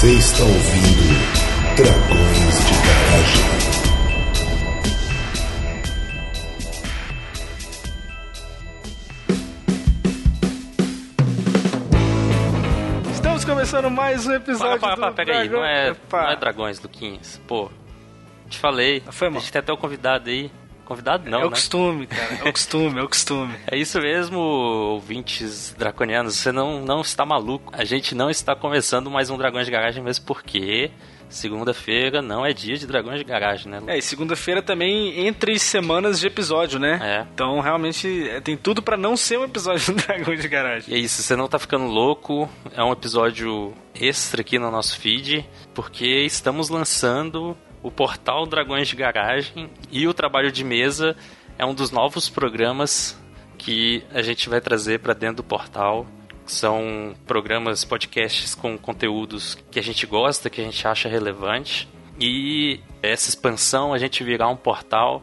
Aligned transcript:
Você 0.00 0.12
está 0.14 0.42
ouvindo 0.44 1.76
Dragões 1.76 2.64
de 2.64 2.72
Garagem. 2.86 4.50
Estamos 13.12 13.44
começando 13.44 13.90
mais 13.90 14.26
um 14.26 14.32
episódio 14.32 14.80
Para, 14.80 14.96
para, 14.96 14.96
para, 14.96 15.10
do 15.10 15.14
pega 15.16 15.32
aí, 15.32 15.48
Dragão- 15.48 15.60
não 15.60 15.66
é, 15.66 15.96
não 16.12 16.30
é 16.30 16.36
Dragões, 16.36 16.80
Luquinhas. 16.80 17.40
Pô, 17.46 17.70
te 18.48 18.58
falei. 18.58 19.02
Foi 19.10 19.28
mal. 19.28 19.38
A 19.38 19.40
gente 19.40 19.52
tem 19.52 19.60
até 19.60 19.72
o 19.72 19.76
convidado 19.76 20.28
aí. 20.30 20.50
Convidado 20.90 21.30
não, 21.30 21.38
é 21.38 21.42
o 21.42 21.44
né? 21.44 21.50
costume, 21.50 22.06
cara. 22.08 22.40
É 22.44 22.48
o 22.48 22.52
costume, 22.52 22.98
é 22.98 23.02
o 23.04 23.08
costume. 23.08 23.54
É 23.70 23.76
isso 23.78 24.00
mesmo, 24.00 24.40
ouvintes 24.40 25.72
draconianos. 25.78 26.34
Você 26.34 26.50
não, 26.50 26.84
não 26.84 27.00
está 27.00 27.24
maluco. 27.24 27.72
A 27.76 27.84
gente 27.84 28.12
não 28.12 28.28
está 28.28 28.56
começando 28.56 29.08
mais 29.08 29.30
um 29.30 29.38
Dragões 29.38 29.66
de 29.66 29.70
Garagem, 29.70 30.02
mesmo 30.02 30.24
porque 30.24 30.90
segunda-feira 31.28 32.20
não 32.20 32.44
é 32.44 32.52
dia 32.52 32.74
de 32.74 32.88
Dragões 32.88 33.20
de 33.20 33.24
Garagem, 33.24 33.70
né? 33.70 33.80
É, 33.86 33.98
e 33.98 34.02
segunda-feira 34.02 34.60
também 34.60 35.28
entre 35.28 35.56
semanas 35.60 36.18
de 36.18 36.26
episódio, 36.26 36.80
né? 36.80 36.98
É. 37.00 37.26
Então, 37.32 37.60
realmente, 37.60 38.28
é, 38.28 38.40
tem 38.40 38.56
tudo 38.56 38.82
pra 38.82 38.96
não 38.96 39.16
ser 39.16 39.38
um 39.38 39.44
episódio 39.44 39.94
do 39.94 40.02
Dragão 40.02 40.34
de 40.34 40.48
Garagem. 40.48 40.92
E 40.92 40.96
é 40.96 40.98
isso, 40.98 41.22
você 41.22 41.36
não 41.36 41.46
tá 41.46 41.60
ficando 41.60 41.84
louco. 41.84 42.50
É 42.74 42.82
um 42.82 42.90
episódio 42.90 43.72
extra 43.94 44.40
aqui 44.40 44.58
no 44.58 44.72
nosso 44.72 44.98
feed, 44.98 45.48
porque 45.72 46.24
estamos 46.24 46.68
lançando 46.68 47.56
o 47.82 47.90
portal 47.90 48.46
Dragões 48.46 48.88
de 48.88 48.96
Garagem 48.96 49.70
e 49.90 50.06
o 50.06 50.14
trabalho 50.14 50.52
de 50.52 50.64
mesa 50.64 51.16
é 51.58 51.64
um 51.64 51.74
dos 51.74 51.90
novos 51.90 52.28
programas 52.28 53.18
que 53.58 54.02
a 54.12 54.22
gente 54.22 54.48
vai 54.48 54.60
trazer 54.60 55.00
para 55.00 55.14
dentro 55.14 55.36
do 55.36 55.44
portal. 55.44 56.06
São 56.46 57.14
programas, 57.26 57.84
podcasts 57.84 58.54
com 58.54 58.76
conteúdos 58.76 59.56
que 59.70 59.78
a 59.78 59.82
gente 59.82 60.06
gosta, 60.06 60.50
que 60.50 60.60
a 60.60 60.64
gente 60.64 60.86
acha 60.86 61.08
relevante. 61.08 61.88
E 62.18 62.80
essa 63.02 63.28
expansão, 63.28 63.92
a 63.92 63.98
gente 63.98 64.24
virar 64.24 64.48
um 64.48 64.56
portal 64.56 65.22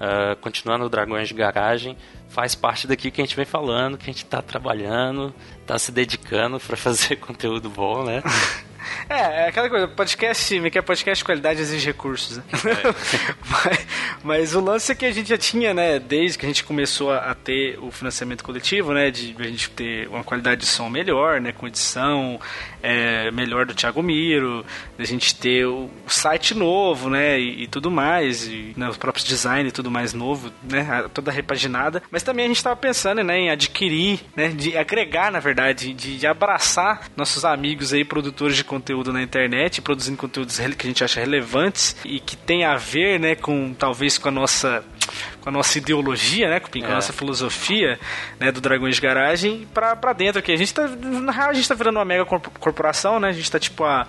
Uh, 0.00 0.34
continuando 0.36 0.86
o 0.86 0.88
Dragões 0.88 1.28
de 1.28 1.34
Garagem, 1.34 1.94
faz 2.30 2.54
parte 2.54 2.86
daqui 2.86 3.10
que 3.10 3.20
a 3.20 3.24
gente 3.24 3.36
vem 3.36 3.44
falando, 3.44 3.98
que 3.98 4.04
a 4.04 4.12
gente 4.12 4.24
tá 4.24 4.40
trabalhando, 4.40 5.34
tá 5.66 5.78
se 5.78 5.92
dedicando 5.92 6.58
para 6.58 6.74
fazer 6.78 7.16
conteúdo 7.16 7.68
bom, 7.68 8.02
né? 8.02 8.22
É, 9.08 9.44
é 9.44 9.48
aquela 9.48 9.68
coisa, 9.68 9.88
podcast, 9.88 10.60
me 10.60 10.70
quer 10.70 10.82
podcast 10.82 11.18
de 11.18 11.24
qualidade 11.24 11.60
exige 11.60 11.86
recursos, 11.86 12.38
né? 12.38 12.44
mas, 13.48 13.86
mas 14.22 14.54
o 14.54 14.60
lance 14.60 14.92
é 14.92 14.94
que 14.94 15.04
a 15.04 15.12
gente 15.12 15.28
já 15.28 15.38
tinha, 15.38 15.74
né, 15.74 15.98
desde 15.98 16.38
que 16.38 16.46
a 16.46 16.48
gente 16.48 16.64
começou 16.64 17.12
a, 17.12 17.30
a 17.30 17.34
ter 17.34 17.78
o 17.80 17.90
financiamento 17.90 18.42
coletivo, 18.44 18.92
né, 18.92 19.10
de 19.10 19.34
a 19.38 19.44
gente 19.44 19.70
ter 19.70 20.08
uma 20.08 20.24
qualidade 20.24 20.62
de 20.62 20.66
som 20.66 20.88
melhor, 20.88 21.40
né, 21.40 21.52
com 21.52 21.66
edição 21.66 22.40
é, 22.82 23.30
melhor 23.30 23.66
do 23.66 23.74
Thiago 23.74 24.02
Miro, 24.02 24.64
a 24.98 25.04
gente 25.04 25.34
ter 25.34 25.66
o, 25.66 25.90
o 26.06 26.10
site 26.10 26.54
novo, 26.54 27.10
né, 27.10 27.38
e, 27.38 27.64
e 27.64 27.66
tudo 27.66 27.90
mais, 27.90 28.46
e 28.46 28.72
né, 28.76 28.88
os 28.88 28.96
próprios 28.96 29.26
design 29.26 29.68
e 29.68 29.72
tudo 29.72 29.90
mais 29.90 30.12
novo, 30.14 30.50
né, 30.62 31.06
toda 31.12 31.30
repaginada. 31.30 32.02
Mas 32.10 32.22
também 32.22 32.44
a 32.44 32.48
gente 32.48 32.58
estava 32.58 32.76
pensando, 32.76 33.22
né, 33.22 33.38
em 33.38 33.50
adquirir, 33.50 34.20
né, 34.34 34.48
de 34.48 34.76
agregar, 34.76 35.30
na 35.30 35.40
verdade, 35.40 35.92
de, 35.92 36.18
de 36.18 36.26
abraçar 36.26 37.08
nossos 37.16 37.44
amigos 37.44 37.92
aí, 37.92 38.04
produtores 38.04 38.56
de 38.56 38.64
conteúdo 38.70 39.12
na 39.12 39.20
internet, 39.20 39.82
produzindo 39.82 40.16
conteúdos 40.16 40.56
que 40.56 40.86
a 40.86 40.88
gente 40.88 41.02
acha 41.02 41.18
relevantes 41.18 41.96
e 42.04 42.20
que 42.20 42.36
tem 42.36 42.64
a 42.64 42.76
ver, 42.76 43.18
né, 43.18 43.34
com 43.34 43.74
talvez 43.74 44.16
com 44.16 44.28
a 44.28 44.30
nossa 44.32 44.84
com 45.40 45.48
a 45.48 45.52
nossa 45.52 45.76
ideologia, 45.78 46.48
né, 46.48 46.60
com 46.60 46.68
a 46.72 46.80
É. 46.80 46.94
nossa 46.94 47.12
filosofia, 47.12 47.98
né, 48.38 48.52
do 48.52 48.60
Dragões 48.60 48.94
de 48.94 49.00
Garagem 49.00 49.66
pra, 49.74 49.96
pra 49.96 50.12
dentro 50.12 50.38
aqui. 50.38 50.52
A 50.52 50.56
gente 50.56 50.72
tá, 50.72 50.86
na 50.86 51.32
real, 51.32 51.50
a 51.50 51.52
gente 51.52 51.66
tá 51.66 51.74
virando 51.74 51.96
uma 51.96 52.04
mega 52.04 52.24
corp- 52.24 52.46
corporação, 52.60 53.18
né, 53.18 53.28
a 53.30 53.32
gente 53.32 53.50
tá 53.50 53.58
tipo 53.58 53.82
a, 53.82 54.06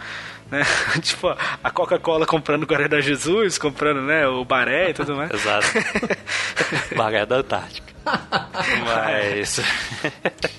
né, 0.51 0.61
tipo 1.01 1.27
a- 1.63 1.71
Coca-Cola 1.71 2.27
comprando 2.27 2.63
o 2.63 2.67
Guarda 2.67 3.01
Jesus, 3.01 3.57
comprando, 3.57 4.01
né, 4.01 4.27
o 4.27 4.45
Baré 4.45 4.91
e 4.91 4.93
tudo 4.93 5.15
mais. 5.15 5.31
Exato. 5.33 5.67
Barra 6.95 7.25
da 7.25 7.37
Antártica. 7.37 7.90
Mas. 8.85 9.59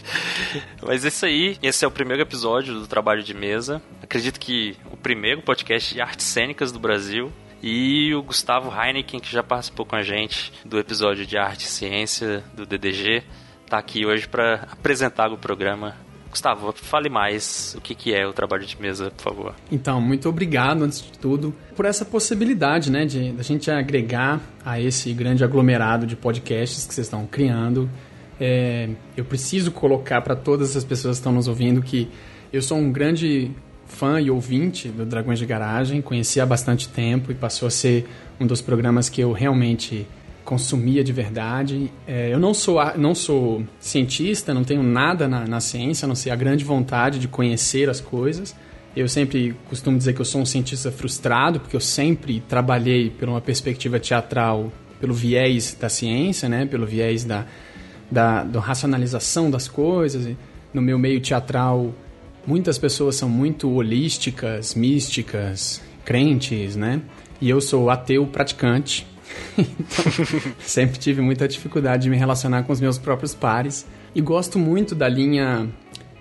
Mas 0.83 1.05
isso 1.05 1.27
aí, 1.27 1.59
esse 1.63 1.85
é 1.85 1.89
o 1.89 1.91
primeiro 1.91 2.23
episódio 2.23 2.75
do 2.75 2.87
Trabalho 2.87 3.23
de 3.23 3.35
Mesa. 3.35 3.83
Acredito 4.03 4.39
que 4.39 4.77
o 4.91 4.97
primeiro 4.97 5.43
podcast 5.43 5.95
de 5.95 6.01
artes 6.01 6.27
cênicas 6.27 6.73
do 6.73 6.79
Brasil. 6.79 7.33
E 7.63 8.13
o 8.13 8.23
Gustavo 8.25 8.73
Heineken, 8.77 9.21
que 9.21 9.31
já 9.31 9.41
participou 9.41 9.87
com 9.87 9.95
a 9.95 10.03
gente 10.03 10.53
do 10.65 10.81
episódio 10.81 11.25
de 11.25 11.39
Arte 11.39 11.67
e 11.67 11.69
Ciência 11.69 12.43
do 12.55 12.67
DDG, 12.67 13.23
tá 13.69 13.79
aqui 13.79 14.05
hoje 14.05 14.27
para 14.27 14.67
apresentar 14.73 15.31
o 15.31 15.39
programa. 15.39 15.95
Gustavo, 16.33 16.73
fale 16.73 17.11
mais 17.11 17.75
o 17.77 17.81
que, 17.81 17.95
que 17.95 18.15
é 18.15 18.27
o 18.27 18.33
trabalho 18.33 18.65
de 18.65 18.81
mesa, 18.81 19.11
por 19.11 19.23
favor. 19.23 19.55
Então, 19.71 20.01
muito 20.01 20.29
obrigado, 20.31 20.83
antes 20.83 21.03
de 21.03 21.13
tudo, 21.19 21.55
por 21.77 21.85
essa 21.85 22.07
possibilidade, 22.07 22.91
né, 22.91 23.05
de 23.05 23.33
da 23.33 23.43
gente 23.43 23.71
agregar 23.71 24.41
a 24.65 24.81
esse 24.81 25.13
grande 25.13 25.45
aglomerado 25.45 26.07
de 26.07 26.17
podcasts 26.17 26.87
que 26.87 26.95
vocês 26.95 27.07
estão 27.07 27.27
criando. 27.27 27.89
É, 28.41 28.89
eu 29.15 29.27
preciso 29.27 29.71
colocar 29.71 30.23
para 30.23 30.35
todas 30.35 30.75
as 30.75 30.85
pessoas 30.85 31.19
que 31.19 31.21
estão 31.21 31.33
nos 31.33 31.49
ouvindo 31.49 31.83
que 31.83 32.09
eu 32.51 32.63
sou 32.63 32.79
um 32.79 32.91
grande 32.91 33.51
fã 33.87 34.19
e 34.19 34.31
ouvinte 34.31 34.89
do 34.89 35.05
Dragões 35.05 35.39
de 35.39 35.45
Garagem, 35.45 36.01
conheci 36.01 36.41
há 36.41 36.47
bastante 36.47 36.89
tempo 36.89 37.31
e 37.31 37.35
passou 37.35 37.69
a 37.69 37.71
ser 37.71 38.09
um 38.41 38.47
dos 38.47 38.63
programas 38.63 39.11
que 39.11 39.21
eu 39.21 39.33
realmente 39.33 40.07
consumia 40.45 41.03
de 41.05 41.13
verdade. 41.13 41.91
É, 42.07 42.33
eu 42.33 42.39
não 42.39 42.53
sou, 42.53 42.79
não 42.97 43.15
sou 43.15 43.65
cientista, 43.79 44.53
não 44.53 44.65
tenho 44.65 44.83
nada 44.83 45.29
na, 45.29 45.47
na 45.47 45.61
ciência, 45.61 46.07
a 46.07 46.09
não 46.09 46.15
ser 46.15 46.31
a 46.31 46.37
grande 46.37 46.65
vontade 46.65 47.19
de 47.19 47.29
conhecer 47.29 47.89
as 47.89 48.01
coisas. 48.01 48.55
Eu 48.95 49.09
sempre 49.09 49.57
costumo 49.69 49.97
dizer 49.97 50.13
que 50.13 50.21
eu 50.21 50.25
sou 50.25 50.41
um 50.41 50.47
cientista 50.47 50.91
frustrado, 50.93 51.61
porque 51.61 51.75
eu 51.75 51.81
sempre 51.81 52.43
trabalhei 52.47 53.09
por 53.11 53.29
uma 53.29 53.41
perspectiva 53.41 53.99
teatral, 53.99 54.71
pelo 55.01 55.15
viés 55.15 55.77
da 55.81 55.89
ciência, 55.89 56.49
né? 56.49 56.67
pelo 56.67 56.87
viés 56.87 57.25
da, 57.25 57.47
da, 58.11 58.45
da 58.45 58.61
racionalização 58.61 59.51
das 59.51 59.67
coisas. 59.67 60.37
No 60.75 60.83
meu 60.83 60.99
meio 60.99 61.21
teatral, 61.21 61.95
muitas 62.47 62.79
pessoas 62.79 63.17
são 63.17 63.29
muito 63.29 63.71
holísticas, 63.71 64.75
místicas, 64.75 65.81
crentes, 66.05 66.77
né? 66.77 67.01
E 67.41 67.49
eu 67.49 67.61
sou 67.61 67.91
ateu 67.91 68.27
praticante. 68.27 69.07
Então, 69.59 70.53
sempre 70.61 70.99
tive 70.99 71.21
muita 71.21 71.47
dificuldade 71.49 72.05
de 72.05 72.11
me 72.11 72.17
relacionar 72.17 72.63
com 72.65 72.73
os 72.73 72.81
meus 72.81 72.99
próprios 72.99 73.35
pares. 73.35 73.87
E 74.15 74.21
gosto 74.21 74.59
muito 74.59 74.95
da 74.95 75.09
linha 75.09 75.69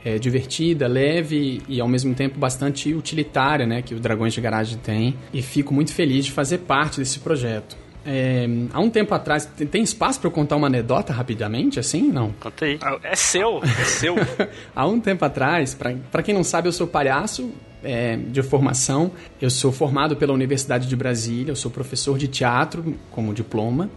é, 0.03 0.17
divertida, 0.17 0.87
leve 0.87 1.61
e 1.67 1.79
ao 1.81 1.87
mesmo 1.87 2.13
tempo 2.13 2.39
bastante 2.39 2.93
utilitária, 2.93 3.65
né? 3.65 3.81
Que 3.81 3.93
o 3.93 3.99
Dragões 3.99 4.33
de 4.33 4.41
Garagem 4.41 4.77
tem. 4.77 5.15
E 5.33 5.41
fico 5.41 5.73
muito 5.73 5.93
feliz 5.93 6.25
de 6.25 6.31
fazer 6.31 6.59
parte 6.59 6.99
desse 6.99 7.19
projeto. 7.19 7.77
É, 8.03 8.47
há 8.73 8.79
um 8.79 8.89
tempo 8.89 9.13
atrás, 9.13 9.45
tem- 9.45 9.83
espaço 9.83 10.19
para 10.19 10.27
eu 10.27 10.31
contar 10.31 10.55
uma 10.55 10.65
anedota 10.65 11.13
rapidamente, 11.13 11.79
assim? 11.79 12.11
Não. 12.11 12.31
Conta 12.39 12.65
aí. 12.65 12.79
Ah, 12.81 12.97
É 13.03 13.15
seu, 13.15 13.61
é 13.63 13.83
seu. 13.83 14.15
Há 14.75 14.87
um 14.87 14.99
tempo 14.99 15.23
atrás, 15.23 15.75
para 15.75 16.23
quem 16.23 16.33
não 16.33 16.43
sabe, 16.43 16.67
eu 16.67 16.71
sou 16.71 16.87
palhaço 16.87 17.51
é, 17.83 18.17
de 18.17 18.41
formação. 18.41 19.11
Eu 19.41 19.49
sou 19.49 19.71
formado 19.71 20.15
pela 20.15 20.33
Universidade 20.33 20.87
de 20.87 20.95
Brasília, 20.95 21.51
eu 21.51 21.55
sou 21.55 21.71
professor 21.71 22.17
de 22.17 22.27
teatro 22.27 22.95
como 23.11 23.33
diploma, 23.33 23.89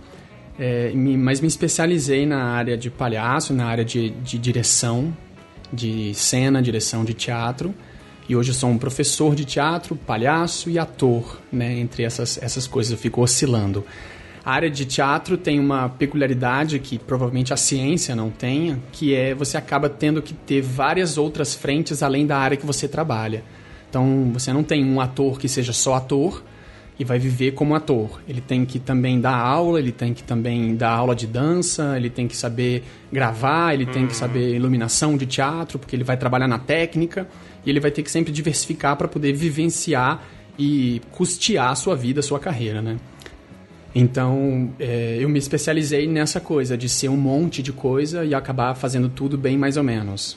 é, 0.58 0.92
mas 0.94 1.40
me 1.40 1.48
especializei 1.48 2.26
na 2.26 2.44
área 2.44 2.76
de 2.76 2.90
palhaço, 2.90 3.52
na 3.52 3.66
área 3.66 3.84
de, 3.84 4.10
de 4.10 4.38
direção, 4.38 5.14
de 5.72 6.14
cena, 6.14 6.62
direção 6.62 7.04
de 7.04 7.14
teatro. 7.14 7.74
E 8.28 8.34
hoje 8.34 8.50
eu 8.50 8.54
sou 8.54 8.70
um 8.70 8.78
professor 8.78 9.34
de 9.34 9.44
teatro, 9.44 9.94
palhaço 9.96 10.70
e 10.70 10.78
ator, 10.78 11.38
né? 11.52 11.78
Entre 11.78 12.04
essas, 12.04 12.42
essas 12.42 12.66
coisas 12.66 12.92
eu 12.92 12.98
fico 12.98 13.20
oscilando. 13.20 13.84
A 14.44 14.52
área 14.52 14.70
de 14.70 14.84
teatro 14.84 15.36
tem 15.36 15.58
uma 15.58 15.88
peculiaridade 15.88 16.78
que 16.78 16.98
provavelmente 16.98 17.52
a 17.52 17.56
ciência 17.56 18.14
não 18.14 18.30
tenha, 18.30 18.78
que 18.92 19.14
é 19.14 19.34
você 19.34 19.56
acaba 19.56 19.88
tendo 19.88 20.20
que 20.20 20.34
ter 20.34 20.60
várias 20.60 21.16
outras 21.16 21.54
frentes 21.54 22.02
além 22.02 22.26
da 22.26 22.36
área 22.38 22.56
que 22.56 22.66
você 22.66 22.86
trabalha. 22.86 23.42
Então, 23.94 24.32
você 24.32 24.52
não 24.52 24.64
tem 24.64 24.84
um 24.84 25.00
ator 25.00 25.38
que 25.38 25.48
seja 25.48 25.72
só 25.72 25.94
ator 25.94 26.42
e 26.98 27.04
vai 27.04 27.16
viver 27.16 27.52
como 27.52 27.76
ator. 27.76 28.20
Ele 28.26 28.40
tem 28.40 28.64
que 28.64 28.80
também 28.80 29.20
dar 29.20 29.36
aula, 29.36 29.78
ele 29.78 29.92
tem 29.92 30.12
que 30.12 30.24
também 30.24 30.74
dar 30.74 30.90
aula 30.90 31.14
de 31.14 31.28
dança, 31.28 31.96
ele 31.96 32.10
tem 32.10 32.26
que 32.26 32.36
saber 32.36 32.82
gravar, 33.12 33.72
ele 33.72 33.86
tem 33.86 34.04
que 34.08 34.16
saber 34.16 34.56
iluminação 34.56 35.16
de 35.16 35.26
teatro, 35.26 35.78
porque 35.78 35.94
ele 35.94 36.02
vai 36.02 36.16
trabalhar 36.16 36.48
na 36.48 36.58
técnica 36.58 37.28
e 37.64 37.70
ele 37.70 37.78
vai 37.78 37.92
ter 37.92 38.02
que 38.02 38.10
sempre 38.10 38.32
diversificar 38.32 38.96
para 38.96 39.06
poder 39.06 39.32
vivenciar 39.32 40.24
e 40.58 41.00
custear 41.12 41.70
a 41.70 41.76
sua 41.76 41.94
vida, 41.94 42.18
a 42.18 42.22
sua 42.22 42.40
carreira, 42.40 42.82
né? 42.82 42.96
Então, 43.94 44.74
é, 44.80 45.18
eu 45.20 45.28
me 45.28 45.38
especializei 45.38 46.08
nessa 46.08 46.40
coisa 46.40 46.76
de 46.76 46.88
ser 46.88 47.08
um 47.08 47.16
monte 47.16 47.62
de 47.62 47.72
coisa 47.72 48.24
e 48.24 48.34
acabar 48.34 48.74
fazendo 48.74 49.08
tudo 49.08 49.38
bem 49.38 49.56
mais 49.56 49.76
ou 49.76 49.84
menos. 49.84 50.36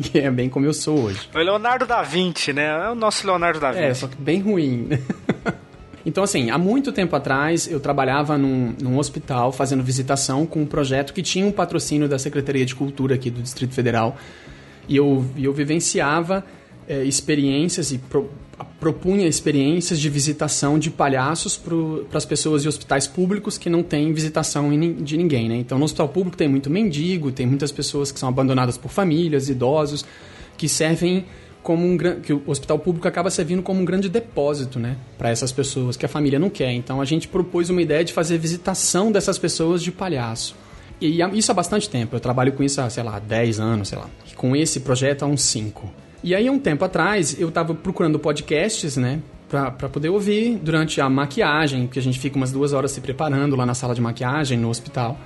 que 0.00 0.18
é 0.20 0.30
bem 0.30 0.48
como 0.48 0.64
eu 0.64 0.72
sou 0.72 1.00
hoje. 1.00 1.28
O 1.34 1.38
Leonardo 1.38 1.84
da 1.86 2.02
Vinci, 2.02 2.52
né? 2.52 2.66
É 2.66 2.90
o 2.90 2.94
nosso 2.94 3.26
Leonardo 3.26 3.58
da 3.58 3.72
Vinci. 3.72 3.84
É, 3.84 3.94
só 3.94 4.06
que 4.06 4.16
bem 4.16 4.40
ruim. 4.40 4.88
então, 6.06 6.22
assim, 6.22 6.50
há 6.50 6.58
muito 6.58 6.92
tempo 6.92 7.16
atrás 7.16 7.68
eu 7.68 7.80
trabalhava 7.80 8.38
num, 8.38 8.72
num 8.80 8.96
hospital 8.96 9.50
fazendo 9.50 9.82
visitação 9.82 10.46
com 10.46 10.62
um 10.62 10.66
projeto 10.66 11.12
que 11.12 11.22
tinha 11.22 11.44
um 11.44 11.52
patrocínio 11.52 12.08
da 12.08 12.18
Secretaria 12.18 12.64
de 12.64 12.76
Cultura 12.76 13.16
aqui 13.16 13.28
do 13.28 13.42
Distrito 13.42 13.74
Federal. 13.74 14.16
E 14.88 14.96
eu, 14.96 15.24
e 15.36 15.44
eu 15.44 15.52
vivenciava 15.52 16.44
é, 16.88 17.04
experiências 17.04 17.92
e 17.92 17.98
pro, 17.98 18.30
propunha 18.78 19.26
experiências 19.26 19.98
de 19.98 20.08
visitação 20.08 20.78
de 20.78 20.90
palhaços 20.90 21.56
para 21.56 22.18
as 22.18 22.24
pessoas 22.24 22.62
de 22.62 22.68
hospitais 22.68 23.06
públicos 23.06 23.56
que 23.56 23.70
não 23.70 23.82
têm 23.82 24.12
visitação 24.12 24.70
de 24.96 25.16
ninguém, 25.16 25.48
né? 25.48 25.56
Então, 25.56 25.78
no 25.78 25.84
hospital 25.84 26.08
público 26.08 26.36
tem 26.36 26.48
muito 26.48 26.70
mendigo, 26.70 27.32
tem 27.32 27.46
muitas 27.46 27.72
pessoas 27.72 28.12
que 28.12 28.18
são 28.18 28.28
abandonadas 28.28 28.76
por 28.76 28.90
famílias, 28.90 29.48
idosos, 29.48 30.04
que 30.56 30.68
servem 30.68 31.24
como 31.62 31.86
um 31.86 31.96
que 31.96 32.32
o 32.32 32.42
hospital 32.46 32.78
público 32.78 33.08
acaba 33.08 33.30
servindo 33.30 33.62
como 33.62 33.80
um 33.80 33.86
grande 33.86 34.10
depósito, 34.10 34.78
né, 34.78 34.98
para 35.16 35.30
essas 35.30 35.50
pessoas 35.50 35.96
que 35.96 36.04
a 36.04 36.08
família 36.08 36.38
não 36.38 36.50
quer. 36.50 36.70
Então 36.72 37.00
a 37.00 37.06
gente 37.06 37.26
propôs 37.26 37.70
uma 37.70 37.80
ideia 37.80 38.04
de 38.04 38.12
fazer 38.12 38.36
visitação 38.36 39.10
dessas 39.10 39.38
pessoas 39.38 39.82
de 39.82 39.90
palhaço. 39.90 40.54
E 41.00 41.20
isso 41.32 41.50
há 41.50 41.54
bastante 41.54 41.88
tempo. 41.88 42.14
Eu 42.14 42.20
trabalho 42.20 42.52
com 42.52 42.62
isso 42.62 42.80
há, 42.80 42.88
sei 42.88 43.02
lá, 43.02 43.18
10 43.18 43.60
anos, 43.60 43.88
sei 43.88 43.98
lá. 43.98 44.08
Com 44.36 44.54
esse 44.54 44.80
projeto 44.80 45.22
há 45.22 45.26
uns 45.26 45.42
5. 45.42 46.03
E 46.24 46.34
aí, 46.34 46.48
um 46.48 46.58
tempo 46.58 46.84
atrás, 46.84 47.38
eu 47.38 47.50
estava 47.50 47.74
procurando 47.74 48.18
podcasts, 48.18 48.96
né? 48.96 49.20
para 49.48 49.88
poder 49.88 50.08
ouvir 50.08 50.56
durante 50.56 51.00
a 51.00 51.08
maquiagem, 51.08 51.86
que 51.86 51.98
a 51.98 52.02
gente 52.02 52.18
fica 52.18 52.34
umas 52.36 52.50
duas 52.50 52.72
horas 52.72 52.90
se 52.90 53.00
preparando 53.00 53.54
lá 53.54 53.64
na 53.64 53.74
sala 53.74 53.94
de 53.94 54.00
maquiagem, 54.00 54.58
no 54.58 54.68
hospital. 54.68 55.16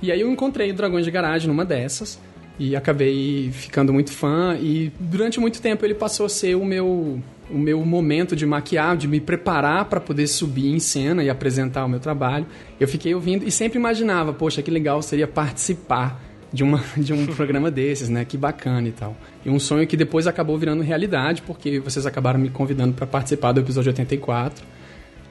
E 0.00 0.12
aí 0.12 0.20
eu 0.20 0.30
encontrei 0.30 0.70
o 0.70 0.74
Dragões 0.74 1.04
de 1.04 1.10
Garagem 1.10 1.48
numa 1.48 1.64
dessas 1.64 2.20
e 2.58 2.76
acabei 2.76 3.50
ficando 3.50 3.92
muito 3.92 4.12
fã 4.12 4.56
e 4.60 4.92
durante 5.00 5.40
muito 5.40 5.60
tempo 5.60 5.84
ele 5.84 5.94
passou 5.94 6.26
a 6.26 6.28
ser 6.28 6.54
o 6.54 6.64
meu 6.64 7.20
o 7.50 7.56
meu 7.56 7.82
momento 7.82 8.36
de 8.36 8.44
maquiar, 8.44 8.94
de 8.94 9.08
me 9.08 9.20
preparar 9.20 9.86
para 9.86 9.98
poder 9.98 10.26
subir 10.26 10.70
em 10.70 10.78
cena 10.78 11.24
e 11.24 11.30
apresentar 11.30 11.86
o 11.86 11.88
meu 11.88 11.98
trabalho. 11.98 12.46
Eu 12.78 12.86
fiquei 12.86 13.14
ouvindo 13.14 13.42
e 13.42 13.50
sempre 13.50 13.78
imaginava, 13.78 14.34
poxa, 14.34 14.60
que 14.60 14.70
legal 14.70 15.00
seria 15.00 15.26
participar 15.26 16.27
de, 16.52 16.62
uma, 16.62 16.82
de 16.96 17.12
um 17.12 17.26
programa 17.26 17.70
desses, 17.70 18.08
né? 18.08 18.24
Que 18.24 18.36
bacana 18.36 18.88
e 18.88 18.92
tal. 18.92 19.16
E 19.44 19.50
um 19.50 19.58
sonho 19.58 19.86
que 19.86 19.96
depois 19.96 20.26
acabou 20.26 20.56
virando 20.58 20.82
realidade, 20.82 21.42
porque 21.42 21.80
vocês 21.80 22.06
acabaram 22.06 22.38
me 22.38 22.50
convidando 22.50 22.94
para 22.94 23.06
participar 23.06 23.52
do 23.52 23.60
episódio 23.60 23.90
84, 23.90 24.64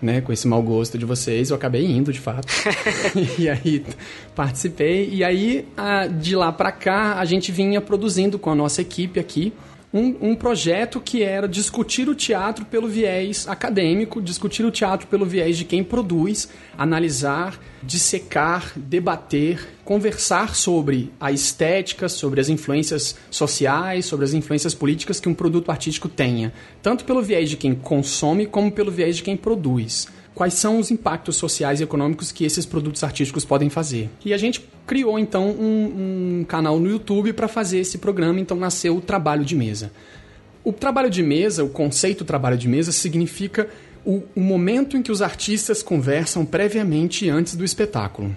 né? 0.01 0.21
Com 0.21 0.31
esse 0.31 0.47
mau 0.47 0.61
gosto 0.61 0.97
de 0.97 1.05
vocês, 1.05 1.49
eu 1.49 1.55
acabei 1.55 1.85
indo, 1.85 2.11
de 2.11 2.19
fato. 2.19 2.47
e 3.37 3.49
aí 3.49 3.83
participei. 4.35 5.09
E 5.11 5.23
aí, 5.23 5.67
de 6.19 6.35
lá 6.35 6.51
para 6.51 6.71
cá, 6.71 7.19
a 7.19 7.25
gente 7.25 7.51
vinha 7.51 7.81
produzindo 7.81 8.37
com 8.37 8.49
a 8.49 8.55
nossa 8.55 8.81
equipe 8.81 9.19
aqui 9.19 9.53
um, 9.97 10.29
um, 10.29 10.35
projeto 10.35 11.01
que 11.01 11.23
era 11.23 11.47
discutir 11.47 12.07
o 12.07 12.13
teatro 12.13 12.65
pelo 12.65 12.87
viés 12.87 13.47
acadêmico, 13.47 14.21
discutir 14.21 14.63
o 14.63 14.71
teatro 14.71 15.07
pelo 15.07 15.25
viés 15.25 15.57
de 15.57 15.65
quem 15.65 15.83
produz, 15.83 16.49
analisar, 16.77 17.59
dissecar, 17.81 18.73
debater, 18.75 19.67
conversar 19.83 20.55
sobre 20.55 21.11
a 21.19 21.31
estética, 21.31 22.07
sobre 22.07 22.39
as 22.39 22.49
influências 22.49 23.15
sociais, 23.31 24.05
sobre 24.05 24.25
as 24.25 24.33
influências 24.33 24.75
políticas 24.75 25.19
que 25.19 25.29
um 25.29 25.33
produto 25.33 25.71
artístico 25.71 26.07
tenha, 26.07 26.53
tanto 26.81 27.03
pelo 27.03 27.21
viés 27.21 27.49
de 27.49 27.57
quem 27.57 27.73
consome 27.73 28.45
como 28.45 28.71
pelo 28.71 28.91
viés 28.91 29.17
de 29.17 29.23
quem 29.23 29.35
produz 29.35 30.07
quais 30.37 30.53
são 30.53 30.77
os 30.77 30.91
impactos 30.91 31.35
sociais 31.35 31.79
e 31.79 31.83
econômicos 31.83 32.31
que 32.31 32.45
esses 32.45 32.63
produtos 32.63 33.03
artísticos 33.03 33.43
podem 33.43 33.71
fazer. 33.71 34.07
E 34.23 34.35
a 34.35 34.37
gente 34.37 34.69
criou 34.85 35.17
então 35.17 35.49
um, 35.49 36.41
um 36.41 36.45
canal 36.47 36.79
no 36.79 36.87
YouTube 36.87 37.33
para 37.33 37.47
fazer 37.47 37.79
esse 37.79 37.97
programa, 37.97 38.39
então 38.39 38.55
nasceu 38.55 38.95
o 38.95 39.01
trabalho 39.01 39.43
de 39.43 39.55
mesa. 39.55 39.91
O 40.63 40.71
trabalho 40.71 41.09
de 41.09 41.23
mesa, 41.23 41.63
o 41.63 41.69
conceito 41.69 42.23
trabalho 42.23 42.55
de 42.55 42.67
mesa, 42.67 42.91
significa 42.91 43.67
o, 44.05 44.21
o 44.35 44.39
momento 44.39 44.95
em 44.95 45.01
que 45.01 45.11
os 45.11 45.23
artistas 45.23 45.81
conversam 45.81 46.45
previamente 46.45 47.27
antes 47.27 47.55
do 47.55 47.65
espetáculo. 47.65 48.35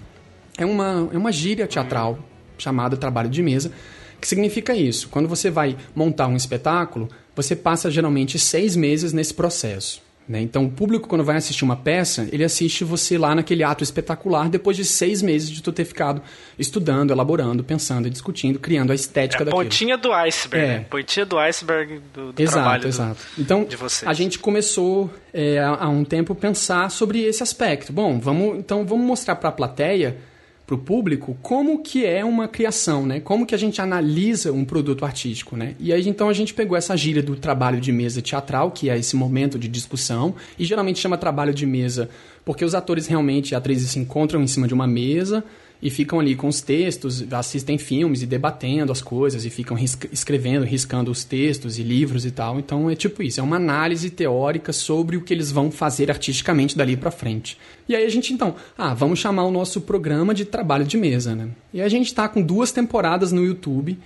É 0.57 0.65
uma, 0.65 1.07
é 1.13 1.17
uma 1.17 1.31
gíria 1.31 1.67
teatral 1.67 2.17
chamada 2.57 2.97
trabalho 2.97 3.29
de 3.29 3.43
mesa, 3.43 3.71
que 4.19 4.27
significa 4.27 4.75
isso. 4.75 5.07
Quando 5.07 5.29
você 5.29 5.51
vai 5.51 5.77
montar 5.95 6.27
um 6.27 6.35
espetáculo, 6.35 7.07
você 7.35 7.55
passa 7.55 7.91
geralmente 7.91 8.39
seis 8.39 8.75
meses 8.75 9.13
nesse 9.13 9.35
processo. 9.35 10.01
Né? 10.31 10.39
Então, 10.39 10.63
o 10.63 10.71
público, 10.71 11.09
quando 11.09 11.25
vai 11.25 11.35
assistir 11.35 11.65
uma 11.65 11.75
peça, 11.75 12.25
ele 12.31 12.41
assiste 12.41 12.85
você 12.85 13.17
lá 13.17 13.35
naquele 13.35 13.65
ato 13.65 13.83
espetacular 13.83 14.47
depois 14.47 14.77
de 14.77 14.85
seis 14.85 15.21
meses 15.21 15.49
de 15.49 15.61
tu 15.61 15.73
ter 15.73 15.83
ficado 15.83 16.21
estudando, 16.57 17.11
elaborando, 17.11 17.65
pensando, 17.65 18.09
discutindo, 18.09 18.57
criando 18.57 18.93
a 18.93 18.95
estética 18.95 19.41
é 19.41 19.43
a 19.43 19.45
daquilo. 19.47 19.63
pontinha 19.65 19.97
do 19.97 20.13
iceberg, 20.13 20.65
é. 20.65 20.77
né? 20.77 20.85
Pontinha 20.89 21.25
do 21.25 21.37
iceberg 21.37 22.01
do, 22.13 22.31
do 22.31 22.41
exato, 22.41 22.59
trabalho 22.59 22.87
exato. 22.87 23.19
Do, 23.35 23.41
então, 23.41 23.65
de 23.65 23.75
vocês. 23.75 24.09
a 24.09 24.13
gente 24.13 24.39
começou 24.39 25.09
é, 25.33 25.59
há 25.59 25.89
um 25.89 26.05
tempo 26.05 26.33
pensar 26.33 26.89
sobre 26.89 27.23
esse 27.23 27.43
aspecto. 27.43 27.91
Bom, 27.91 28.17
vamos 28.17 28.57
então 28.57 28.85
vamos 28.85 29.05
mostrar 29.05 29.35
para 29.35 29.49
a 29.49 29.51
plateia 29.51 30.17
para 30.65 30.75
o 30.75 30.77
público 30.77 31.37
como 31.41 31.81
que 31.83 32.05
é 32.05 32.23
uma 32.23 32.47
criação, 32.47 33.05
né? 33.05 33.19
Como 33.19 33.45
que 33.45 33.53
a 33.53 33.57
gente 33.57 33.81
analisa 33.81 34.51
um 34.51 34.63
produto 34.63 35.03
artístico, 35.03 35.57
né? 35.57 35.75
E 35.79 35.91
aí 35.91 36.07
então 36.07 36.29
a 36.29 36.33
gente 36.33 36.53
pegou 36.53 36.77
essa 36.77 36.95
gíria 36.95 37.21
do 37.21 37.35
trabalho 37.35 37.81
de 37.81 37.91
mesa 37.91 38.21
teatral, 38.21 38.71
que 38.71 38.89
é 38.89 38.97
esse 38.97 39.15
momento 39.15 39.59
de 39.59 39.67
discussão, 39.67 40.35
e 40.57 40.63
geralmente 40.65 40.99
chama 40.99 41.17
trabalho 41.17 41.53
de 41.53 41.65
mesa 41.65 42.09
porque 42.43 42.65
os 42.65 42.73
atores 42.73 43.07
realmente, 43.07 43.53
atrizes 43.53 43.91
se 43.91 43.99
encontram 43.99 44.41
em 44.41 44.47
cima 44.47 44.67
de 44.67 44.73
uma 44.73 44.87
mesa 44.87 45.43
e 45.81 45.89
ficam 45.89 46.19
ali 46.19 46.35
com 46.35 46.47
os 46.47 46.61
textos, 46.61 47.25
assistem 47.33 47.77
filmes 47.77 48.21
e 48.21 48.27
debatendo 48.27 48.91
as 48.91 49.01
coisas 49.01 49.45
e 49.45 49.49
ficam 49.49 49.75
escrevendo, 50.11 50.63
riscando 50.63 51.09
os 51.09 51.23
textos 51.23 51.79
e 51.79 51.83
livros 51.83 52.23
e 52.25 52.31
tal. 52.31 52.59
Então 52.59 52.89
é 52.89 52.95
tipo 52.95 53.23
isso, 53.23 53.39
é 53.39 53.43
uma 53.43 53.55
análise 53.55 54.09
teórica 54.11 54.71
sobre 54.71 55.17
o 55.17 55.21
que 55.21 55.33
eles 55.33 55.51
vão 55.51 55.71
fazer 55.71 56.11
artisticamente 56.11 56.77
dali 56.77 56.95
para 56.95 57.09
frente. 57.09 57.57
E 57.89 57.95
aí 57.95 58.05
a 58.05 58.09
gente 58.09 58.31
então, 58.31 58.55
ah, 58.77 58.93
vamos 58.93 59.17
chamar 59.17 59.43
o 59.45 59.51
nosso 59.51 59.81
programa 59.81 60.35
de 60.35 60.45
trabalho 60.45 60.85
de 60.85 60.97
mesa, 60.97 61.35
né? 61.35 61.49
E 61.73 61.81
a 61.81 61.89
gente 61.89 62.07
está 62.07 62.29
com 62.29 62.41
duas 62.41 62.71
temporadas 62.71 63.31
no 63.31 63.43
YouTube 63.43 63.97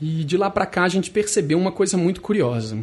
e 0.00 0.24
de 0.24 0.36
lá 0.38 0.48
para 0.48 0.64
cá 0.64 0.84
a 0.84 0.88
gente 0.88 1.10
percebeu 1.10 1.58
uma 1.58 1.70
coisa 1.70 1.98
muito 1.98 2.22
curiosa. 2.22 2.78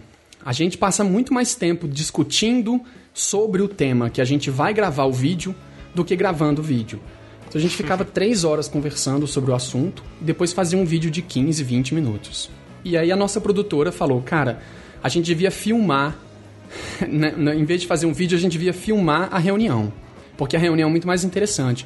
A 0.45 0.53
gente 0.53 0.77
passa 0.77 1.03
muito 1.03 1.33
mais 1.33 1.55
tempo 1.55 1.87
discutindo 1.87 2.79
sobre 3.13 3.63
o 3.63 3.67
tema 3.67 4.11
que 4.11 4.21
a 4.21 4.25
gente 4.25 4.51
vai 4.51 4.73
gravar 4.73 5.05
o 5.05 5.11
vídeo 5.11 5.55
do 5.95 6.05
que 6.05 6.15
gravando 6.15 6.61
o 6.61 6.63
vídeo. 6.63 7.01
Então 7.47 7.59
a 7.59 7.61
gente 7.61 7.75
ficava 7.75 8.03
três 8.03 8.43
horas 8.43 8.67
conversando 8.67 9.25
sobre 9.25 9.51
o 9.51 9.55
assunto 9.55 10.03
depois 10.19 10.51
fazia 10.51 10.77
um 10.77 10.85
vídeo 10.85 11.09
de 11.09 11.21
15, 11.21 11.63
20 11.63 11.95
minutos. 11.95 12.49
E 12.83 12.97
aí 12.97 13.11
a 13.11 13.15
nossa 13.15 13.39
produtora 13.39 13.91
falou, 13.91 14.21
cara, 14.21 14.61
a 15.01 15.09
gente 15.09 15.25
devia 15.25 15.51
filmar, 15.51 16.17
né, 17.07 17.33
né, 17.35 17.55
em 17.55 17.63
vez 17.63 17.81
de 17.81 17.87
fazer 17.87 18.05
um 18.05 18.13
vídeo, 18.13 18.37
a 18.37 18.41
gente 18.41 18.51
devia 18.51 18.73
filmar 18.73 19.29
a 19.31 19.39
reunião. 19.39 19.91
Porque 20.35 20.55
a 20.55 20.59
reunião 20.59 20.87
é 20.87 20.91
muito 20.91 21.07
mais 21.07 21.23
interessante, 21.23 21.85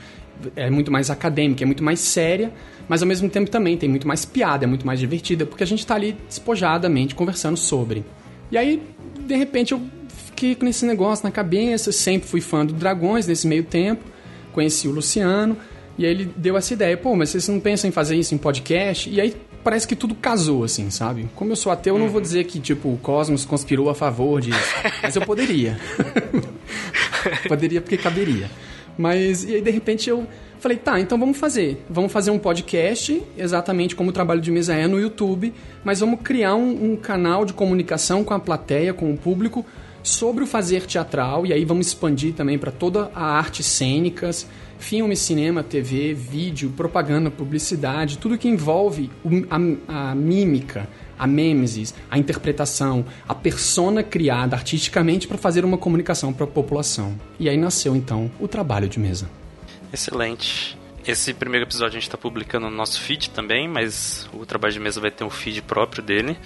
é 0.55 0.69
muito 0.69 0.91
mais 0.91 1.09
acadêmica, 1.09 1.63
é 1.63 1.65
muito 1.65 1.83
mais 1.83 1.99
séria, 1.99 2.51
mas 2.89 3.01
ao 3.01 3.07
mesmo 3.07 3.29
tempo 3.29 3.49
também 3.49 3.77
tem 3.77 3.87
muito 3.87 4.07
mais 4.07 4.25
piada, 4.25 4.65
é 4.65 4.67
muito 4.67 4.85
mais 4.85 4.99
divertida, 4.99 5.45
porque 5.45 5.63
a 5.63 5.67
gente 5.67 5.79
está 5.79 5.95
ali 5.95 6.17
despojadamente 6.27 7.15
conversando 7.15 7.55
sobre. 7.55 8.03
E 8.51 8.57
aí, 8.57 8.81
de 9.19 9.35
repente, 9.35 9.71
eu 9.71 9.81
fiquei 10.25 10.55
com 10.55 10.67
esse 10.67 10.85
negócio 10.85 11.23
na 11.23 11.31
cabeça, 11.31 11.91
sempre 11.91 12.27
fui 12.27 12.41
fã 12.41 12.65
do 12.65 12.73
Dragões 12.73 13.27
nesse 13.27 13.47
meio 13.47 13.63
tempo 13.63 14.10
conheci 14.51 14.87
o 14.87 14.91
Luciano, 14.91 15.57
e 15.97 16.05
aí 16.05 16.11
ele 16.11 16.33
deu 16.35 16.57
essa 16.57 16.73
ideia, 16.73 16.95
pô, 16.97 17.15
mas 17.15 17.29
vocês 17.29 17.47
não 17.47 17.59
pensam 17.59 17.89
em 17.89 17.91
fazer 17.91 18.15
isso 18.15 18.33
em 18.33 18.37
podcast? 18.37 19.09
E 19.09 19.19
aí 19.19 19.35
parece 19.63 19.87
que 19.87 19.95
tudo 19.95 20.15
casou, 20.15 20.63
assim, 20.63 20.89
sabe? 20.89 21.29
Como 21.35 21.51
eu 21.51 21.55
sou 21.55 21.71
ateu, 21.71 21.95
eu 21.95 21.99
não 21.99 22.07
vou 22.07 22.15
uhum. 22.15 22.21
dizer 22.21 22.43
que, 22.45 22.59
tipo, 22.59 22.89
o 22.89 22.97
Cosmos 22.97 23.45
conspirou 23.45 23.89
a 23.89 23.95
favor 23.95 24.41
disso, 24.41 24.59
mas 25.01 25.15
eu 25.15 25.21
poderia. 25.23 25.79
poderia 27.47 27.81
porque 27.81 27.97
caberia. 27.97 28.49
Mas, 28.97 29.43
e 29.43 29.55
aí 29.55 29.61
de 29.61 29.71
repente 29.71 30.09
eu 30.09 30.27
falei, 30.59 30.77
tá, 30.77 30.99
então 30.99 31.17
vamos 31.17 31.37
fazer. 31.37 31.83
Vamos 31.89 32.11
fazer 32.11 32.31
um 32.31 32.39
podcast, 32.39 33.21
exatamente 33.37 33.95
como 33.95 34.09
o 34.09 34.13
trabalho 34.13 34.41
de 34.41 34.51
mesa 34.51 34.75
é 34.75 34.87
no 34.87 34.99
YouTube, 34.99 35.53
mas 35.83 35.99
vamos 35.99 36.19
criar 36.21 36.55
um, 36.55 36.91
um 36.91 36.95
canal 36.95 37.45
de 37.45 37.53
comunicação 37.53 38.23
com 38.23 38.33
a 38.33 38.39
plateia, 38.39 38.93
com 38.93 39.11
o 39.11 39.17
público, 39.17 39.65
sobre 40.03 40.43
o 40.43 40.47
fazer 40.47 40.85
teatral, 40.85 41.45
e 41.45 41.53
aí 41.53 41.65
vamos 41.65 41.87
expandir 41.87 42.33
também 42.33 42.57
para 42.57 42.71
toda 42.71 43.11
a 43.13 43.23
arte 43.23 43.63
cênicas, 43.63 44.47
filme, 44.79 45.15
cinema, 45.15 45.63
TV, 45.63 46.13
vídeo, 46.13 46.73
propaganda, 46.75 47.29
publicidade, 47.29 48.17
tudo 48.17 48.37
que 48.37 48.47
envolve 48.47 49.09
a, 49.49 50.09
a 50.11 50.15
mímica, 50.15 50.89
a 51.17 51.27
mêmesis, 51.27 51.93
a 52.09 52.17
interpretação, 52.17 53.05
a 53.27 53.35
persona 53.35 54.01
criada 54.01 54.55
artisticamente 54.55 55.27
para 55.27 55.37
fazer 55.37 55.63
uma 55.63 55.77
comunicação 55.77 56.33
para 56.33 56.45
a 56.45 56.47
população. 56.47 57.15
E 57.39 57.47
aí 57.47 57.57
nasceu 57.57 57.95
então 57.95 58.31
o 58.39 58.47
trabalho 58.47 58.89
de 58.89 58.99
mesa. 58.99 59.29
Excelente. 59.93 60.77
Esse 61.05 61.33
primeiro 61.33 61.65
episódio 61.65 61.97
a 61.97 61.99
gente 61.99 62.03
está 62.03 62.17
publicando 62.17 62.69
no 62.69 62.75
nosso 62.75 63.01
feed 63.01 63.31
também, 63.31 63.67
mas 63.67 64.29
o 64.33 64.45
trabalho 64.45 64.73
de 64.73 64.79
mesa 64.79 65.01
vai 65.01 65.09
ter 65.09 65.23
um 65.23 65.29
feed 65.31 65.61
próprio 65.63 66.03
dele. 66.03 66.37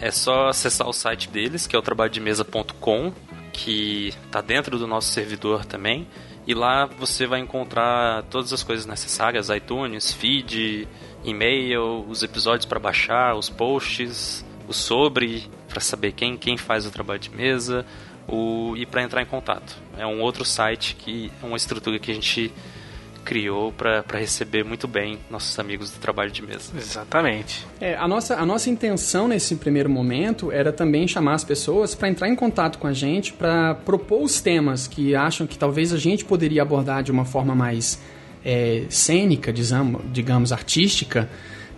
É 0.00 0.10
só 0.10 0.48
acessar 0.48 0.88
o 0.88 0.92
site 0.92 1.28
deles, 1.28 1.66
que 1.66 1.74
é 1.74 1.78
o 1.78 1.82
trabalhodemesa.com, 1.82 3.12
que 3.52 4.08
está 4.26 4.40
dentro 4.40 4.78
do 4.78 4.86
nosso 4.86 5.08
servidor 5.08 5.64
também. 5.64 6.06
E 6.46 6.54
lá 6.54 6.86
você 6.86 7.26
vai 7.26 7.40
encontrar 7.40 8.22
todas 8.24 8.52
as 8.52 8.62
coisas 8.62 8.86
necessárias: 8.86 9.48
iTunes, 9.48 10.12
feed, 10.12 10.86
e-mail, 11.24 12.04
os 12.08 12.22
episódios 12.22 12.66
para 12.66 12.78
baixar, 12.78 13.34
os 13.34 13.48
posts, 13.48 14.44
o 14.68 14.72
sobre, 14.72 15.50
para 15.68 15.80
saber 15.80 16.12
quem, 16.12 16.36
quem 16.36 16.56
faz 16.56 16.86
o 16.86 16.90
trabalho 16.90 17.18
de 17.18 17.30
mesa, 17.30 17.84
o, 18.28 18.74
e 18.76 18.86
para 18.86 19.02
entrar 19.02 19.22
em 19.22 19.26
contato. 19.26 19.76
É 19.96 20.06
um 20.06 20.20
outro 20.20 20.44
site 20.44 20.94
que 20.94 21.32
é 21.42 21.46
uma 21.46 21.56
estrutura 21.56 21.98
que 21.98 22.10
a 22.10 22.14
gente 22.14 22.52
criou 23.26 23.72
para 23.72 24.04
receber 24.12 24.64
muito 24.64 24.86
bem 24.86 25.18
nossos 25.28 25.58
amigos 25.58 25.90
do 25.90 25.98
trabalho 25.98 26.30
de 26.30 26.40
mesa. 26.40 26.72
Exatamente. 26.78 27.66
É, 27.80 27.96
a, 27.96 28.06
nossa, 28.06 28.36
a 28.36 28.46
nossa 28.46 28.70
intenção 28.70 29.26
nesse 29.26 29.56
primeiro 29.56 29.90
momento 29.90 30.52
era 30.52 30.72
também 30.72 31.08
chamar 31.08 31.34
as 31.34 31.42
pessoas 31.42 31.92
para 31.92 32.08
entrar 32.08 32.28
em 32.28 32.36
contato 32.36 32.78
com 32.78 32.86
a 32.86 32.92
gente, 32.92 33.32
para 33.32 33.74
propor 33.74 34.22
os 34.22 34.40
temas 34.40 34.86
que 34.86 35.16
acham 35.16 35.44
que 35.44 35.58
talvez 35.58 35.92
a 35.92 35.98
gente 35.98 36.24
poderia 36.24 36.62
abordar 36.62 37.02
de 37.02 37.10
uma 37.10 37.24
forma 37.24 37.52
mais 37.52 38.00
é, 38.44 38.84
cênica, 38.88 39.52
digamos, 39.52 40.02
digamos 40.12 40.52
artística 40.52 41.28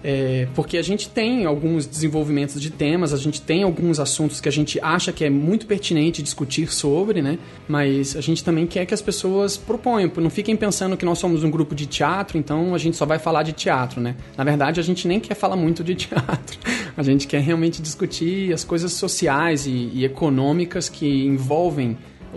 é, 0.02 0.46
porque 0.54 0.78
a 0.78 0.82
gente 0.82 1.08
tem 1.08 1.44
alguns 1.44 1.86
desenvolvimentos 1.86 2.60
de 2.60 2.70
temas, 2.70 3.12
a 3.12 3.16
gente 3.16 3.40
tem 3.40 3.62
alguns 3.62 3.98
assuntos 3.98 4.40
que 4.40 4.48
a 4.48 4.52
gente 4.52 4.78
acha 4.80 5.12
que 5.12 5.24
é 5.24 5.30
muito 5.30 5.66
pertinente 5.66 6.22
discutir 6.22 6.72
sobre, 6.72 7.20
né? 7.20 7.38
Mas 7.66 8.16
a 8.16 8.20
gente 8.20 8.44
também 8.44 8.66
quer 8.66 8.86
que 8.86 8.94
as 8.94 9.02
pessoas 9.02 9.56
proponham, 9.56 10.10
não 10.16 10.30
fiquem 10.30 10.56
pensando 10.56 10.96
que 10.96 11.04
nós 11.04 11.18
somos 11.18 11.42
um 11.42 11.50
grupo 11.50 11.74
de 11.74 11.86
teatro, 11.86 12.38
então 12.38 12.74
a 12.74 12.78
gente 12.78 12.96
só 12.96 13.04
vai 13.04 13.18
falar 13.18 13.42
de 13.42 13.52
teatro, 13.52 14.00
né? 14.00 14.14
Na 14.36 14.44
verdade, 14.44 14.78
a 14.78 14.82
gente 14.82 15.08
nem 15.08 15.18
quer 15.18 15.34
falar 15.34 15.56
muito 15.56 15.82
de 15.82 15.94
teatro. 15.96 16.58
A 16.96 17.02
gente 17.02 17.26
quer 17.26 17.40
realmente 17.40 17.82
discutir 17.82 18.52
as 18.52 18.64
coisas 18.64 18.92
sociais 18.92 19.66
e, 19.66 19.90
e 19.92 20.04
econômicas 20.04 20.88
que 20.88 21.26
envolvem 21.26 21.96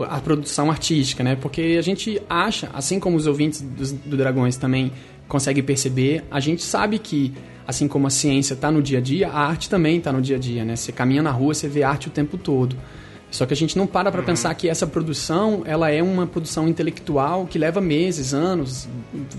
a 0.10 0.20
produção 0.20 0.70
artística, 0.72 1.24
né? 1.24 1.36
Porque 1.36 1.76
a 1.78 1.82
gente 1.82 2.22
acha, 2.30 2.70
assim 2.74 3.00
como 3.00 3.18
os 3.18 3.28
ouvintes 3.28 3.62
do, 3.62 3.94
do 4.10 4.18
Dragões 4.18 4.56
também 4.58 4.92
conseguem 5.32 5.64
perceber, 5.64 6.26
a 6.30 6.42
gente 6.42 6.62
sabe 6.62 7.00
que 7.00 7.34
assim 7.66 7.88
como 7.88 8.06
a 8.06 8.10
ciência 8.10 8.54
está 8.54 8.70
no 8.70 8.82
dia 8.82 8.98
a 8.98 9.02
dia, 9.02 9.30
a 9.30 9.48
arte 9.48 9.70
também 9.70 9.98
está 9.98 10.12
no 10.12 10.22
dia 10.22 10.36
a 10.36 10.40
dia, 10.40 10.66
né? 10.66 10.76
Você 10.76 10.92
caminha 10.92 11.24
na 11.24 11.32
rua, 11.32 11.54
você 11.54 11.70
vê 11.70 11.84
arte 11.84 12.10
o 12.10 12.12
tempo 12.12 12.38
todo. 12.38 12.76
Só 13.32 13.46
que 13.46 13.54
a 13.54 13.58
gente 13.58 13.78
não 13.78 13.88
para 13.88 14.12
para 14.12 14.20
uhum. 14.20 14.26
pensar 14.28 14.54
que 14.54 14.68
essa 14.68 14.86
produção, 14.86 15.64
ela 15.66 15.90
é 15.90 16.04
uma 16.04 16.28
produção 16.28 16.68
intelectual 16.68 17.48
que 17.48 17.58
leva 17.58 17.80
meses, 17.80 18.34
anos, 18.34 18.90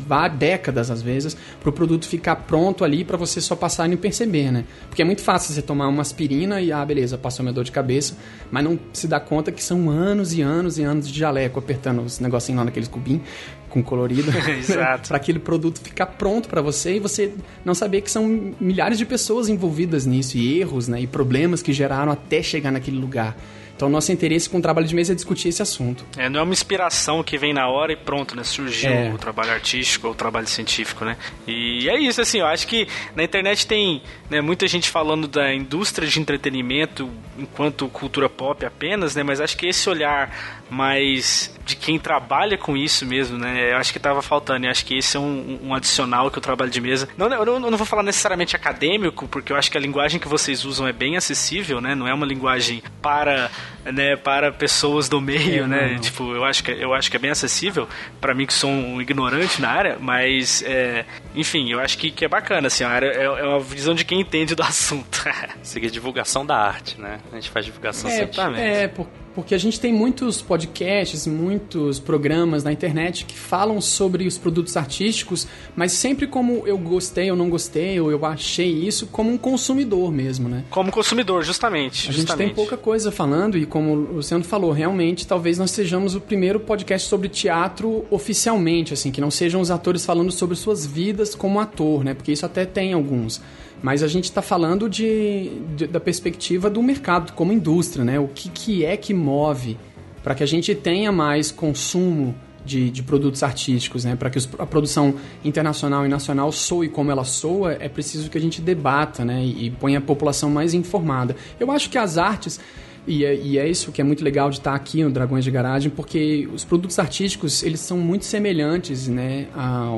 vá 0.07 0.27
décadas 0.29 0.91
às 0.91 1.03
vezes, 1.03 1.37
para 1.61 1.69
o 1.69 1.73
produto 1.73 2.09
ficar 2.09 2.37
pronto 2.37 2.85
ali 2.85 3.05
para 3.05 3.19
você 3.19 3.39
só 3.41 3.55
passar 3.55 3.87
e 3.87 3.91
não 3.91 3.99
perceber, 3.99 4.51
né? 4.51 4.65
Porque 4.89 5.03
é 5.03 5.05
muito 5.05 5.21
fácil 5.21 5.55
você 5.55 5.61
tomar 5.61 5.89
uma 5.89 6.01
aspirina 6.01 6.61
e, 6.61 6.73
ah, 6.73 6.85
beleza, 6.85 7.19
passou 7.19 7.45
minha 7.45 7.53
dor 7.53 7.65
de 7.65 7.71
cabeça, 7.71 8.17
mas 8.51 8.65
não 8.65 8.79
se 8.95 9.07
dá 9.07 9.21
conta 9.21 9.53
que 9.53 9.63
são 9.63 9.91
anos 9.91 10.33
e 10.33 10.41
anos 10.41 10.79
e 10.79 10.83
anos 10.83 11.07
de 11.07 11.19
jaleco 11.19 11.59
apertando 11.59 12.01
os 12.01 12.19
negocinhos 12.19 12.59
lá 12.59 12.65
naqueles 12.65 12.89
cubinhos 12.89 13.23
com 13.69 13.83
colorido, 13.83 14.31
para 15.09 15.17
aquele 15.17 15.39
produto 15.39 15.81
ficar 15.81 16.07
pronto 16.07 16.49
para 16.49 16.61
você 16.61 16.97
e 16.97 17.01
você 17.01 17.33
não 17.65 17.75
saber 17.75 18.03
que 18.03 18.11
são 18.11 18.55
milhares 18.61 18.99
de 18.99 19.07
pessoas 19.07 19.49
envolvidas 19.49 20.05
nisso 20.05 20.37
e 20.37 20.61
erros, 20.61 20.89
né, 20.89 21.01
e 21.01 21.07
problemas 21.07 21.63
que 21.63 21.73
geraram 21.73 22.13
até 22.13 22.43
chegar 22.43 22.71
naquele 22.71 22.99
lugar. 22.99 23.35
Então, 23.83 23.91
nosso 23.91 24.13
interesse 24.13 24.49
com 24.49 24.59
o 24.59 24.63
trabalho 24.63 24.87
de 24.87 24.95
mesa 24.95 25.11
é 25.11 25.15
discutir 25.17 25.49
esse 25.49 25.61
assunto. 25.61 26.05
É, 26.17 26.29
não 26.29 26.39
é 26.39 26.43
uma 26.45 26.53
inspiração 26.53 27.21
que 27.21 27.37
vem 27.37 27.53
na 27.53 27.67
hora 27.67 27.93
e 27.93 27.97
pronto, 27.97 28.37
né? 28.37 28.45
Surgiu 28.45 28.93
é. 28.93 29.11
o 29.13 29.19
trabalho 29.19 29.51
artístico 29.51 30.07
ou 30.07 30.13
o 30.13 30.17
trabalho 30.17 30.47
científico, 30.47 31.05
né? 31.05 31.17
E 31.49 31.89
é 31.89 31.99
isso, 31.99 32.21
assim, 32.21 32.39
eu 32.39 32.47
acho 32.47 32.65
que 32.69 32.87
na 33.17 33.25
internet 33.25 33.67
tem 33.67 34.01
né, 34.31 34.41
muita 34.41 34.69
gente 34.69 34.89
falando 34.89 35.27
da 35.27 35.53
indústria 35.53 36.07
de 36.07 36.21
entretenimento 36.21 37.11
enquanto 37.37 37.89
cultura 37.89 38.29
pop 38.29 38.65
apenas, 38.65 39.17
né? 39.17 39.25
Mas 39.25 39.41
acho 39.41 39.57
que 39.57 39.67
esse 39.67 39.91
olhar 39.91 40.31
mais 40.71 41.53
de 41.65 41.77
quem 41.77 41.99
trabalha 41.99 42.57
com 42.57 42.77
isso 42.77 43.05
mesmo, 43.05 43.37
né? 43.37 43.73
Eu 43.73 43.77
acho 43.77 43.93
que 43.93 43.99
estava 43.99 44.23
faltando. 44.23 44.67
Eu 44.67 44.71
acho 44.71 44.85
que 44.85 44.97
esse 44.97 45.17
é 45.17 45.21
um, 45.21 45.59
um, 45.63 45.75
adicional 45.75 46.31
que 46.31 46.39
o 46.39 46.41
trabalho 46.41 46.71
de 46.71 46.81
mesa. 46.81 47.09
Não, 47.17 47.27
eu 47.33 47.45
não, 47.45 47.55
eu 47.55 47.71
não 47.71 47.77
vou 47.77 47.87
falar 47.87 48.03
necessariamente 48.03 48.57
acadêmico, 48.57 49.29
porque 49.29 49.53
eu 49.53 49.57
acho 49.57 49.71
que 49.71 49.77
a 49.77 49.81
linguagem 49.81 50.19
que 50.19 50.29
vocês 50.29 50.65
usam 50.65 50.87
é 50.87 50.93
bem 50.93 51.17
acessível, 51.17 51.81
né? 51.81 51.95
Não 51.95 52.09
é 52.09 52.15
uma 52.15 52.27
linguagem 52.27 52.83
para 53.01 53.51
né, 53.85 54.17
para 54.17 54.53
pessoas 54.53 55.09
do 55.09 55.21
meio, 55.21 55.65
é, 55.65 55.67
né? 55.67 55.87
Não, 55.87 55.93
não. 55.95 56.01
Tipo, 56.01 56.35
eu 56.35 56.45
acho 56.45 56.63
que 56.63 56.71
eu 56.71 56.95
acho 56.95 57.11
que 57.11 57.17
é 57.17 57.21
bem 57.21 57.31
acessível 57.31 57.89
para 58.21 58.35
mim 58.35 58.47
que 58.47 58.53
sou 58.53 58.71
um 58.71 59.01
ignorante 59.01 59.61
na 59.61 59.71
área, 59.71 59.99
mas 60.01 60.63
é, 60.63 61.05
enfim, 61.35 61.71
eu 61.71 61.81
acho 61.81 61.99
que, 61.99 62.11
que 62.11 62.25
é 62.25 62.29
bacana 62.29 62.67
assim, 62.67 62.85
a 62.85 62.89
área 62.89 63.07
é, 63.07 63.25
é 63.25 63.47
uma 63.47 63.61
visão 63.61 63.95
de 63.95 64.05
quem 64.05 64.21
entende 64.21 64.55
do 64.55 64.63
assunto. 64.65 65.23
Seguir 65.63 65.91
divulgação 65.91 66.45
da 66.45 66.57
arte, 66.57 67.01
né? 67.01 67.19
A 67.31 67.35
gente 67.37 67.51
faz 67.51 67.65
divulgação 67.65 68.11
é, 68.11 68.15
científica. 68.15 68.59
É, 68.59 68.89
por, 68.89 69.09
porque 69.35 69.55
a 69.55 69.59
gente 69.59 69.81
tem 69.81 69.93
muitos 69.93 70.43
podcasts, 70.43 71.27
muitos 71.27 71.99
programas 71.99 72.63
na 72.65 72.73
internet 72.73 73.25
que 73.25 73.37
falam 73.37 73.81
sobre 73.81 74.27
os 74.27 74.37
produtos 74.37 74.77
artísticos, 74.77 75.47
mas 75.75 75.93
sempre 75.93 76.27
como 76.27 76.67
eu 76.67 76.77
gostei 76.79 77.31
ou 77.31 77.37
não 77.37 77.49
gostei, 77.49 77.99
ou 78.01 78.11
eu 78.11 78.25
achei 78.25 78.71
isso 78.71 79.07
como 79.07 79.31
um 79.31 79.39
consumidor 79.39 80.13
mesmo, 80.13 80.49
né? 80.49 80.65
Como 80.71 80.91
consumidor, 80.91 81.43
justamente. 81.43 82.11
A 82.11 82.13
justamente. 82.13 82.29
gente 82.29 82.37
tem 82.37 82.55
pouca 82.55 82.77
coisa 82.77 83.11
falando 83.11 83.57
e 83.57 83.67
como 83.67 83.93
o 83.93 84.15
Luciano 84.17 84.45
falou, 84.45 84.73
realmente 84.73 85.27
talvez 85.27 85.59
nós 85.59 85.71
sejamos 85.71 86.15
o 86.15 86.21
primeiro 86.21 86.61
podcast 86.61 87.09
sobre 87.09 87.29
teatro 87.29 88.05
oficialmente, 88.11 88.93
assim, 88.93 89.11
que 89.11 89.21
não 89.21 89.31
sejam 89.31 89.61
os 89.61 89.71
atores 89.71 90.05
falando 90.05 90.31
sobre 90.31 90.57
suas 90.57 90.85
vidas 90.87 91.35
como 91.35 91.59
ator, 91.61 92.05
né? 92.05 92.15
Porque 92.15 92.33
isso 92.33 92.45
até 92.45 92.65
tem 92.65 92.93
alguns. 92.93 93.41
Mas 93.83 94.03
a 94.03 94.09
gente 94.09 94.25
está 94.25 94.41
falando 94.41 94.89
de, 94.89 95.51
de, 95.77 95.87
da 95.89 95.99
perspectiva 95.99 96.71
do 96.71 96.83
mercado 96.83 97.33
como 97.33 97.53
indústria, 97.53 98.05
né? 98.05 98.19
O 98.21 98.29
que, 98.29 98.49
que 98.49 98.85
é 98.85 98.97
que 98.97 99.13
move 99.13 99.77
para 100.23 100.35
que 100.35 100.43
a 100.43 100.47
gente 100.47 100.73
tenha 100.75 101.11
mais 101.11 101.51
consumo 101.51 102.33
de, 102.65 102.91
de 102.91 103.03
produtos 103.03 103.43
artísticos, 103.43 104.05
né? 104.05 104.15
Para 104.15 104.31
que 104.31 104.39
os, 104.39 104.49
a 104.59 104.65
produção 104.65 105.15
internacional 105.45 106.07
e 106.07 106.09
nacional 106.09 106.53
soe 106.53 106.89
como 106.89 107.11
ela 107.11 107.25
soa, 107.25 107.73
é 107.73 107.89
preciso 107.89 108.31
que 108.31 108.39
a 108.39 108.41
gente 108.41 108.61
debata, 108.61 109.25
né? 109.25 109.43
E, 109.43 109.67
e 109.67 109.71
ponha 109.71 109.99
a 109.99 110.03
população 110.03 110.49
mais 110.49 110.75
informada. 110.75 111.35
Eu 111.59 111.71
acho 111.73 111.91
que 111.91 111.99
as 111.99 112.17
artes 112.17 112.61
e 113.07 113.25
é, 113.25 113.35
e 113.35 113.59
é, 113.59 113.69
isso 113.69 113.91
que 113.91 114.01
é 114.01 114.05
muito 114.05 114.23
legal 114.23 114.49
de 114.49 114.59
estar 114.59 114.75
aqui 114.75 115.03
no 115.03 115.11
Dragões 115.11 115.45
de 115.45 115.51
Garagem, 115.51 115.91
porque 115.91 116.49
os 116.55 116.65
produtos 116.65 116.99
artísticos 116.99 117.63
eles 117.65 117.81
são 117.81 117.99
muito 117.99 118.25
semelhantes 118.25 119.09
né, 119.09 119.49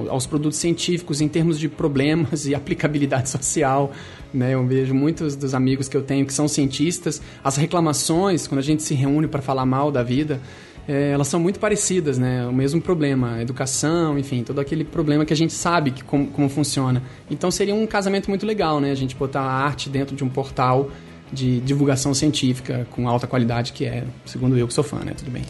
aos 0.08 0.26
produtos 0.26 0.58
científicos 0.58 1.20
em 1.20 1.28
termos 1.28 1.58
de 1.58 1.68
problemas 1.68 2.46
e 2.46 2.54
aplicabilidade 2.56 3.28
social. 3.28 3.92
Né? 4.32 4.54
Eu 4.54 4.66
vejo 4.66 4.94
muitos 4.94 5.36
dos 5.36 5.54
amigos 5.54 5.86
que 5.86 5.96
eu 5.96 6.02
tenho 6.02 6.24
que 6.24 6.32
são 6.32 6.48
cientistas, 6.48 7.20
as 7.42 7.56
reclamações, 7.56 8.46
quando 8.46 8.60
a 8.60 8.62
gente 8.62 8.82
se 8.82 8.94
reúne 8.94 9.28
para 9.28 9.42
falar 9.42 9.66
mal 9.66 9.92
da 9.92 10.02
vida, 10.02 10.40
é, 10.86 11.10
elas 11.10 11.28
são 11.28 11.40
muito 11.40 11.58
parecidas, 11.58 12.18
né? 12.18 12.46
O 12.46 12.52
mesmo 12.52 12.80
problema, 12.80 13.40
educação, 13.40 14.18
enfim, 14.18 14.42
todo 14.42 14.60
aquele 14.60 14.84
problema 14.84 15.24
que 15.24 15.32
a 15.32 15.36
gente 15.36 15.52
sabe 15.52 15.90
que, 15.90 16.04
como, 16.04 16.26
como 16.26 16.48
funciona. 16.48 17.02
Então 17.30 17.50
seria 17.50 17.74
um 17.74 17.86
casamento 17.86 18.28
muito 18.28 18.44
legal, 18.44 18.80
né? 18.80 18.90
A 18.90 18.94
gente 18.94 19.16
botar 19.16 19.40
a 19.40 19.50
arte 19.50 19.88
dentro 19.88 20.14
de 20.14 20.22
um 20.22 20.28
portal 20.28 20.90
de 21.32 21.60
divulgação 21.60 22.14
científica 22.14 22.86
com 22.90 23.08
alta 23.08 23.26
qualidade, 23.26 23.72
que 23.72 23.84
é, 23.84 24.04
segundo 24.24 24.56
eu, 24.56 24.66
que 24.68 24.74
sou 24.74 24.84
fã, 24.84 24.98
né? 24.98 25.12
Tudo 25.16 25.30
bem. 25.30 25.42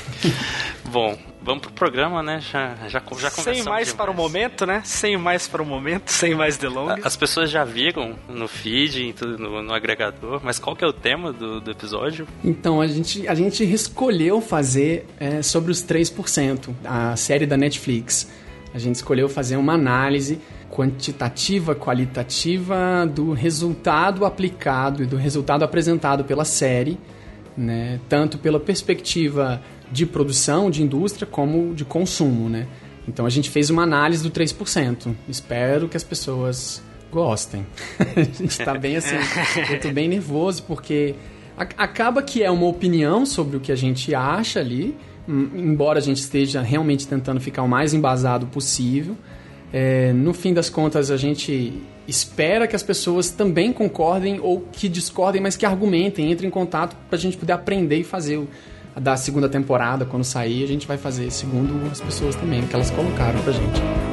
Bom, 0.90 1.18
vamos 1.42 1.62
pro 1.62 1.72
programa, 1.72 2.22
né? 2.22 2.40
Já, 2.40 2.74
já, 2.82 2.88
já 2.88 3.00
conversamos 3.00 3.44
Sem 3.44 3.62
mais 3.64 3.88
demais. 3.88 3.92
para 3.92 4.10
o 4.10 4.14
momento, 4.14 4.66
né? 4.66 4.82
Sem 4.84 5.16
mais 5.16 5.48
para 5.48 5.62
o 5.62 5.66
momento, 5.66 6.10
sem 6.12 6.34
mais 6.34 6.56
delongas. 6.56 7.04
As 7.04 7.16
pessoas 7.16 7.50
já 7.50 7.64
viram 7.64 8.16
no 8.28 8.48
feed, 8.48 9.14
no, 9.38 9.62
no 9.62 9.74
agregador, 9.74 10.40
mas 10.42 10.58
qual 10.58 10.74
que 10.74 10.84
é 10.84 10.86
o 10.86 10.92
tema 10.92 11.32
do, 11.32 11.60
do 11.60 11.70
episódio? 11.70 12.26
Então, 12.44 12.80
a 12.80 12.86
gente, 12.86 13.26
a 13.28 13.34
gente 13.34 13.64
escolheu 13.64 14.40
fazer 14.40 15.06
é, 15.18 15.42
sobre 15.42 15.70
os 15.70 15.84
3%, 15.84 16.74
a 16.84 17.16
série 17.16 17.46
da 17.46 17.56
Netflix. 17.56 18.30
A 18.74 18.78
gente 18.78 18.96
escolheu 18.96 19.28
fazer 19.28 19.56
uma 19.56 19.74
análise 19.74 20.40
quantitativa, 20.72 21.74
qualitativa 21.74 23.06
do 23.06 23.32
resultado 23.32 24.24
aplicado 24.24 25.02
e 25.02 25.06
do 25.06 25.16
resultado 25.16 25.62
apresentado 25.62 26.24
pela 26.24 26.46
série, 26.46 26.98
né? 27.54 28.00
tanto 28.08 28.38
pela 28.38 28.58
perspectiva 28.58 29.62
de 29.92 30.06
produção, 30.06 30.70
de 30.70 30.82
indústria, 30.82 31.26
como 31.30 31.74
de 31.74 31.84
consumo. 31.84 32.48
Né? 32.48 32.66
Então 33.06 33.26
a 33.26 33.30
gente 33.30 33.50
fez 33.50 33.68
uma 33.68 33.82
análise 33.82 34.22
do 34.22 34.30
3%. 34.30 35.14
Espero 35.28 35.90
que 35.90 35.96
as 35.96 36.02
pessoas 36.02 36.82
gostem. 37.10 37.66
a 38.00 38.22
gente 38.22 38.46
está 38.46 38.72
bem 38.72 38.96
assim, 38.96 39.16
eu 39.84 39.92
bem 39.92 40.08
nervoso 40.08 40.62
porque 40.62 41.14
acaba 41.54 42.22
que 42.22 42.42
é 42.42 42.50
uma 42.50 42.66
opinião 42.66 43.26
sobre 43.26 43.58
o 43.58 43.60
que 43.60 43.70
a 43.70 43.76
gente 43.76 44.14
acha 44.14 44.60
ali, 44.60 44.96
embora 45.28 45.98
a 45.98 46.02
gente 46.02 46.16
esteja 46.16 46.62
realmente 46.62 47.06
tentando 47.06 47.40
ficar 47.40 47.62
o 47.62 47.68
mais 47.68 47.92
embasado 47.92 48.46
possível. 48.46 49.14
É, 49.72 50.12
no 50.12 50.34
fim 50.34 50.52
das 50.52 50.68
contas, 50.68 51.10
a 51.10 51.16
gente 51.16 51.72
espera 52.06 52.66
que 52.66 52.76
as 52.76 52.82
pessoas 52.82 53.30
também 53.30 53.72
concordem 53.72 54.38
ou 54.40 54.60
que 54.72 54.88
discordem, 54.88 55.40
mas 55.40 55.56
que 55.56 55.64
argumentem, 55.64 56.30
entrem 56.30 56.48
em 56.48 56.50
contato 56.50 56.94
para 57.08 57.16
a 57.16 57.20
gente 57.20 57.36
poder 57.36 57.52
aprender 57.52 57.96
e 57.96 58.04
fazer 58.04 58.36
o, 58.36 58.48
da 59.00 59.16
segunda 59.16 59.48
temporada, 59.48 60.04
quando 60.04 60.24
sair, 60.24 60.62
a 60.62 60.66
gente 60.66 60.86
vai 60.86 60.98
fazer 60.98 61.30
segundo 61.30 61.90
as 61.90 62.00
pessoas 62.00 62.36
também, 62.36 62.66
que 62.66 62.74
elas 62.74 62.90
colocaram 62.90 63.40
pra 63.42 63.52
gente. 63.52 64.11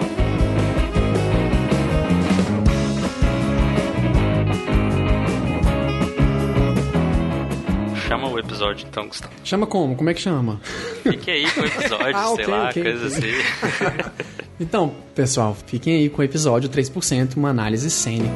episódio, 8.70 8.88
então, 8.88 9.08
Gustavo. 9.08 9.34
Chama 9.44 9.68
como? 9.68 9.96
Como 9.96 10.10
é 10.10 10.14
que 10.14 10.22
chama? 10.22 10.60
Fique 11.04 11.32
aí 11.32 11.52
com 11.52 11.62
o 11.62 11.66
episódio, 11.66 12.16
ah, 12.16 12.26
sei 12.26 12.34
okay, 12.34 12.48
lá, 12.48 12.70
okay, 12.70 12.84
coisa 12.84 13.18
okay. 13.18 13.42
assim. 13.42 14.12
então, 14.60 14.96
pessoal, 15.16 15.56
fiquem 15.66 15.96
aí 15.96 16.10
com 16.10 16.22
o 16.22 16.26
episódio 16.26 16.70
3%, 16.70 17.36
uma 17.36 17.50
análise 17.50 17.90
cênica. 17.90 18.30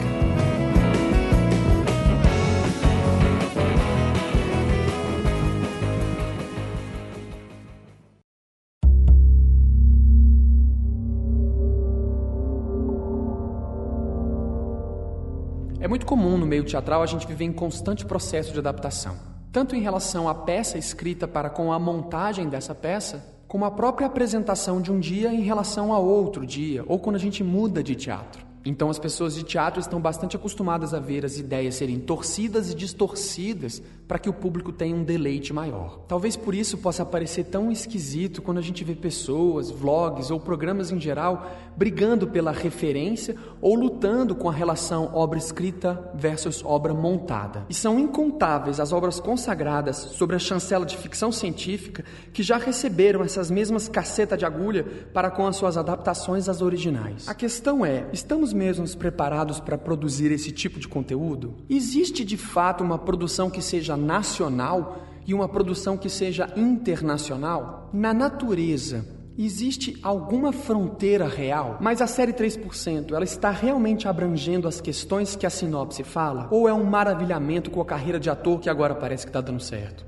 É 15.79 15.87
muito 15.87 16.05
comum 16.05 16.37
no 16.37 16.45
meio 16.45 16.63
teatral 16.63 17.03
a 17.03 17.05
gente 17.05 17.27
viver 17.27 17.43
em 17.43 17.51
constante 17.51 18.05
processo 18.05 18.53
de 18.53 18.59
adaptação 18.59 19.32
tanto 19.53 19.75
em 19.75 19.81
relação 19.81 20.27
à 20.27 20.33
peça 20.33 20.79
escrita 20.79 21.27
para 21.27 21.47
com 21.47 21.71
a 21.71 21.77
montagem 21.77 22.49
dessa 22.49 22.73
peça, 22.73 23.23
como 23.47 23.65
a 23.65 23.69
própria 23.71 24.07
apresentação 24.07 24.81
de 24.81 24.91
um 24.91 24.99
dia 24.99 25.31
em 25.31 25.41
relação 25.41 25.93
a 25.93 25.99
outro 25.99 26.43
dia, 26.43 26.83
ou 26.87 26.97
quando 26.97 27.17
a 27.17 27.19
gente 27.19 27.43
muda 27.43 27.83
de 27.83 27.93
teatro. 27.93 28.42
Então 28.65 28.89
as 28.89 28.97
pessoas 28.97 29.35
de 29.35 29.43
teatro 29.43 29.79
estão 29.79 29.99
bastante 29.99 30.35
acostumadas 30.35 30.93
a 30.93 30.99
ver 30.99 31.25
as 31.25 31.37
ideias 31.37 31.75
serem 31.75 31.99
torcidas 31.99 32.71
e 32.71 32.75
distorcidas 32.75 33.81
para 34.07 34.19
que 34.19 34.29
o 34.29 34.33
público 34.33 34.71
tenha 34.71 34.95
um 34.95 35.03
deleite 35.03 35.51
maior. 35.51 35.99
Talvez 36.07 36.35
por 36.35 36.55
isso 36.55 36.77
possa 36.77 37.05
parecer 37.05 37.45
tão 37.45 37.71
esquisito 37.71 38.41
quando 38.41 38.59
a 38.59 38.61
gente 38.61 38.83
vê 38.83 38.95
pessoas, 38.95 39.69
vlogs 39.69 40.31
ou 40.31 40.39
programas 40.39 40.91
em 40.91 40.99
geral 40.99 41.49
brigando 41.75 42.27
pela 42.27 42.51
referência 42.51 43.35
ou 43.61 43.75
lutando 43.75 44.35
com 44.35 44.49
a 44.49 44.53
relação 44.53 45.09
obra 45.13 45.37
escrita 45.37 46.11
versus 46.13 46.63
obra 46.63 46.93
montada. 46.93 47.65
E 47.69 47.73
são 47.73 47.99
incontáveis 47.99 48.79
as 48.79 48.93
obras 48.93 49.19
consagradas 49.19 49.97
sobre 49.97 50.35
a 50.35 50.39
chancela 50.39 50.85
de 50.85 50.97
ficção 50.97 51.31
científica 51.31 52.03
que 52.31 52.43
já 52.43 52.57
receberam 52.57 53.23
essas 53.23 53.49
mesmas 53.49 53.87
caceta 53.87 54.37
de 54.37 54.45
agulha 54.45 54.85
para 55.13 55.31
com 55.31 55.47
as 55.47 55.55
suas 55.55 55.77
adaptações 55.77 56.47
às 56.47 56.61
originais. 56.61 57.27
A 57.27 57.33
questão 57.33 57.85
é, 57.85 58.07
estamos 58.13 58.52
mesmos 58.53 58.95
preparados 58.95 59.59
para 59.59 59.77
produzir 59.77 60.31
esse 60.31 60.51
tipo 60.51 60.79
de 60.79 60.87
conteúdo? 60.87 61.55
Existe 61.69 62.23
de 62.23 62.37
fato 62.37 62.83
uma 62.83 62.97
produção 62.97 63.49
que 63.49 63.61
seja 63.61 63.97
nacional 63.97 65.01
e 65.25 65.33
uma 65.33 65.49
produção 65.49 65.97
que 65.97 66.09
seja 66.09 66.51
internacional? 66.55 67.89
Na 67.93 68.13
natureza, 68.13 69.05
existe 69.37 69.97
alguma 70.03 70.51
fronteira 70.51 71.27
real? 71.27 71.77
Mas 71.81 72.01
a 72.01 72.07
série 72.07 72.33
3%, 72.33 73.13
ela 73.13 73.23
está 73.23 73.49
realmente 73.49 74.07
abrangendo 74.07 74.67
as 74.67 74.79
questões 74.79 75.35
que 75.35 75.45
a 75.45 75.49
sinopse 75.49 76.03
fala? 76.03 76.47
Ou 76.51 76.67
é 76.67 76.73
um 76.73 76.83
maravilhamento 76.83 77.71
com 77.71 77.81
a 77.81 77.85
carreira 77.85 78.19
de 78.19 78.29
ator 78.29 78.59
que 78.59 78.69
agora 78.69 78.95
parece 78.95 79.25
que 79.25 79.29
está 79.29 79.41
dando 79.41 79.61
certo? 79.61 80.05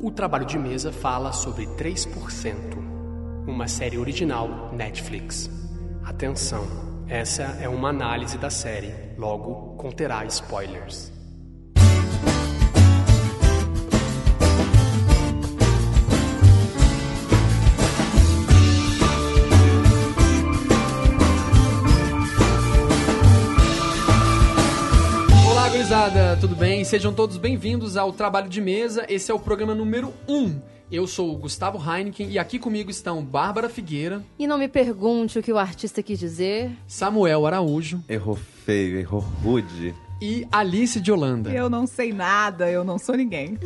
O 0.00 0.10
trabalho 0.10 0.44
de 0.44 0.58
mesa 0.58 0.92
fala 0.92 1.32
sobre 1.32 1.66
3%, 1.66 2.76
uma 3.46 3.66
série 3.66 3.96
original 3.96 4.70
Netflix. 4.74 5.50
Atenção, 6.04 6.93
essa 7.14 7.44
é 7.60 7.68
uma 7.68 7.90
análise 7.90 8.36
da 8.36 8.50
série, 8.50 8.92
logo 9.16 9.76
conterá 9.76 10.24
spoilers. 10.24 11.12
Olá, 25.48 25.68
gurizada, 25.68 26.36
tudo 26.40 26.56
bem? 26.56 26.82
Sejam 26.82 27.14
todos 27.14 27.36
bem-vindos 27.36 27.96
ao 27.96 28.12
Trabalho 28.12 28.48
de 28.48 28.60
Mesa. 28.60 29.06
Esse 29.08 29.30
é 29.30 29.34
o 29.34 29.38
programa 29.38 29.72
número 29.72 30.12
1. 30.26 30.73
Eu 30.94 31.08
sou 31.08 31.34
o 31.34 31.36
Gustavo 31.36 31.76
Heineken 31.76 32.30
e 32.30 32.38
aqui 32.38 32.56
comigo 32.56 32.88
estão 32.88 33.20
Bárbara 33.20 33.68
Figueira, 33.68 34.24
E 34.38 34.46
não 34.46 34.56
me 34.56 34.68
pergunte 34.68 35.36
o 35.36 35.42
que 35.42 35.52
o 35.52 35.58
artista 35.58 36.00
quis 36.04 36.20
dizer. 36.20 36.70
Samuel 36.86 37.44
Araújo 37.44 38.00
Errou 38.08 38.36
feio, 38.36 38.96
errou 39.00 39.18
rude. 39.18 39.92
e 40.22 40.46
Alice 40.52 41.00
de 41.00 41.10
Holanda. 41.10 41.50
Eu 41.50 41.68
não 41.68 41.84
sei 41.84 42.12
nada, 42.12 42.70
eu 42.70 42.84
não 42.84 42.96
sou 42.96 43.16
ninguém. 43.16 43.58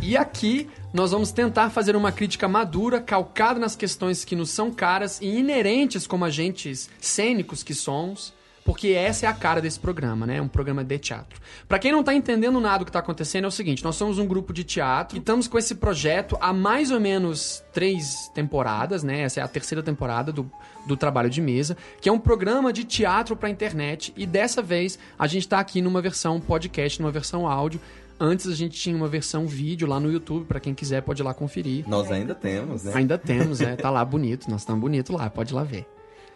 E 0.00 0.16
aqui 0.16 0.68
nós 0.94 1.10
vamos 1.10 1.32
tentar 1.32 1.70
fazer 1.70 1.96
uma 1.96 2.12
crítica 2.12 2.46
madura, 2.46 3.00
calcada 3.00 3.58
nas 3.58 3.74
questões 3.74 4.24
que 4.24 4.36
nos 4.36 4.50
são 4.50 4.70
caras 4.70 5.20
e 5.20 5.26
inerentes 5.26 6.06
como 6.06 6.24
agentes 6.24 6.88
cênicos 7.00 7.64
que 7.64 7.74
somos, 7.74 8.32
porque 8.66 8.88
essa 8.88 9.26
é 9.26 9.28
a 9.28 9.32
cara 9.32 9.62
desse 9.62 9.78
programa, 9.78 10.26
né? 10.26 10.38
É 10.38 10.42
um 10.42 10.48
programa 10.48 10.82
de 10.82 10.98
teatro. 10.98 11.40
Pra 11.68 11.78
quem 11.78 11.92
não 11.92 12.02
tá 12.02 12.12
entendendo 12.12 12.60
nada 12.60 12.80
do 12.80 12.84
que 12.84 12.90
tá 12.90 12.98
acontecendo, 12.98 13.44
é 13.44 13.48
o 13.48 13.50
seguinte: 13.50 13.84
nós 13.84 13.94
somos 13.94 14.18
um 14.18 14.26
grupo 14.26 14.52
de 14.52 14.64
teatro 14.64 15.16
e 15.16 15.20
estamos 15.20 15.46
com 15.46 15.56
esse 15.56 15.76
projeto 15.76 16.36
há 16.40 16.52
mais 16.52 16.90
ou 16.90 16.98
menos 16.98 17.62
três 17.72 18.28
temporadas, 18.34 19.04
né? 19.04 19.20
Essa 19.20 19.40
é 19.40 19.42
a 19.44 19.48
terceira 19.48 19.82
temporada 19.82 20.32
do, 20.32 20.50
do 20.84 20.96
Trabalho 20.96 21.30
de 21.30 21.40
Mesa, 21.40 21.76
que 22.00 22.08
é 22.08 22.12
um 22.12 22.18
programa 22.18 22.72
de 22.72 22.82
teatro 22.82 23.36
pra 23.36 23.48
internet 23.48 24.12
e 24.16 24.26
dessa 24.26 24.60
vez 24.60 24.98
a 25.16 25.28
gente 25.28 25.46
tá 25.46 25.60
aqui 25.60 25.80
numa 25.80 26.02
versão 26.02 26.40
podcast, 26.40 27.00
numa 27.00 27.12
versão 27.12 27.46
áudio. 27.46 27.80
Antes 28.18 28.46
a 28.48 28.54
gente 28.54 28.80
tinha 28.80 28.96
uma 28.96 29.08
versão 29.08 29.46
vídeo 29.46 29.86
lá 29.86 30.00
no 30.00 30.10
YouTube, 30.10 30.46
pra 30.46 30.58
quem 30.58 30.74
quiser 30.74 31.02
pode 31.02 31.20
ir 31.20 31.24
lá 31.24 31.34
conferir. 31.34 31.86
Nós 31.86 32.10
ainda 32.10 32.34
temos, 32.34 32.82
né? 32.82 32.92
Ainda 32.94 33.18
temos, 33.18 33.60
é, 33.60 33.76
tá 33.76 33.90
lá 33.90 34.02
bonito, 34.04 34.50
nós 34.50 34.62
estamos 34.62 34.80
bonito 34.80 35.12
lá, 35.12 35.28
pode 35.28 35.52
ir 35.52 35.54
lá 35.54 35.62
ver. 35.62 35.86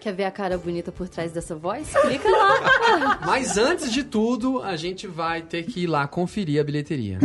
Quer 0.00 0.14
ver 0.14 0.24
a 0.24 0.30
cara 0.30 0.56
bonita 0.56 0.90
por 0.90 1.10
trás 1.10 1.30
dessa 1.30 1.54
voz? 1.54 1.92
Clica 1.94 2.30
lá. 2.30 3.20
Mas 3.26 3.58
antes 3.58 3.92
de 3.92 4.02
tudo, 4.02 4.62
a 4.62 4.74
gente 4.74 5.06
vai 5.06 5.42
ter 5.42 5.64
que 5.64 5.80
ir 5.80 5.86
lá 5.86 6.08
conferir 6.08 6.58
a 6.58 6.64
bilheteria. 6.64 7.18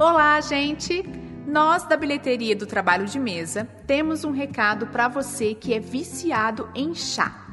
Olá, 0.00 0.40
gente! 0.40 1.04
Nós 1.46 1.84
da 1.84 1.96
bilheteria 1.96 2.56
do 2.56 2.66
Trabalho 2.66 3.06
de 3.06 3.20
Mesa 3.20 3.68
temos 3.86 4.24
um 4.24 4.32
recado 4.32 4.88
para 4.88 5.06
você 5.06 5.54
que 5.54 5.72
é 5.72 5.78
viciado 5.78 6.68
em 6.74 6.92
chá. 6.92 7.45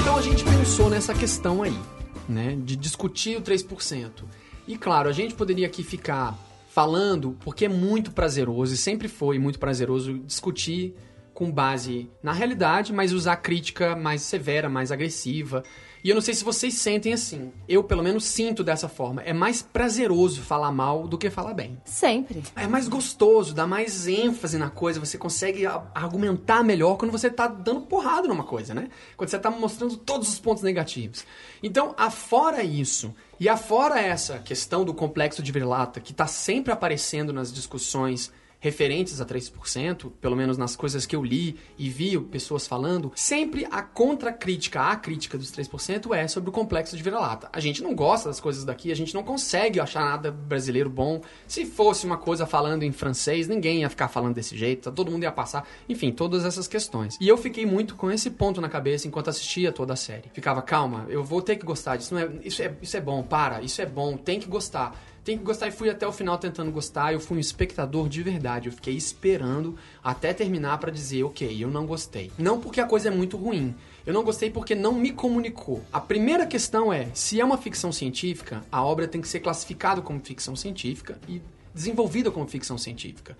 Então 0.00 0.16
a 0.16 0.22
gente 0.22 0.42
pensou 0.44 0.88
nessa 0.88 1.12
questão 1.12 1.62
aí, 1.62 1.78
né, 2.26 2.56
de 2.56 2.74
discutir 2.74 3.36
o 3.36 3.42
3%. 3.42 4.24
E 4.66 4.78
claro, 4.78 5.10
a 5.10 5.12
gente 5.12 5.34
poderia 5.34 5.66
aqui 5.66 5.82
ficar 5.82 6.38
falando, 6.70 7.36
porque 7.44 7.66
é 7.66 7.68
muito 7.68 8.10
prazeroso 8.12 8.72
e 8.72 8.76
sempre 8.78 9.08
foi 9.08 9.38
muito 9.38 9.58
prazeroso 9.58 10.18
discutir 10.20 10.94
com 11.34 11.50
base 11.50 12.08
na 12.22 12.32
realidade, 12.32 12.92
mas 12.92 13.12
usar 13.12 13.36
crítica 13.36 13.96
mais 13.96 14.22
severa, 14.22 14.68
mais 14.68 14.92
agressiva. 14.92 15.64
E 16.04 16.10
eu 16.10 16.14
não 16.14 16.20
sei 16.20 16.34
se 16.34 16.44
vocês 16.44 16.74
sentem 16.74 17.14
assim. 17.14 17.50
Eu, 17.66 17.82
pelo 17.82 18.02
menos, 18.02 18.26
sinto 18.26 18.62
dessa 18.62 18.90
forma. 18.90 19.22
É 19.22 19.32
mais 19.32 19.62
prazeroso 19.62 20.42
falar 20.42 20.70
mal 20.70 21.08
do 21.08 21.16
que 21.16 21.30
falar 21.30 21.54
bem. 21.54 21.80
Sempre. 21.82 22.42
É 22.54 22.66
mais 22.66 22.88
gostoso, 22.88 23.54
dá 23.54 23.66
mais 23.66 24.06
ênfase 24.06 24.58
na 24.58 24.68
coisa, 24.68 25.00
você 25.00 25.16
consegue 25.16 25.64
argumentar 25.94 26.62
melhor 26.62 26.98
quando 26.98 27.10
você 27.10 27.30
tá 27.30 27.48
dando 27.48 27.80
porrada 27.80 28.28
numa 28.28 28.44
coisa, 28.44 28.74
né? 28.74 28.90
Quando 29.16 29.30
você 29.30 29.38
tá 29.38 29.50
mostrando 29.50 29.96
todos 29.96 30.28
os 30.28 30.38
pontos 30.38 30.62
negativos. 30.62 31.24
Então, 31.62 31.94
afora 31.96 32.62
isso, 32.62 33.14
e 33.40 33.48
afora 33.48 33.98
essa 33.98 34.38
questão 34.38 34.84
do 34.84 34.92
complexo 34.92 35.42
de 35.42 35.50
vira-lata, 35.50 36.00
que 36.00 36.12
tá 36.12 36.26
sempre 36.26 36.70
aparecendo 36.70 37.32
nas 37.32 37.50
discussões 37.50 38.30
referentes 38.64 39.20
a 39.20 39.26
3%, 39.26 40.10
pelo 40.22 40.34
menos 40.34 40.56
nas 40.56 40.74
coisas 40.74 41.04
que 41.04 41.14
eu 41.14 41.22
li 41.22 41.54
e 41.76 41.90
vi 41.90 42.18
pessoas 42.18 42.66
falando, 42.66 43.12
sempre 43.14 43.66
a 43.70 43.82
contracrítica 43.82 44.80
à 44.80 44.96
crítica 44.96 45.36
dos 45.36 45.52
3% 45.52 46.16
é 46.16 46.26
sobre 46.26 46.48
o 46.48 46.52
complexo 46.52 46.96
de 46.96 47.02
vira-lata. 47.02 47.50
A 47.52 47.60
gente 47.60 47.82
não 47.82 47.94
gosta 47.94 48.30
das 48.30 48.40
coisas 48.40 48.64
daqui, 48.64 48.90
a 48.90 48.96
gente 48.96 49.12
não 49.12 49.22
consegue 49.22 49.78
achar 49.78 50.02
nada 50.02 50.30
brasileiro 50.30 50.88
bom. 50.88 51.20
Se 51.46 51.66
fosse 51.66 52.06
uma 52.06 52.16
coisa 52.16 52.46
falando 52.46 52.84
em 52.84 52.90
francês, 52.90 53.46
ninguém 53.46 53.82
ia 53.82 53.90
ficar 53.90 54.08
falando 54.08 54.34
desse 54.34 54.56
jeito, 54.56 54.90
todo 54.90 55.10
mundo 55.10 55.24
ia 55.24 55.32
passar. 55.32 55.68
Enfim, 55.86 56.10
todas 56.10 56.46
essas 56.46 56.66
questões. 56.66 57.18
E 57.20 57.28
eu 57.28 57.36
fiquei 57.36 57.66
muito 57.66 57.94
com 57.94 58.10
esse 58.10 58.30
ponto 58.30 58.62
na 58.62 58.70
cabeça 58.70 59.06
enquanto 59.06 59.28
assistia 59.28 59.72
toda 59.72 59.92
a 59.92 59.96
série. 59.96 60.30
Ficava, 60.32 60.62
calma, 60.62 61.04
eu 61.10 61.22
vou 61.22 61.42
ter 61.42 61.56
que 61.56 61.66
gostar 61.66 61.96
disso. 61.96 62.14
Não 62.14 62.22
é, 62.22 62.30
isso, 62.42 62.62
é, 62.62 62.74
isso 62.80 62.96
é 62.96 63.00
bom, 63.02 63.22
para, 63.22 63.60
isso 63.60 63.82
é 63.82 63.86
bom, 63.86 64.16
tem 64.16 64.40
que 64.40 64.48
gostar 64.48 64.98
tem 65.24 65.38
que 65.38 65.44
gostar 65.44 65.68
e 65.68 65.72
fui 65.72 65.88
até 65.88 66.06
o 66.06 66.12
final 66.12 66.36
tentando 66.36 66.70
gostar. 66.70 67.12
Eu 67.12 67.18
fui 67.18 67.38
um 67.38 67.40
espectador 67.40 68.08
de 68.08 68.22
verdade. 68.22 68.68
Eu 68.68 68.72
fiquei 68.72 68.94
esperando 68.94 69.74
até 70.02 70.34
terminar 70.34 70.78
pra 70.78 70.90
dizer, 70.90 71.24
ok, 71.24 71.56
eu 71.58 71.70
não 71.70 71.86
gostei. 71.86 72.30
Não 72.38 72.60
porque 72.60 72.80
a 72.80 72.86
coisa 72.86 73.08
é 73.08 73.10
muito 73.10 73.36
ruim. 73.38 73.74
Eu 74.06 74.12
não 74.12 74.22
gostei 74.22 74.50
porque 74.50 74.74
não 74.74 74.92
me 74.92 75.12
comunicou. 75.12 75.82
A 75.90 75.98
primeira 75.98 76.46
questão 76.46 76.92
é, 76.92 77.08
se 77.14 77.40
é 77.40 77.44
uma 77.44 77.56
ficção 77.56 77.90
científica, 77.90 78.62
a 78.70 78.84
obra 78.84 79.08
tem 79.08 79.20
que 79.20 79.28
ser 79.28 79.40
classificada 79.40 80.02
como 80.02 80.20
ficção 80.20 80.54
científica 80.54 81.18
e 81.26 81.40
desenvolvida 81.74 82.30
como 82.30 82.46
ficção 82.46 82.76
científica. 82.76 83.34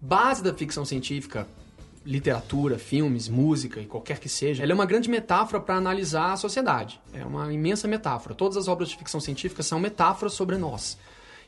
Base 0.00 0.42
da 0.42 0.54
ficção 0.54 0.84
científica 0.84 1.46
literatura, 2.06 2.78
filmes, 2.78 3.28
música 3.28 3.80
e 3.80 3.84
qualquer 3.84 4.18
que 4.18 4.30
seja, 4.30 4.62
ela 4.62 4.72
é 4.72 4.74
uma 4.74 4.86
grande 4.86 5.10
metáfora 5.10 5.60
para 5.60 5.74
analisar 5.74 6.32
a 6.32 6.36
sociedade. 6.38 6.98
É 7.12 7.22
uma 7.22 7.52
imensa 7.52 7.86
metáfora. 7.86 8.34
Todas 8.34 8.56
as 8.56 8.66
obras 8.66 8.88
de 8.88 8.96
ficção 8.96 9.20
científica 9.20 9.62
são 9.62 9.78
metáforas 9.78 10.32
sobre 10.32 10.56
nós. 10.56 10.96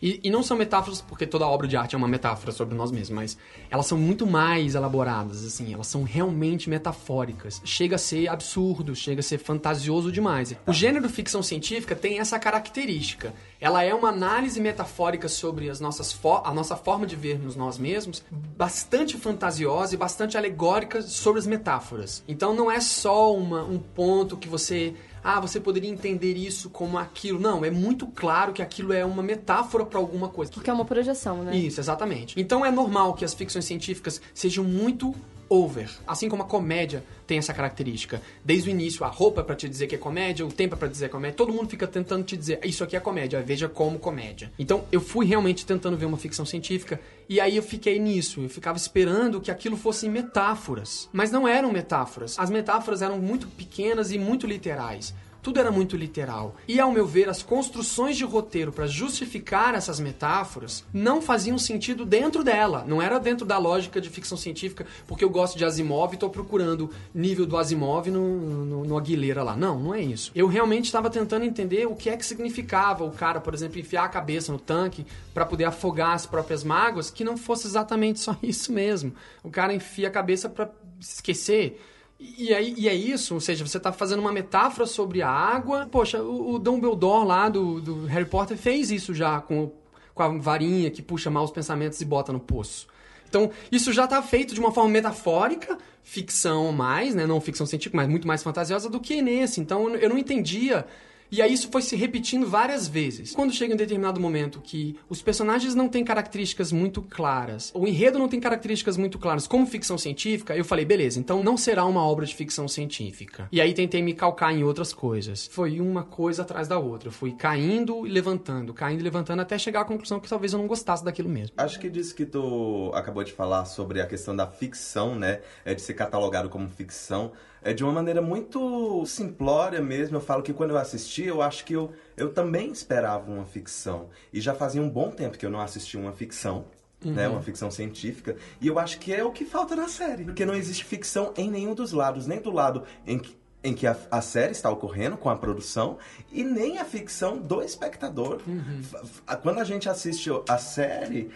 E, 0.03 0.21
e 0.25 0.31
não 0.31 0.43
são 0.43 0.57
metáforas 0.57 1.01
porque 1.01 1.27
toda 1.27 1.47
obra 1.47 1.69
de 1.69 1.77
arte 1.77 1.95
é 1.95 1.99
uma 1.99 2.09
metáfora 2.09 2.53
sobre 2.53 2.75
nós 2.75 2.91
mesmos, 2.91 3.11
mas 3.11 3.39
elas 3.71 3.87
são 3.87 3.99
muito 3.99 4.27
mais 4.27 4.75
elaboradas, 4.75 5.45
assim, 5.45 5.73
elas 5.75 5.87
são 5.87 6.03
realmente 6.03 6.71
metafóricas. 6.71 7.61
Chega 7.65 7.97
a 7.97 7.99
ser 7.99 8.29
absurdo, 8.29 8.95
chega 8.95 9.21
a 9.21 9.23
ser 9.23 9.39
fantasioso 9.39 10.11
demais. 10.11 10.55
O 10.67 10.73
gênero 10.73 11.09
ficção 11.09 11.43
científica 11.43 11.95
tem 11.95 12.19
essa 12.19 12.39
característica. 12.39 13.35
Ela 13.61 13.83
é 13.83 13.95
uma 13.95 14.09
análise 14.09 14.61
metafórica 14.61 15.29
sobre 15.29 15.69
as 15.69 15.81
nossas 15.81 16.19
a 16.45 16.55
nossa 16.55 16.77
forma 16.77 17.07
de 17.07 17.17
vermos 17.17 17.57
nós 17.57 17.79
mesmos, 17.79 18.23
bastante 18.57 19.17
fantasiosa 19.17 19.95
e 19.95 19.99
bastante 19.99 20.37
alegórica 20.37 21.03
sobre 21.03 21.39
as 21.39 21.47
metáforas. 21.47 22.25
Então 22.27 22.55
não 22.55 22.71
é 22.71 22.81
só 22.81 23.35
uma, 23.35 23.63
um 23.65 23.79
ponto 23.79 24.37
que 24.37 24.49
você 24.49 24.95
ah, 25.22 25.40
você 25.40 25.61
poderia 25.61 25.90
entender 25.90 26.35
isso 26.35 26.70
como 26.70 26.98
aquilo. 26.98 27.38
Não, 27.38 27.64
é 27.64 27.70
muito 27.70 28.06
claro 28.06 28.52
que 28.52 28.62
aquilo 28.62 28.92
é 28.92 29.04
uma 29.04 29.22
metáfora 29.22 29.85
para 29.85 29.98
alguma 29.98 30.28
coisa. 30.28 30.50
Porque 30.52 30.70
é 30.70 30.72
uma 30.72 30.85
projeção, 30.85 31.42
né? 31.42 31.56
Isso, 31.56 31.80
exatamente. 31.80 32.40
Então 32.40 32.64
é 32.64 32.70
normal 32.70 33.14
que 33.14 33.24
as 33.24 33.35
ficções 33.35 33.64
científicas 33.64 34.20
sejam 34.35 34.64
muito 34.64 35.14
over, 35.51 35.91
assim 36.07 36.29
como 36.29 36.45
a 36.45 36.47
comédia 36.47 37.05
tem 37.27 37.37
essa 37.37 37.53
característica. 37.53 38.23
Desde 38.45 38.69
o 38.69 38.71
início, 38.71 39.05
a 39.05 39.09
roupa 39.09 39.41
é 39.41 39.45
pra 39.45 39.57
te 39.57 39.69
dizer 39.69 39.89
que 39.89 39.97
é 39.97 39.99
comédia, 39.99 40.47
o 40.47 40.53
tempo 40.53 40.77
é 40.77 40.79
pra 40.79 40.87
dizer 40.87 41.09
que 41.09 41.11
é 41.11 41.13
comédia, 41.13 41.37
todo 41.37 41.53
mundo 41.53 41.69
fica 41.69 41.89
tentando 41.89 42.25
te 42.25 42.37
dizer, 42.37 42.61
isso 42.65 42.85
aqui 42.85 42.97
é 42.97 43.01
comédia, 43.01 43.43
veja 43.43 43.69
como 43.69 43.99
comédia. 43.99 44.53
Então 44.57 44.85
eu 44.93 45.01
fui 45.01 45.27
realmente 45.27 45.67
tentando 45.67 45.97
ver 45.97 46.07
uma 46.07 46.17
ficção 46.17 46.47
científica 46.47 47.01
e 47.29 47.41
aí 47.41 47.57
eu 47.57 47.63
fiquei 47.63 47.99
nisso, 47.99 48.41
eu 48.41 48.49
ficava 48.49 48.79
esperando 48.79 49.41
que 49.41 49.51
aquilo 49.51 49.77
fossem 49.77 50.09
metáforas. 50.09 51.09
Mas 51.13 51.33
não 51.33 51.49
eram 51.49 51.73
metáforas. 51.73 52.39
As 52.39 52.49
metáforas 52.49 53.03
eram 53.03 53.19
muito 53.19 53.49
pequenas 53.49 54.13
e 54.13 54.19
muito 54.19 54.47
literais. 54.47 55.13
Tudo 55.42 55.59
era 55.59 55.70
muito 55.70 55.96
literal. 55.96 56.55
E, 56.68 56.79
ao 56.79 56.92
meu 56.92 57.07
ver, 57.07 57.29
as 57.29 57.42
construções 57.42 58.16
de 58.16 58.24
roteiro 58.24 58.72
para 58.72 58.87
justificar 58.87 59.74
essas 59.74 59.98
metáforas 59.98 60.85
não 60.92 61.22
faziam 61.22 61.59
sentido 61.59 62.05
dentro 62.05 62.44
dela. 62.44 62.85
Não 62.87 63.00
era 63.00 63.18
dentro 63.18 63.46
da 63.46 63.57
lógica 63.59 64.00
de 64.00 64.11
ficção 64.11 64.37
científica, 64.37 64.87
porque 65.07 65.24
eu 65.24 65.31
gosto 65.31 65.57
de 65.57 65.64
Asimov 65.64 66.12
e 66.12 66.14
estou 66.14 66.29
procurando 66.29 66.90
nível 67.14 67.46
do 67.46 67.57
Asimov 67.57 68.11
no, 68.11 68.64
no, 68.64 68.85
no 68.85 68.98
Aguilera 68.98 69.42
lá. 69.42 69.57
Não, 69.57 69.79
não 69.79 69.94
é 69.94 70.00
isso. 70.00 70.31
Eu 70.35 70.46
realmente 70.46 70.87
estava 70.87 71.09
tentando 71.09 71.44
entender 71.44 71.87
o 71.87 71.94
que 71.94 72.11
é 72.11 72.16
que 72.16 72.26
significava 72.26 73.05
o 73.05 73.11
cara, 73.11 73.40
por 73.40 73.55
exemplo, 73.55 73.79
enfiar 73.79 74.05
a 74.05 74.09
cabeça 74.09 74.53
no 74.53 74.59
tanque 74.59 75.07
para 75.33 75.46
poder 75.46 75.64
afogar 75.64 76.12
as 76.12 76.26
próprias 76.26 76.62
mágoas, 76.62 77.11
que 77.11 77.24
não 77.24 77.37
fosse 77.37 77.66
exatamente 77.66 78.20
só 78.20 78.37
isso 78.42 78.72
mesmo. 78.72 79.14
O 79.42 79.50
cara 79.50 79.72
enfia 79.72 80.09
a 80.09 80.11
cabeça 80.11 80.48
para 80.48 80.70
esquecer. 81.00 81.81
E, 82.20 82.52
aí, 82.52 82.74
e 82.76 82.87
é 82.87 82.94
isso, 82.94 83.33
ou 83.33 83.40
seja, 83.40 83.66
você 83.66 83.78
está 83.78 83.92
fazendo 83.92 84.20
uma 84.20 84.30
metáfora 84.30 84.87
sobre 84.87 85.22
a 85.22 85.30
água. 85.30 85.88
Poxa, 85.90 86.22
o, 86.22 86.54
o 86.54 86.59
Dumbledore 86.59 87.26
lá 87.26 87.48
do, 87.48 87.80
do 87.80 88.04
Harry 88.04 88.26
Potter 88.26 88.59
fez 88.59 88.90
isso 88.90 89.14
já 89.14 89.40
com, 89.40 89.72
com 90.14 90.22
a 90.22 90.28
varinha 90.28 90.90
que 90.90 91.00
puxa 91.00 91.30
maus 91.30 91.50
pensamentos 91.50 91.98
e 92.00 92.04
bota 92.04 92.30
no 92.30 92.38
poço. 92.38 92.87
Então, 93.26 93.50
isso 93.72 93.90
já 93.90 94.04
está 94.04 94.20
feito 94.22 94.52
de 94.52 94.61
uma 94.61 94.70
forma 94.70 94.90
metafórica, 94.90 95.78
ficção 96.02 96.70
mais, 96.72 97.14
né? 97.14 97.26
Não 97.26 97.40
ficção 97.40 97.64
científica, 97.64 97.96
mas 97.96 98.09
muito 98.09 98.28
mais 98.28 98.42
fantasiosa 98.42 98.90
do 98.90 99.00
que 99.00 99.22
nesse. 99.22 99.61
Então, 99.61 99.88
eu 99.94 100.11
não 100.11 100.18
entendia 100.18 100.85
e 101.31 101.40
aí 101.40 101.53
isso 101.53 101.69
foi 101.71 101.83
se 101.83 101.97
repetindo 101.97 102.47
várias 102.47 102.88
vezes. 102.88 103.33
Quando 103.33 103.53
chega 103.53 103.75
em 103.75 103.77
determinado 103.77 104.21
momento 104.21 104.61
que 104.61 104.97
os 105.09 105.23
personagens 105.23 105.75
não 105.75 105.88
têm 105.88 106.05
características 106.05 106.73
muito 106.73 107.03
claras, 107.03 107.71
o 107.75 107.87
enredo 107.87 108.19
não 108.19 108.29
tem 108.29 108.40
características 108.40 108.97
muito 108.97 109.19
claras 109.19 109.47
como 109.47 109.66
ficção 109.66 109.97
científica, 109.97 110.57
eu 110.57 110.64
falei, 110.64 110.85
beleza, 110.85 111.19
então 111.21 111.43
não 111.43 111.57
será 111.57 111.85
uma 111.85 112.03
obra 112.07 112.27
de 112.27 112.35
ficção 112.35 112.66
científica. 112.66 113.49
E 113.53 113.61
aí 113.61 113.73
tentei 113.75 114.03
me 114.03 114.14
calcar 114.14 114.53
em 114.53 114.64
outras 114.64 114.93
coisas. 114.93 115.47
Foi 115.47 115.81
uma 115.81 116.03
coisa 116.03 116.43
atrás 116.43 116.69
da 116.69 116.79
outra. 116.79 117.09
Eu 117.09 117.12
fui 117.12 117.33
caindo 117.33 118.07
e 118.07 118.11
levantando, 118.11 118.75
caindo 118.75 119.01
e 119.01 119.03
levantando 119.03 119.40
até 119.40 119.59
chegar 119.59 119.83
à 119.83 119.85
conclusão 119.85 120.21
que 120.21 120.29
talvez 120.29 120.53
eu 120.53 120.59
não 120.59 120.66
gostasse 120.66 121.05
daquilo 121.05 121.29
mesmo. 121.29 121.55
Acho 121.57 121.79
que 121.79 121.88
disso 121.88 122.14
que 122.14 122.27
tu 122.27 122.90
acabou 122.95 123.23
de 123.25 123.33
falar 123.33 123.64
sobre 123.64 124.01
a 124.01 124.07
questão 124.07 124.35
da 124.35 124.47
ficção, 124.47 125.14
né? 125.14 125.40
É 125.64 125.75
de 125.75 125.81
ser 125.81 125.95
catalogado 125.95 126.49
como 126.49 126.69
ficção. 126.69 127.33
É 127.62 127.73
de 127.73 127.85
uma 127.85 127.92
maneira 127.92 128.23
muito 128.23 129.05
simplória 129.07 129.81
mesmo. 129.83 130.16
Eu 130.16 130.20
falo 130.20 130.42
que 130.42 130.53
quando 130.53 130.70
eu 130.70 130.79
assisti, 130.79 131.25
eu 131.25 131.42
acho 131.42 131.64
que 131.64 131.75
eu, 131.75 131.92
eu 132.16 132.33
também 132.33 132.70
esperava 132.73 133.31
uma 133.31 133.44
ficção. 133.44 134.09
E 134.33 134.40
já 134.40 134.55
fazia 134.55 134.81
um 134.81 134.88
bom 134.88 135.11
tempo 135.11 135.37
que 135.37 135.44
eu 135.44 135.51
não 135.51 135.61
assistia 135.61 136.01
uma 136.01 136.12
ficção. 136.12 136.64
Né, 137.03 137.27
uma 137.29 137.40
ficção 137.40 137.70
científica. 137.70 138.37
E 138.61 138.66
eu 138.66 138.79
acho 138.79 138.99
que 138.99 139.11
é 139.11 139.25
o 139.25 139.31
que 139.33 139.46
falta 139.46 139.75
na 139.75 139.88
série. 139.88 140.23
Porque 140.25 140.44
não 140.44 140.55
existe 140.55 140.85
ficção 140.85 141.33
em 141.35 141.51
nenhum 141.51 141.75
dos 141.75 141.92
lados. 141.92 142.27
Nem 142.27 142.38
do 142.42 142.51
lado 142.51 142.83
em 143.07 143.18
que, 143.18 143.35
em 143.64 143.73
que 143.73 143.87
a, 143.87 143.96
a 144.11 144.20
série 144.20 144.53
está 144.53 144.68
ocorrendo 144.68 145.16
com 145.16 145.31
a 145.31 145.37
produção 145.37 145.96
e 146.31 146.44
nem 146.44 146.77
a 146.79 146.85
ficção 146.85 147.38
do 147.38 147.62
espectador. 147.62 148.40
F- 148.83 149.37
Quando 149.42 149.61
a 149.61 149.64
gente 149.64 149.88
assiste 149.88 150.29
a 150.46 150.59
série, 150.59 151.31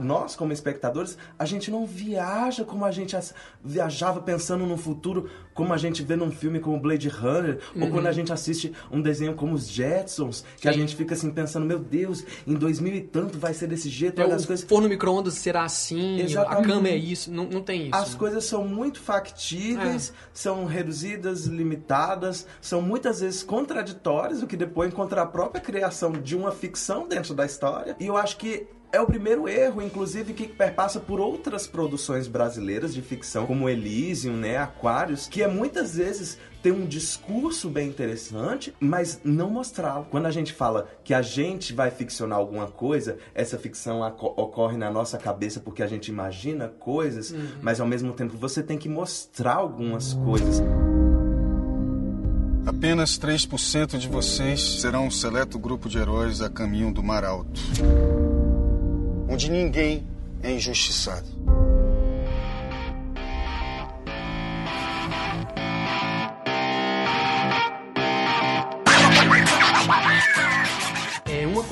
nós 0.00 0.36
como 0.36 0.52
espectadores, 0.52 1.18
a 1.38 1.44
gente 1.44 1.70
não 1.70 1.84
viaja 1.84 2.64
como 2.64 2.84
a 2.84 2.90
gente 2.92 3.16
viajava 3.64 4.20
pensando 4.20 4.64
no 4.66 4.76
futuro, 4.76 5.28
como 5.52 5.72
a 5.74 5.76
gente 5.76 6.02
vê 6.02 6.14
num 6.16 6.30
filme 6.30 6.60
como 6.60 6.78
Blade 6.78 7.08
Runner, 7.08 7.58
ou 7.78 7.90
quando 7.90 8.06
a 8.06 8.12
gente 8.12 8.32
assiste 8.32 8.72
um 8.90 9.00
desenho 9.02 9.34
como 9.34 9.54
os 9.54 9.68
Jetsons, 9.68 10.44
que 10.58 10.68
a 10.68 10.72
Sim. 10.72 10.80
gente 10.80 10.96
fica 10.96 11.14
assim 11.14 11.30
pensando, 11.30 11.66
meu 11.66 11.78
Deus, 11.78 12.24
em 12.46 12.54
2000 12.54 12.94
e 12.94 13.00
tanto 13.00 13.38
vai 13.38 13.52
ser 13.52 13.66
desse 13.66 13.88
jeito, 13.88 14.20
É, 14.20 14.24
olha 14.24 14.36
as 14.36 14.46
coisas. 14.46 14.64
forno 14.68 14.88
micro-ondas 14.88 15.34
será 15.34 15.64
assim, 15.64 16.20
Exatamente. 16.20 16.64
a 16.64 16.74
cama 16.74 16.88
é 16.88 16.96
isso, 16.96 17.30
não, 17.30 17.44
não 17.46 17.62
tem 17.62 17.88
isso. 17.88 17.96
As 17.96 18.14
coisas 18.14 18.44
são 18.44 18.66
muito 18.66 19.00
factíveis, 19.00 20.12
são 20.32 20.64
reduzidas, 20.64 21.46
limitadas, 21.46 22.46
são 22.60 22.80
muitas 22.80 23.20
vezes 23.20 23.42
contraditórias, 23.42 24.42
o 24.42 24.46
que 24.46 24.56
depois 24.56 24.92
contra 24.94 25.22
a 25.22 25.26
própria 25.26 25.60
criação 25.60 26.12
de 26.12 26.36
uma 26.36 26.52
ficção 26.52 27.08
dentro 27.08 27.34
da 27.34 27.44
história. 27.44 27.96
E 27.98 28.06
eu 28.06 28.16
acho 28.16 28.36
que 28.36 28.66
é 28.92 29.00
o 29.00 29.06
primeiro 29.06 29.48
erro, 29.48 29.80
inclusive, 29.80 30.34
que 30.34 30.46
perpassa 30.46 31.00
por 31.00 31.18
outras 31.18 31.66
produções 31.66 32.28
brasileiras 32.28 32.92
de 32.92 33.00
ficção, 33.00 33.46
como 33.46 33.68
Elysium, 33.68 34.36
né, 34.36 34.58
Aquários, 34.58 35.26
que 35.26 35.42
é 35.42 35.48
muitas 35.48 35.96
vezes 35.96 36.38
ter 36.62 36.72
um 36.72 36.84
discurso 36.84 37.70
bem 37.70 37.88
interessante, 37.88 38.74
mas 38.78 39.18
não 39.24 39.50
mostrá-lo. 39.50 40.06
Quando 40.10 40.26
a 40.26 40.30
gente 40.30 40.52
fala 40.52 40.88
que 41.02 41.14
a 41.14 41.22
gente 41.22 41.72
vai 41.72 41.90
ficcionar 41.90 42.38
alguma 42.38 42.68
coisa, 42.68 43.16
essa 43.34 43.58
ficção 43.58 44.02
ocorre 44.02 44.76
na 44.76 44.90
nossa 44.90 45.16
cabeça 45.16 45.58
porque 45.58 45.82
a 45.82 45.86
gente 45.86 46.08
imagina 46.08 46.68
coisas, 46.68 47.34
mas 47.62 47.80
ao 47.80 47.86
mesmo 47.86 48.12
tempo 48.12 48.36
você 48.36 48.62
tem 48.62 48.76
que 48.76 48.88
mostrar 48.88 49.54
algumas 49.54 50.12
coisas. 50.12 50.62
Apenas 52.64 53.18
3% 53.18 53.98
de 53.98 54.06
vocês 54.06 54.80
serão 54.80 55.06
um 55.06 55.10
seleto 55.10 55.58
grupo 55.58 55.88
de 55.88 55.98
heróis 55.98 56.40
a 56.40 56.48
caminho 56.48 56.92
do 56.92 57.02
Mar 57.02 57.24
Alto, 57.24 57.60
onde 59.32 59.50
ninguém 59.50 60.06
é 60.42 60.52
injustiçado. 60.52 61.26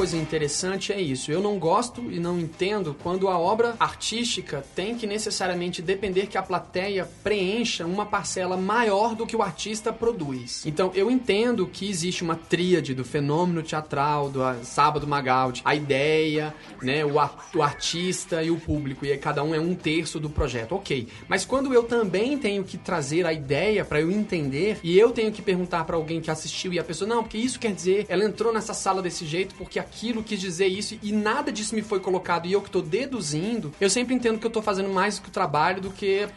Coisa 0.00 0.16
interessante 0.16 0.94
é 0.94 0.98
isso. 0.98 1.30
Eu 1.30 1.42
não 1.42 1.58
gosto 1.58 2.10
e 2.10 2.18
não 2.18 2.38
entendo 2.40 2.96
quando 3.02 3.28
a 3.28 3.38
obra 3.38 3.76
artística 3.78 4.64
tem 4.74 4.94
que 4.94 5.06
necessariamente 5.06 5.82
depender 5.82 6.26
que 6.26 6.38
a 6.38 6.42
plateia 6.42 7.06
preencha 7.22 7.84
uma 7.84 8.06
parcela 8.06 8.56
maior 8.56 9.14
do 9.14 9.26
que 9.26 9.36
o 9.36 9.42
artista 9.42 9.92
produz. 9.92 10.64
Então, 10.64 10.90
eu 10.94 11.10
entendo 11.10 11.66
que 11.66 11.86
existe 11.86 12.22
uma 12.24 12.34
tríade 12.34 12.94
do 12.94 13.04
fenômeno 13.04 13.62
teatral, 13.62 14.30
do 14.30 14.42
ah, 14.42 14.56
Sábado 14.62 15.06
Magaldi, 15.06 15.60
a 15.66 15.74
ideia, 15.74 16.54
né, 16.80 17.04
o, 17.04 17.20
a- 17.20 17.34
o 17.54 17.62
artista 17.62 18.42
e 18.42 18.50
o 18.50 18.56
público, 18.58 19.04
e 19.04 19.12
aí 19.12 19.18
cada 19.18 19.42
um 19.42 19.54
é 19.54 19.60
um 19.60 19.74
terço 19.74 20.18
do 20.18 20.30
projeto, 20.30 20.74
ok. 20.76 21.08
Mas 21.28 21.44
quando 21.44 21.74
eu 21.74 21.82
também 21.82 22.38
tenho 22.38 22.64
que 22.64 22.78
trazer 22.78 23.26
a 23.26 23.34
ideia 23.34 23.84
para 23.84 24.00
eu 24.00 24.10
entender, 24.10 24.78
e 24.82 24.98
eu 24.98 25.10
tenho 25.10 25.30
que 25.30 25.42
perguntar 25.42 25.84
para 25.84 25.96
alguém 25.96 26.22
que 26.22 26.30
assistiu 26.30 26.72
e 26.72 26.78
a 26.78 26.84
pessoa, 26.84 27.06
não, 27.06 27.22
porque 27.22 27.36
isso 27.36 27.60
quer 27.60 27.74
dizer, 27.74 28.06
ela 28.08 28.24
entrou 28.24 28.50
nessa 28.50 28.72
sala 28.72 29.02
desse 29.02 29.26
jeito 29.26 29.54
porque 29.56 29.78
aquilo 29.90 30.22
quis 30.22 30.40
dizer 30.40 30.68
isso 30.68 30.96
e 31.02 31.12
nada 31.12 31.50
disso 31.50 31.74
me 31.74 31.82
foi 31.82 31.98
colocado 31.98 32.46
e 32.46 32.52
eu 32.52 32.62
que 32.62 32.70
tô 32.70 32.80
deduzindo, 32.80 33.74
eu 33.80 33.90
sempre 33.90 34.14
entendo 34.14 34.38
que 34.38 34.46
eu 34.46 34.50
tô 34.50 34.62
fazendo 34.62 34.88
mais 34.88 35.18
do 35.18 35.22
que 35.22 35.28
o 35.28 35.32
trabalho 35.32 35.82
do 35.82 35.90
que, 35.90 36.28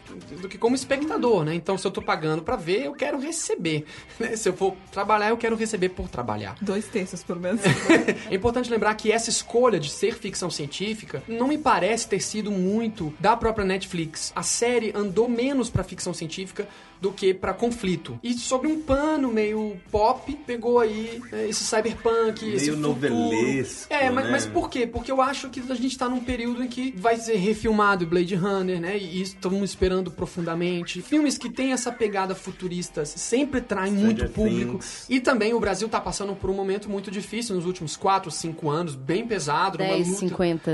do 0.41 0.49
que 0.49 0.57
como 0.57 0.75
espectador, 0.75 1.43
né? 1.45 1.53
Então, 1.53 1.77
se 1.77 1.85
eu 1.85 1.91
tô 1.91 2.01
pagando 2.01 2.41
para 2.41 2.55
ver, 2.55 2.85
eu 2.85 2.93
quero 2.93 3.19
receber. 3.19 3.85
né? 4.19 4.35
Se 4.35 4.49
eu 4.49 4.53
for 4.53 4.75
trabalhar, 4.91 5.29
eu 5.29 5.37
quero 5.37 5.55
receber 5.55 5.89
por 5.89 6.09
trabalhar. 6.09 6.55
Dois 6.61 6.87
terços, 6.87 7.23
pelo 7.23 7.39
menos. 7.39 7.61
É 8.29 8.35
importante 8.35 8.69
lembrar 8.69 8.95
que 8.95 9.11
essa 9.11 9.29
escolha 9.29 9.79
de 9.79 9.89
ser 9.89 10.15
ficção 10.15 10.49
científica 10.49 11.21
não 11.27 11.47
me 11.47 11.57
parece 11.57 12.07
ter 12.07 12.19
sido 12.19 12.49
muito 12.49 13.13
da 13.19 13.35
própria 13.35 13.65
Netflix. 13.65 14.31
A 14.35 14.41
série 14.41 14.91
andou 14.95 15.29
menos 15.29 15.69
pra 15.69 15.83
ficção 15.83 16.13
científica 16.13 16.67
do 17.03 17.11
que 17.11 17.33
pra 17.33 17.53
conflito. 17.53 18.17
E 18.23 18.33
sobre 18.33 18.69
um 18.69 18.81
pano 18.81 19.29
meio 19.29 19.75
pop, 19.91 20.33
pegou 20.47 20.79
aí 20.79 21.21
né, 21.29 21.49
esse 21.49 21.65
cyberpunk, 21.65 22.45
esse 22.45 22.71
Meio 22.71 22.77
futuro. 22.77 23.09
novelesco, 23.09 23.93
É, 23.93 24.09
mas, 24.09 24.23
né? 24.25 24.31
mas 24.31 24.45
por 24.45 24.69
quê? 24.69 24.87
Porque 24.87 25.11
eu 25.11 25.21
acho 25.21 25.49
que 25.49 25.61
a 25.69 25.75
gente 25.75 25.97
tá 25.97 26.07
num 26.07 26.21
período 26.21 26.63
em 26.63 26.67
que 26.69 26.93
vai 26.95 27.17
ser 27.17 27.35
refilmado 27.35 28.07
Blade 28.07 28.35
Runner, 28.35 28.79
né? 28.79 28.97
E 28.97 29.21
isso 29.21 29.35
estamos 29.35 29.61
esperando 29.69 30.11
profundamente. 30.11 31.01
Filmes 31.01 31.37
que 31.37 31.49
têm 31.49 31.73
essa 31.73 31.91
pegada 31.91 32.33
futurista 32.33 33.03
sempre 33.03 33.59
traem 33.59 33.91
muito 33.91 34.29
público. 34.29 34.77
Things. 34.77 35.05
E 35.09 35.19
também 35.19 35.53
o 35.53 35.59
Brasil 35.59 35.89
tá 35.89 35.99
passando 35.99 36.33
por 36.33 36.49
um 36.49 36.53
momento 36.53 36.89
muito 36.89 37.11
difícil 37.11 37.53
nos 37.53 37.65
últimos 37.65 37.97
4, 37.97 38.31
5 38.31 38.69
anos, 38.69 38.95
bem 38.95 39.27
pesado, 39.27 39.77
numa 39.77 39.89
10, 39.93 40.07
luta. 40.07 40.19
50, 40.19 40.71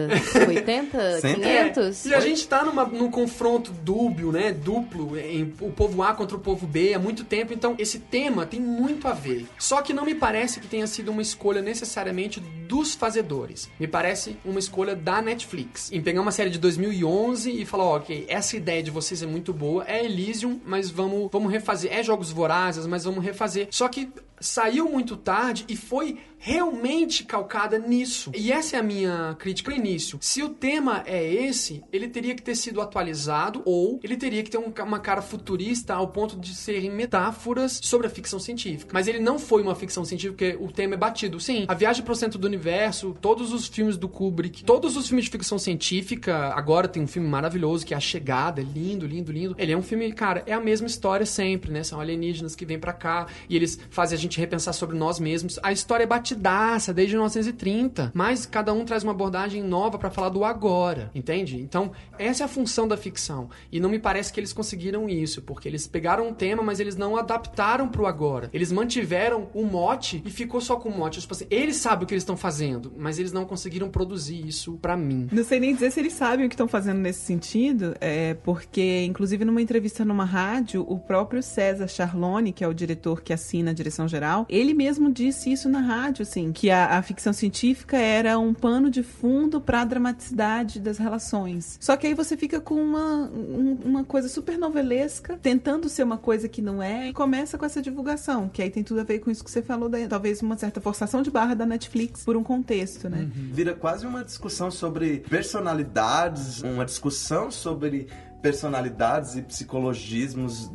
80, 0.48 1.22
Sempre. 1.22 1.42
500? 1.42 2.06
E 2.06 2.14
a 2.14 2.20
gente 2.20 2.48
tá 2.48 2.64
numa, 2.64 2.86
num 2.86 3.10
confronto 3.10 3.72
dúbio, 3.84 4.32
né? 4.32 4.52
Duplo, 4.52 5.18
em 5.18 5.52
o 5.60 5.72
povo 5.72 6.04
A 6.04 6.19
contra 6.20 6.36
o 6.36 6.40
povo 6.40 6.68
B 6.68 6.94
há 6.94 7.00
muito 7.00 7.24
tempo. 7.24 7.54
Então, 7.54 7.76
esse 7.80 7.98
tema 7.98 8.46
tem 8.46 8.60
muito 8.60 9.08
a 9.08 9.14
ver. 9.14 9.48
Só 9.58 9.82
que 9.82 9.94
não 9.94 10.04
me 10.04 10.14
parece 10.14 10.60
que 10.60 10.68
tenha 10.68 10.86
sido 10.86 11.12
uma 11.12 11.22
escolha 11.22 11.62
necessariamente 11.62 12.42
dos 12.42 12.94
fazedores. 12.94 13.70
Me 13.80 13.88
parece 13.88 14.36
uma 14.44 14.60
escolha 14.60 14.98
da 14.98 15.22
Netflix. 15.22 15.90
Em 15.94 16.02
pegar 16.02 16.22
uma 16.22 16.32
série 16.32 16.50
de 16.50 16.60
2011 16.60 17.50
e 17.50 17.66
falar, 17.66 17.86
ó, 17.86 17.96
ok, 17.96 18.26
essa 18.28 18.58
ideia 18.58 18.84
de 18.84 18.92
vocês 18.92 19.24
é 19.24 19.26
muito 19.26 19.54
boa, 19.54 19.86
é 19.88 20.04
Elysium, 20.04 20.60
mas 20.66 20.90
vamos, 20.90 21.30
vamos 21.32 21.50
refazer. 21.50 21.94
É 21.94 22.04
Jogos 22.04 22.32
Vorazes, 22.32 22.86
mas 22.86 23.06
vamos 23.06 23.24
refazer. 23.24 23.70
Só 23.72 23.88
que 23.88 24.10
saiu 24.40 24.90
muito 24.90 25.16
tarde 25.18 25.66
e 25.68 25.76
foi 25.76 26.18
realmente 26.40 27.26
calcada 27.26 27.78
nisso. 27.78 28.32
E 28.34 28.52
essa 28.52 28.78
é 28.78 28.80
a 28.80 28.84
minha 28.84 29.36
crítica 29.38 29.72
no 29.72 29.78
início. 29.78 30.18
Se 30.22 30.42
o 30.42 30.50
tema 30.50 31.04
é 31.06 31.22
esse, 31.22 31.84
ele 31.92 32.08
teria 32.08 32.34
que 32.34 32.42
ter 32.42 32.56
sido 32.56 32.82
atualizado 32.82 33.62
ou 33.66 34.00
ele 34.02 34.16
teria 34.16 34.42
que 34.42 34.50
ter 34.50 34.58
um 34.58 34.70
uma 34.80 35.00
cara 35.00 35.22
futurista 35.22 35.94
ao 35.94 36.08
ponto 36.08 36.38
de 36.38 36.56
serem 36.56 36.90
metáforas 36.90 37.80
sobre 37.84 38.08
a 38.08 38.10
ficção 38.10 38.40
científica. 38.40 38.92
Mas 38.94 39.08
ele 39.08 39.20
não 39.20 39.38
foi 39.38 39.62
uma 39.62 39.76
ficção 39.76 40.06
científica 40.06 40.30
porque 40.30 40.64
o 40.64 40.72
tema 40.72 40.94
é 40.94 40.98
batido. 40.98 41.40
Sim, 41.40 41.66
A 41.68 41.74
Viagem 41.74 42.04
para 42.04 42.14
o 42.14 42.16
Centro 42.16 42.40
do 42.40 42.48
Universo, 42.48 43.16
todos 43.20 43.52
os 43.52 43.68
filmes 43.68 43.98
do 43.98 44.08
Kubrick, 44.08 44.64
todos 44.64 44.96
os 44.96 45.08
filmes 45.08 45.26
de 45.26 45.32
ficção 45.32 45.58
científica, 45.58 46.54
agora 46.56 46.88
tem 46.88 47.04
um 47.04 47.08
filme 47.08 47.28
maravilhoso 47.28 47.86
que 47.86 47.94
é 47.94 47.98
A 47.98 48.00
Chegada, 48.00 48.62
é 48.62 48.64
lindo, 48.64 49.06
lindo, 49.06 49.32
lindo. 49.32 49.56
Ele 49.58 49.74
é 49.74 49.78
um 49.78 49.82
filme, 49.82 50.12
cara, 50.14 50.44
é 50.46 50.54
a 50.54 50.62
mesma 50.62 50.88
história 50.88 51.26
sempre, 51.26 51.72
né? 51.72 51.84
São 51.84 52.00
alienígenas 52.00 52.56
que 52.56 52.66
vêm 52.66 52.80
pra 52.80 52.94
cá 52.94 53.28
e 53.50 53.56
eles 53.56 53.78
fazem 53.90 54.18
a 54.18 54.20
gente 54.20 54.29
repensar 54.38 54.74
sobre 54.74 54.98
nós 54.98 55.20
mesmos. 55.20 55.58
A 55.64 55.72
história 55.72 56.04
é 56.04 56.08
batidaça 56.08 56.94
desde 56.94 57.16
1930, 57.16 58.12
mas 58.14 58.46
cada 58.46 58.74
um 58.74 58.84
traz 58.84 59.04
uma 59.04 59.14
abordagem 59.14 59.64
nova 59.64 59.98
pra 59.98 60.10
falar 60.10 60.30
do 60.30 60.44
agora, 60.44 61.10
entende? 61.16 61.58
Então, 61.62 61.92
essa 62.18 62.44
é 62.44 62.46
a 62.46 62.50
função 62.50 62.88
da 62.88 62.98
ficção. 62.98 63.50
E 63.72 63.80
não 63.80 63.90
me 63.90 64.00
parece 64.00 64.34
que 64.34 64.40
eles 64.40 64.52
conseguiram 64.52 65.08
isso, 65.08 65.42
porque 65.42 65.68
eles 65.68 65.88
pegaram 65.88 66.28
um 66.28 66.34
tema, 66.34 66.62
mas 66.62 66.80
eles 66.80 66.96
não 66.96 67.16
adaptaram 67.16 67.88
pro 67.88 68.06
agora. 68.06 68.50
Eles 68.52 68.72
mantiveram 68.72 69.48
o 69.54 69.64
mote 69.64 70.22
e 70.26 70.30
ficou 70.30 70.60
só 70.60 70.76
com 70.76 70.90
o 70.90 70.98
mote. 70.98 71.22
Tipo 71.22 71.34
assim, 71.34 71.46
eles 71.50 71.78
sabem 71.78 72.04
o 72.04 72.08
que 72.08 72.14
eles 72.14 72.24
estão 72.24 72.38
fazendo, 72.38 72.92
mas 72.98 73.20
eles 73.20 73.32
não 73.32 73.46
conseguiram 73.46 73.90
produzir 73.90 74.46
isso 74.46 74.78
pra 74.82 74.98
mim. 74.98 75.28
Não 75.32 75.44
sei 75.44 75.60
nem 75.60 75.74
dizer 75.74 75.92
se 75.92 76.00
eles 76.00 76.14
sabem 76.14 76.46
o 76.46 76.50
que 76.50 76.56
estão 76.56 76.68
fazendo 76.68 77.00
nesse 77.00 77.22
sentido, 77.22 77.96
é, 78.00 78.34
porque, 78.34 79.04
inclusive, 79.06 79.46
numa 79.46 79.62
entrevista 79.62 80.04
numa 80.04 80.26
rádio, 80.26 80.86
o 80.88 81.00
próprio 81.00 81.42
César 81.42 81.88
Charlone, 81.88 82.52
que 82.52 82.64
é 82.64 82.68
o 82.68 82.74
diretor 82.74 83.22
que 83.22 83.34
assina 83.34 83.72
a 83.72 83.74
direção 83.74 84.08
geral, 84.08 84.19
ele 84.50 84.74
mesmo 84.74 85.12
disse 85.12 85.52
isso 85.52 85.68
na 85.70 85.80
rádio, 85.80 86.24
assim, 86.24 86.52
que 86.52 86.70
a, 86.70 86.98
a 86.98 87.02
ficção 87.02 87.32
científica 87.34 87.98
era 87.98 88.38
um 88.40 88.54
pano 88.54 88.90
de 88.90 89.04
fundo 89.04 89.60
para 89.62 89.82
a 89.82 89.86
dramaticidade 89.86 90.80
das 90.80 90.98
relações. 90.98 91.78
Só 91.80 91.96
que 91.98 92.08
aí 92.08 92.14
você 92.14 92.36
fica 92.38 92.60
com 92.60 92.76
uma, 92.76 93.30
um- 93.32 93.78
uma 93.86 94.04
coisa 94.04 94.28
super 94.30 94.58
novelesca, 94.58 95.38
tentando 95.42 95.88
ser 95.90 96.04
uma 96.04 96.18
coisa 96.18 96.48
que 96.48 96.62
não 96.62 96.82
é, 96.82 97.10
e 97.10 97.14
começa 97.14 97.58
com 97.58 97.66
essa 97.66 97.82
divulgação, 97.82 98.50
que 98.50 98.62
aí 98.62 98.70
tem 98.70 98.84
tudo 98.84 99.00
a 99.02 99.04
ver 99.04 99.20
com 99.20 99.30
isso 99.32 99.44
que 99.44 99.52
você 99.52 99.62
falou, 99.62 99.90
da, 99.90 99.98
talvez 100.08 100.42
uma 100.42 100.58
certa 100.58 100.80
forçação 100.82 101.22
de 101.22 101.32
barra 101.32 101.54
da 101.54 101.66
Netflix 101.66 102.24
por 102.24 102.36
um 102.38 102.44
contexto, 102.44 103.10
né? 103.10 103.28
Vira 103.34 103.74
quase 103.74 104.06
uma 104.06 104.24
discussão 104.24 104.70
sobre 104.72 105.24
personalidades, 105.30 106.62
uma 106.62 106.86
discussão 106.86 107.52
sobre 107.52 108.08
personalidades 108.42 109.36
e 109.36 109.42
psicologismos 109.42 110.72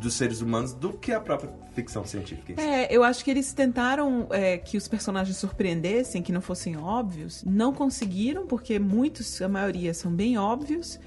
dos 0.00 0.14
seres 0.14 0.40
humanos 0.40 0.74
do 0.74 0.92
que 0.92 1.12
a 1.12 1.20
própria 1.20 1.50
ficção 1.78 2.04
científica. 2.04 2.60
É, 2.60 2.88
eu 2.90 3.04
acho 3.04 3.24
que 3.24 3.30
eles 3.30 3.52
tentaram 3.52 4.26
é, 4.30 4.58
que 4.58 4.76
os 4.76 4.88
personagens 4.88 5.36
surpreendessem, 5.36 6.22
que 6.22 6.32
não 6.32 6.40
fossem 6.40 6.76
óbvios. 6.76 7.44
Não 7.46 7.72
conseguiram, 7.72 8.46
porque 8.46 8.78
muitos, 8.78 9.40
a 9.40 9.48
maioria, 9.48 9.94
são 9.94 10.10
bem 10.10 10.36
óbvios. 10.36 10.98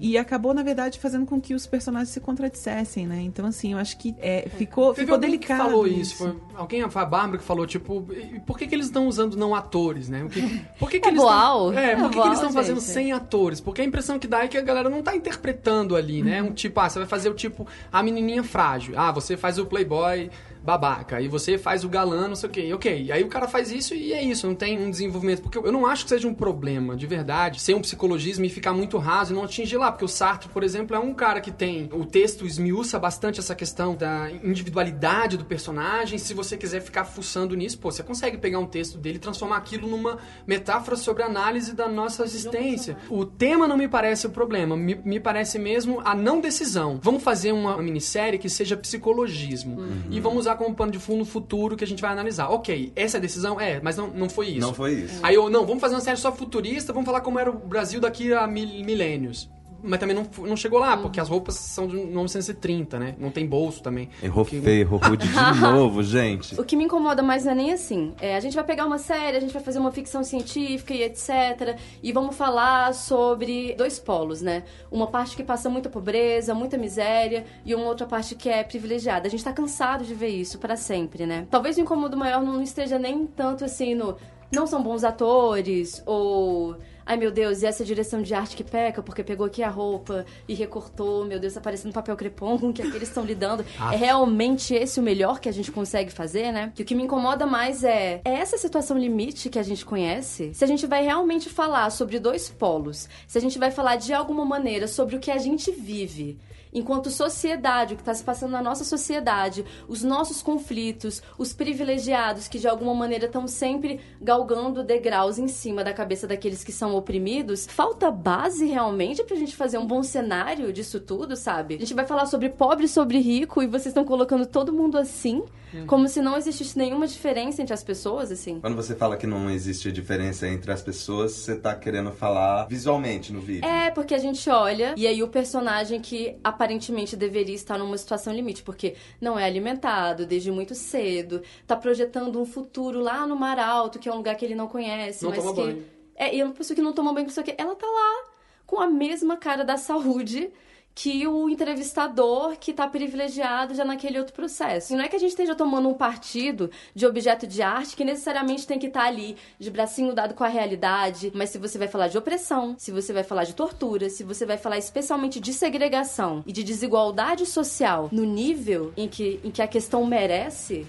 E 0.00 0.16
acabou, 0.16 0.54
na 0.54 0.62
verdade, 0.62 0.98
fazendo 0.98 1.26
com 1.26 1.40
que 1.40 1.54
os 1.54 1.66
personagens 1.66 2.08
se 2.10 2.20
contradissessem, 2.20 3.06
né? 3.06 3.20
Então, 3.20 3.46
assim, 3.46 3.72
eu 3.72 3.78
acho 3.78 3.96
que 3.98 4.14
é, 4.18 4.48
ficou, 4.56 4.94
Teve 4.94 5.06
ficou 5.06 5.18
delicado. 5.18 5.62
que 5.64 5.66
falou 5.70 5.86
isso. 5.86 6.16
Foi 6.16 6.34
alguém, 6.54 6.88
foi 6.88 7.02
a 7.02 7.04
Bárbara 7.06 7.38
que 7.38 7.44
falou, 7.44 7.66
tipo, 7.66 8.06
e 8.12 8.40
por 8.40 8.58
que, 8.58 8.66
que 8.66 8.74
eles 8.74 8.86
estão 8.86 9.06
usando 9.06 9.36
não 9.36 9.54
atores, 9.54 10.08
né? 10.08 10.24
O 10.24 10.28
que, 10.28 10.40
por 10.78 10.90
que, 10.90 11.00
que 11.00 11.06
É 11.08 11.10
eles 11.10 11.20
voal. 11.20 11.70
tão- 11.70 11.78
É, 11.78 11.92
É 11.92 11.96
por 11.96 12.10
que, 12.10 12.20
que 12.20 12.26
eles 12.26 12.38
estão 12.38 12.52
fazendo 12.52 12.80
sem 12.80 13.12
atores? 13.12 13.60
Porque 13.60 13.82
a 13.82 13.84
impressão 13.84 14.18
que 14.18 14.26
dá 14.26 14.44
é 14.44 14.48
que 14.48 14.56
a 14.56 14.62
galera 14.62 14.88
não 14.88 15.02
tá 15.02 15.14
interpretando 15.14 15.94
ali, 15.96 16.22
né? 16.22 16.42
Um 16.42 16.52
tipo, 16.52 16.80
ah, 16.80 16.88
você 16.88 16.98
vai 16.98 17.08
fazer 17.08 17.28
o 17.28 17.34
tipo, 17.34 17.66
a 17.92 18.02
menininha 18.02 18.42
frágil. 18.42 18.94
Ah, 18.96 19.10
você 19.12 19.36
faz 19.36 19.58
o 19.58 19.66
playboy 19.66 20.13
I. 20.14 20.30
babaca. 20.64 21.20
E 21.20 21.28
você 21.28 21.58
faz 21.58 21.84
o 21.84 21.88
galã, 21.88 22.26
não 22.26 22.34
sei 22.34 22.48
o 22.48 22.52
quê. 22.52 22.72
Ok, 22.72 23.04
e 23.04 23.12
aí 23.12 23.22
o 23.22 23.28
cara 23.28 23.46
faz 23.46 23.70
isso 23.70 23.94
e 23.94 24.14
é 24.14 24.22
isso, 24.22 24.46
não 24.46 24.54
tem 24.54 24.80
um 24.80 24.90
desenvolvimento. 24.90 25.42
Porque 25.42 25.58
eu 25.58 25.70
não 25.70 25.86
acho 25.86 26.04
que 26.04 26.08
seja 26.08 26.26
um 26.26 26.32
problema, 26.32 26.96
de 26.96 27.06
verdade, 27.06 27.60
ser 27.60 27.74
um 27.74 27.82
psicologismo 27.82 28.44
e 28.46 28.48
ficar 28.48 28.72
muito 28.72 28.96
raso 28.96 29.32
e 29.32 29.36
não 29.36 29.44
atingir 29.44 29.76
lá. 29.76 29.92
Porque 29.92 30.06
o 30.06 30.08
Sartre, 30.08 30.48
por 30.48 30.62
exemplo, 30.62 30.96
é 30.96 30.98
um 30.98 31.12
cara 31.12 31.40
que 31.40 31.52
tem... 31.52 31.90
O 31.92 32.06
texto 32.06 32.46
esmiuça 32.46 32.98
bastante 32.98 33.38
essa 33.38 33.54
questão 33.54 33.94
da 33.94 34.30
individualidade 34.42 35.36
do 35.36 35.44
personagem. 35.44 36.18
Se 36.18 36.32
você 36.32 36.56
quiser 36.56 36.80
ficar 36.80 37.04
fuçando 37.04 37.54
nisso, 37.54 37.78
pô, 37.78 37.90
você 37.90 38.02
consegue 38.02 38.38
pegar 38.38 38.58
um 38.58 38.66
texto 38.66 38.96
dele 38.96 39.16
e 39.16 39.20
transformar 39.20 39.58
aquilo 39.58 39.86
numa 39.86 40.18
metáfora 40.46 40.96
sobre 40.96 41.22
a 41.22 41.26
análise 41.26 41.74
da 41.74 41.88
nossa 41.88 42.24
existência. 42.24 42.96
O 43.10 43.26
tema 43.26 43.68
não 43.68 43.76
me 43.76 43.88
parece 43.88 44.26
o 44.26 44.30
problema, 44.30 44.76
me, 44.76 44.94
me 44.94 45.20
parece 45.20 45.58
mesmo 45.58 46.00
a 46.04 46.14
não 46.14 46.40
decisão. 46.40 46.98
Vamos 47.02 47.22
fazer 47.22 47.52
uma 47.52 47.76
minissérie 47.82 48.38
que 48.38 48.48
seja 48.48 48.76
psicologismo. 48.76 49.78
E 50.10 50.20
vamos 50.20 50.40
usar 50.40 50.53
como 50.56 50.74
pano 50.74 50.92
de 50.92 50.98
fundo 50.98 51.24
futuro 51.24 51.76
que 51.76 51.84
a 51.84 51.86
gente 51.86 52.00
vai 52.00 52.12
analisar. 52.12 52.48
Ok, 52.50 52.92
essa 52.94 53.16
é 53.16 53.18
a 53.18 53.20
decisão? 53.20 53.60
É, 53.60 53.80
mas 53.80 53.96
não, 53.96 54.08
não 54.08 54.28
foi 54.28 54.48
isso. 54.48 54.60
Não 54.60 54.74
foi 54.74 54.94
isso. 54.94 55.20
Aí 55.22 55.34
eu, 55.34 55.48
não, 55.48 55.66
vamos 55.66 55.80
fazer 55.80 55.94
uma 55.94 56.00
série 56.00 56.16
só 56.16 56.32
futurista, 56.32 56.92
vamos 56.92 57.06
falar 57.06 57.20
como 57.20 57.38
era 57.38 57.50
o 57.50 57.54
Brasil 57.54 58.00
daqui 58.00 58.32
a 58.32 58.46
mil, 58.46 58.66
milênios. 58.84 59.48
Mas 59.86 60.00
também 60.00 60.16
não, 60.16 60.26
não 60.46 60.56
chegou 60.56 60.78
lá, 60.78 60.96
porque 60.96 61.20
as 61.20 61.28
roupas 61.28 61.56
são 61.56 61.86
de 61.86 61.94
1930, 61.94 62.98
né? 62.98 63.14
Não 63.18 63.30
tem 63.30 63.46
bolso 63.46 63.82
também. 63.82 64.08
Errou 64.22 64.44
Que- 64.44 64.60
feio, 64.60 64.80
errou 64.80 64.98
rude 64.98 65.28
de 65.28 65.34
novo, 65.60 66.02
gente. 66.02 66.58
O 66.58 66.64
que 66.64 66.74
me 66.74 66.84
incomoda 66.84 67.22
mais 67.22 67.44
não 67.44 67.52
é 67.52 67.54
nem 67.54 67.72
assim. 67.72 68.14
É, 68.20 68.34
a 68.36 68.40
gente 68.40 68.54
vai 68.54 68.64
pegar 68.64 68.86
uma 68.86 68.96
série, 68.98 69.36
a 69.36 69.40
gente 69.40 69.52
vai 69.52 69.62
fazer 69.62 69.78
uma 69.78 69.92
ficção 69.92 70.24
científica 70.24 70.94
e 70.94 71.02
etc. 71.02 71.76
E 72.02 72.12
vamos 72.12 72.34
falar 72.34 72.94
sobre 72.94 73.74
dois 73.74 73.98
polos, 73.98 74.40
né? 74.40 74.62
Uma 74.90 75.06
parte 75.06 75.36
que 75.36 75.44
passa 75.44 75.68
muita 75.68 75.90
pobreza, 75.90 76.54
muita 76.54 76.78
miséria, 76.78 77.44
e 77.64 77.74
uma 77.74 77.84
outra 77.86 78.06
parte 78.06 78.34
que 78.34 78.48
é 78.48 78.64
privilegiada. 78.64 79.26
A 79.28 79.30
gente 79.30 79.44
tá 79.44 79.52
cansado 79.52 80.04
de 80.04 80.14
ver 80.14 80.28
isso 80.28 80.58
pra 80.58 80.76
sempre, 80.76 81.26
né? 81.26 81.46
Talvez 81.50 81.76
o 81.76 81.80
incômodo 81.80 82.16
maior 82.16 82.42
não 82.42 82.62
esteja 82.62 82.98
nem 82.98 83.26
tanto 83.26 83.64
assim 83.64 83.94
no. 83.94 84.16
não 84.50 84.66
são 84.66 84.82
bons 84.82 85.04
atores, 85.04 86.02
ou. 86.06 86.76
Ai 87.06 87.16
meu 87.16 87.30
Deus, 87.30 87.62
e 87.62 87.66
essa 87.66 87.84
direção 87.84 88.22
de 88.22 88.34
arte 88.34 88.56
que 88.56 88.64
peca, 88.64 89.02
porque 89.02 89.22
pegou 89.22 89.46
aqui 89.46 89.62
a 89.62 89.68
roupa 89.68 90.24
e 90.48 90.54
recortou, 90.54 91.24
meu 91.24 91.38
Deus, 91.38 91.54
tá 91.54 91.60
parecendo 91.60 91.92
papel 91.92 92.16
crepom 92.16 92.58
com 92.58 92.68
o 92.70 92.72
que 92.72 92.82
é 92.82 92.90
que 92.90 92.96
eles 92.96 93.08
estão 93.08 93.24
lidando. 93.24 93.64
É 93.92 93.96
realmente 93.96 94.74
esse 94.74 94.98
o 94.98 95.02
melhor 95.02 95.40
que 95.40 95.48
a 95.48 95.52
gente 95.52 95.70
consegue 95.70 96.10
fazer, 96.10 96.52
né? 96.52 96.72
Que 96.74 96.82
o 96.82 96.84
que 96.84 96.94
me 96.94 97.02
incomoda 97.02 97.46
mais 97.46 97.84
é, 97.84 98.20
é 98.24 98.34
essa 98.34 98.56
situação 98.56 98.96
limite 98.96 99.50
que 99.50 99.58
a 99.58 99.62
gente 99.62 99.84
conhece? 99.84 100.52
Se 100.54 100.64
a 100.64 100.66
gente 100.66 100.86
vai 100.86 101.04
realmente 101.04 101.48
falar 101.48 101.90
sobre 101.90 102.18
dois 102.18 102.48
polos, 102.48 103.08
se 103.26 103.36
a 103.36 103.40
gente 103.40 103.58
vai 103.58 103.70
falar 103.70 103.96
de 103.96 104.12
alguma 104.12 104.44
maneira 104.44 104.86
sobre 104.86 105.16
o 105.16 105.20
que 105.20 105.30
a 105.30 105.38
gente 105.38 105.70
vive, 105.70 106.38
enquanto 106.74 107.10
sociedade, 107.10 107.94
o 107.94 107.96
que 107.96 108.02
está 108.02 108.12
se 108.12 108.24
passando 108.24 108.50
na 108.50 108.62
nossa 108.62 108.84
sociedade, 108.84 109.64
os 109.88 110.02
nossos 110.02 110.42
conflitos, 110.42 111.22
os 111.38 111.52
privilegiados 111.52 112.48
que 112.48 112.58
de 112.58 112.66
alguma 112.66 112.92
maneira 112.92 113.26
estão 113.26 113.46
sempre 113.46 114.00
galgando 114.20 114.82
degraus 114.82 115.38
em 115.38 115.46
cima 115.48 115.84
da 115.84 115.94
cabeça 115.94 116.26
daqueles 116.26 116.64
que 116.64 116.72
são 116.72 116.94
oprimidos, 116.94 117.66
falta 117.66 118.10
base 118.10 118.66
realmente 118.66 119.22
pra 119.22 119.36
gente 119.36 119.54
fazer 119.54 119.78
um 119.78 119.86
bom 119.86 120.02
cenário 120.02 120.72
disso 120.72 120.98
tudo, 121.00 121.36
sabe? 121.36 121.76
A 121.76 121.78
gente 121.78 121.94
vai 121.94 122.06
falar 122.06 122.26
sobre 122.26 122.48
pobre 122.48 122.86
e 122.86 122.88
sobre 122.88 123.18
rico 123.18 123.62
e 123.62 123.66
vocês 123.66 123.86
estão 123.86 124.04
colocando 124.04 124.44
todo 124.44 124.72
mundo 124.72 124.98
assim, 124.98 125.44
como 125.86 126.08
se 126.08 126.20
não 126.20 126.36
existisse 126.36 126.76
nenhuma 126.78 127.06
diferença 127.06 127.60
entre 127.60 127.74
as 127.74 127.82
pessoas, 127.82 128.30
assim. 128.30 128.60
Quando 128.60 128.76
você 128.76 128.94
fala 128.94 129.16
que 129.16 129.26
não 129.26 129.50
existe 129.50 129.90
diferença 129.90 130.48
entre 130.48 130.70
as 130.72 130.82
pessoas, 130.82 131.32
você 131.32 131.56
tá 131.56 131.74
querendo 131.74 132.12
falar 132.12 132.66
visualmente 132.66 133.32
no 133.32 133.40
vídeo. 133.40 133.68
É, 133.68 133.90
porque 133.90 134.14
a 134.14 134.18
gente 134.18 134.48
olha 134.48 134.94
e 134.96 135.06
aí 135.06 135.22
o 135.22 135.28
personagem 135.28 136.00
que 136.00 136.36
aparentemente 136.64 137.14
deveria 137.14 137.54
estar 137.54 137.78
numa 137.78 137.96
situação 137.98 138.32
limite, 138.32 138.62
porque 138.62 138.94
não 139.20 139.38
é 139.38 139.44
alimentado 139.44 140.24
desde 140.24 140.50
muito 140.50 140.74
cedo, 140.74 141.42
tá 141.66 141.76
projetando 141.76 142.40
um 142.40 142.46
futuro 142.46 143.00
lá 143.00 143.26
no 143.26 143.36
Mar 143.36 143.58
Alto, 143.58 143.98
que 143.98 144.08
é 144.08 144.12
um 144.12 144.16
lugar 144.16 144.34
que 144.36 144.44
ele 144.44 144.54
não 144.54 144.66
conhece, 144.66 145.22
Não 145.24 145.30
mas 145.30 145.44
que 145.44 145.52
banho. 145.52 145.84
é, 146.16 146.34
e 146.34 146.40
é 146.40 146.44
uma 146.44 146.54
pessoa 146.54 146.74
que 146.74 146.82
não 146.82 146.92
toma 146.92 147.12
banho, 147.12 147.26
pessoa 147.26 147.44
que 147.44 147.54
ela 147.58 147.76
tá 147.76 147.86
lá 147.86 148.30
com 148.66 148.80
a 148.80 148.86
mesma 148.86 149.36
cara 149.36 149.62
da 149.62 149.76
saúde 149.76 150.50
que 150.94 151.26
o 151.26 151.48
entrevistador 151.48 152.56
que 152.58 152.72
tá 152.72 152.86
privilegiado 152.86 153.74
já 153.74 153.84
naquele 153.84 154.18
outro 154.18 154.32
processo. 154.32 154.92
E 154.92 154.96
não 154.96 155.04
é 155.04 155.08
que 155.08 155.16
a 155.16 155.18
gente 155.18 155.30
esteja 155.30 155.54
tomando 155.54 155.88
um 155.88 155.94
partido 155.94 156.70
de 156.94 157.04
objeto 157.04 157.46
de 157.46 157.62
arte 157.62 157.96
que 157.96 158.04
necessariamente 158.04 158.66
tem 158.66 158.78
que 158.78 158.86
estar 158.86 159.04
ali 159.04 159.36
de 159.58 159.70
bracinho 159.70 160.14
dado 160.14 160.34
com 160.34 160.44
a 160.44 160.48
realidade, 160.48 161.32
mas 161.34 161.50
se 161.50 161.58
você 161.58 161.76
vai 161.78 161.88
falar 161.88 162.08
de 162.08 162.16
opressão, 162.16 162.76
se 162.78 162.92
você 162.92 163.12
vai 163.12 163.24
falar 163.24 163.44
de 163.44 163.54
tortura, 163.54 164.08
se 164.08 164.22
você 164.22 164.46
vai 164.46 164.56
falar 164.56 164.78
especialmente 164.78 165.40
de 165.40 165.52
segregação 165.52 166.44
e 166.46 166.52
de 166.52 166.62
desigualdade 166.62 167.44
social 167.44 168.08
no 168.12 168.24
nível 168.24 168.92
em 168.96 169.08
que, 169.08 169.40
em 169.42 169.50
que 169.50 169.62
a 169.62 169.66
questão 169.66 170.06
merece, 170.06 170.86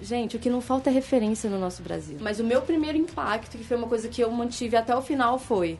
Gente, 0.00 0.36
o 0.36 0.38
que 0.38 0.50
não 0.50 0.60
falta 0.60 0.90
é 0.90 0.92
referência 0.92 1.48
no 1.48 1.58
nosso 1.58 1.82
Brasil. 1.82 2.18
Mas 2.20 2.38
o 2.38 2.44
meu 2.44 2.60
primeiro 2.60 2.98
impacto, 2.98 3.56
que 3.56 3.64
foi 3.64 3.76
uma 3.76 3.86
coisa 3.86 4.08
que 4.08 4.22
eu 4.22 4.30
mantive 4.30 4.76
até 4.76 4.94
o 4.94 5.00
final, 5.00 5.38
foi. 5.38 5.78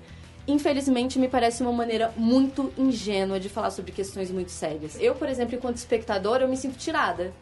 Infelizmente, 0.49 1.19
me 1.19 1.29
parece 1.29 1.63
uma 1.63 1.73
maneira 1.73 2.13
muito 2.17 2.73
ingênua 2.79 3.41
de 3.41 3.49
falar 3.49 3.71
sobre 3.71 3.93
questões 3.93 4.31
muito 4.31 4.51
sérias. 4.51 4.97
Eu, 5.01 5.15
por 5.15 5.29
exemplo, 5.29 5.55
enquanto 5.57 5.77
espectadora, 5.77 6.45
eu 6.45 6.49
me 6.49 6.57
sinto 6.57 6.77
tirada. 6.79 7.33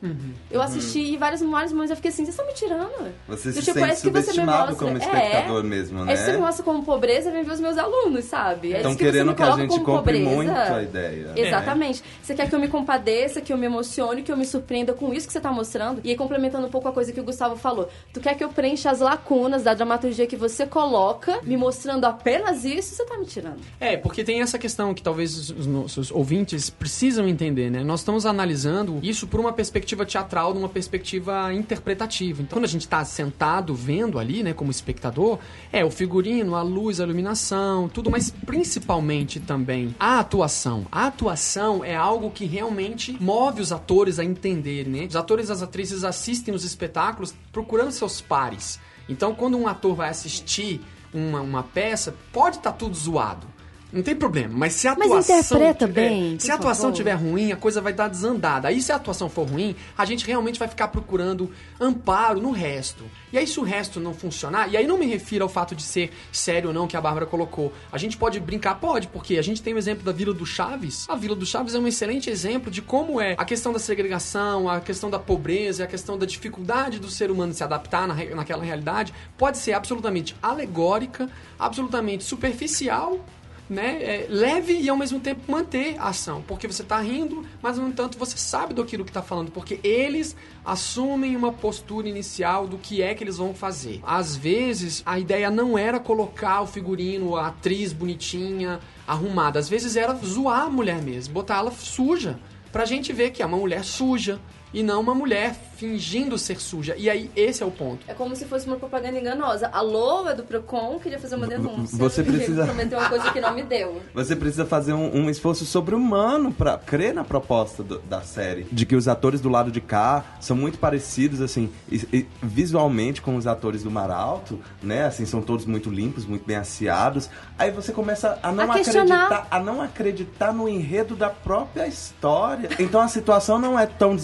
Eu 0.50 0.62
assisti 0.62 1.00
e 1.00 1.16
vários, 1.16 1.42
vários 1.42 1.72
momentos 1.72 1.90
eu 1.90 1.96
fiquei 1.96 2.10
assim, 2.10 2.24
vocês 2.24 2.30
estão 2.34 2.46
me 2.46 2.54
tirando? 2.54 3.12
Você 3.28 3.50
Do 3.50 3.54
se 3.56 3.62
tipo, 3.62 3.78
sente 3.78 3.90
é 3.90 3.92
isso 3.92 4.02
que 4.02 4.10
você 4.10 4.18
me 4.18 4.22
subestimado 4.24 4.58
mostra. 4.72 4.86
como 4.86 4.96
É. 4.98 5.00
espectador 5.04 5.64
mesmo, 5.64 6.04
né? 6.04 6.12
É 6.12 6.14
isso 6.14 6.24
que 6.24 6.32
me 6.32 6.38
mostra 6.38 6.64
como 6.64 6.82
pobreza, 6.84 7.30
vem 7.30 7.42
ver 7.42 7.52
os 7.52 7.60
meus 7.60 7.76
alunos, 7.78 8.24
sabe? 8.24 8.72
É 8.72 8.76
Estão 8.76 8.92
isso 8.92 8.98
que 8.98 9.04
você 9.04 9.12
querendo 9.12 9.28
me 9.28 9.34
que 9.34 9.42
a 9.42 9.46
coloca 9.46 9.62
gente 9.62 9.70
como 9.70 9.84
compre 9.84 10.18
pobreza. 10.24 10.36
muito 10.36 10.50
a 10.52 10.82
ideia. 10.82 11.32
Exatamente. 11.36 12.02
Você 12.22 12.34
quer 12.34 12.48
que 12.48 12.54
eu 12.54 12.58
me 12.58 12.68
compadeça, 12.68 13.40
que 13.40 13.52
eu 13.52 13.58
me 13.58 13.66
emocione, 13.66 14.22
que 14.22 14.32
eu 14.32 14.36
me 14.36 14.44
surpreenda 14.46 14.92
com 14.94 15.12
isso 15.12 15.26
que 15.26 15.32
você 15.32 15.40
tá 15.40 15.52
mostrando. 15.52 16.00
E 16.04 16.10
aí, 16.10 16.16
complementando 16.16 16.66
um 16.66 16.70
pouco 16.70 16.88
a 16.88 16.92
coisa 16.92 17.12
que 17.12 17.20
o 17.20 17.24
Gustavo 17.24 17.56
falou. 17.56 17.88
Tu 18.12 18.20
quer 18.20 18.34
que 18.34 18.42
eu 18.44 18.48
preencha 18.48 18.90
as 18.90 19.00
lacunas 19.00 19.62
da 19.62 19.74
dramaturgia 19.74 20.26
que 20.26 20.36
você 20.36 20.66
coloca, 20.66 21.38
me 21.42 21.56
mostrando 21.56 22.04
apenas 22.04 22.64
isso, 22.64 22.93
você 22.94 23.04
tá 23.04 23.18
me 23.18 23.26
tirando. 23.26 23.60
É, 23.78 23.96
porque 23.96 24.24
tem 24.24 24.40
essa 24.40 24.58
questão 24.58 24.94
que 24.94 25.02
talvez 25.02 25.36
os- 25.36 25.50
os 25.50 25.66
nossos 25.66 26.10
ouvintes 26.10 26.70
precisam 26.70 27.28
entender, 27.28 27.70
né? 27.70 27.82
Nós 27.84 28.00
estamos 28.00 28.24
analisando 28.26 28.98
isso 29.02 29.26
por 29.26 29.40
uma 29.40 29.52
perspectiva 29.52 30.06
teatral, 30.06 30.54
numa 30.54 30.68
perspectiva 30.68 31.52
interpretativa. 31.52 32.42
Então, 32.42 32.56
quando 32.58 32.64
a 32.64 32.68
gente 32.68 32.82
está 32.82 33.04
sentado 33.04 33.74
vendo 33.74 34.18
ali, 34.18 34.42
né, 34.42 34.52
como 34.52 34.70
espectador, 34.70 35.38
é 35.72 35.84
o 35.84 35.90
figurino, 35.90 36.54
a 36.54 36.62
luz, 36.62 37.00
a 37.00 37.04
iluminação, 37.04 37.88
tudo, 37.88 38.10
mas 38.10 38.30
principalmente 38.30 39.40
também 39.40 39.94
a 39.98 40.18
atuação. 40.20 40.86
A 40.90 41.06
atuação 41.06 41.84
é 41.84 41.94
algo 41.94 42.30
que 42.30 42.44
realmente 42.44 43.16
move 43.20 43.60
os 43.60 43.72
atores 43.72 44.18
a 44.18 44.24
entenderem, 44.24 44.92
né? 44.92 45.06
Os 45.06 45.16
atores 45.16 45.48
e 45.48 45.52
as 45.52 45.62
atrizes 45.62 46.04
assistem 46.04 46.54
os 46.54 46.64
espetáculos 46.64 47.34
procurando 47.52 47.90
seus 47.92 48.20
pares. 48.20 48.78
Então, 49.08 49.34
quando 49.34 49.58
um 49.58 49.68
ator 49.68 49.94
vai 49.94 50.08
assistir 50.08 50.80
uma, 51.14 51.40
uma 51.40 51.62
peça, 51.62 52.14
pode 52.32 52.56
estar 52.56 52.72
tudo 52.72 52.94
zoado. 52.94 53.46
Não 53.94 54.02
tem 54.02 54.14
problema, 54.16 54.52
mas 54.54 54.72
se 54.72 54.88
a 54.88 54.96
Mas 54.96 55.06
atuação. 55.08 55.36
interpreta 55.38 55.86
tiver- 55.86 56.08
bem, 56.08 56.38
Se 56.38 56.46
por 56.48 56.52
a 56.52 56.54
atuação 56.56 56.82
favor. 56.86 56.96
tiver 56.96 57.12
ruim, 57.14 57.52
a 57.52 57.56
coisa 57.56 57.80
vai 57.80 57.92
dar 57.92 58.08
desandada. 58.08 58.66
Aí, 58.68 58.82
se 58.82 58.90
a 58.90 58.96
atuação 58.96 59.28
for 59.30 59.48
ruim, 59.48 59.76
a 59.96 60.04
gente 60.04 60.26
realmente 60.26 60.58
vai 60.58 60.66
ficar 60.66 60.88
procurando 60.88 61.50
amparo 61.80 62.40
no 62.40 62.50
resto. 62.50 63.04
E 63.32 63.38
aí, 63.38 63.46
se 63.46 63.58
o 63.60 63.62
resto 63.62 64.00
não 64.00 64.12
funcionar, 64.12 64.68
e 64.72 64.76
aí 64.76 64.86
não 64.86 64.98
me 64.98 65.06
refiro 65.06 65.44
ao 65.44 65.48
fato 65.48 65.74
de 65.76 65.82
ser 65.82 66.10
sério 66.32 66.68
ou 66.68 66.74
não, 66.74 66.86
que 66.88 66.96
a 66.96 67.00
Bárbara 67.00 67.24
colocou. 67.24 67.72
A 67.92 67.96
gente 67.98 68.16
pode 68.16 68.40
brincar? 68.40 68.74
Pode, 68.80 69.06
porque 69.08 69.38
a 69.38 69.42
gente 69.42 69.62
tem 69.62 69.72
o 69.74 69.78
exemplo 69.78 70.02
da 70.04 70.10
Vila 70.12 70.34
do 70.34 70.44
Chaves. 70.44 71.06
A 71.08 71.14
Vila 71.14 71.36
do 71.36 71.46
Chaves 71.46 71.74
é 71.74 71.78
um 71.78 71.86
excelente 71.86 72.28
exemplo 72.28 72.70
de 72.70 72.82
como 72.82 73.20
é 73.20 73.34
a 73.38 73.44
questão 73.44 73.72
da 73.72 73.78
segregação, 73.78 74.68
a 74.68 74.80
questão 74.80 75.08
da 75.08 75.18
pobreza, 75.20 75.84
a 75.84 75.86
questão 75.86 76.18
da 76.18 76.26
dificuldade 76.26 76.98
do 76.98 77.08
ser 77.08 77.30
humano 77.30 77.54
se 77.54 77.62
adaptar 77.62 78.08
na, 78.08 78.14
naquela 78.34 78.64
realidade. 78.64 79.14
Pode 79.38 79.58
ser 79.58 79.72
absolutamente 79.72 80.34
alegórica, 80.42 81.30
absolutamente 81.58 82.24
superficial 82.24 83.20
né, 83.68 84.02
é, 84.02 84.26
leve 84.28 84.74
e 84.74 84.88
ao 84.88 84.96
mesmo 84.96 85.18
tempo 85.20 85.50
manter 85.50 85.96
a 85.98 86.08
ação, 86.08 86.42
porque 86.46 86.66
você 86.66 86.82
está 86.82 87.00
rindo, 87.00 87.44
mas 87.62 87.78
no 87.78 87.88
entanto 87.88 88.18
você 88.18 88.36
sabe 88.36 88.74
do 88.74 88.84
que 88.84 88.96
está 88.96 89.22
falando, 89.22 89.50
porque 89.50 89.80
eles 89.82 90.36
assumem 90.64 91.36
uma 91.36 91.52
postura 91.52 92.08
inicial 92.08 92.66
do 92.66 92.76
que 92.76 93.02
é 93.02 93.14
que 93.14 93.24
eles 93.24 93.38
vão 93.38 93.54
fazer. 93.54 94.00
Às 94.02 94.36
vezes 94.36 95.02
a 95.06 95.18
ideia 95.18 95.50
não 95.50 95.78
era 95.78 95.98
colocar 95.98 96.60
o 96.60 96.66
figurino, 96.66 97.36
a 97.36 97.48
atriz 97.48 97.92
bonitinha, 97.92 98.80
arrumada, 99.06 99.58
às 99.58 99.68
vezes 99.68 99.96
era 99.96 100.14
zoar 100.14 100.62
a 100.62 100.70
mulher 100.70 101.00
mesmo, 101.00 101.32
botar 101.32 101.58
ela 101.58 101.70
suja, 101.70 102.38
pra 102.70 102.84
gente 102.84 103.12
ver 103.12 103.30
que 103.30 103.42
é 103.42 103.46
uma 103.46 103.56
mulher 103.56 103.84
suja 103.84 104.40
e 104.74 104.82
não 104.82 105.00
uma 105.00 105.14
mulher 105.14 105.54
fingindo 105.76 106.36
ser 106.36 106.60
suja. 106.60 106.94
E 106.98 107.08
aí 107.08 107.30
esse 107.34 107.62
é 107.62 107.66
o 107.66 107.70
ponto. 107.70 108.00
É 108.06 108.12
como 108.14 108.34
se 108.36 108.44
fosse 108.44 108.66
uma 108.66 108.76
propaganda 108.76 109.18
enganosa. 109.18 109.68
Alô, 109.68 110.28
é 110.28 110.34
do 110.34 110.42
Procon, 110.42 110.98
queria 111.02 111.18
fazer 111.18 111.36
uma 111.36 111.46
denúncia. 111.46 111.96
você 111.98 112.22
precisa- 112.22 112.64
prometeu 112.64 112.98
uma 112.98 113.08
coisa 113.08 113.30
que 113.32 113.40
não 113.40 113.54
me 113.54 113.62
deu. 113.62 114.00
Você 114.14 114.34
precisa 114.36 114.64
fazer 114.66 114.92
um, 114.92 115.14
um 115.24 115.30
esforço 115.30 115.64
sobre-humano 115.64 116.52
pra 116.52 116.76
crer 116.78 117.14
na 117.14 117.24
proposta 117.24 117.82
do- 117.82 117.98
da 118.00 118.20
série. 118.22 118.66
De 118.70 118.84
que 118.86 118.94
os 118.96 119.06
atores 119.08 119.40
do 119.40 119.48
lado 119.48 119.70
de 119.70 119.80
cá 119.80 120.24
são 120.40 120.56
muito 120.56 120.78
parecidos, 120.78 121.40
assim, 121.40 121.70
e- 121.90 122.06
e 122.12 122.26
visualmente 122.42 123.20
com 123.22 123.36
os 123.36 123.46
atores 123.46 123.82
do 123.82 123.90
Mar 123.90 124.10
Alto, 124.10 124.58
né? 124.82 125.04
Assim, 125.04 125.24
são 125.26 125.40
todos 125.42 125.66
muito 125.66 125.90
limpos, 125.90 126.24
muito 126.26 126.44
bem 126.46 126.56
asseados. 126.56 127.28
Aí 127.58 127.70
você 127.70 127.92
começa 127.92 128.38
a 128.42 128.50
não 128.52 128.64
A 128.70 128.74
acreditar, 128.76 129.46
a 129.50 129.60
não 129.60 129.80
acreditar 129.82 130.52
no 130.52 130.68
enredo 130.68 131.14
da 131.14 131.28
própria 131.30 131.86
história. 131.86 132.70
Então 132.78 133.00
a 133.00 133.08
situação 133.08 133.58
não 133.58 133.78
é 133.78 133.86
tão 133.86 134.16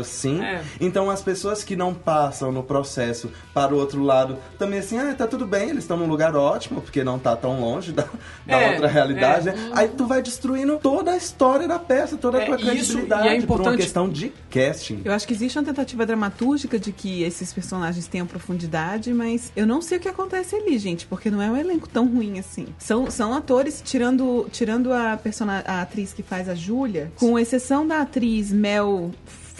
assim. 0.00 0.42
É. 0.42 0.62
Então 0.80 1.10
as 1.10 1.22
pessoas 1.22 1.62
que 1.64 1.74
não 1.76 1.94
passam 1.94 2.50
no 2.52 2.62
processo 2.62 3.30
para 3.54 3.74
o 3.74 3.78
outro 3.78 4.02
lado 4.02 4.36
também 4.58 4.78
assim, 4.80 4.98
ah, 4.98 5.14
tá 5.14 5.26
tudo 5.26 5.46
bem, 5.46 5.70
eles 5.70 5.84
estão 5.84 5.96
num 5.96 6.06
lugar 6.06 6.34
ótimo, 6.36 6.80
porque 6.80 7.02
não 7.04 7.18
tá 7.18 7.36
tão 7.36 7.60
longe 7.60 7.92
da, 7.92 8.04
da 8.46 8.56
É, 8.60 8.70
outra 8.72 8.88
realidade. 8.88 9.48
é. 9.48 9.52
né? 9.52 9.70
Aí 9.74 9.88
tu 9.88 10.06
vai 10.06 10.22
destruindo 10.22 10.78
toda 10.82 11.12
a 11.12 11.16
história 11.16 11.66
da 11.68 11.78
peça, 11.78 12.16
toda 12.16 12.38
a 12.38 12.42
É, 12.42 12.46
tua 12.46 12.56
isso, 12.56 12.66
credibilidade 12.66 13.22
e 13.22 13.28
é 13.28 13.30
por 13.42 13.54
uma 13.60 13.60
importante- 13.62 13.76
questão 13.82 14.08
de 14.08 14.32
casting. 14.50 15.02
Eu 15.04 15.12
acho 15.12 15.26
que 15.26 15.32
existe 15.34 15.58
uma 15.58 15.64
tentativa 15.64 16.04
dramatúrgica 16.06 16.78
de 16.78 16.92
que 16.92 17.22
esses 17.22 17.52
personagens 17.52 18.06
tenham 18.06 18.26
profundidade, 18.26 19.12
mas 19.14 19.52
eu 19.56 19.66
não 19.66 19.80
sei 19.82 19.98
o 19.98 20.00
que 20.00 20.08
acontece 20.08 20.54
ali, 20.56 20.78
gente, 20.78 21.06
porque 21.06 21.30
não 21.30 21.40
é 21.40 21.50
um 21.50 21.56
elenco 21.56 21.88
tão 21.88 22.06
ruim 22.06 22.38
assim. 22.38 22.66
São, 22.78 23.10
são 23.10 23.34
atores, 23.34 23.82
tirando, 23.84 24.46
tirando 24.50 24.92
a, 24.92 25.16
persona, 25.16 25.62
a 25.66 25.82
atriz 25.82 26.12
que 26.12 26.22
faz 26.22 26.48
a 26.48 26.54
Júlia, 26.54 27.12
com 27.16 27.38
exceção 27.38 27.86
da 27.86 28.00
atriz 28.02 28.50
Mel 28.52 29.10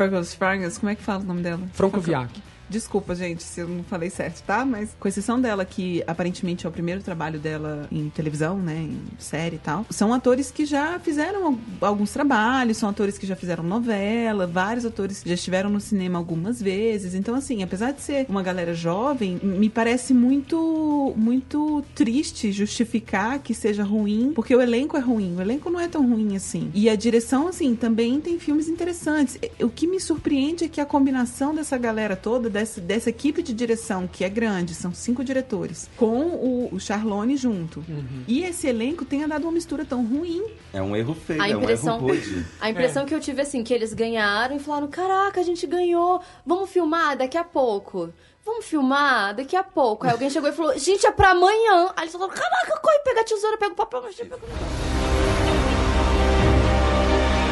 Fergus 0.03 0.35
Fargas, 0.35 0.79
como 0.79 0.91
é 0.91 0.95
que 0.97 1.03
fala 1.03 1.21
o 1.21 1.27
nome 1.27 1.43
dela? 1.43 1.61
Francoviac. 1.75 2.43
Desculpa, 2.73 3.15
gente, 3.15 3.43
se 3.43 3.61
eu 3.61 3.69
não 3.69 3.85
falei 3.85 4.09
certo, 4.09 4.43
tá? 4.45 4.65
Mas 4.65 4.97
com 4.99 5.07
exceção 5.07 5.39
dela, 5.39 5.63
que 5.63 6.03
aparentemente 6.07 6.65
é 6.65 6.69
o 6.69 6.73
primeiro 6.73 7.03
trabalho 7.03 7.39
dela 7.39 7.87
em 7.93 8.09
televisão, 8.09 8.59
né? 8.59 8.75
Em 8.77 8.99
série 9.19 9.57
e 9.57 9.59
tal. 9.59 9.85
São 9.91 10.15
atores 10.15 10.51
que 10.51 10.65
já 10.65 10.99
fizeram 10.99 11.47
al- 11.49 11.59
alguns 11.89 12.13
trabalhos, 12.13 12.79
são 12.79 12.89
atores 12.89 13.19
que 13.19 13.27
já 13.27 13.37
fizeram 13.37 13.63
novela, 13.63 14.47
vários 14.47 14.87
atores 14.87 15.23
já 15.25 15.35
estiveram 15.35 15.69
no 15.69 15.81
cinema 15.83 16.19
algumas 16.19 16.63
vezes. 16.63 17.15
Então, 17.15 17.35
assim, 17.35 17.63
apesar 17.63 17.93
de 17.93 18.01
ser 18.01 18.25
uma 18.27 18.43
galera 18.43 18.73
jovem, 18.73 19.39
me 19.43 19.69
parece 19.69 20.15
muito, 20.15 21.13
muito 21.15 21.85
triste 21.95 22.51
justificar 22.53 23.39
que 23.41 23.53
seja 23.53 23.85
ruim, 23.85 24.33
porque 24.35 24.57
o 24.57 24.63
elenco 24.63 24.97
é 24.97 25.01
ruim. 25.01 25.37
O 25.37 25.43
elenco 25.43 25.69
não 25.69 25.79
é 25.79 25.89
tão 25.89 26.09
ruim 26.09 26.37
assim. 26.37 26.71
E 26.73 26.89
a 26.89 26.97
direção, 26.97 27.49
assim, 27.49 27.75
também 27.77 28.19
tem 28.19 28.39
filmes 28.39 28.67
interessantes. 28.67 29.39
O 29.61 29.69
que 29.69 29.87
me 29.87 30.01
surpreende 30.01 30.65
é 30.65 30.69
que 30.69 30.81
a 30.81 30.87
combinação 30.87 31.55
dessa 31.55 31.77
galera 31.77 32.17
toda, 32.17 32.49
da 32.49 32.62
dessa, 32.63 32.81
dessa 32.81 33.11
equipe 33.11 33.43
de 33.43 33.53
direção, 33.53 34.07
que 34.07 34.25
é 34.25 34.29
grande, 34.29 34.75
são 34.75 34.95
cinco 34.95 35.25
diretores, 35.25 35.91
com 35.97 36.21
o, 36.21 36.69
o 36.73 36.81
Charlone 36.81 37.37
junto. 37.37 37.81
Uhum. 37.89 38.23
E 38.27 38.45
esse 38.45 38.67
elenco 38.69 39.05
tenha 39.05 39.27
dado 39.27 39.43
uma 39.43 39.53
mistura 39.53 39.85
tão 39.85 40.05
ruim. 40.05 40.45
É 40.73 40.81
um 40.81 40.97
erro 40.97 41.15
feio, 41.15 41.43
A 41.43 41.49
é 41.49 41.57
um 41.57 41.63
impressão, 41.63 41.97
erro 41.97 42.09
rude. 42.09 42.47
a 42.61 42.71
impressão 42.71 43.05
que 43.05 43.15
eu 43.15 43.21
tive 43.21 43.43
assim, 43.43 43.63
que 43.65 43.75
eles 43.75 43.93
ganharam 43.93 44.57
e 44.57 44.61
falaram: 44.61 44.89
caraca, 44.89 45.41
a 45.41 45.45
gente 45.45 45.67
ganhou, 45.67 46.21
vamos 46.47 46.71
filmar 46.71 47.17
daqui 47.17 47.37
a 47.37 47.45
pouco. 47.45 48.13
Vamos 48.45 48.65
filmar 48.65 49.37
daqui 49.37 49.55
a 49.55 49.63
pouco. 49.63 50.05
Aí 50.05 50.13
alguém 50.13 50.31
chegou 50.31 50.49
e 50.49 50.53
falou: 50.53 50.77
gente, 50.79 51.07
é 51.07 51.13
pra 51.13 51.31
amanhã. 51.31 51.93
Aí 51.97 52.05
eles 52.05 52.13
falaram: 52.13 52.33
caraca, 52.33 52.81
corre, 52.81 52.99
pega 53.05 53.21
a 53.21 53.25
tesoura, 53.25 53.59
pega 53.59 53.73
o 53.73 53.77
papel, 53.77 54.03
mas 54.03 54.15
pega 54.17 54.37
o 54.37 54.41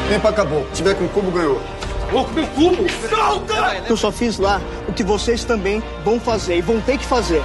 Tempo 0.09 0.27
acabou. 0.27 0.65
Se 0.67 0.75
tiver 0.75 0.95
com 0.95 1.07
cubo, 1.07 1.31
ganhou. 1.31 1.61
Eu 3.87 3.97
só 3.97 4.11
fiz 4.11 4.37
lá 4.37 4.61
o 4.87 4.93
que 4.93 5.03
vocês 5.03 5.43
também 5.43 5.81
vão 6.03 6.19
fazer 6.19 6.57
e 6.57 6.61
vão 6.61 6.81
ter 6.81 6.97
que 6.97 7.05
fazer. 7.05 7.41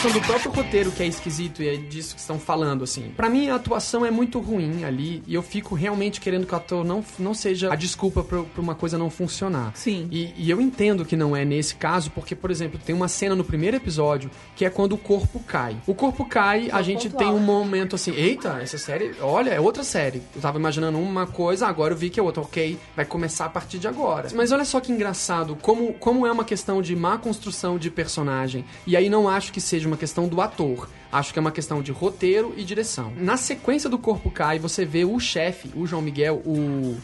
Questão 0.00 0.18
do 0.18 0.26
próprio 0.26 0.50
roteiro 0.50 0.90
que 0.90 1.02
é 1.02 1.06
esquisito 1.06 1.62
e 1.62 1.68
é 1.68 1.76
disso 1.76 2.14
que 2.14 2.20
estão 2.22 2.38
falando, 2.38 2.82
assim. 2.82 3.12
Pra 3.14 3.28
mim, 3.28 3.50
a 3.50 3.56
atuação 3.56 4.06
é 4.06 4.10
muito 4.10 4.40
ruim 4.40 4.82
ali 4.82 5.22
e 5.26 5.34
eu 5.34 5.42
fico 5.42 5.74
realmente 5.74 6.22
querendo 6.22 6.46
que 6.46 6.54
o 6.54 6.56
ator 6.56 6.82
não, 6.82 7.04
não 7.18 7.34
seja 7.34 7.70
a 7.70 7.76
desculpa 7.76 8.24
pra, 8.24 8.42
pra 8.42 8.62
uma 8.62 8.74
coisa 8.74 8.96
não 8.96 9.10
funcionar. 9.10 9.72
Sim. 9.74 10.08
E, 10.10 10.32
e 10.38 10.48
eu 10.48 10.58
entendo 10.58 11.04
que 11.04 11.16
não 11.16 11.36
é 11.36 11.44
nesse 11.44 11.74
caso, 11.74 12.10
porque, 12.12 12.34
por 12.34 12.50
exemplo, 12.50 12.80
tem 12.82 12.94
uma 12.94 13.08
cena 13.08 13.34
no 13.34 13.44
primeiro 13.44 13.76
episódio 13.76 14.30
que 14.56 14.64
é 14.64 14.70
quando 14.70 14.94
o 14.94 14.96
corpo 14.98 15.38
cai. 15.40 15.76
O 15.86 15.94
corpo 15.94 16.24
cai, 16.24 16.70
a 16.72 16.78
é 16.78 16.80
o 16.80 16.82
gente 16.82 17.10
ponto 17.10 17.18
tem 17.18 17.28
um 17.28 17.38
momento 17.38 17.94
assim, 17.94 18.14
eita, 18.14 18.58
essa 18.62 18.78
série, 18.78 19.14
olha, 19.20 19.50
é 19.50 19.60
outra 19.60 19.84
série. 19.84 20.22
Eu 20.34 20.40
tava 20.40 20.58
imaginando 20.58 20.98
uma 20.98 21.26
coisa, 21.26 21.66
agora 21.66 21.92
eu 21.92 21.98
vi 21.98 22.08
que 22.08 22.18
é 22.18 22.22
outra, 22.22 22.40
ok, 22.40 22.78
vai 22.96 23.04
começar 23.04 23.44
a 23.44 23.50
partir 23.50 23.78
de 23.78 23.86
agora. 23.86 24.28
Mas 24.34 24.50
olha 24.50 24.64
só 24.64 24.80
que 24.80 24.90
engraçado, 24.90 25.58
como, 25.60 25.92
como 25.92 26.26
é 26.26 26.32
uma 26.32 26.44
questão 26.44 26.80
de 26.80 26.96
má 26.96 27.18
construção 27.18 27.76
de 27.76 27.90
personagem. 27.90 28.64
E 28.86 28.96
aí 28.96 29.10
não 29.10 29.28
acho 29.28 29.52
que 29.52 29.60
seja 29.60 29.89
uma 29.90 29.96
questão 29.96 30.28
do 30.28 30.40
ator. 30.40 30.88
Acho 31.12 31.32
que 31.32 31.38
é 31.38 31.42
uma 31.42 31.52
questão 31.52 31.82
de 31.82 31.92
roteiro 31.92 32.54
e 32.56 32.64
direção. 32.64 33.12
Na 33.16 33.36
sequência 33.36 33.90
do 33.90 33.98
corpo 33.98 34.30
cai, 34.30 34.58
você 34.58 34.84
vê 34.84 35.04
o 35.04 35.18
chefe, 35.18 35.70
o 35.74 35.86
João 35.86 36.02
Miguel, 36.02 36.42
o 36.46 36.96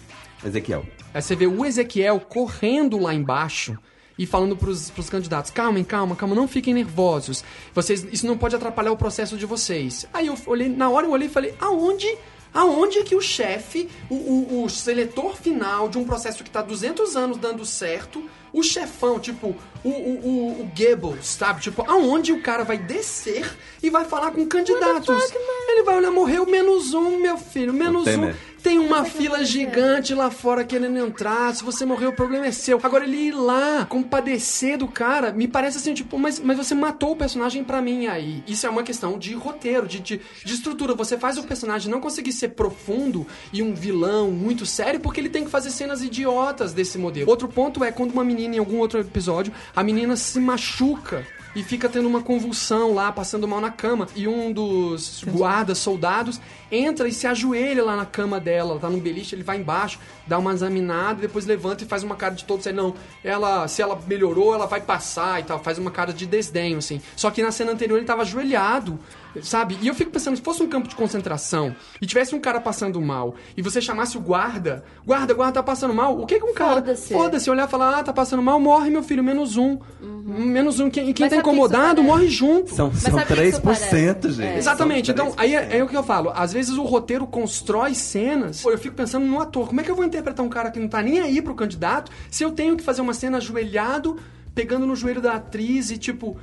Ezequiel. 0.44 0.86
Aí 1.12 1.20
você 1.20 1.34
vê 1.34 1.46
o 1.46 1.64
Ezequiel 1.64 2.20
correndo 2.20 2.98
lá 2.98 3.14
embaixo 3.14 3.76
e 4.18 4.26
falando 4.26 4.56
pros, 4.56 4.90
pros 4.90 5.10
candidatos: 5.10 5.50
calmem, 5.50 5.84
calma, 5.84 6.14
calma, 6.16 6.34
não 6.34 6.48
fiquem 6.48 6.74
nervosos. 6.74 7.44
Vocês, 7.74 8.06
isso 8.12 8.26
não 8.26 8.38
pode 8.38 8.54
atrapalhar 8.54 8.92
o 8.92 8.96
processo 8.96 9.36
de 9.36 9.46
vocês. 9.46 10.06
Aí 10.12 10.26
eu 10.28 10.36
olhei, 10.46 10.68
na 10.68 10.88
hora 10.88 11.06
eu 11.06 11.10
olhei 11.10 11.28
e 11.28 11.30
falei: 11.30 11.54
aonde? 11.60 12.06
Aonde 12.56 13.04
que 13.04 13.14
o 13.14 13.20
chefe, 13.20 13.86
o, 14.08 14.14
o, 14.14 14.64
o 14.64 14.70
seletor 14.70 15.36
final 15.36 15.88
de 15.90 15.98
um 15.98 16.04
processo 16.04 16.42
que 16.42 16.48
tá 16.50 16.62
200 16.62 17.14
anos 17.14 17.36
dando 17.36 17.66
certo, 17.66 18.24
o 18.50 18.62
chefão, 18.62 19.20
tipo, 19.20 19.54
o, 19.84 19.88
o, 19.88 19.92
o, 19.92 20.60
o 20.62 20.70
Goebbels, 20.74 21.26
sabe? 21.26 21.60
Tipo, 21.60 21.84
aonde 21.86 22.32
o 22.32 22.40
cara 22.40 22.64
vai 22.64 22.78
descer 22.78 23.54
e 23.82 23.90
vai 23.90 24.06
falar 24.06 24.30
com 24.30 24.46
candidatos? 24.46 25.06
Ele 25.68 25.82
vai 25.82 25.98
olhar, 25.98 26.10
morreu 26.10 26.46
menos 26.46 26.94
um, 26.94 27.18
meu 27.20 27.36
filho, 27.36 27.74
menos 27.74 28.06
um. 28.06 28.34
Tem 28.66 28.80
uma 28.80 29.04
fila 29.04 29.44
gigante 29.44 30.12
lá 30.12 30.28
fora 30.28 30.64
querendo 30.64 30.98
entrar. 30.98 31.54
Se 31.54 31.62
você 31.62 31.86
morrer, 31.86 32.08
o 32.08 32.12
problema 32.12 32.46
é 32.46 32.50
seu. 32.50 32.80
Agora, 32.82 33.04
ele 33.04 33.28
ir 33.28 33.30
lá, 33.30 33.86
compadecer 33.86 34.76
do 34.76 34.88
cara, 34.88 35.30
me 35.30 35.46
parece 35.46 35.78
assim, 35.78 35.94
tipo, 35.94 36.18
mas, 36.18 36.40
mas 36.40 36.56
você 36.56 36.74
matou 36.74 37.12
o 37.12 37.16
personagem 37.16 37.62
pra 37.62 37.80
mim 37.80 38.08
aí. 38.08 38.42
Isso 38.44 38.66
é 38.66 38.68
uma 38.68 38.82
questão 38.82 39.20
de 39.20 39.34
roteiro, 39.34 39.86
de, 39.86 40.00
de, 40.00 40.20
de 40.44 40.52
estrutura. 40.52 40.96
Você 40.96 41.16
faz 41.16 41.38
o 41.38 41.44
personagem 41.44 41.88
não 41.88 42.00
conseguir 42.00 42.32
ser 42.32 42.48
profundo 42.48 43.24
e 43.52 43.62
um 43.62 43.72
vilão 43.72 44.32
muito 44.32 44.66
sério 44.66 44.98
porque 44.98 45.20
ele 45.20 45.28
tem 45.28 45.44
que 45.44 45.50
fazer 45.50 45.70
cenas 45.70 46.02
idiotas 46.02 46.72
desse 46.72 46.98
modelo. 46.98 47.30
Outro 47.30 47.46
ponto 47.46 47.84
é 47.84 47.92
quando 47.92 48.10
uma 48.10 48.24
menina, 48.24 48.56
em 48.56 48.58
algum 48.58 48.78
outro 48.78 48.98
episódio, 48.98 49.52
a 49.76 49.84
menina 49.84 50.16
se 50.16 50.40
machuca 50.40 51.24
e 51.56 51.62
fica 51.62 51.88
tendo 51.88 52.06
uma 52.06 52.20
convulsão 52.20 52.92
lá, 52.92 53.10
passando 53.10 53.48
mal 53.48 53.62
na 53.62 53.70
cama. 53.70 54.06
E 54.14 54.28
um 54.28 54.52
dos 54.52 55.24
guardas, 55.26 55.78
soldados, 55.78 56.38
entra 56.70 57.08
e 57.08 57.12
se 57.12 57.26
ajoelha 57.26 57.82
lá 57.82 57.96
na 57.96 58.04
cama 58.04 58.38
dela. 58.38 58.72
Ela 58.72 58.80
tá 58.80 58.90
num 58.90 59.00
beliche, 59.00 59.34
ele 59.34 59.42
vai 59.42 59.56
embaixo, 59.56 59.98
dá 60.26 60.38
uma 60.38 60.52
examinada, 60.52 61.22
depois 61.22 61.46
levanta 61.46 61.82
e 61.82 61.86
faz 61.86 62.02
uma 62.02 62.14
cara 62.14 62.34
de 62.34 62.44
todo 62.44 62.62
sério. 62.62 62.76
Não, 62.76 62.94
ela, 63.24 63.66
se 63.68 63.80
ela 63.80 63.98
melhorou, 64.06 64.52
ela 64.52 64.66
vai 64.66 64.82
passar 64.82 65.40
e 65.40 65.44
tal. 65.44 65.58
Faz 65.58 65.78
uma 65.78 65.90
cara 65.90 66.12
de 66.12 66.26
desdenho, 66.26 66.76
assim. 66.76 67.00
Só 67.16 67.30
que 67.30 67.42
na 67.42 67.50
cena 67.50 67.72
anterior 67.72 67.96
ele 67.96 68.06
tava 68.06 68.20
ajoelhado. 68.20 69.00
Sabe? 69.42 69.78
E 69.80 69.88
eu 69.88 69.94
fico 69.94 70.10
pensando, 70.10 70.36
se 70.36 70.42
fosse 70.42 70.62
um 70.62 70.68
campo 70.68 70.88
de 70.88 70.94
concentração 70.94 71.74
e 72.00 72.06
tivesse 72.06 72.34
um 72.34 72.40
cara 72.40 72.60
passando 72.60 73.00
mal 73.00 73.34
e 73.56 73.62
você 73.62 73.80
chamasse 73.80 74.16
o 74.16 74.20
guarda, 74.20 74.84
guarda, 75.04 75.34
guarda, 75.34 75.52
tá 75.54 75.62
passando 75.62 75.94
mal, 75.94 76.18
o 76.20 76.26
que 76.26 76.38
que 76.38 76.44
um 76.44 76.54
cara. 76.54 76.76
Foda-se. 76.76 77.12
Foda-se, 77.12 77.50
olhar 77.50 77.66
e 77.66 77.70
falar, 77.70 77.98
ah, 77.98 78.02
tá 78.02 78.12
passando 78.12 78.42
mal, 78.42 78.58
morre, 78.60 78.90
meu 78.90 79.02
filho, 79.02 79.22
menos 79.22 79.56
um. 79.56 79.78
Menos 80.00 80.80
um. 80.80 80.90
Quem, 80.90 81.12
quem 81.12 81.24
Mas 81.24 81.32
tá 81.32 81.38
incomodado, 81.38 82.02
morre 82.02 82.28
junto. 82.28 82.74
São, 82.74 82.92
são 82.92 83.18
sabe 83.18 83.32
o 83.32 83.36
que 83.36 83.42
isso 83.44 83.60
3%, 83.60 83.62
parece? 83.62 84.30
gente. 84.32 84.42
É. 84.42 84.58
Exatamente. 84.58 85.06
São 85.06 85.14
Então, 85.14 85.34
aí 85.36 85.54
é, 85.54 85.66
3%. 85.66 85.72
é 85.72 85.84
o 85.84 85.88
que 85.88 85.96
eu 85.96 86.02
falo. 86.02 86.32
Às 86.34 86.52
vezes 86.52 86.76
o 86.76 86.82
roteiro 86.82 87.26
constrói 87.26 87.94
cenas. 87.94 88.62
Pô, 88.62 88.70
eu 88.70 88.78
fico 88.78 88.94
pensando 88.96 89.24
no 89.26 89.40
ator. 89.40 89.68
Como 89.68 89.80
é 89.80 89.84
que 89.84 89.90
eu 89.90 89.96
vou 89.96 90.04
interpretar 90.04 90.44
um 90.44 90.48
cara 90.48 90.70
que 90.70 90.78
não 90.78 90.88
tá 90.88 91.02
nem 91.02 91.20
aí 91.20 91.40
pro 91.40 91.54
candidato 91.54 92.10
se 92.30 92.42
eu 92.42 92.50
tenho 92.50 92.76
que 92.76 92.82
fazer 92.82 93.00
uma 93.00 93.14
cena 93.14 93.38
ajoelhado, 93.38 94.18
pegando 94.54 94.86
no 94.86 94.96
joelho 94.96 95.20
da 95.20 95.34
atriz 95.34 95.90
e, 95.90 95.98
tipo, 95.98 96.36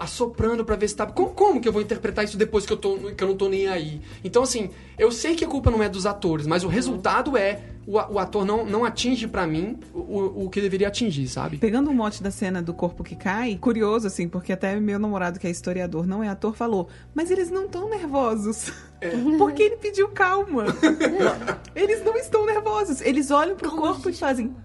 assoprando 0.00 0.64
pra 0.64 0.76
ver 0.76 0.88
se 0.88 0.96
tá. 0.96 1.06
Como, 1.06 1.30
como 1.30 1.60
que 1.60 1.68
eu 1.68 1.72
vou 1.72 1.82
interpretar 1.82 2.24
isso 2.24 2.36
depois 2.36 2.66
que 2.66 2.72
eu, 2.72 2.76
tô, 2.76 2.96
que 2.96 3.22
eu 3.22 3.28
não 3.28 3.36
tô 3.36 3.48
nem 3.48 3.68
aí? 3.68 4.00
Então, 4.22 4.42
assim, 4.42 4.70
eu 4.98 5.10
sei 5.10 5.34
que 5.34 5.44
a 5.44 5.48
culpa 5.48 5.70
não 5.70 5.82
é 5.82 5.88
dos 5.88 6.06
atores, 6.06 6.46
mas 6.46 6.64
o 6.64 6.68
resultado 6.68 7.36
é 7.36 7.62
o, 7.86 7.96
o 7.96 8.18
ator 8.18 8.44
não, 8.44 8.64
não 8.64 8.84
atinge 8.84 9.26
pra 9.26 9.46
mim 9.46 9.78
o, 9.92 10.44
o, 10.44 10.50
que 10.50 10.60
deveria 10.60 10.88
atingir, 10.88 11.28
sabe? 11.28 11.58
Pegando 11.58 11.90
o 11.90 11.94
mote 11.94 12.22
da 12.22 12.30
cena 12.30 12.62
do 12.62 12.72
corpo 12.72 13.04
que 13.04 13.14
cai, 13.14 13.56
curioso, 13.56 14.06
assim, 14.06 14.28
porque 14.28 14.52
até 14.52 14.78
meu 14.80 14.98
namorado, 14.98 15.38
que 15.38 15.46
é 15.46 15.50
historiador, 15.50 16.06
não 16.06 16.22
é 16.22 16.28
ator, 16.28 16.54
falou: 16.54 16.88
Mas 17.14 17.30
eles 17.30 17.50
não 17.50 17.66
estão 17.66 17.88
nervosos. 17.88 18.72
Porque 19.36 19.62
ele 19.62 19.76
pediu 19.76 20.08
calma. 20.08 20.64
eles 21.76 22.02
não 22.02 22.16
estão 22.16 22.46
nervosos. 22.46 23.02
Eles 23.02 23.30
olham 23.30 23.54
pro 23.54 23.70
corpo 23.70 24.08
e 24.08 24.14
fazem. 24.14 24.56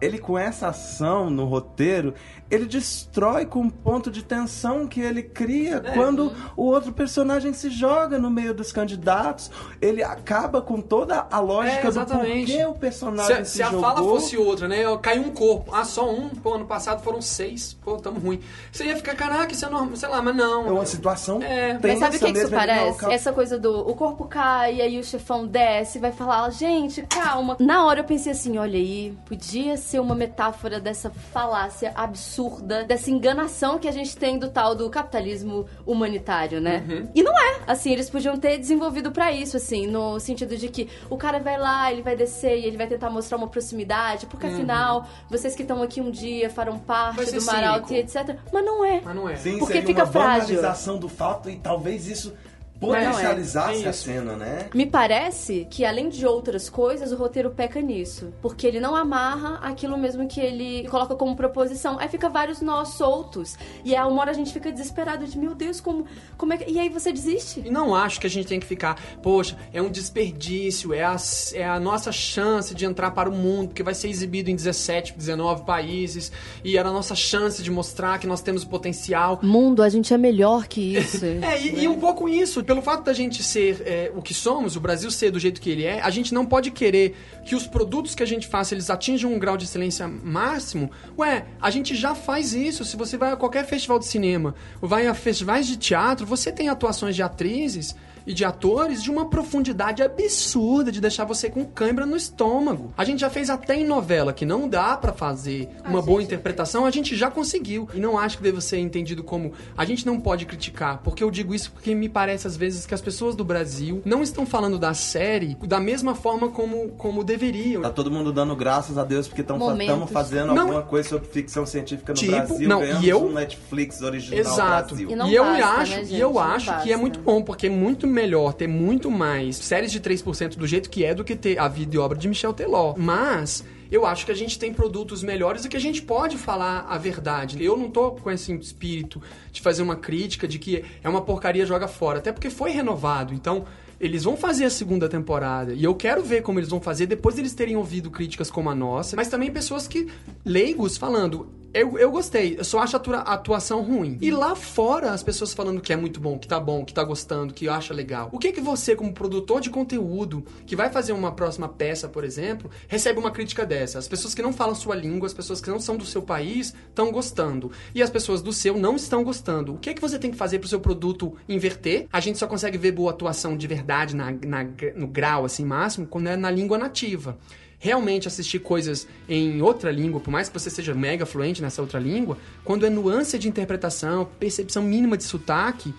Ele 0.00 0.18
com 0.18 0.38
essa 0.38 0.68
ação 0.68 1.28
no 1.30 1.44
roteiro, 1.44 2.14
ele 2.50 2.66
destrói 2.66 3.44
com 3.46 3.62
o 3.66 3.70
ponto 3.70 4.10
de 4.10 4.24
tensão 4.24 4.86
que 4.86 5.00
ele 5.00 5.22
cria 5.22 5.82
É. 5.84 5.92
quando 5.92 6.32
o 6.56 6.64
outro 6.64 6.92
personagem 6.92 7.52
se 7.52 7.70
joga 7.70 8.18
no 8.18 8.30
meio 8.30 8.52
dos 8.54 8.72
candidatos. 8.72 9.50
Ele 9.80 10.02
acaba 10.02 10.60
com 10.62 10.80
toda 10.80 11.26
a 11.30 11.38
lógica 11.38 11.78
É, 11.78 11.82
do 11.82 11.88
exatamente. 11.88 12.50
porquê 12.52 12.64
o 12.66 12.74
personagem 12.74 13.44
Se, 13.44 13.50
se, 13.50 13.56
se 13.58 13.62
a 13.62 13.66
jogou. 13.66 13.80
fala 13.82 13.98
fosse 13.98 14.36
outra, 14.36 14.66
né? 14.66 14.78
Caiu 15.02 15.22
um 15.22 15.30
corpo. 15.30 15.74
Ah, 15.74 15.84
só 15.84 16.10
um? 16.10 16.28
Pô, 16.30 16.54
ano 16.54 16.64
passado 16.66 17.02
foram 17.02 17.20
seis. 17.20 17.74
Pô, 17.84 17.96
tamo 17.96 18.18
ruim. 18.18 18.40
Você 18.72 18.84
ia 18.84 18.96
ficar, 18.96 19.14
caraca, 19.14 19.52
isso 19.52 19.64
é 19.66 19.68
normal. 19.68 19.96
Sei 19.96 20.08
lá, 20.08 20.22
mas 20.22 20.34
não. 20.34 20.66
É 20.66 20.70
uma 20.72 20.86
situação 20.86 21.42
É. 21.42 21.74
tensa 21.74 21.88
Mas 21.88 21.98
sabe 21.98 22.16
o 22.16 22.18
que, 22.20 22.32
que 22.32 22.38
isso 22.38 22.50
não 22.50 22.58
parece? 22.58 23.12
Essa 23.12 23.32
coisa 23.32 23.58
do 23.58 23.80
o 23.88 23.94
corpo 23.94 24.24
cai, 24.24 24.76
e 24.76 24.82
aí 24.82 24.98
o 24.98 25.04
chefão 25.04 25.46
desce, 25.46 25.98
vai 25.98 26.10
falar, 26.12 26.48
gente, 26.50 27.02
calma. 27.02 27.56
Na 27.60 27.84
hora 27.84 28.00
eu 28.00 28.04
pensei 28.04 28.32
assim, 28.32 28.56
olha 28.58 28.78
aí, 28.78 29.14
podia 29.26 29.76
ser 29.76 29.89
uma 29.98 30.14
metáfora 30.14 30.78
dessa 30.78 31.10
falácia 31.10 31.92
absurda, 31.94 32.84
dessa 32.84 33.10
enganação 33.10 33.78
que 33.78 33.88
a 33.88 33.92
gente 33.92 34.16
tem 34.16 34.38
do 34.38 34.48
tal 34.50 34.74
do 34.74 34.88
capitalismo 34.90 35.66
humanitário, 35.86 36.60
né? 36.60 36.84
Uhum. 36.88 37.08
E 37.14 37.22
não 37.22 37.32
é. 37.32 37.60
Assim, 37.66 37.92
eles 37.92 38.10
podiam 38.10 38.36
ter 38.36 38.58
desenvolvido 38.58 39.10
pra 39.10 39.32
isso, 39.32 39.56
assim, 39.56 39.86
no 39.86 40.18
sentido 40.20 40.56
de 40.56 40.68
que 40.68 40.88
o 41.08 41.16
cara 41.16 41.38
vai 41.38 41.58
lá, 41.58 41.90
ele 41.92 42.02
vai 42.02 42.16
descer 42.16 42.58
e 42.58 42.66
ele 42.66 42.76
vai 42.76 42.86
tentar 42.86 43.10
mostrar 43.10 43.36
uma 43.36 43.48
proximidade, 43.48 44.26
porque 44.26 44.46
afinal, 44.46 45.06
vocês 45.28 45.54
que 45.54 45.62
estão 45.62 45.82
aqui 45.82 46.00
um 46.00 46.10
dia 46.10 46.50
farão 46.50 46.80
Uhum. 46.80 47.14
Parte 47.16 47.30
ser 47.30 47.38
do 47.40 47.44
Maralto 47.44 47.92
e 47.92 47.98
etc. 47.98 48.36
Mas 48.52 48.64
não 48.64 48.84
é. 48.84 49.00
Mas 49.04 49.14
não 49.14 49.28
é. 49.28 49.36
Sim, 49.36 49.58
Porque 49.58 49.74
seria 49.74 49.86
fica 49.86 50.04
uma 50.04 50.12
frágil. 50.12 50.56
banalização 50.56 50.98
do 50.98 51.08
fato 51.08 51.48
e 51.50 51.56
talvez 51.56 52.06
isso 52.06 52.32
Não 52.80 52.94
é. 52.94 53.04
potencializasse 53.04 53.84
É 53.84 53.86
a 53.86 53.90
isso. 53.90 54.04
cena, 54.04 54.36
né? 54.36 54.68
Me 54.74 54.86
parece 54.86 55.66
que, 55.70 55.84
além 55.84 56.08
de 56.08 56.26
outras 56.26 56.68
coisas, 56.68 57.12
o 57.12 57.16
roteiro 57.16 57.50
peca 57.50 57.80
nisso. 57.80 58.32
Porque 58.40 58.66
ele 58.66 58.80
não 58.80 58.96
amarra 58.96 59.58
aquilo 59.62 59.98
mesmo 59.98 60.26
que 60.26 60.40
ele 60.40 60.88
coloca 60.88 61.14
como 61.14 61.36
proposição. 61.36 61.98
Aí 61.98 62.08
fica 62.08 62.28
vários 62.28 62.60
nós 62.60 62.90
soltos. 62.90 63.56
E 63.84 63.94
a 63.94 64.06
uma 64.06 64.22
hora 64.22 64.30
a 64.30 64.34
gente 64.34 64.52
fica 64.52 64.72
desesperado 64.72 65.26
de, 65.26 65.38
meu 65.38 65.54
Deus, 65.54 65.80
como, 65.80 66.06
como 66.36 66.52
é 66.52 66.56
que... 66.56 66.70
E 66.70 66.78
aí 66.78 66.88
você 66.88 67.12
desiste. 67.12 67.62
E 67.64 67.70
não 67.70 67.94
acho 67.94 68.20
que 68.20 68.26
a 68.26 68.30
gente 68.30 68.46
tem 68.46 68.60
que 68.60 68.66
ficar, 68.66 69.00
poxa, 69.22 69.56
é 69.72 69.82
um 69.82 69.90
desperdício, 69.90 70.94
é 70.94 71.04
a, 71.04 71.16
é 71.54 71.66
a 71.66 71.78
nossa 71.80 72.12
chance 72.12 72.74
de 72.74 72.84
entrar 72.84 73.10
para 73.10 73.28
o 73.28 73.32
mundo, 73.32 73.68
porque 73.68 73.82
vai 73.82 73.94
ser 73.94 74.08
exibido 74.08 74.50
em 74.50 74.56
17, 74.56 75.14
19 75.16 75.64
países, 75.64 76.32
e 76.64 76.76
era 76.76 76.88
a 76.88 76.92
nossa 76.92 77.14
chance 77.14 77.62
de 77.62 77.70
mostrar 77.70 78.18
que 78.18 78.26
nós 78.26 78.40
temos 78.40 78.64
potencial. 78.64 79.40
Mundo, 79.42 79.82
a 79.82 79.88
gente 79.88 80.12
é 80.14 80.18
melhor 80.18 80.66
que 80.66 80.96
isso. 80.96 81.20
É, 81.40 81.60
e, 81.60 81.84
e 81.84 81.88
um 81.88 81.98
pouco 81.98 82.28
isso. 82.28 82.62
Pelo 82.70 82.82
fato 82.82 83.02
da 83.02 83.12
gente 83.12 83.42
ser 83.42 83.82
é, 83.84 84.12
o 84.14 84.22
que 84.22 84.32
somos, 84.32 84.76
o 84.76 84.80
Brasil 84.80 85.10
ser 85.10 85.32
do 85.32 85.40
jeito 85.40 85.60
que 85.60 85.70
ele 85.70 85.84
é, 85.84 86.00
a 86.00 86.08
gente 86.08 86.32
não 86.32 86.46
pode 86.46 86.70
querer 86.70 87.16
que 87.44 87.56
os 87.56 87.66
produtos 87.66 88.14
que 88.14 88.22
a 88.22 88.26
gente 88.26 88.46
faça 88.46 88.72
eles 88.72 88.88
atinjam 88.88 89.34
um 89.34 89.40
grau 89.40 89.56
de 89.56 89.64
excelência 89.64 90.06
máximo. 90.06 90.88
Ué, 91.18 91.46
a 91.60 91.68
gente 91.68 91.96
já 91.96 92.14
faz 92.14 92.54
isso. 92.54 92.84
Se 92.84 92.96
você 92.96 93.16
vai 93.16 93.32
a 93.32 93.36
qualquer 93.36 93.66
festival 93.66 93.98
de 93.98 94.06
cinema, 94.06 94.54
vai 94.80 95.08
a 95.08 95.14
festivais 95.14 95.66
de 95.66 95.76
teatro, 95.76 96.24
você 96.24 96.52
tem 96.52 96.68
atuações 96.68 97.16
de 97.16 97.24
atrizes 97.24 97.96
e 98.26 98.32
de 98.34 98.44
atores 98.44 99.02
de 99.02 99.10
uma 99.10 99.28
profundidade 99.28 100.02
absurda 100.02 100.90
de 100.92 101.00
deixar 101.00 101.24
você 101.24 101.48
com 101.50 101.64
cãibra 101.64 102.06
no 102.06 102.16
estômago. 102.16 102.92
A 102.96 103.04
gente 103.04 103.20
já 103.20 103.30
fez 103.30 103.50
até 103.50 103.74
em 103.76 103.84
novela 103.84 104.32
que 104.32 104.44
não 104.46 104.68
dá 104.68 104.96
pra 104.96 105.12
fazer 105.12 105.68
uma 105.86 106.00
boa 106.02 106.22
interpretação, 106.22 106.84
a 106.86 106.90
gente 106.90 107.16
já 107.16 107.30
conseguiu. 107.30 107.88
E 107.94 107.98
não 108.00 108.18
acho 108.18 108.36
que 108.38 108.42
deva 108.42 108.60
ser 108.60 108.78
entendido 108.78 109.22
como 109.22 109.52
a 109.76 109.84
gente 109.84 110.06
não 110.06 110.20
pode 110.20 110.46
criticar, 110.46 110.98
porque 111.02 111.22
eu 111.22 111.30
digo 111.30 111.54
isso 111.54 111.70
porque 111.72 111.94
me 111.94 112.08
parece 112.08 112.46
às 112.46 112.56
vezes 112.56 112.86
que 112.86 112.94
as 112.94 113.00
pessoas 113.00 113.34
do 113.34 113.44
Brasil 113.44 114.02
não 114.04 114.22
estão 114.22 114.44
falando 114.46 114.78
da 114.78 114.94
série 114.94 115.56
da 115.66 115.80
mesma 115.80 116.14
forma 116.14 116.48
como, 116.48 116.88
como 116.90 117.22
deveriam. 117.24 117.82
Tá 117.82 117.90
todo 117.90 118.10
mundo 118.10 118.32
dando 118.32 118.54
graças 118.56 118.98
a 118.98 119.04
Deus 119.04 119.26
porque 119.28 119.42
estamos 119.42 120.10
fazendo 120.10 120.54
Não. 120.54 120.62
alguma 120.62 120.82
coisa 120.82 121.08
sobre 121.08 121.28
ficção 121.28 121.64
científica 121.66 122.12
no 122.12 122.18
Tipo, 122.18 122.32
Brasil. 122.32 122.68
não, 122.68 122.84
e 122.84 123.08
eu- 123.08 123.24
um 123.24 123.32
Netflix 123.32 124.00
original 124.02 124.38
Exato. 124.40 124.94
Brasil. 124.94 125.10
E 125.10 125.16
não 125.16 125.28
e 125.28 125.34
eu 125.34 125.44
basta, 125.44 125.66
acho, 125.66 125.92
né, 125.96 126.04
e 126.10 126.20
eu 126.20 126.32
Não 126.32 126.38
acho 126.40 126.64
que 126.66 126.70
é 126.70 126.76
basta. 126.92 126.98
muito 126.98 127.20
bom, 127.20 127.42
porque 127.42 127.66
é 127.66 127.70
muito 127.70 128.06
melhor 128.10 128.52
ter 128.52 128.66
muito 128.66 129.10
mais 129.10 129.56
séries 129.56 129.92
de 129.92 130.00
3% 130.00 130.56
do 130.56 130.66
jeito 130.66 130.90
que 130.90 131.04
é 131.04 131.14
do 131.14 131.24
que 131.24 131.36
ter 131.36 131.58
a 131.58 131.68
vida 131.68 131.94
e 131.94 131.98
obra 131.98 132.18
de 132.18 132.28
Michel 132.28 132.52
Teló. 132.52 132.94
Mas 132.96 133.64
eu 133.90 134.06
acho 134.06 134.24
que 134.24 134.32
a 134.32 134.34
gente 134.34 134.58
tem 134.58 134.72
produtos 134.72 135.22
melhores 135.22 135.64
e 135.64 135.68
que 135.68 135.76
a 135.76 135.80
gente 135.80 136.02
pode 136.02 136.36
falar 136.36 136.86
a 136.88 136.96
verdade. 136.96 137.62
Eu 137.62 137.76
não 137.76 137.90
tô 137.90 138.12
com 138.12 138.30
esse 138.30 138.52
espírito 138.54 139.20
de 139.50 139.60
fazer 139.60 139.82
uma 139.82 139.96
crítica 139.96 140.46
de 140.46 140.58
que 140.58 140.84
é 141.02 141.08
uma 141.08 141.22
porcaria 141.22 141.66
joga 141.66 141.88
fora, 141.88 142.18
até 142.18 142.30
porque 142.30 142.50
foi 142.50 142.70
renovado. 142.70 143.34
Então, 143.34 143.64
eles 144.00 144.24
vão 144.24 144.36
fazer 144.36 144.64
a 144.64 144.70
segunda 144.70 145.08
temporada 145.08 145.74
e 145.74 145.84
eu 145.84 145.94
quero 145.94 146.22
ver 146.22 146.42
como 146.42 146.58
eles 146.58 146.70
vão 146.70 146.80
fazer 146.80 147.04
depois 147.06 147.34
deles 147.34 147.52
terem 147.52 147.76
ouvido 147.76 148.10
críticas 148.10 148.50
como 148.50 148.70
a 148.70 148.74
nossa, 148.74 149.14
mas 149.14 149.28
também 149.28 149.50
pessoas 149.50 149.86
que 149.86 150.08
leigos 150.44 150.96
falando 150.96 151.59
eu, 151.72 151.96
eu 151.98 152.10
gostei, 152.10 152.56
eu 152.58 152.64
só 152.64 152.80
acho 152.80 152.96
a 152.96 152.98
atua- 152.98 153.16
a 153.18 153.34
atuação 153.34 153.82
ruim. 153.82 154.18
E 154.20 154.30
lá 154.30 154.54
fora, 154.56 155.12
as 155.12 155.22
pessoas 155.22 155.52
falando 155.54 155.80
que 155.80 155.92
é 155.92 155.96
muito 155.96 156.18
bom, 156.20 156.38
que 156.38 156.48
tá 156.48 156.58
bom, 156.58 156.84
que 156.84 156.92
tá 156.92 157.04
gostando, 157.04 157.54
que 157.54 157.68
acha 157.68 157.94
legal. 157.94 158.28
O 158.32 158.38
que 158.38 158.52
que 158.52 158.60
você, 158.60 158.96
como 158.96 159.12
produtor 159.12 159.60
de 159.60 159.70
conteúdo, 159.70 160.44
que 160.66 160.74
vai 160.74 160.90
fazer 160.90 161.12
uma 161.12 161.32
próxima 161.32 161.68
peça, 161.68 162.08
por 162.08 162.24
exemplo, 162.24 162.70
recebe 162.88 163.18
uma 163.18 163.30
crítica 163.30 163.64
dessa? 163.64 163.98
As 163.98 164.08
pessoas 164.08 164.34
que 164.34 164.42
não 164.42 164.52
falam 164.52 164.74
sua 164.74 164.94
língua, 164.96 165.26
as 165.26 165.34
pessoas 165.34 165.60
que 165.60 165.70
não 165.70 165.78
são 165.80 165.96
do 165.96 166.04
seu 166.04 166.22
país, 166.22 166.74
estão 166.88 167.12
gostando. 167.12 167.70
E 167.94 168.02
as 168.02 168.10
pessoas 168.10 168.42
do 168.42 168.52
seu 168.52 168.76
não 168.76 168.96
estão 168.96 169.22
gostando. 169.22 169.74
O 169.74 169.78
que 169.78 169.94
que 169.94 170.00
você 170.00 170.18
tem 170.18 170.30
que 170.30 170.36
fazer 170.36 170.58
pro 170.58 170.68
seu 170.68 170.80
produto 170.80 171.34
inverter? 171.48 172.06
A 172.12 172.20
gente 172.20 172.38
só 172.38 172.46
consegue 172.46 172.78
ver 172.78 172.92
boa 172.92 173.10
atuação 173.10 173.56
de 173.56 173.66
verdade 173.66 174.16
na, 174.16 174.30
na- 174.32 174.66
no 174.96 175.06
grau, 175.06 175.44
assim, 175.44 175.64
máximo, 175.64 176.06
quando 176.06 176.28
é 176.28 176.36
na 176.36 176.50
língua 176.50 176.78
nativa 176.78 177.38
realmente 177.80 178.28
assistir 178.28 178.60
coisas 178.60 179.08
em 179.26 179.60
outra 179.62 179.90
língua, 179.90 180.20
por 180.20 180.30
mais 180.30 180.48
que 180.48 180.56
você 180.56 180.68
seja 180.70 180.94
mega 180.94 181.24
fluente 181.26 181.62
nessa 181.62 181.80
outra 181.80 181.98
língua, 181.98 182.38
quando 182.62 182.86
é 182.86 182.90
nuance 182.90 183.38
de 183.38 183.48
interpretação, 183.48 184.28
percepção 184.38 184.82
mínima 184.82 185.16
de 185.16 185.24
sotaque, 185.24 185.92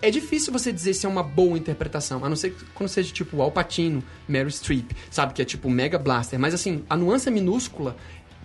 é 0.00 0.10
difícil 0.10 0.52
você 0.52 0.72
dizer 0.72 0.94
se 0.94 1.06
é 1.06 1.08
uma 1.08 1.22
boa 1.22 1.58
interpretação, 1.58 2.24
a 2.24 2.28
não 2.28 2.36
ser 2.36 2.54
quando 2.74 2.88
seja 2.88 3.12
tipo 3.12 3.40
Al 3.42 3.50
Pacino, 3.50 4.02
Meryl 4.28 4.50
Streep, 4.50 4.90
sabe? 5.10 5.32
Que 5.32 5.42
é 5.42 5.44
tipo 5.44 5.68
mega 5.68 5.98
blaster. 5.98 6.38
Mas 6.38 6.54
assim, 6.54 6.84
a 6.88 6.96
nuance 6.96 7.30
minúscula, 7.30 7.96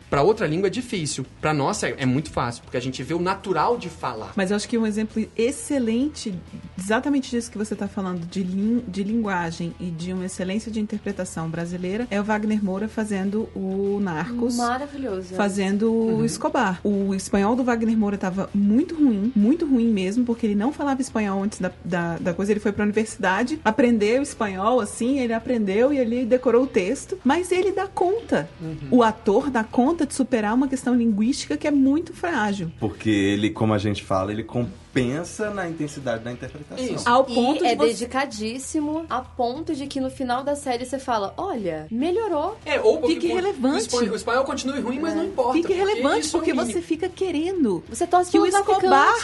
pra 0.09 0.21
outra 0.21 0.47
língua 0.47 0.67
é 0.67 0.69
difícil. 0.69 1.25
Pra 1.41 1.53
nossa 1.53 1.87
é, 1.87 1.95
é 1.99 2.05
muito 2.05 2.29
fácil, 2.31 2.63
porque 2.63 2.77
a 2.77 2.81
gente 2.81 3.01
vê 3.03 3.13
o 3.13 3.19
natural 3.19 3.77
de 3.77 3.89
falar. 3.89 4.33
Mas 4.35 4.51
eu 4.51 4.57
acho 4.57 4.67
que 4.67 4.77
um 4.77 4.85
exemplo 4.85 5.25
excelente, 5.37 6.33
exatamente 6.77 7.29
disso 7.31 7.49
que 7.51 7.57
você 7.57 7.73
está 7.73 7.87
falando, 7.87 8.25
de, 8.25 8.43
lin- 8.43 8.83
de 8.87 9.03
linguagem 9.03 9.73
e 9.79 9.85
de 9.85 10.13
uma 10.13 10.25
excelência 10.25 10.71
de 10.71 10.79
interpretação 10.79 11.49
brasileira, 11.49 12.07
é 12.09 12.19
o 12.19 12.23
Wagner 12.23 12.63
Moura 12.63 12.87
fazendo 12.87 13.49
o 13.55 13.99
Narcos. 14.01 14.55
Maravilhoso. 14.55 15.33
Fazendo 15.35 15.91
o 15.91 16.23
Escobar. 16.25 16.79
O 16.83 17.13
espanhol 17.13 17.55
do 17.55 17.63
Wagner 17.63 17.97
Moura 17.97 18.15
estava 18.15 18.49
muito 18.53 18.95
ruim, 18.95 19.31
muito 19.35 19.65
ruim 19.65 19.87
mesmo, 19.91 20.23
porque 20.25 20.45
ele 20.45 20.55
não 20.55 20.71
falava 20.71 21.01
espanhol 21.01 21.43
antes 21.43 21.59
da, 21.59 21.71
da, 21.83 22.17
da 22.17 22.33
coisa. 22.33 22.51
Ele 22.51 22.59
foi 22.59 22.71
pra 22.71 22.83
universidade, 22.83 23.59
aprendeu 23.63 24.21
espanhol, 24.21 24.79
assim, 24.79 25.19
ele 25.19 25.33
aprendeu 25.33 25.91
e 25.91 25.97
ele 25.97 26.25
decorou 26.25 26.63
o 26.63 26.67
texto. 26.67 27.17
Mas 27.23 27.51
ele 27.51 27.71
dá 27.71 27.87
conta. 27.87 28.49
O 28.91 29.03
ator 29.03 29.49
dá 29.49 29.63
conta 29.63 29.96
de 30.05 30.13
superar 30.13 30.53
uma 30.53 30.67
questão 30.67 30.95
linguística 30.95 31.57
que 31.57 31.67
é 31.67 31.71
muito 31.71 32.13
frágil. 32.13 32.71
Porque 32.79 33.09
ele, 33.09 33.49
como 33.49 33.73
a 33.73 33.77
gente 33.77 34.03
fala, 34.03 34.31
ele 34.31 34.43
compensa 34.43 35.49
na 35.51 35.69
intensidade 35.69 36.23
da 36.23 36.31
interpretação. 36.31 36.85
Isso. 36.85 37.07
Ao 37.07 37.23
ponto 37.23 37.63
e 37.63 37.67
de 37.67 37.73
é 37.73 37.75
você... 37.75 37.87
dedicadíssimo 37.87 39.05
a 39.09 39.21
ponto 39.21 39.75
de 39.75 39.87
que 39.87 39.99
no 39.99 40.09
final 40.09 40.43
da 40.43 40.55
série 40.55 40.85
você 40.85 40.99
fala, 40.99 41.33
olha, 41.37 41.87
melhorou. 41.91 42.57
É, 42.65 42.79
ou 42.79 42.99
porque 42.99 43.15
Fique 43.15 43.27
relevante. 43.27 43.95
O 43.95 44.15
espanhol, 44.15 44.43
continue 44.43 44.79
ruim, 44.79 44.99
mas 44.99 45.15
não 45.15 45.23
importa. 45.25 45.53
Fique 45.53 45.73
relevante 45.73 46.27
é 46.27 46.31
porque 46.31 46.53
mínimo. 46.53 46.71
você 46.71 46.81
fica 46.81 47.09
querendo 47.09 47.83
Você 47.89 48.07
torce 48.07 48.31
que 48.31 48.39
o 48.39 48.45
Escobar 48.45 49.15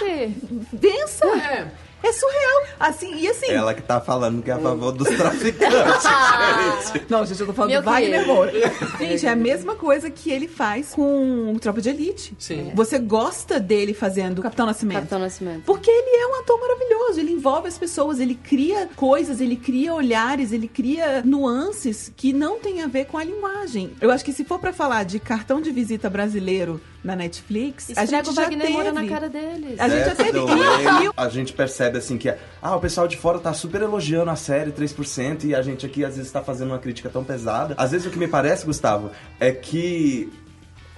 vença. 0.72 1.26
É. 1.28 1.72
É 2.04 2.12
surreal. 2.12 2.64
Assim, 2.80 3.16
e 3.16 3.28
assim. 3.30 3.50
Ela 3.50 3.74
que 3.74 3.82
tá 3.82 4.02
falando 4.02 4.44
que 4.44 4.52
é 4.52 4.54
a 4.54 4.60
favor 4.60 4.92
dos 4.92 5.08
traficantes, 5.08 6.04
gente. 6.94 7.06
Não, 7.10 7.26
gente, 7.26 7.40
eu 7.40 7.48
tô 7.48 7.54
falando 7.54 7.72
Meu 7.72 7.82
do 7.82 7.86
Wagner. 7.86 8.28
Moura. 8.28 8.52
Gente, 9.00 9.26
é 9.26 9.30
a 9.30 9.36
mesma 9.36 9.76
coisa 9.76 10.10
que 10.10 10.30
ele 10.30 10.48
faz 10.48 10.94
com 10.94 11.54
o 11.54 11.60
Tropa 11.60 11.82
de 11.82 11.90
Elite. 11.90 12.36
Sim. 12.38 12.72
Você 12.76 13.00
gosta 13.00 13.60
dele 13.60 13.94
fazendo 13.94 14.42
Capitão 14.42 14.66
Nascimento. 14.66 14.98
Capitão 14.98 15.20
Nascimento. 15.20 15.64
Porque 15.66 15.90
ele 15.90 16.16
é 16.16 16.28
um 16.28 16.40
ator 16.42 16.60
maravilhoso, 16.60 17.20
ele 17.20 17.32
envolve 17.32 17.68
as 17.68 17.78
pessoas, 17.78 18.20
ele 18.20 18.36
cria 18.36 18.90
coisas, 18.96 19.40
ele 19.40 19.56
cria 19.56 19.94
olhares, 19.94 20.52
ele 20.52 20.68
cria 20.68 21.22
nuances 21.24 22.12
que 22.16 22.34
não 22.34 22.60
tem 22.60 22.82
a 22.82 22.88
ver 22.88 23.06
com 23.06 23.18
a 23.18 23.24
linguagem. 23.24 23.92
Eu 24.02 24.12
acho 24.12 24.24
que 24.24 24.34
se 24.34 24.44
for 24.44 24.60
pra 24.60 24.74
falar 24.74 25.04
de 25.04 25.20
cartão 25.20 25.62
de 25.62 25.72
visita 25.72 26.10
brasileiro 26.10 26.82
na 27.04 27.16
Netflix, 27.16 27.90
a 27.98 28.06
gente 28.06 28.30
o 28.30 28.34
já 28.34 28.44
Wagner 28.44 28.68
teve. 28.68 28.92
Na 28.92 29.06
cara 29.08 29.28
deles. 29.30 29.78
A 29.80 29.90
gente 29.90 30.06
já 30.06 30.16
teve. 30.16 30.38
E 30.40 31.10
A 31.18 31.30
gente 31.30 31.52
percebe 31.54 31.98
assim 31.98 32.18
que 32.18 32.34
ah, 32.62 32.76
o 32.76 32.80
pessoal 32.80 33.08
de 33.08 33.18
fora 33.18 33.40
tá 33.40 33.54
super 33.54 33.82
elogiando 33.82 34.32
a 34.32 34.36
série 34.36 34.72
3% 34.72 35.44
e 35.46 35.54
a 35.56 35.62
gente 35.62 35.86
aqui 35.86 36.06
às 36.06 36.16
vezes 36.16 36.32
tá 36.32 36.42
fazendo 36.42 36.70
uma 36.70 36.80
crítica 36.80 37.10
tão 37.10 37.24
pesada. 37.24 37.76
Às 37.78 37.92
vezes 37.92 38.08
o 38.08 38.10
que 38.10 38.18
me 38.18 38.28
parece, 38.28 38.66
Gustavo, 38.66 39.12
é 39.40 39.52
que 39.52 40.32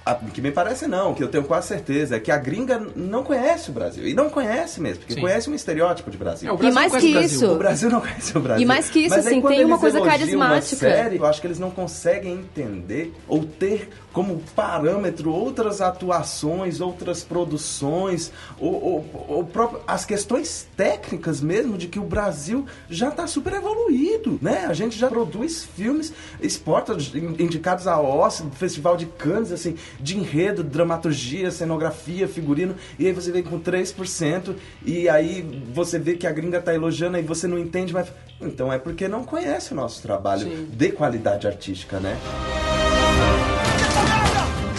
a- 0.04 0.12
o 0.22 0.30
que 0.30 0.40
me 0.40 0.52
parece 0.52 0.86
não, 0.86 1.12
que 1.12 1.20
eu 1.24 1.26
tenho 1.26 1.42
quase 1.42 1.66
certeza, 1.66 2.14
é 2.14 2.20
que 2.20 2.30
a 2.30 2.36
gringa 2.38 2.80
não 2.94 3.24
conhece 3.24 3.70
o 3.70 3.72
Brasil. 3.72 4.06
E 4.06 4.14
não 4.14 4.30
conhece 4.30 4.80
mesmo, 4.80 5.00
porque 5.00 5.14
Sim. 5.14 5.20
conhece 5.20 5.50
um 5.50 5.54
estereótipo 5.56 6.08
de 6.12 6.16
Brasil. 6.16 6.48
É, 6.48 6.56
Brasil 6.56 6.74
mais 6.74 6.92
não 6.92 7.00
conhece 7.00 7.08
que 7.08 7.10
o 7.10 7.18
Brasil. 7.18 7.36
isso- 7.48 7.52
O 7.52 7.58
Brasil 7.58 7.90
não 7.90 8.00
conhece 8.00 8.38
o 8.38 8.40
Brasil. 8.40 8.62
E 8.62 8.66
mais 8.66 8.88
que 8.88 9.00
isso, 9.00 9.16
Mas 9.16 9.26
aí, 9.26 9.32
assim, 9.32 9.40
quando 9.40 9.54
tem 9.56 9.64
uma 9.64 9.78
coisa 9.78 10.00
carismática. 10.00 10.86
Uma 10.86 10.94
série, 10.94 11.16
eu 11.16 11.26
acho 11.26 11.40
que 11.40 11.46
eles 11.48 11.58
não 11.58 11.72
conseguem 11.72 12.34
entender 12.34 13.12
ou 13.26 13.44
ter 13.44 13.88
como 14.16 14.40
parâmetro 14.56 15.30
outras 15.30 15.82
atuações, 15.82 16.80
outras 16.80 17.22
produções, 17.22 18.32
ou, 18.58 18.72
ou- 18.82 19.26
ou 19.28 19.44
próprio- 19.44 19.82
as 19.86 20.06
questões 20.06 20.66
técnicas 20.74 21.42
mesmo 21.42 21.76
de 21.76 21.86
que 21.86 21.98
o 21.98 22.02
Brasil 22.02 22.64
já 22.88 23.10
está 23.10 23.26
super 23.26 23.52
evoluído, 23.52 24.38
né? 24.40 24.64
A 24.66 24.72
gente 24.72 24.96
já 24.98 25.08
produz 25.08 25.64
filmes, 25.64 26.14
exporta 26.40 26.94
in- 27.14 27.36
indicados 27.44 27.86
a 27.86 28.00
Oscar, 28.00 28.48
Festival 28.52 28.96
de 28.96 29.04
Cannes, 29.04 29.52
assim, 29.52 29.76
de 30.00 30.16
enredo, 30.16 30.64
dramaturgia, 30.64 31.50
cenografia, 31.50 32.26
figurino, 32.26 32.74
e 32.98 33.06
aí 33.06 33.12
você 33.12 33.30
vem 33.30 33.42
com 33.42 33.60
3%, 33.60 34.54
e 34.82 35.10
aí 35.10 35.42
você 35.74 35.98
vê 35.98 36.14
que 36.16 36.26
a 36.26 36.32
gringa 36.32 36.58
tá 36.62 36.72
elogiando, 36.74 37.18
aí 37.18 37.22
você 37.22 37.46
não 37.46 37.58
entende, 37.58 37.92
mas 37.92 38.08
então 38.40 38.72
é 38.72 38.78
porque 38.78 39.08
não 39.08 39.22
conhece 39.24 39.74
o 39.74 39.76
nosso 39.76 40.00
trabalho 40.00 40.46
de 40.72 40.90
qualidade 40.90 41.46
artística, 41.46 42.00
né? 42.00 42.16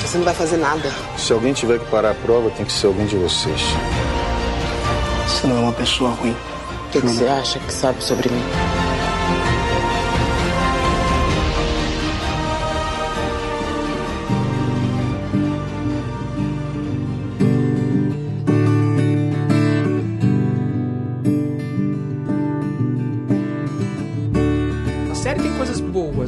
Você 0.07 0.17
não 0.19 0.23
vai 0.23 0.33
fazer 0.33 0.55
nada. 0.55 0.89
Se 1.17 1.33
alguém 1.33 1.51
tiver 1.51 1.79
que 1.79 1.85
parar 1.91 2.11
a 2.11 2.15
prova, 2.15 2.49
tem 2.51 2.65
que 2.65 2.71
ser 2.71 2.87
alguém 2.87 3.05
de 3.05 3.17
vocês. 3.17 3.61
Você 5.27 5.47
não 5.47 5.57
é 5.57 5.59
uma 5.59 5.73
pessoa 5.73 6.11
ruim. 6.11 6.31
O 6.31 6.91
que, 6.91 7.01
que 7.01 7.07
você 7.07 7.27
acha 7.27 7.59
que 7.59 7.73
sabe 7.73 8.01
sobre 8.01 8.29
mim? 8.29 8.43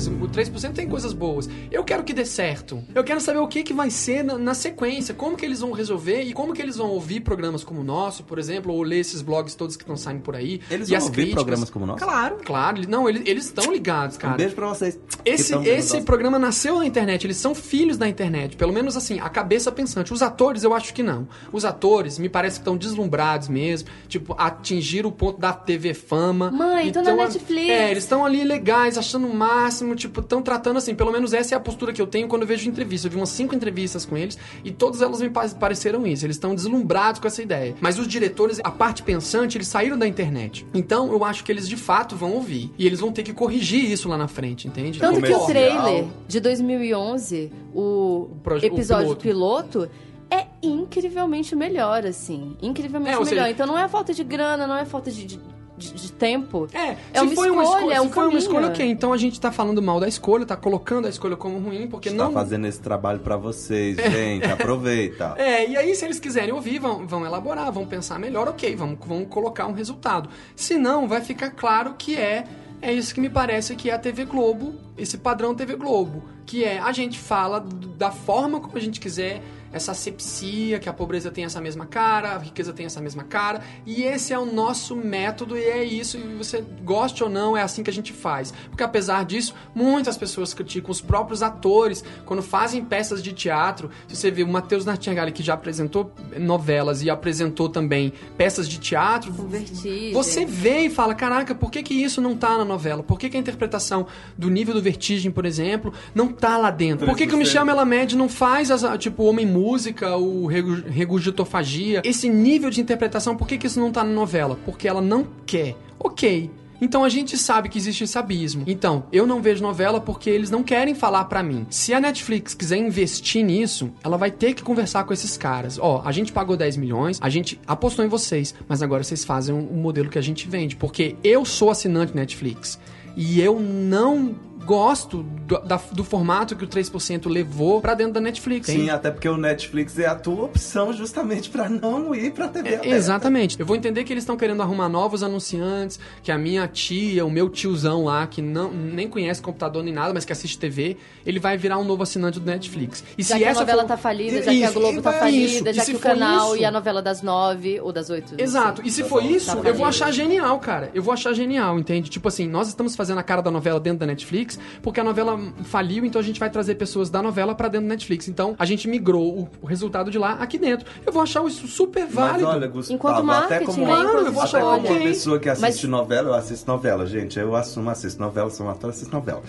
Boas, 0.08 0.30
o 0.30 0.34
3% 0.34 0.74
tem 0.74 0.88
coisas 0.88 1.14
boas. 1.14 1.50
Eu 1.72 1.84
quero 1.84 2.04
que 2.04 2.14
dê 2.14 2.26
certo. 2.26 2.84
Eu 2.94 3.04
quero 3.04 3.20
saber 3.20 3.40
o 3.40 3.48
que, 3.48 3.64
que 3.64 3.74
vai 3.74 3.90
ser 3.90 4.24
na, 4.24 4.38
na 4.38 4.54
sequência, 4.54 5.14
como 5.14 5.36
que 5.36 5.46
eles 5.46 5.60
vão 5.62 5.72
resolver 5.72 6.22
e 6.24 6.34
como 6.34 6.54
que 6.54 6.62
eles 6.62 6.78
vão 6.78 6.90
ouvir 6.90 7.22
programas 7.22 7.64
como 7.64 7.82
o 7.82 7.84
nosso, 7.84 8.24
por 8.24 8.40
exemplo, 8.40 8.74
ou 8.74 8.82
ler 8.84 9.00
esses 9.00 9.22
blogs 9.22 9.56
todos 9.56 9.76
que 9.76 9.84
estão 9.84 9.98
saindo 9.98 10.22
por 10.22 10.36
aí. 10.36 10.62
Eles 10.70 10.88
e 10.88 10.92
vão 10.92 10.98
as 10.98 11.04
ouvir 11.06 11.16
críticas. 11.16 11.44
programas 11.44 11.70
como 11.70 11.86
o 11.86 11.88
nosso? 11.88 12.04
Claro, 12.04 12.38
claro. 12.44 12.82
Não, 12.88 13.08
eles 13.10 13.24
eles 13.26 13.46
estão 13.46 13.72
ligados, 13.72 14.18
cara. 14.18 14.34
Um 14.34 14.38
beijo 14.38 14.56
pra 14.56 14.68
vocês. 14.68 15.00
Esse, 15.26 15.54
esse 15.68 16.02
programa 16.02 16.40
nasceu 16.40 16.78
na 16.80 16.86
internet, 16.86 17.26
eles 17.26 17.38
são 17.38 17.54
filhos 17.54 17.98
da 17.98 18.08
internet. 18.08 18.56
Pelo 18.56 18.72
menos 18.74 18.96
assim, 18.96 19.20
a 19.20 19.30
cabeça 19.30 19.72
pensante. 19.72 20.14
Os 20.14 20.22
atores, 20.22 20.64
eu 20.64 20.74
acho 20.74 20.94
que 20.94 21.04
não. 21.04 21.28
Os 21.52 21.66
atores, 21.66 22.18
me 22.18 22.30
parece 22.30 22.58
que 22.58 22.62
estão 22.62 22.78
deslumbrados 22.78 23.48
mesmo. 23.48 23.90
Tipo, 24.08 24.36
atingiram 24.38 25.10
o 25.10 25.12
ponto 25.12 25.40
da 25.40 25.54
TV 25.54 25.94
fama. 25.94 26.52
Mãe, 26.52 26.92
tô 26.92 27.02
na 27.02 27.12
Então, 27.12 27.18
Netflix. 27.18 27.70
É, 27.70 27.92
eles 27.92 28.04
estão 28.04 28.26
ali 28.26 28.44
legais, 28.44 28.98
achando 28.98 29.28
o 29.28 29.34
máximo. 29.34 29.89
Tipo, 29.96 30.22
estão 30.22 30.42
tratando 30.42 30.78
assim. 30.78 30.94
Pelo 30.96 31.12
menos 31.12 31.34
essa 31.34 31.54
é 31.56 31.58
a 31.58 31.60
postura 31.60 31.92
que 31.94 32.02
eu 32.02 32.08
tenho 32.08 32.28
quando 32.28 32.44
eu 32.44 32.48
vejo 32.48 32.70
entrevistas. 32.70 33.06
Eu 33.06 33.12
vi 33.12 33.18
umas 33.18 33.30
cinco 33.30 33.56
entrevistas 33.56 34.06
com 34.06 34.18
eles 34.18 34.38
e 34.64 34.72
todas 34.72 35.02
elas 35.02 35.22
me 35.22 35.30
pa- 35.30 35.48
pareceram 35.50 36.06
isso. 36.08 36.26
Eles 36.26 36.36
estão 36.36 36.54
deslumbrados 36.56 37.20
com 37.20 37.28
essa 37.28 37.42
ideia. 37.42 37.76
Mas 37.82 37.98
os 38.00 38.08
diretores, 38.08 38.60
a 38.64 38.72
parte 38.72 39.04
pensante, 39.04 39.58
eles 39.58 39.68
saíram 39.68 39.98
da 39.98 40.08
internet. 40.08 40.66
Então, 40.74 41.12
eu 41.12 41.24
acho 41.24 41.44
que 41.44 41.52
eles 41.52 41.68
de 41.68 41.78
fato 41.78 42.16
vão 42.16 42.34
ouvir. 42.34 42.72
E 42.78 42.86
eles 42.86 43.00
vão 43.00 43.12
ter 43.12 43.24
que 43.24 43.34
corrigir 43.34 43.90
isso 43.92 44.08
lá 44.10 44.18
na 44.18 44.28
frente, 44.28 44.68
entende? 44.68 45.00
Tanto 45.00 45.22
que 45.22 45.32
o 45.34 45.46
trailer 45.46 46.06
de 46.28 46.40
2011, 46.40 47.52
o, 47.74 48.30
o 48.46 48.58
episódio 48.62 49.16
piloto. 49.16 49.80
piloto. 49.80 49.90
é 50.32 50.46
incrivelmente 50.62 51.56
melhor, 51.56 52.06
assim. 52.06 52.56
Incrivelmente 52.62 53.10
É, 53.16 53.20
melhor. 53.20 53.26
seja- 53.28 53.50
Então 53.50 53.66
não 53.66 53.78
é 53.78 53.88
falta 53.88 54.14
de 54.14 54.24
grana, 54.24 54.68
não 54.68 54.78
é 54.78 54.86
falta 54.86 55.10
de, 55.10 55.26
de, 55.26 55.40
de- 55.80 55.94
de 55.94 56.12
tempo. 56.12 56.68
É, 56.74 56.98
É 57.14 57.20
se 57.20 57.26
uma 57.26 57.34
foi 57.36 57.48
escolha, 57.48 57.52
uma 57.54 57.64
escolha, 57.64 57.94
é 57.96 58.02
um 58.02 58.08
se 58.08 58.14
foi 58.14 58.28
uma 58.28 58.38
escolha, 58.40 58.68
ok. 58.68 58.86
Então 58.90 59.14
a 59.14 59.18
gente 59.18 59.40
tá 59.40 59.52
falando 59.52 59.82
mal 59.82 60.00
da 60.00 60.08
escolha, 60.08 60.46
tá 60.46 60.56
colocando 60.56 61.06
a 61.08 61.10
escolha 61.10 61.36
como 61.36 61.58
ruim, 61.60 61.88
porque 61.88 62.10
Tá 62.10 62.16
não. 62.16 62.32
fazendo 62.32 62.68
esse 62.68 62.80
trabalho 62.80 63.20
pra 63.20 63.38
vocês, 63.38 63.96
gente. 63.98 64.46
Aproveita. 64.46 65.36
É, 65.40 65.68
e 65.70 65.78
aí 65.78 65.96
se 65.96 66.06
eles 66.06 66.20
quiserem 66.20 66.54
ouvir, 66.54 66.80
vão, 66.80 67.08
vão 67.08 67.26
elaborar, 67.26 67.72
vão 67.72 67.86
pensar 67.86 68.20
melhor, 68.20 68.48
ok, 68.50 68.76
vamos, 68.76 69.00
vamos 69.06 69.28
colocar 69.30 69.66
um 69.68 69.72
resultado. 69.74 70.30
Se 70.56 70.78
não, 70.78 71.08
vai 71.08 71.22
ficar 71.22 71.50
claro 71.52 71.96
que 71.98 72.16
é. 72.16 72.44
É 72.82 72.94
isso 72.94 73.14
que 73.14 73.20
me 73.20 73.30
parece 73.30 73.76
que 73.76 73.90
é 73.90 73.94
a 73.94 74.00
TV 74.00 74.24
Globo, 74.24 74.74
esse 74.98 75.18
padrão 75.18 75.54
TV 75.54 75.76
Globo, 75.76 76.24
que 76.46 76.64
é 76.64 76.80
a 76.80 76.94
gente 76.94 77.20
fala 77.20 77.60
da 77.98 78.10
forma 78.10 78.62
como 78.62 78.78
a 78.78 78.80
gente 78.80 79.02
quiser, 79.02 79.42
essa 79.72 79.92
asepsia, 79.92 80.80
que 80.80 80.90
a 80.90 80.94
pobreza 80.94 81.32
tem 81.32 81.46
essa 81.46 81.62
mesma 81.62 81.86
cara, 81.86 82.36
a 82.36 82.38
riqueza 82.38 82.74
tem 82.74 82.86
essa 82.86 83.02
mesma 83.02 83.24
cara, 83.24 83.62
e 83.86 84.04
esse 84.04 84.34
é 84.34 84.40
o 84.40 84.46
nosso 84.46 84.96
método 84.96 85.58
e 85.58 85.64
é 85.64 85.84
isso, 85.84 86.18
e 86.18 86.22
você 86.36 86.64
goste 86.84 87.24
ou 87.24 87.30
não, 87.30 87.56
é 87.56 87.62
assim 87.62 87.84
que 87.84 87.90
a 87.90 87.94
gente 87.94 88.14
faz. 88.14 88.54
Porque 88.70 88.84
apesar 88.84 89.26
disso, 89.26 89.54
muitas 89.74 90.18
pessoas 90.18 90.54
criticam 90.54 90.92
os 90.92 91.02
próprios 91.02 91.44
atores 91.44 92.04
quando 92.26 92.42
fazem 92.42 92.84
peças 92.84 93.22
de 93.22 93.34
teatro. 93.34 93.90
Se 94.08 94.16
você 94.16 94.32
vê 94.32 94.44
o 94.44 94.48
Matheus 94.48 94.86
Nartigali, 94.86 95.32
que 95.32 95.44
já 95.44 95.54
apresentou 95.54 96.12
novelas 96.38 97.04
e 97.04 97.10
apresentou 97.10 97.70
também 97.70 98.14
peças 98.38 98.68
de 98.68 98.80
teatro, 98.80 99.32
Vertigem. 99.32 100.12
você 100.12 100.46
vê 100.46 100.86
e 100.86 100.90
fala, 100.90 101.14
caraca, 101.14 101.54
por 101.54 101.72
que, 101.72 101.84
que 101.84 101.94
isso 101.94 102.22
não 102.22 102.36
tá 102.36 102.58
na 102.58 102.66
novela? 102.66 103.04
Por 103.04 103.20
que, 103.20 103.30
que 103.30 103.38
a 103.38 103.40
interpretação 103.40 104.08
do 104.38 104.50
nível 104.50 104.74
do 104.74 104.82
Vertigem, 104.82 105.32
por 105.32 105.46
exemplo, 105.46 105.94
não 106.14 106.28
tá 106.28 106.58
lá 106.58 106.72
dentro? 106.72 107.06
Por 107.06 107.16
que, 107.16 107.28
que 107.28 107.34
o 107.34 107.38
3%? 107.38 107.40
Michel 107.40 107.66
Melamed 107.66 108.16
não 108.16 108.30
faz, 108.30 108.72
as, 108.72 108.84
tipo, 108.98 109.24
Homem 109.24 109.46
Música, 109.60 110.16
o 110.16 110.46
regu- 110.48 110.84
Regurgitofagia? 110.90 112.02
Esse 112.06 112.30
nível 112.30 112.70
de 112.70 112.80
interpretação, 112.80 113.36
por 113.36 113.48
que, 113.48 113.58
que 113.58 113.68
isso 113.68 113.80
não 113.80 113.92
tá 113.92 114.04
na 114.04 114.12
novela? 114.12 114.58
Porque 114.66 114.88
ela 114.88 115.02
não 115.02 115.28
quer. 115.46 115.76
Ok. 116.00 116.50
Então 116.82 117.04
a 117.04 117.10
gente 117.10 117.38
sabe 117.38 117.68
que 117.68 117.78
existe 117.78 118.06
esse 118.06 118.18
abismo. 118.18 118.64
Então, 118.66 119.04
eu 119.12 119.28
não 119.28 119.42
vejo 119.42 119.62
novela 119.62 120.00
porque 120.00 120.30
eles 120.30 120.50
não 120.50 120.64
querem 120.64 120.96
falar 120.96 121.26
pra 121.26 121.44
mim. 121.44 121.68
Se 121.70 121.94
a 121.94 122.00
Netflix 122.00 122.54
quiser 122.54 122.78
investir 122.78 123.44
nisso, 123.44 123.92
ela 124.02 124.16
vai 124.16 124.32
ter 124.32 124.54
que 124.54 124.64
conversar 124.64 125.04
com 125.04 125.12
esses 125.12 125.36
caras. 125.36 125.78
Ó, 125.78 126.02
a 126.06 126.12
gente 126.14 126.32
pagou 126.32 126.56
10 126.56 126.78
milhões, 126.78 127.20
a 127.22 127.28
gente 127.28 127.60
apostou 127.68 128.06
em 128.06 128.08
vocês, 128.08 128.56
mas 128.66 128.82
agora 128.82 129.04
vocês 129.04 129.26
fazem 129.26 129.54
o 129.54 129.74
modelo 129.76 130.10
que 130.10 130.18
a 130.18 130.22
gente 130.22 130.48
vende. 130.48 130.78
Porque 130.78 131.18
eu 131.22 131.44
sou 131.44 131.70
assinante 131.70 132.16
Netflix. 132.16 132.80
E 133.18 133.42
eu 133.42 133.60
não 133.60 134.34
gosto 134.66 135.24
do, 135.24 135.60
da- 135.62 135.80
do 135.92 136.04
formato 136.04 136.56
que 136.56 136.64
o 136.64 136.68
3% 136.68 137.28
levou 137.30 137.82
pra 137.82 137.94
dentro 137.94 138.14
da 138.14 138.22
Netflix. 138.22 138.68
Sim, 138.68 138.90
até 138.90 139.10
porque 139.12 139.28
o 139.28 139.38
Netflix 139.38 139.98
é 139.98 140.06
a 140.06 140.16
tua 140.16 140.46
opção 140.46 140.94
justamente 140.94 141.50
pra 141.50 141.68
não 141.70 142.14
ir 142.14 142.32
pra 142.32 142.48
TV 142.48 142.70
aberta. 142.76 142.88
É, 142.88 142.92
Exatamente. 142.92 143.60
Eu 143.60 143.66
vou 143.66 143.76
entender 143.76 144.04
que 144.04 144.14
eles 144.14 144.24
estão 144.24 144.38
querendo 144.38 144.62
arrumar 144.62 144.90
novos 144.90 145.24
anunciantes, 145.24 146.00
que 146.22 146.32
a 146.32 146.38
minha 146.38 146.68
tia, 146.68 147.26
o 147.26 147.32
meu 147.32 147.50
tiozão 147.50 148.04
lá, 148.06 148.26
que 148.28 148.42
não, 148.42 148.72
nem 148.72 149.08
conhece 149.08 149.42
computador 149.42 149.84
nem 149.84 149.94
nada, 149.94 150.14
mas 150.14 150.26
que 150.26 150.32
assiste 150.34 150.58
TV, 150.58 150.98
ele 151.26 151.40
vai 151.40 151.58
virar 151.58 151.78
um 151.78 151.84
novo 151.84 152.04
assinante 152.04 152.40
do 152.40 152.46
Netflix. 152.46 153.04
E 153.18 153.24
já 153.24 153.36
se 153.36 153.40
que 153.40 153.46
a 153.46 153.50
essa 153.50 153.60
novela 153.62 153.82
for- 153.84 153.88
tá 153.88 153.98
falida, 153.98 154.38
já 154.38 154.52
que 154.52 154.64
a 154.64 154.70
Isso, 154.70 154.74
Globo 154.80 155.02
tá 155.02 155.14
falida, 155.14 155.46
isso. 155.70 155.74
já 155.74 155.86
que 155.86 155.96
o 155.96 156.00
canal 156.00 156.48
isso- 156.54 156.62
e 156.62 156.66
a 156.66 156.72
novela 156.72 157.02
das 157.02 157.22
nove 157.22 157.80
ou 157.80 157.92
das 157.92 158.10
oito. 158.10 158.34
Exato. 158.38 158.82
E 158.86 158.92
se 158.92 159.04
Tá 159.04 159.10
for 159.10 159.22
bom, 159.24 159.30
isso, 159.30 159.56
tá 159.58 159.68
eu 159.70 159.74
vou 159.74 159.86
achar 159.86 160.12
genial, 160.12 160.60
cara. 160.60 160.92
Eu 160.94 161.02
vou 161.02 161.14
achar 161.14 161.34
genial, 161.34 161.80
entende? 161.80 162.10
Tipo 162.10 162.28
assim, 162.28 162.48
nós 162.48 162.68
estamos 162.68 162.96
fazendo 162.96 163.18
a 163.20 163.24
cara 163.24 163.42
da 163.42 163.50
novela 163.52 163.80
dentro 163.80 164.00
da 164.00 164.06
Netflix, 164.06 164.49
porque 164.82 165.00
a 165.00 165.04
novela 165.04 165.38
faliu, 165.66 166.06
então 166.06 166.20
a 166.20 166.24
gente 166.24 166.40
vai 166.40 166.50
trazer 166.50 166.76
pessoas 166.76 167.10
da 167.10 167.22
novela 167.22 167.54
pra 167.54 167.68
dentro 167.68 167.88
da 167.88 167.94
Netflix. 167.94 168.28
Então 168.28 168.56
a 168.58 168.66
gente 168.66 168.88
migrou 168.88 169.40
o, 169.42 169.50
o 169.62 169.66
resultado 169.68 170.10
de 170.10 170.18
lá 170.18 170.34
aqui 170.34 170.58
dentro. 170.58 170.86
Eu 171.06 171.12
vou 171.12 171.22
achar 171.22 171.46
isso 171.46 171.68
super 171.68 172.04
Mas 172.06 172.14
válido. 172.14 172.48
olha, 172.48 172.68
Gustavo, 172.68 172.96
Enquanto 172.96 173.32
até 173.32 173.60
como, 173.62 173.78
né? 173.86 173.94
Enquanto 173.94 174.26
eu 174.26 174.32
vou 174.32 174.42
até 174.44 174.58
achar 174.58 174.62
como 174.62 174.78
ok. 174.78 174.92
uma 174.92 175.02
pessoa 175.04 175.40
que 175.40 175.50
assiste 175.50 175.62
Mas- 175.62 175.84
novela, 175.84 176.30
eu 176.30 176.34
assisto 176.34 176.70
novela, 176.72 177.06
gente. 177.06 177.40
Eu 177.40 177.56
assumo, 177.56 177.90
assisto 177.90 178.22
novela, 178.22 178.50
sou 178.50 178.66
um 178.66 178.70
ator, 178.70 178.90
assisto 178.90 179.14
novela. 179.14 179.42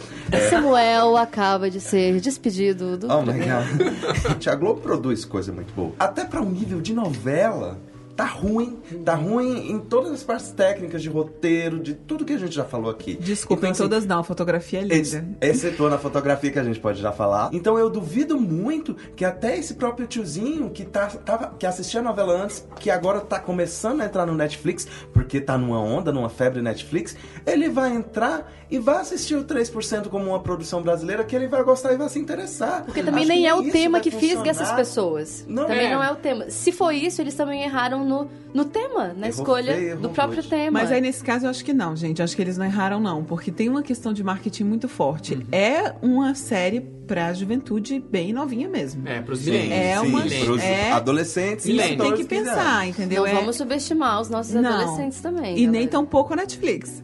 Samuel 0.49 1.17
acaba 1.17 1.71
de 1.71 1.81
ser 1.81 2.21
despedido 2.21 2.97
do 2.97 3.09
Oh 3.11 3.23
my 3.23 3.33
god. 3.33 4.21
Gente, 4.31 4.51
a 4.51 4.55
Globo 4.55 4.81
produz 4.81 5.25
coisa 5.25 5.53
muito 5.53 5.73
boa. 5.75 5.93
Até 5.99 6.25
pra 6.25 6.41
um 6.41 6.51
nível 6.51 6.81
de 6.81 6.93
novela, 6.93 7.79
tá 8.21 8.27
ruim. 8.27 8.79
Tá 9.03 9.15
ruim 9.15 9.71
em 9.71 9.79
todas 9.79 10.13
as 10.13 10.23
partes 10.23 10.51
técnicas 10.53 11.03
de 11.03 11.09
roteiro, 11.09 11.81
de 11.81 11.95
tudo 11.95 12.23
que 12.23 12.35
a 12.35 12.39
gente 12.39 12.55
já 12.55 12.65
falou 12.65 12.91
aqui. 12.91 13.17
Desculpa, 13.17 13.61
Então, 13.61 13.69
em 13.69 13.73
assim, 13.73 13.83
todas 13.83 14.05
não, 14.05 14.19
a 14.19 14.25
fotografia 14.25 14.81
é 14.81 14.83
linda. 14.83 15.27
Excetuou 15.41 15.89
na 15.89 15.97
fotografia 15.97 16.51
que 16.51 16.59
a 16.59 16.65
gente 16.65 16.79
pode 16.79 17.01
já 17.01 17.13
falar. 17.13 17.49
Então 17.53 17.79
eu 17.79 17.89
duvido 17.89 18.39
muito 18.39 18.95
que 19.17 19.25
até 19.25 19.57
esse 19.57 19.75
próprio 19.75 20.07
tiozinho 20.07 20.69
que, 20.69 20.85
tá, 20.85 21.07
tava, 21.07 21.55
que 21.59 21.65
assistia 21.65 22.01
a 22.01 22.03
novela 22.03 22.35
antes, 22.35 22.67
que 22.79 22.91
agora 22.91 23.21
tá 23.21 23.39
começando 23.39 24.03
a 24.03 24.05
entrar 24.05 24.27
no 24.27 24.35
Netflix, 24.35 24.87
porque 25.15 25.41
tá 25.41 25.57
numa 25.57 25.81
onda, 25.81 26.13
numa 26.13 26.29
febre 26.29 26.61
Netflix, 26.61 27.17
ele 27.47 27.71
vai 27.71 27.91
entrar 27.95 28.53
e 28.71 28.79
vai 28.79 28.99
assistir 28.99 29.35
o 29.35 29.45
3% 29.45 30.09
como 30.09 30.27
uma 30.27 30.41
produção 30.41 30.81
brasileira 30.81 31.25
que 31.25 31.35
ele 31.35 31.49
vai 31.49 31.65
gostar 31.65 31.93
e 31.93 31.97
vai 31.97 32.09
se 32.09 32.19
interessar. 32.19 32.85
Porque 32.85 33.03
também 33.03 33.25
Acho 33.25 33.33
nem 33.33 33.47
é 33.47 33.55
o 33.55 33.71
tema 33.71 33.99
que 33.99 34.11
fisga 34.11 34.49
essas 34.51 34.71
pessoas. 34.73 35.45
Não 35.49 35.65
também 35.65 35.87
é. 35.87 35.95
não 35.95 36.03
é 36.03 36.13
o 36.13 36.17
tema. 36.17 36.51
Se 36.51 36.71
foi 36.71 36.97
isso, 36.97 37.21
eles 37.21 37.35
também 37.35 37.63
erraram 37.63 38.05
no, 38.11 38.29
no 38.53 38.65
tema, 38.65 39.09
na 39.17 39.29
Errou 39.29 39.41
escolha 39.43 39.75
feio, 39.75 39.97
do 39.97 40.11
próprio 40.11 40.37
rude. 40.39 40.49
tema. 40.49 40.81
Mas 40.81 40.91
aí, 40.93 41.01
nesse 41.01 41.23
caso, 41.23 41.47
eu 41.47 41.51
acho 41.51 41.65
que 41.65 41.73
não, 41.73 41.95
gente. 41.95 42.19
Eu 42.19 42.25
acho 42.25 42.35
que 42.35 42.43
eles 42.43 42.59
não 42.59 42.65
erraram, 42.65 42.99
não. 43.01 43.23
Porque 43.25 43.51
tem 43.51 43.69
uma 43.69 43.83
questão 43.83 44.13
de 44.13 44.23
marketing 44.25 44.65
muito 44.65 44.89
forte. 44.89 45.35
Uhum. 45.35 45.43
É 45.53 45.95
uma 46.03 46.35
série 46.35 46.81
pra 46.81 47.33
juventude 47.33 47.99
bem 48.01 48.33
novinha 48.33 48.69
mesmo. 48.69 49.07
É, 49.09 49.21
pros 49.21 49.45
milênios. 49.45 49.73
É 49.73 49.99
sim, 50.01 50.07
uma- 50.09 50.23
pros 50.23 50.63
é- 50.63 50.93
adolescentes 50.93 51.67
e 51.67 51.77
tem 51.97 52.15
que 52.15 52.25
pensar, 52.25 52.87
entendeu? 52.87 53.23
não 53.23 53.29
É- 53.31 53.35
vamos 53.35 53.57
subestimar 53.57 54.21
os 54.21 54.29
nossos 54.31 54.55
Não. 54.55 54.69
adolescentes 54.71 55.21
também. 55.21 55.59
E 55.59 55.67
nem 55.67 55.87
tão 55.89 56.05
pouco 56.05 56.33
a 56.33 56.37
Netflix. 56.37 57.03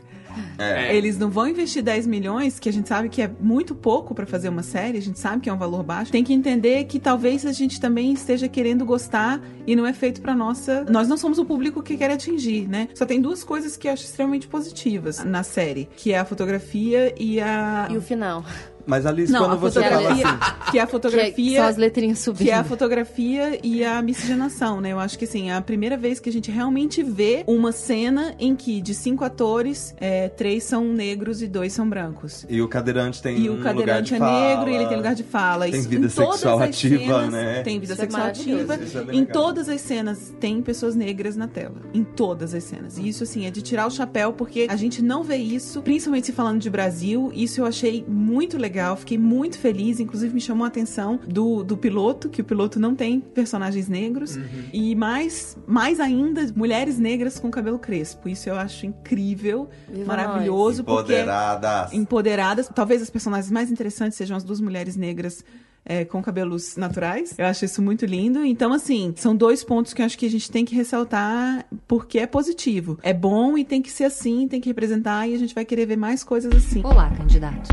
É. 0.58 0.94
Eles 0.94 1.18
não 1.18 1.30
vão 1.30 1.48
investir 1.48 1.82
10 1.82 2.06
milhões, 2.06 2.58
que 2.58 2.68
a 2.68 2.72
gente 2.72 2.88
sabe 2.88 3.08
que 3.08 3.22
é 3.22 3.30
muito 3.40 3.74
pouco 3.74 4.14
pra 4.14 4.26
fazer 4.26 4.48
uma 4.48 4.62
série, 4.62 4.98
a 4.98 5.02
gente 5.02 5.18
sabe 5.18 5.42
que 5.42 5.50
é 5.50 5.52
um 5.52 5.58
valor 5.58 5.82
baixo. 5.82 6.12
Tem 6.12 6.24
que 6.24 6.32
entender 6.32 6.84
que 6.84 6.98
talvez 6.98 7.44
a 7.46 7.52
gente 7.52 7.80
também 7.80 8.12
esteja 8.12 8.48
querendo 8.48 8.84
gostar 8.84 9.40
e 9.66 9.74
não 9.74 9.86
é 9.86 9.92
feito 9.92 10.20
pra 10.20 10.34
nossa. 10.34 10.84
Nós 10.88 11.08
não 11.08 11.16
somos 11.16 11.38
o 11.38 11.44
público 11.44 11.82
que 11.82 11.96
quer 11.96 12.10
atingir, 12.10 12.68
né? 12.68 12.88
Só 12.94 13.04
tem 13.04 13.20
duas 13.20 13.42
coisas 13.42 13.76
que 13.76 13.88
eu 13.88 13.92
acho 13.92 14.04
extremamente 14.04 14.46
positivas 14.48 15.24
na 15.24 15.42
série, 15.42 15.88
que 15.96 16.12
é 16.12 16.18
a 16.18 16.24
fotografia 16.24 17.14
e 17.18 17.40
a. 17.40 17.88
E 17.90 17.96
o 17.96 18.02
final. 18.02 18.44
Mas 18.86 19.04
Alice, 19.06 19.32
Não, 19.32 19.40
quando 19.40 19.52
a 19.52 19.56
você 19.56 19.80
fala 19.80 19.96
fotografia, 19.96 20.26
assim... 20.28 20.70
que 20.70 20.78
é 20.78 20.82
a 20.82 20.86
Que 20.86 20.90
fotografia. 20.92 21.56
são 21.60 21.66
as 21.68 21.76
letrinhas 21.76 22.18
subindo. 22.20 22.44
Que 22.46 22.50
é 22.50 22.54
a 22.54 22.64
fotografia 22.64 23.58
e 23.62 23.84
a 23.84 24.00
miscigenação, 24.00 24.80
né? 24.80 24.92
Eu 24.92 25.00
acho 25.00 25.18
que 25.18 25.24
assim, 25.24 25.50
é 25.50 25.54
a 25.54 25.60
primeira 25.60 25.96
vez 25.96 26.20
que 26.20 26.28
a 26.28 26.32
gente 26.32 26.50
realmente 26.50 27.02
vê 27.02 27.42
uma 27.46 27.72
cena 27.72 28.34
em 28.38 28.54
que 28.54 28.80
de 28.80 28.94
cinco 28.94 29.24
atores, 29.24 29.94
é, 29.98 30.28
três 30.28 30.62
são 30.64 30.84
negros 30.84 31.42
e 31.42 31.48
dois 31.48 31.72
são 31.72 31.88
brancos. 31.88 32.46
E 32.48 32.62
o 32.62 32.68
cadeirante 32.68 33.20
tem 33.22 33.38
E 33.38 33.50
um 33.50 33.54
o 33.54 33.56
lugar 33.56 33.74
cadeirante 33.74 34.08
de 34.10 34.14
é 34.14 34.18
fala. 34.18 34.48
negro 34.56 34.70
e 34.70 34.74
ele 34.76 34.86
tem 34.86 34.96
lugar 34.96 35.14
de 35.14 35.24
fala. 35.24 35.68
Tem 35.68 35.80
vida 35.82 36.08
sexual 36.08 36.60
ativa, 36.60 36.98
cenas, 37.22 37.32
né? 37.32 37.62
Tem 37.62 37.80
vida 37.80 37.92
Isso 37.94 38.02
é 38.02 38.04
sexual 38.04 38.26
ativa. 38.28 38.74
É 38.74 39.00
em 39.14 39.20
legal. 39.20 39.26
todas 39.32 39.68
as 39.68 39.80
cenas 39.80 40.32
tem 40.38 40.62
pessoas 40.62 40.94
negras 40.94 41.36
na 41.36 41.48
tela. 41.48 41.74
Em 41.92 42.04
todas 42.04 42.54
as 42.54 42.62
cenas. 42.62 42.98
E 42.98 43.08
isso, 43.08 43.24
assim, 43.24 43.46
é 43.46 43.50
de 43.50 43.62
tirar 43.62 43.86
o 43.86 43.90
chapéu, 43.90 44.32
porque 44.32 44.66
a 44.70 44.76
gente 44.76 45.02
não 45.02 45.22
vê 45.24 45.36
isso, 45.36 45.82
principalmente 45.82 46.26
se 46.26 46.32
falando 46.32 46.60
de 46.60 46.70
Brasil. 46.70 47.32
Isso 47.34 47.60
eu 47.60 47.66
achei 47.66 48.04
muito 48.06 48.56
legal 48.56 48.75
legal, 48.76 48.96
fiquei 48.96 49.16
muito 49.16 49.58
feliz. 49.58 49.98
Inclusive, 49.98 50.34
me 50.34 50.40
chamou 50.40 50.64
a 50.64 50.68
atenção 50.68 51.18
do, 51.26 51.64
do 51.64 51.76
piloto, 51.76 52.28
que 52.28 52.42
o 52.42 52.44
piloto 52.44 52.78
não 52.78 52.94
tem 52.94 53.20
personagens 53.20 53.88
negros. 53.88 54.38
E 54.72 54.94
mais, 54.94 55.56
mais 55.66 55.98
ainda, 55.98 56.52
mulheres 56.54 56.98
negras 56.98 57.38
com 57.38 57.50
cabelo 57.50 57.78
crespo. 57.78 58.28
Isso 58.28 58.48
eu 58.50 58.54
acho 58.56 58.84
incrível, 58.84 59.68
Viva 59.88 60.04
maravilhoso. 60.06 60.84
porque 60.84 61.14
Empoderadas. 61.14 61.92
empoderadas. 61.92 62.68
Talvez 62.74 63.00
as 63.00 63.08
personagens 63.08 63.50
mais 63.50 63.70
interessantes 63.70 64.16
sejam 64.18 64.36
as 64.36 64.44
duas 64.44 64.60
mulheres 64.60 64.94
negras 64.96 65.42
é, 65.86 66.04
com 66.04 66.20
cabelos 66.20 66.76
naturais. 66.76 67.34
Eu 67.38 67.46
acho 67.46 67.64
isso 67.64 67.80
muito 67.80 68.04
lindo. 68.04 68.44
Então, 68.44 68.72
assim, 68.72 69.14
são 69.16 69.34
dois 69.34 69.62
pontos 69.62 69.94
que 69.94 70.02
eu 70.02 70.06
acho 70.06 70.18
que 70.18 70.26
a 70.26 70.30
gente 70.30 70.50
tem 70.50 70.64
que 70.64 70.74
ressaltar 70.74 71.64
porque 71.86 72.18
é 72.18 72.26
positivo. 72.26 72.98
É 73.02 73.14
bom 73.14 73.56
e 73.56 73.64
tem 73.64 73.80
que 73.80 73.90
ser 73.90 74.04
assim, 74.04 74.48
tem 74.48 74.60
que 74.60 74.68
representar 74.68 75.28
e 75.28 75.34
a 75.34 75.38
gente 75.38 75.54
vai 75.54 75.64
querer 75.64 75.86
ver 75.86 75.96
mais 75.96 76.24
coisas 76.24 76.52
assim. 76.54 76.82
Olá, 76.84 77.08
candidato. 77.10 77.70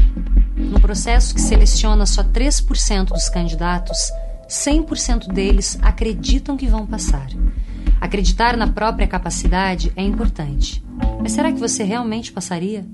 No 0.55 0.79
processo 0.79 1.33
que 1.33 1.41
seleciona 1.41 2.05
só 2.05 2.23
3% 2.23 3.05
dos 3.05 3.27
candidatos, 3.29 3.97
100% 4.47 5.33
deles 5.33 5.79
acreditam 5.81 6.55
que 6.55 6.67
vão 6.67 6.85
passar. 6.85 7.27
Acreditar 7.99 8.55
na 8.55 8.67
própria 8.67 9.07
capacidade 9.07 9.91
é 9.95 10.03
importante. 10.03 10.83
Mas 11.19 11.31
será 11.31 11.51
que 11.51 11.59
você 11.59 11.83
realmente 11.83 12.31
passaria? 12.31 12.85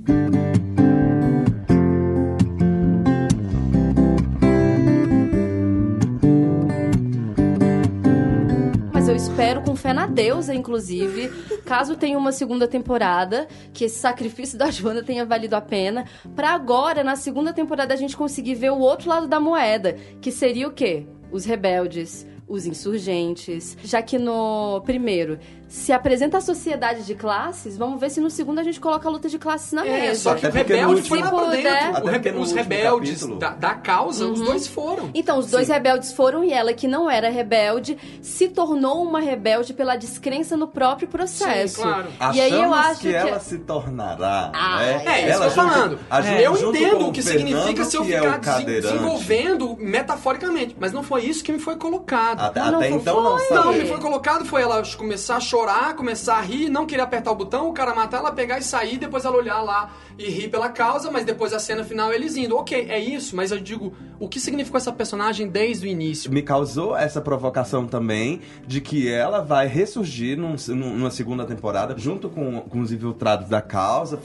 Espero 9.39 9.61
com 9.61 9.73
fé 9.73 9.93
na 9.93 10.05
deusa, 10.05 10.53
inclusive, 10.53 11.29
caso 11.63 11.95
tenha 11.95 12.17
uma 12.17 12.33
segunda 12.33 12.67
temporada, 12.67 13.47
que 13.71 13.85
esse 13.85 13.97
sacrifício 13.97 14.57
da 14.57 14.69
Joana 14.69 15.01
tenha 15.01 15.25
valido 15.25 15.55
a 15.55 15.61
pena, 15.61 16.03
pra 16.35 16.49
agora, 16.49 17.05
na 17.05 17.15
segunda 17.15 17.53
temporada, 17.53 17.93
a 17.93 17.97
gente 17.97 18.17
conseguir 18.17 18.55
ver 18.55 18.69
o 18.69 18.79
outro 18.79 19.07
lado 19.07 19.27
da 19.27 19.39
moeda, 19.39 19.95
que 20.19 20.29
seria 20.29 20.67
o 20.67 20.73
quê? 20.73 21.07
Os 21.31 21.45
rebeldes, 21.45 22.27
os 22.49 22.65
insurgentes. 22.65 23.77
Já 23.81 24.01
que 24.01 24.19
no 24.19 24.81
primeiro 24.81 25.39
se 25.69 25.93
apresenta 25.93 26.39
a 26.39 26.41
sociedade 26.41 27.05
de 27.05 27.13
classes, 27.13 27.77
vamos 27.77 28.01
ver 28.01 28.09
se 28.09 28.19
no 28.19 28.29
segundo 28.29 28.57
a 28.59 28.63
gente 28.63 28.79
coloca 28.79 29.07
a 29.07 29.11
luta 29.11 29.29
de 29.29 29.37
classes 29.37 29.71
na 29.71 29.85
É, 29.85 30.01
mesa. 30.01 30.19
só 30.21 30.33
que 30.35 30.45
o 30.47 30.51
rebelde 30.51 31.03
foi 31.03 31.21
lá 31.21 31.29
pra 31.31 31.51
Se 31.51 31.61
dentro. 31.61 32.05
rebe- 32.07 32.31
no 32.31 32.41
os 32.41 32.51
rebeldes 32.51 33.25
da, 33.37 33.49
da 33.51 33.75
causa, 33.75 34.25
os 34.25 34.39
Uhum. 34.39 34.45
dois 34.47 34.67
foram. 34.67 35.11
Então, 35.13 35.37
os 35.37 35.45
dois 35.51 35.67
rebeldes 35.69 36.11
foram 36.11 36.43
e 36.43 36.51
ela, 36.51 36.73
que 36.73 36.87
não 36.87 37.09
era 37.09 37.29
rebelde, 37.29 37.95
se 38.21 38.47
tornou 38.49 39.03
uma 39.03 39.19
rebelde 39.19 39.71
pela 39.73 39.95
descrença 39.95 40.57
no 40.57 40.67
próprio 40.67 41.07
processo. 41.07 41.75
Sim, 41.75 41.81
claro. 41.83 42.07
E 42.33 42.41
aí 42.41 42.51
eu 42.51 42.57
Achamos 42.73 42.77
acho 42.87 42.99
que, 43.01 43.09
que. 43.09 43.15
ela 43.15 43.39
se 43.39 43.57
tornará, 43.59 44.51
Ah, 44.53 44.77
né? 44.79 45.03
É, 45.05 45.21
isso 45.29 45.29
ela 45.29 45.29
que 45.29 45.33
eu 45.33 45.39
tô 45.39 45.61
junto- 45.61 45.73
falando. 45.73 45.99
Ju- 46.25 46.33
eu 46.33 46.55
entendo 46.69 47.07
o 47.07 47.11
que 47.11 47.21
Fernando, 47.21 47.47
significa 47.47 47.85
se 47.85 47.95
eu 47.95 48.01
é 48.03 48.05
ficar 48.05 48.39
cadeirante. 48.39 48.81
desenvolvendo 48.93 49.77
metaforicamente. 49.79 50.75
Mas 50.79 50.91
não 50.91 51.03
foi 51.03 51.25
isso 51.25 51.43
que 51.43 51.51
me 51.51 51.59
foi 51.59 51.75
colocado. 51.75 52.39
Até- 52.41 52.59
Não, 52.59 52.77
até 52.79 52.89
não 52.89 52.97
então 52.97 53.21
não 53.21 53.37
foi. 53.37 53.55
Não, 53.57 53.73
me 53.73 53.85
foi 53.85 53.99
colocado 53.99 54.45
foi 54.45 54.61
ela 54.63 54.81
começar 54.97 55.35
a 55.35 55.39
chorar, 55.39 55.58
começar 55.95 56.37
a 56.37 56.41
rir, 56.41 56.69
não 56.69 56.85
querer 56.85 57.01
apertar 57.01 57.31
o 57.31 57.35
botão, 57.35 57.67
o 57.69 57.73
cara 57.73 57.93
matar 57.93 58.17
ela, 58.19 58.31
pegar 58.31 58.57
e 58.59 58.63
sair, 58.63 58.97
depois 58.97 59.25
ela 59.25 59.35
olhar 59.35 59.61
lá 59.61 59.91
e 60.17 60.29
rir 60.29 60.47
pela 60.49 60.69
causa, 60.69 61.11
mas 61.11 61.25
depois 61.25 61.53
a 61.53 61.59
cena 61.59 61.83
final 61.83 62.13
eles 62.13 62.37
indo. 62.37 62.55
Ok, 62.55 62.87
é 62.89 62.97
isso, 62.99 63.35
mas 63.35 63.51
eu 63.51 63.59
digo, 63.59 63.93
o 64.19 64.27
que 64.29 64.39
significou 64.39 64.77
essa 64.77 64.91
personagem 64.91 65.47
desde 65.49 65.85
o 65.85 65.89
início? 65.89 66.31
Me 66.31 66.41
causou 66.41 66.95
essa 66.95 67.19
provocação 67.21 67.85
também 67.85 68.41
de 68.65 68.79
que 68.79 69.11
ela 69.11 69.41
vai 69.41 69.67
ressurgir 69.67 70.37
num- 70.37 70.55
num- 70.69 70.97
numa 70.97 71.11
segunda 71.11 71.45
temporada, 71.45 71.93
junto 71.97 72.29
com, 72.29 72.61
com 72.61 72.79
os 72.79 72.91
infiltrados 72.91 73.49
da 73.49 73.61
causa, 73.61 74.17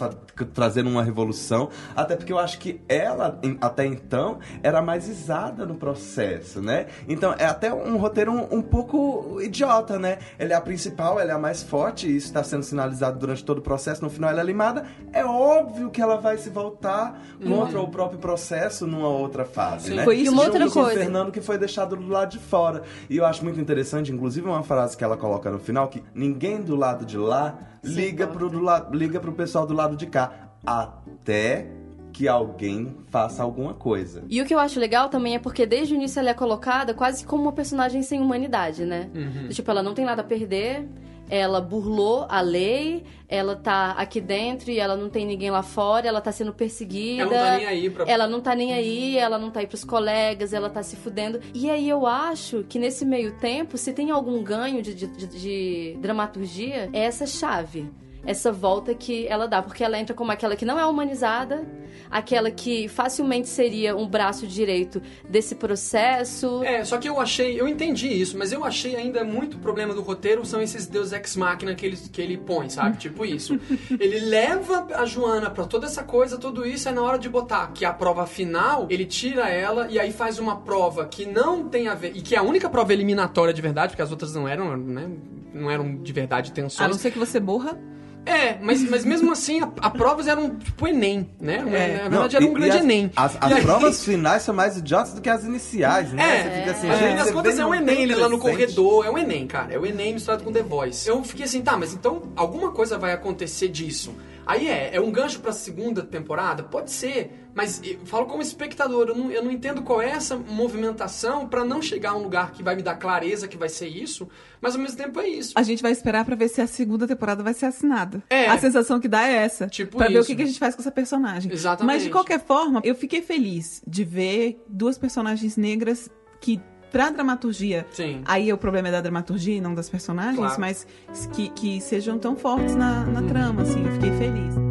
trazendo 0.54 0.88
uma 0.88 1.02
revolução. 1.02 1.68
Até 1.96 2.16
porque 2.16 2.32
eu 2.32 2.38
acho 2.38 2.58
que 2.58 2.80
ela, 2.88 3.40
até 3.60 3.84
então, 3.86 4.38
era 4.62 4.80
mais 4.80 5.08
isada 5.08 5.66
no 5.66 5.74
processo, 5.74 6.60
né? 6.60 6.86
Então 7.08 7.34
é 7.38 7.44
até 7.44 7.72
um 7.72 7.96
roteiro 7.96 8.32
um, 8.32 8.58
um 8.58 8.62
pouco 8.62 9.40
idiota, 9.40 9.98
né? 9.98 10.18
Ela 10.38 10.52
é 10.52 10.56
a 10.56 10.60
principal, 10.60 11.18
ela 11.24 11.32
é 11.32 11.34
a 11.34 11.38
mais 11.38 11.62
forte, 11.62 12.06
e 12.06 12.16
isso 12.16 12.26
está 12.28 12.44
sendo 12.44 12.62
sinalizado 12.62 13.18
durante 13.18 13.44
todo 13.44 13.58
o 13.58 13.62
processo. 13.62 14.02
No 14.02 14.08
final 14.10 14.30
ela 14.30 14.40
é 14.40 14.44
limada. 14.44 14.84
É 15.12 15.24
óbvio 15.24 15.90
que 15.90 16.00
ela 16.00 16.16
vai 16.16 16.38
se 16.38 16.50
voltar 16.50 17.20
contra 17.44 17.80
o 17.80 17.88
próprio 17.88 18.18
processo 18.20 18.86
numa 18.86 19.08
outra 19.08 19.44
fase, 19.44 19.88
Sim. 19.88 19.96
né? 19.96 20.04
Foi 20.04 20.16
isso. 20.16 20.26
E 20.26 20.28
uma 20.28 20.42
outra 20.44 20.60
Junto 20.60 20.72
com 20.74 20.80
o 20.80 20.84
coisa. 20.84 21.00
Fernando 21.00 21.32
que 21.32 21.40
foi 21.40 21.58
deixado 21.58 21.96
do 21.96 22.06
lado 22.08 22.30
de 22.30 22.38
fora. 22.38 22.82
E 23.10 23.16
eu 23.16 23.26
acho 23.26 23.42
muito 23.42 23.60
interessante, 23.60 24.12
inclusive 24.12 24.46
uma 24.46 24.62
frase 24.62 24.96
que 24.96 25.02
ela 25.02 25.16
coloca 25.16 25.50
no 25.50 25.58
final, 25.58 25.88
que 25.88 26.02
ninguém 26.14 26.60
do 26.60 26.76
lado 26.76 27.04
de 27.04 27.16
lá 27.18 27.58
liga 27.82 28.26
pro, 28.26 28.48
do 28.48 28.60
la- 28.60 28.88
liga 28.92 29.18
pro 29.18 29.32
pessoal 29.32 29.66
do 29.66 29.74
lado 29.74 29.96
de 29.96 30.06
cá. 30.06 30.50
Até 30.66 31.66
que 32.12 32.28
alguém 32.28 32.94
faça 33.08 33.42
alguma 33.42 33.74
coisa. 33.74 34.22
E 34.28 34.40
o 34.40 34.46
que 34.46 34.54
eu 34.54 34.58
acho 34.60 34.78
legal 34.78 35.08
também 35.08 35.34
é 35.34 35.38
porque 35.40 35.66
desde 35.66 35.94
o 35.94 35.96
início 35.96 36.20
ela 36.20 36.30
é 36.30 36.34
colocada 36.34 36.94
quase 36.94 37.24
como 37.24 37.42
uma 37.42 37.52
personagem 37.52 38.02
sem 38.02 38.20
humanidade, 38.20 38.84
né? 38.84 39.10
Uhum. 39.12 39.48
Tipo, 39.48 39.68
ela 39.72 39.82
não 39.82 39.94
tem 39.94 40.04
nada 40.04 40.22
a 40.22 40.24
perder, 40.24 40.88
ela 41.28 41.60
burlou 41.60 42.26
a 42.28 42.40
lei, 42.40 43.04
ela 43.28 43.56
tá 43.56 43.92
aqui 43.92 44.20
dentro 44.20 44.70
e 44.70 44.78
ela 44.78 44.96
não 44.96 45.08
tem 45.08 45.24
ninguém 45.26 45.50
lá 45.50 45.62
fora, 45.62 46.06
ela 46.06 46.20
tá 46.20 46.30
sendo 46.30 46.52
perseguida. 46.52 47.22
Ela 47.22 47.30
não 47.30 47.38
tá 47.50 47.56
nem 47.58 47.66
aí 47.66 47.90
pra- 47.90 48.04
Ela 48.06 48.26
não 48.26 48.40
tá 48.40 48.54
nem 48.54 48.72
aí, 48.74 49.18
ela 49.18 49.38
não 49.38 49.50
tá 49.50 49.60
aí 49.60 49.66
pros 49.66 49.84
colegas, 49.84 50.52
ela 50.52 50.68
tá 50.70 50.82
se 50.82 50.96
fudendo. 50.96 51.40
E 51.54 51.70
aí 51.70 51.88
eu 51.88 52.06
acho 52.06 52.64
que 52.68 52.78
nesse 52.78 53.04
meio 53.04 53.32
tempo, 53.38 53.76
se 53.78 53.92
tem 53.92 54.10
algum 54.10 54.42
ganho 54.42 54.82
de, 54.82 54.94
de, 54.94 55.06
de- 55.06 55.96
dramaturgia, 56.00 56.88
é 56.92 57.00
essa 57.00 57.26
chave. 57.26 57.90
Essa 58.26 58.50
volta 58.50 58.94
que 58.94 59.26
ela 59.28 59.46
dá, 59.46 59.62
porque 59.62 59.84
ela 59.84 59.98
entra 59.98 60.14
como 60.14 60.32
aquela 60.32 60.56
que 60.56 60.64
não 60.64 60.78
é 60.78 60.86
humanizada, 60.86 61.66
aquela 62.10 62.50
que 62.50 62.88
facilmente 62.88 63.48
seria 63.48 63.96
um 63.96 64.06
braço 64.06 64.46
direito 64.46 65.00
desse 65.28 65.54
processo. 65.54 66.62
É, 66.64 66.84
só 66.84 66.98
que 66.98 67.08
eu 67.08 67.20
achei, 67.20 67.60
eu 67.60 67.68
entendi 67.68 68.08
isso, 68.08 68.38
mas 68.38 68.52
eu 68.52 68.64
achei 68.64 68.96
ainda 68.96 69.24
muito 69.24 69.58
problema 69.58 69.94
do 69.94 70.00
roteiro 70.02 70.44
são 70.44 70.60
esses 70.60 70.86
deus 70.86 71.12
ex 71.12 71.36
machina 71.36 71.74
que 71.74 71.86
ele, 71.86 71.96
que 71.96 72.20
ele 72.20 72.36
põe, 72.36 72.68
sabe? 72.68 72.96
tipo 72.98 73.24
isso. 73.24 73.58
Ele 74.00 74.20
leva 74.20 74.86
a 74.94 75.04
Joana 75.04 75.50
pra 75.50 75.64
toda 75.64 75.86
essa 75.86 76.02
coisa, 76.02 76.36
tudo 76.36 76.66
isso, 76.66 76.88
aí 76.88 76.94
na 76.94 77.02
hora 77.02 77.18
de 77.18 77.28
botar 77.28 77.68
que 77.68 77.84
a 77.84 77.92
prova 77.92 78.26
final, 78.26 78.86
ele 78.90 79.04
tira 79.04 79.48
ela 79.48 79.88
e 79.88 79.98
aí 79.98 80.12
faz 80.12 80.38
uma 80.38 80.56
prova 80.56 81.06
que 81.06 81.26
não 81.26 81.68
tem 81.68 81.88
a 81.88 81.94
ver, 81.94 82.12
e 82.14 82.20
que 82.20 82.34
é 82.34 82.38
a 82.38 82.42
única 82.42 82.68
prova 82.68 82.92
eliminatória 82.92 83.52
de 83.52 83.62
verdade, 83.62 83.92
porque 83.92 84.02
as 84.02 84.10
outras 84.10 84.34
não 84.34 84.48
eram, 84.48 84.76
né? 84.76 85.10
Não 85.52 85.70
eram 85.70 85.96
de 85.96 86.12
verdade 86.12 86.52
tensões. 86.52 86.80
A 86.80 86.88
não 86.88 86.98
ser 86.98 87.10
que 87.10 87.18
você 87.18 87.38
borra. 87.38 87.78
É, 88.26 88.56
mas, 88.62 88.82
mas 88.88 89.04
mesmo 89.04 89.30
assim, 89.32 89.60
a, 89.60 89.70
a 89.82 89.90
provas 89.90 90.26
eram 90.26 90.56
tipo 90.56 90.88
Enem, 90.88 91.28
né? 91.40 91.56
É. 91.56 92.02
Na 92.04 92.08
verdade, 92.08 92.36
era 92.36 92.44
um 92.44 92.48
e- 92.48 92.50
e 92.50 92.54
grande 92.54 92.76
as, 92.78 92.82
Enem. 92.82 93.10
As, 93.14 93.36
as 93.40 93.52
aí- 93.52 93.62
pras 93.62 94.04
finais 94.04 94.42
são 94.42 94.54
mais 94.54 94.76
idiotas 94.78 95.12
do 95.14 95.20
que 95.20 95.28
as 95.28 95.44
iniciais, 95.44 96.12
né? 96.12 96.22
É, 96.22 96.42
Você 96.42 96.50
fica 96.60 96.70
assim, 96.70 96.86
no 96.88 96.94
gente, 96.96 97.08
fim 97.10 97.16
das 97.16 97.26
você 97.26 97.32
contas 97.32 97.58
é 97.58 97.64
um 97.66 97.68
não 97.68 97.74
Enem, 97.74 98.02
ele 98.02 98.14
lá 98.14 98.28
no 98.28 98.38
corredor, 98.38 99.04
é 99.06 99.10
um 99.10 99.18
Enem, 99.18 99.46
cara. 99.46 99.72
É 99.74 99.78
o 99.78 99.84
Enem 99.84 100.14
misturado 100.14 100.42
com 100.42 100.52
The 100.52 100.62
Voice. 100.62 101.08
Eu 101.08 101.22
fiquei 101.22 101.44
assim, 101.44 101.60
tá, 101.62 101.76
mas 101.76 101.92
então 101.92 102.22
alguma 102.34 102.70
coisa 102.70 102.96
vai 102.98 103.12
acontecer 103.12 103.68
disso. 103.68 104.14
Aí 104.46 104.68
é, 104.68 104.96
é 104.96 105.00
um 105.00 105.10
gancho 105.10 105.40
pra 105.40 105.52
segunda 105.52 106.02
temporada? 106.02 106.62
Pode 106.62 106.90
ser, 106.90 107.48
mas 107.54 107.80
falo 108.04 108.26
como 108.26 108.42
espectador, 108.42 109.08
eu 109.08 109.14
não, 109.14 109.30
eu 109.30 109.42
não 109.42 109.50
entendo 109.50 109.82
qual 109.82 110.02
é 110.02 110.10
essa 110.10 110.36
movimentação 110.36 111.48
pra 111.48 111.64
não 111.64 111.80
chegar 111.80 112.10
a 112.10 112.16
um 112.16 112.22
lugar 112.22 112.52
que 112.52 112.62
vai 112.62 112.74
me 112.74 112.82
dar 112.82 112.96
clareza 112.96 113.48
que 113.48 113.56
vai 113.56 113.68
ser 113.68 113.88
isso, 113.88 114.28
mas 114.60 114.74
ao 114.74 114.80
mesmo 114.80 114.96
tempo 114.96 115.20
é 115.20 115.28
isso. 115.28 115.52
A 115.56 115.62
gente 115.62 115.82
vai 115.82 115.92
esperar 115.92 116.24
pra 116.24 116.34
ver 116.34 116.48
se 116.48 116.60
a 116.60 116.66
segunda 116.66 117.06
temporada 117.06 117.42
vai 117.42 117.54
ser 117.54 117.66
assinada. 117.66 118.22
É. 118.28 118.48
A 118.48 118.58
sensação 118.58 119.00
que 119.00 119.08
dá 119.08 119.26
é 119.26 119.34
essa. 119.34 119.66
Tipo 119.68 119.96
pra 119.96 120.08
ver 120.08 120.16
o 120.16 120.20
isso. 120.20 120.28
que, 120.28 120.36
que 120.36 120.42
a 120.42 120.46
gente 120.46 120.58
faz 120.58 120.74
com 120.74 120.82
essa 120.82 120.92
personagem. 120.92 121.52
Exatamente. 121.52 121.94
Mas 121.94 122.02
de 122.02 122.10
qualquer 122.10 122.40
forma, 122.40 122.80
eu 122.84 122.94
fiquei 122.94 123.22
feliz 123.22 123.82
de 123.86 124.04
ver 124.04 124.62
duas 124.68 124.98
personagens 124.98 125.56
negras 125.56 126.10
que 126.40 126.60
pra 126.94 127.10
dramaturgia, 127.10 127.84
Sim. 127.90 128.22
aí 128.24 128.52
o 128.52 128.56
problema 128.56 128.86
é 128.86 128.92
da 128.92 129.00
dramaturgia 129.00 129.56
e 129.56 129.60
não 129.60 129.74
das 129.74 129.88
personagens, 129.90 130.36
Claro. 130.36 130.54
Uhum. 130.54 130.60
mas 130.60 130.86
que, 131.32 131.48
que 131.50 131.80
sejam 131.80 132.20
tão 132.20 132.36
fortes 132.36 132.76
na, 132.76 133.04
na 133.04 133.20
trama, 133.20 133.62
assim, 133.62 133.84
eu 133.84 133.92
fiquei 133.94 134.12
feliz. 134.12 134.63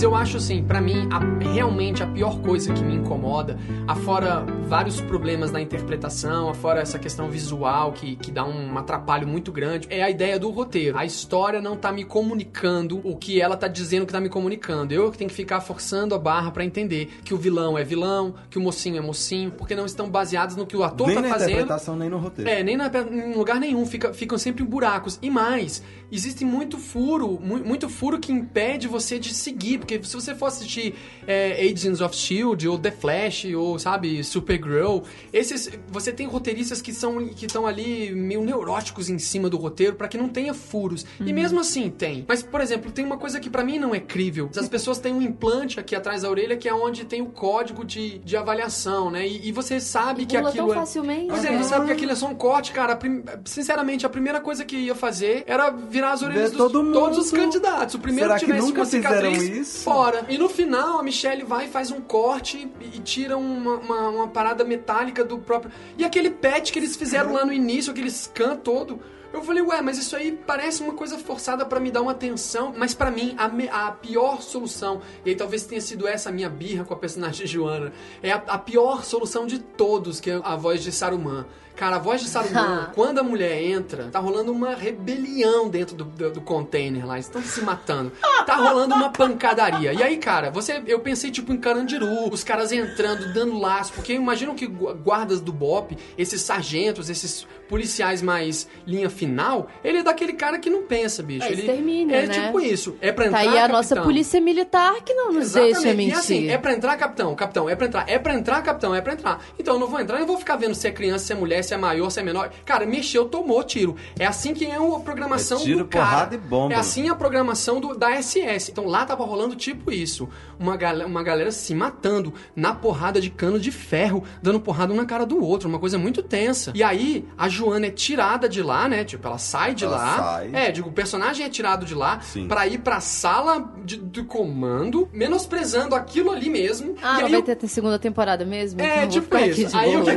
Mas 0.00 0.04
eu 0.06 0.14
acho 0.14 0.38
assim, 0.38 0.64
pra 0.64 0.80
mim, 0.80 1.06
a- 1.12 1.18
realmente 1.52 2.02
a 2.02 2.06
pior 2.06 2.40
coisa 2.40 2.72
que 2.72 2.82
me 2.82 2.94
incomoda, 2.94 3.58
afora 3.86 4.46
vários 4.66 4.98
problemas 4.98 5.52
na 5.52 5.60
interpretação, 5.60 6.48
afora 6.48 6.80
essa 6.80 6.98
questão 6.98 7.28
visual 7.30 7.92
que, 7.92 8.16
que 8.16 8.30
dá 8.30 8.42
um 8.46 8.78
atrapalho 8.78 9.28
muito 9.28 9.52
grande, 9.52 9.86
é 9.90 10.02
a 10.02 10.08
ideia 10.08 10.38
do 10.38 10.48
roteiro. 10.48 10.96
A 10.96 11.04
história 11.04 11.60
não 11.60 11.76
tá 11.76 11.92
me 11.92 12.02
comunicando 12.04 12.98
o 13.04 13.14
que 13.14 13.42
ela 13.42 13.58
tá 13.58 13.68
dizendo 13.68 14.06
que 14.06 14.12
tá 14.14 14.22
me 14.22 14.30
comunicando. 14.30 14.94
Eu 14.94 15.10
que 15.12 15.18
tenho 15.18 15.28
que 15.28 15.36
ficar 15.36 15.60
forçando 15.60 16.14
a 16.14 16.18
barra 16.18 16.50
pra 16.50 16.64
entender 16.64 17.10
que 17.22 17.34
o 17.34 17.36
vilão 17.36 17.76
é 17.76 17.84
vilão, 17.84 18.34
que 18.48 18.56
o 18.56 18.62
mocinho 18.62 18.96
é 18.96 19.02
mocinho, 19.02 19.50
porque 19.50 19.74
não 19.74 19.84
estão 19.84 20.08
baseados 20.08 20.56
no 20.56 20.64
que 20.66 20.78
o 20.78 20.82
ator 20.82 21.08
Nem 21.08 21.16
tá 21.16 21.22
na 21.22 21.28
fazendo. 21.28 21.50
interpretação, 21.50 21.94
nem 21.94 22.08
no 22.08 22.16
roteiro. 22.16 22.50
É, 22.50 22.62
nem 22.62 22.74
na- 22.74 22.90
em 23.12 23.34
lugar 23.34 23.60
nenhum, 23.60 23.84
fica, 23.84 24.14
ficam 24.14 24.38
sempre 24.38 24.62
em 24.62 24.66
buracos. 24.66 25.18
E 25.20 25.28
mais, 25.28 25.82
existe 26.10 26.42
muito 26.42 26.78
furo, 26.78 27.38
mu- 27.38 27.62
muito 27.62 27.86
furo 27.86 28.18
que 28.18 28.32
impede 28.32 28.88
você 28.88 29.18
de 29.18 29.34
seguir 29.34 29.89
porque 29.98 30.06
se 30.06 30.14
você 30.14 30.34
for 30.34 30.46
assistir 30.46 30.94
é, 31.26 31.60
Agents 31.62 32.00
of 32.00 32.14
S.H.I.E.L.D. 32.14 32.68
ou 32.68 32.78
The 32.78 32.90
Flash 32.90 33.46
ou, 33.56 33.78
sabe, 33.78 34.22
Supergirl, 34.22 35.00
esses, 35.32 35.70
você 35.88 36.12
tem 36.12 36.26
roteiristas 36.26 36.80
que 36.80 36.92
são 36.92 37.26
que 37.28 37.46
estão 37.46 37.66
ali 37.66 38.12
meio 38.12 38.42
neuróticos 38.42 39.08
em 39.08 39.18
cima 39.18 39.48
do 39.48 39.56
roteiro 39.56 39.96
para 39.96 40.08
que 40.08 40.16
não 40.16 40.28
tenha 40.28 40.54
furos. 40.54 41.04
E 41.18 41.32
mesmo 41.32 41.60
assim 41.60 41.90
tem. 41.90 42.24
Mas, 42.28 42.42
por 42.42 42.60
exemplo, 42.60 42.90
tem 42.90 43.04
uma 43.04 43.16
coisa 43.16 43.40
que 43.40 43.50
para 43.50 43.64
mim 43.64 43.78
não 43.78 43.94
é 43.94 44.00
crível. 44.00 44.50
As 44.56 44.68
pessoas 44.68 44.98
têm 44.98 45.12
um 45.12 45.22
implante 45.22 45.80
aqui 45.80 45.96
atrás 45.96 46.22
da 46.22 46.30
orelha 46.30 46.56
que 46.56 46.68
é 46.68 46.74
onde 46.74 47.04
tem 47.04 47.22
o 47.22 47.26
código 47.26 47.84
de, 47.84 48.18
de 48.18 48.36
avaliação, 48.36 49.10
né? 49.10 49.26
E, 49.26 49.48
e 49.48 49.52
você 49.52 49.80
sabe 49.80 50.26
que 50.26 50.36
Pula 50.36 50.50
aquilo 50.50 50.66
tão 50.68 50.76
é... 50.76 50.78
facilmente. 50.78 51.26
Pois 51.28 51.44
é, 51.44 51.56
você 51.56 51.68
sabe 51.68 51.86
que 51.86 51.92
aquilo 51.92 52.12
é 52.12 52.14
só 52.14 52.26
um 52.26 52.34
corte, 52.34 52.72
cara. 52.72 52.94
Prim- 52.96 53.22
Sinceramente, 53.44 54.06
a 54.06 54.08
primeira 54.08 54.40
coisa 54.40 54.64
que 54.64 54.76
ia 54.76 54.94
fazer 54.94 55.44
era 55.46 55.70
virar 55.70 56.12
as 56.12 56.22
orelhas 56.22 56.50
Ver 56.50 56.56
dos, 56.56 56.58
todo 56.58 56.82
mundo. 56.82 56.92
todos 56.92 57.18
os 57.18 57.30
candidatos. 57.30 57.94
O 57.94 57.98
primeiro 57.98 58.28
Será 58.28 58.38
que 58.38 58.46
que 58.46 58.52
tivesse 58.52 58.66
nunca 58.66 58.80
uma 58.80 58.86
cicatriz, 58.86 59.38
fizeram 59.38 59.60
isso? 59.60 59.79
Fora. 59.82 60.26
E 60.28 60.38
no 60.38 60.48
final, 60.48 60.98
a 60.98 61.02
Michelle 61.02 61.44
vai 61.44 61.66
e 61.66 61.68
faz 61.68 61.90
um 61.90 62.00
corte 62.00 62.70
e, 62.80 63.00
tira 63.00 63.36
uma, 63.36 63.76
uma, 63.76 64.08
uma 64.08 64.28
parada 64.28 64.64
metálica 64.64 65.24
do 65.24 65.38
próprio... 65.38 65.72
E 65.96 66.04
aquele 66.04 66.30
patch 66.30 66.70
que 66.70 66.78
eles 66.78 66.96
fizeram 66.96 67.32
lá 67.32 67.44
no 67.44 67.52
início, 67.52 67.90
aquele 67.90 68.10
scan 68.10 68.56
todo... 68.56 69.00
Eu 69.32 69.42
falei, 69.44 69.62
ué, 69.62 69.80
mas 69.80 69.96
isso 69.98 70.16
aí 70.16 70.32
parece 70.46 70.82
uma 70.82 70.92
coisa 70.94 71.16
forçada 71.18 71.64
pra 71.64 71.78
me 71.78 71.90
dar 71.90 72.02
uma 72.02 72.12
atenção, 72.12 72.74
mas 72.76 72.94
pra 72.94 73.10
mim 73.10 73.34
a, 73.38 73.48
me- 73.48 73.68
a 73.68 73.90
pior 73.92 74.42
solução, 74.42 75.00
e 75.24 75.30
aí 75.30 75.36
talvez 75.36 75.64
tenha 75.64 75.80
sido 75.80 76.06
essa 76.08 76.30
a 76.30 76.32
minha 76.32 76.48
birra 76.50 76.84
com 76.84 76.92
a 76.94 76.96
personagem 76.96 77.46
de 77.46 77.50
Joana, 77.52 77.92
é 78.22 78.32
a, 78.32 78.36
a 78.48 78.58
pior 78.58 79.04
solução 79.04 79.46
de 79.46 79.58
todos, 79.60 80.20
que 80.20 80.30
é 80.30 80.40
a 80.42 80.56
voz 80.56 80.82
de 80.82 80.90
Saruman. 80.92 81.46
Cara, 81.76 81.96
a 81.96 81.98
voz 81.98 82.20
de 82.20 82.28
Saruman, 82.28 82.90
quando 82.94 83.20
a 83.20 83.22
mulher 83.22 83.62
entra, 83.62 84.08
tá 84.10 84.18
rolando 84.18 84.52
uma 84.52 84.74
rebelião 84.74 85.66
dentro 85.68 85.96
do, 85.96 86.04
do, 86.04 86.30
do 86.32 86.40
container 86.42 87.06
lá. 87.06 87.14
Eles 87.14 87.24
estão 87.26 87.40
se 87.42 87.62
matando. 87.62 88.12
Tá 88.44 88.56
rolando 88.56 88.94
uma 88.94 89.08
pancadaria. 89.10 89.94
E 89.94 90.02
aí, 90.02 90.18
cara, 90.18 90.50
você, 90.50 90.82
eu 90.86 91.00
pensei 91.00 91.30
tipo 91.30 91.52
em 91.54 91.56
Carandiru, 91.56 92.28
os 92.30 92.44
caras 92.44 92.70
entrando, 92.72 93.32
dando 93.32 93.58
laço. 93.58 93.94
Porque 93.94 94.12
imaginam 94.12 94.54
que 94.54 94.66
gu- 94.66 94.92
guardas 94.94 95.40
do 95.40 95.52
BOP, 95.54 95.96
esses 96.18 96.42
sargentos, 96.42 97.08
esses 97.08 97.46
policiais 97.66 98.20
mais 98.20 98.68
linha 98.86 99.08
final, 99.20 99.68
ele 99.84 99.98
é 99.98 100.02
daquele 100.02 100.32
cara 100.32 100.58
que 100.58 100.70
não 100.70 100.82
pensa, 100.84 101.22
bicho. 101.22 101.44
É 101.46 101.52
ele 101.52 101.60
extermínio, 101.60 102.14
é 102.16 102.26
né? 102.26 102.34
tipo 102.46 102.58
isso. 102.60 102.96
É 103.00 103.12
pra 103.12 103.28
Tá 103.30 103.42
entrar, 103.44 103.52
aí 103.52 103.58
a 103.58 103.68
nossa 103.68 103.90
capitão. 103.94 104.04
polícia 104.04 104.40
militar 104.40 104.94
que 105.04 105.12
não 105.14 105.32
nos 105.32 105.44
Exatamente. 105.44 105.74
deixa 105.74 105.94
mentir. 105.96 106.14
E 106.14 106.18
assim, 106.18 106.48
é 106.48 106.56
pra 106.58 106.72
entrar, 106.72 106.96
capitão, 106.96 107.34
capitão, 107.34 107.68
é 107.68 107.76
pra 107.76 107.86
entrar, 107.86 108.04
é 108.08 108.18
pra 108.18 108.34
entrar, 108.34 108.62
capitão, 108.62 108.94
é 108.94 109.00
pra 109.00 109.12
entrar. 109.12 109.44
Então 109.58 109.74
eu 109.74 109.80
não 109.80 109.86
vou 109.86 110.00
entrar, 110.00 110.16
eu 110.16 110.20
não 110.20 110.26
vou 110.26 110.38
ficar 110.38 110.56
vendo 110.56 110.74
se 110.74 110.88
é 110.88 110.90
criança, 110.90 111.26
se 111.26 111.32
é 111.32 111.36
mulher, 111.36 111.62
se 111.62 111.74
é 111.74 111.76
maior, 111.76 112.08
se 112.10 112.18
é 112.18 112.22
menor. 112.22 112.50
Cara, 112.64 112.86
mexeu, 112.86 113.26
tomou 113.28 113.62
tiro. 113.62 113.94
É 114.18 114.24
assim 114.26 114.54
que 114.54 114.64
é 114.64 114.74
a 114.76 114.80
programação 115.00 115.58
É 115.58 115.62
tiro, 115.62 115.78
do 115.80 115.84
cara. 115.86 116.04
porrada 116.06 116.34
e 116.34 116.38
bomba. 116.38 116.74
É 116.74 116.76
assim 116.78 117.08
a 117.08 117.14
programação 117.14 117.80
do, 117.80 117.94
da 117.94 118.10
SS. 118.20 118.70
Então 118.70 118.86
lá 118.86 119.04
tava 119.04 119.24
rolando 119.24 119.54
tipo 119.54 119.92
isso. 119.92 120.28
Uma, 120.60 120.76
gal 120.76 120.94
uma 121.06 121.22
galera 121.22 121.50
se 121.50 121.74
matando 121.74 122.34
na 122.54 122.74
porrada 122.74 123.18
de 123.20 123.30
cano 123.30 123.58
de 123.58 123.72
ferro, 123.72 124.22
dando 124.42 124.60
porrada 124.60 124.92
um 124.92 124.96
na 124.96 125.06
cara 125.06 125.24
do 125.24 125.42
outro, 125.42 125.68
uma 125.68 125.78
coisa 125.78 125.96
muito 125.98 126.22
tensa. 126.22 126.70
E 126.74 126.82
aí, 126.82 127.26
a 127.38 127.48
Joana 127.48 127.86
é 127.86 127.90
tirada 127.90 128.46
de 128.48 128.62
lá, 128.62 128.86
né? 128.86 129.02
Tipo, 129.02 129.26
ela 129.26 129.38
sai 129.38 129.74
de 129.74 129.84
Ela 129.84 129.96
lá. 129.96 130.16
sai. 130.18 130.50
É, 130.52 130.70
digo, 130.70 130.90
o 130.90 130.92
personagem 130.92 131.46
é 131.46 131.48
tirado 131.48 131.86
de 131.86 131.94
lá 131.94 132.20
Sim. 132.20 132.46
pra 132.46 132.66
ir 132.66 132.78
pra 132.80 133.00
sala 133.00 133.72
de, 133.84 133.96
de 133.96 134.22
comando, 134.22 135.08
menosprezando 135.12 135.94
aquilo 135.94 136.30
ali 136.30 136.50
mesmo. 136.50 136.94
Ah, 137.02 137.20
e 137.20 137.24
aí 137.24 137.32
vai 137.32 137.42
ter, 137.42 137.56
ter 137.56 137.68
segunda 137.68 137.98
temporada 137.98 138.44
mesmo? 138.44 138.80
é, 138.82 138.84
Então 138.84 139.02
eu 139.04 139.08
tipo 139.08 139.38
isso. 139.38 139.76
Aí 139.76 139.96
o, 139.96 140.04
que, 140.04 140.10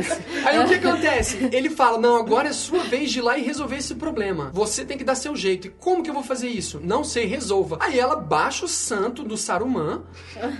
aí 0.46 0.58
o 0.62 0.68
que 0.68 0.74
acontece? 0.74 1.48
Ele 1.52 1.70
fala: 1.70 1.96
Não, 1.98 2.16
agora 2.16 2.48
é 2.48 2.52
sua 2.52 2.80
vez 2.84 3.10
de 3.10 3.20
ir 3.20 3.22
lá 3.22 3.38
e 3.38 3.42
resolver 3.42 3.76
esse 3.76 3.94
problema. 3.94 4.50
Você 4.52 4.84
tem 4.84 4.98
que 4.98 5.04
dar 5.04 5.14
seu 5.14 5.34
jeito. 5.34 5.68
E 5.68 5.70
como 5.70 6.02
que 6.02 6.10
eu 6.10 6.14
vou 6.14 6.22
fazer 6.22 6.48
isso? 6.48 6.80
Não 6.82 7.02
sei, 7.02 7.24
resolva. 7.24 7.78
Aí 7.80 7.98
ela 7.98 8.16
baixa 8.16 8.66
o 8.66 8.68
santo 8.68 9.22
do 9.22 9.36
Saruman, 9.36 10.02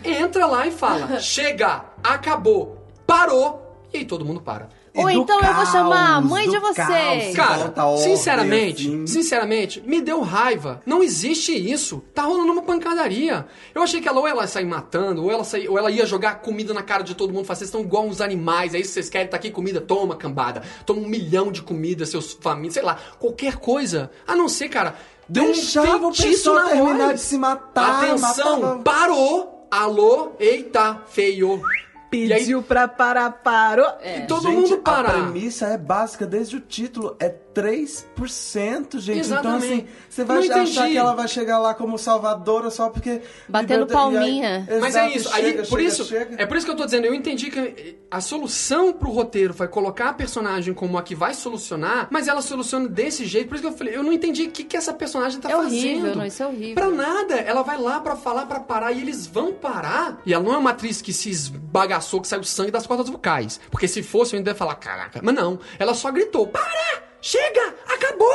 entra 0.04 0.46
lá 0.46 0.66
e 0.66 0.70
fala: 0.70 1.18
Chega, 1.20 1.84
acabou, 2.02 2.78
parou. 3.06 3.62
E 3.92 3.98
aí 3.98 4.04
todo 4.04 4.24
mundo 4.24 4.40
para. 4.40 4.68
Ou 4.96 5.10
então 5.10 5.40
eu 5.40 5.54
vou 5.54 5.66
chamar 5.66 6.14
a 6.16 6.20
mãe 6.20 6.48
de 6.48 6.56
vocês. 6.58 7.34
Cara, 7.34 7.72
ordem, 7.84 8.04
sinceramente, 8.04 8.86
assim. 8.86 9.06
sinceramente, 9.08 9.80
me 9.80 10.00
deu 10.00 10.20
raiva. 10.20 10.80
Não 10.86 11.02
existe 11.02 11.52
isso. 11.52 12.00
Tá 12.14 12.22
rolando 12.22 12.52
uma 12.52 12.62
pancadaria. 12.62 13.44
Eu 13.74 13.82
achei 13.82 14.00
que 14.00 14.08
ela 14.08 14.20
ou 14.20 14.28
ela 14.28 14.42
ia 14.42 14.46
sair 14.46 14.64
matando, 14.64 15.24
ou 15.24 15.32
ela, 15.32 15.42
sair, 15.42 15.68
ou 15.68 15.76
ela 15.76 15.90
ia 15.90 16.06
jogar 16.06 16.36
comida 16.42 16.72
na 16.72 16.80
cara 16.82 17.02
de 17.02 17.12
todo 17.16 17.32
mundo. 17.32 17.44
Falar, 17.44 17.56
Vocês 17.56 17.68
estão 17.68 17.80
igual 17.80 18.06
uns 18.06 18.20
animais, 18.20 18.72
é 18.72 18.78
isso 18.78 18.88
que 18.90 18.94
vocês 18.94 19.08
querem? 19.10 19.26
Tá 19.26 19.36
aqui 19.36 19.50
comida? 19.50 19.80
Toma, 19.80 20.14
cambada. 20.14 20.62
Toma 20.86 21.00
um 21.00 21.08
milhão 21.08 21.50
de 21.50 21.60
comida, 21.62 22.06
seus 22.06 22.32
famílias, 22.32 22.74
sei 22.74 22.82
lá, 22.84 22.96
qualquer 23.18 23.56
coisa. 23.56 24.12
A 24.28 24.36
não 24.36 24.48
ser, 24.48 24.68
cara, 24.68 24.94
deu 25.28 25.42
um 25.42 25.46
Deixava 25.52 26.06
o 26.06 26.14
feitiço 26.14 26.54
na 26.54 26.68
terminar 26.68 27.04
hora. 27.06 27.14
de 27.14 27.20
se 27.20 27.36
matar. 27.36 28.04
Atenção, 28.04 28.60
matava- 28.60 28.82
parou. 28.84 29.53
Alô, 29.76 30.34
eita, 30.38 31.02
feio. 31.08 31.60
Pediu 32.08 32.62
pra 32.62 32.86
parar, 32.86 33.28
parou. 33.42 33.84
E 34.04 34.20
todo 34.20 34.42
Gente, 34.42 34.54
mundo 34.70 34.74
A 34.74 34.78
parar. 34.78 35.12
premissa 35.14 35.66
é 35.66 35.76
básica 35.76 36.24
desde 36.24 36.54
o 36.58 36.60
título. 36.60 37.16
É 37.18 37.28
3%, 37.54 38.98
gente. 38.98 39.18
Exatamente. 39.20 39.66
Então, 39.66 39.76
assim, 39.76 39.86
você 40.08 40.24
vai 40.24 40.36
Não 40.36 40.44
achar 40.44 40.62
entendi. 40.62 40.90
que 40.92 40.96
ela 40.98 41.14
vai 41.14 41.28
chegar 41.28 41.58
lá 41.58 41.74
como 41.74 41.98
salvadora 41.98 42.70
só 42.70 42.88
porque. 42.90 43.22
Batendo 43.48 43.80
liberta- 43.86 43.94
e 43.94 43.96
aí- 43.96 44.12
palminha. 44.12 44.68
Mas 44.80 44.94
é 44.96 45.06
Exato, 45.06 45.16
isso. 45.18 45.34
Aí, 45.34 45.42
chega, 45.44 45.62
por 45.62 45.78
chega, 45.78 45.82
isso, 45.82 46.04
chega. 46.04 46.42
é 46.42 46.46
por 46.46 46.56
isso 46.56 46.66
que 46.66 46.72
eu 46.72 46.76
tô 46.76 46.84
dizendo, 46.84 47.06
eu 47.06 47.14
entendi 47.14 47.50
que 47.50 47.96
a 48.10 48.20
solução 48.20 48.92
pro 48.92 49.10
roteiro 49.10 49.54
foi 49.54 49.68
colocar 49.68 50.10
a 50.10 50.12
personagem 50.12 50.72
como 50.74 50.96
a 50.98 51.02
que 51.02 51.14
vai 51.14 51.34
solucionar, 51.34 52.08
mas 52.10 52.28
ela 52.28 52.42
soluciona 52.42 52.88
desse 52.88 53.24
jeito. 53.24 53.48
Por 53.48 53.54
isso 53.56 53.62
que 53.62 53.72
eu 53.72 53.76
falei, 53.76 53.96
eu 53.96 54.02
não 54.02 54.12
entendi 54.12 54.44
o 54.44 54.50
que, 54.50 54.64
que 54.64 54.76
essa 54.76 54.92
personagem 54.92 55.40
tá 55.40 55.50
É 55.50 55.56
horrível, 55.56 56.00
fazendo. 56.02 56.16
não, 56.18 56.26
isso 56.26 56.42
é 56.42 56.46
horrível. 56.46 56.74
Pra 56.74 56.88
nada. 56.90 57.34
Ela 57.36 57.62
vai 57.62 57.78
lá 57.78 58.00
pra 58.00 58.16
falar, 58.16 58.46
pra 58.46 58.60
parar, 58.60 58.92
e 58.92 59.00
eles 59.00 59.26
vão 59.26 59.52
parar. 59.52 60.20
E 60.24 60.32
ela 60.32 60.42
não 60.44 60.54
é 60.54 60.58
uma 60.58 60.70
atriz 60.70 61.00
que 61.02 61.12
se 61.12 61.30
esbagaçou, 61.30 62.20
que 62.20 62.28
saiu 62.28 62.42
sangue 62.44 62.70
das 62.70 62.86
cordas 62.86 63.08
vocais. 63.08 63.60
Porque 63.70 63.88
se 63.88 64.02
fosse, 64.02 64.34
eu 64.34 64.38
ainda 64.38 64.50
ia 64.50 64.54
falar, 64.54 64.74
caraca. 64.76 65.20
Mas 65.22 65.34
não. 65.34 65.58
Ela 65.78 65.94
só 65.94 66.10
gritou, 66.10 66.46
para! 66.46 67.13
Chega! 67.26 67.74
Acabou! 67.88 68.28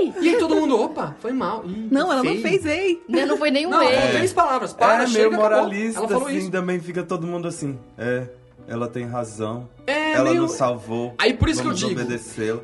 Ei! 0.00 0.12
E 0.22 0.28
aí 0.30 0.38
todo 0.38 0.56
mundo, 0.56 0.80
opa, 0.80 1.14
foi 1.20 1.32
mal. 1.34 1.62
Ih, 1.66 1.88
Não, 1.90 2.10
ela 2.10 2.22
não 2.22 2.30
feio. 2.32 2.40
fez 2.40 2.64
ei. 2.64 3.02
Né, 3.06 3.26
Não 3.26 3.36
foi 3.36 3.50
nenhum 3.50 3.68
Não, 3.68 3.82
ela 3.82 3.90
falou 3.90 4.04
erro. 4.06 4.12
três 4.16 4.32
palavras. 4.32 4.72
Para, 4.72 5.02
é 5.02 5.06
chega, 5.06 5.18
meio 5.18 5.28
acabou. 5.28 5.44
moralista, 5.60 5.98
Ela 6.00 6.08
falou 6.08 6.28
assim, 6.28 6.38
isso. 6.38 6.50
também 6.50 6.80
fica 6.80 7.02
todo 7.02 7.26
mundo 7.26 7.46
assim. 7.46 7.78
É, 7.98 8.26
ela 8.66 8.88
tem 8.88 9.04
razão. 9.04 9.68
É, 9.86 10.12
ela 10.14 10.30
meio- 10.30 10.40
nos 10.42 10.52
salvou. 10.52 11.14
Aí 11.18 11.34
por 11.34 11.50
isso 11.50 11.60
que 11.60 11.68
eu 11.68 11.72
digo. 11.74 12.00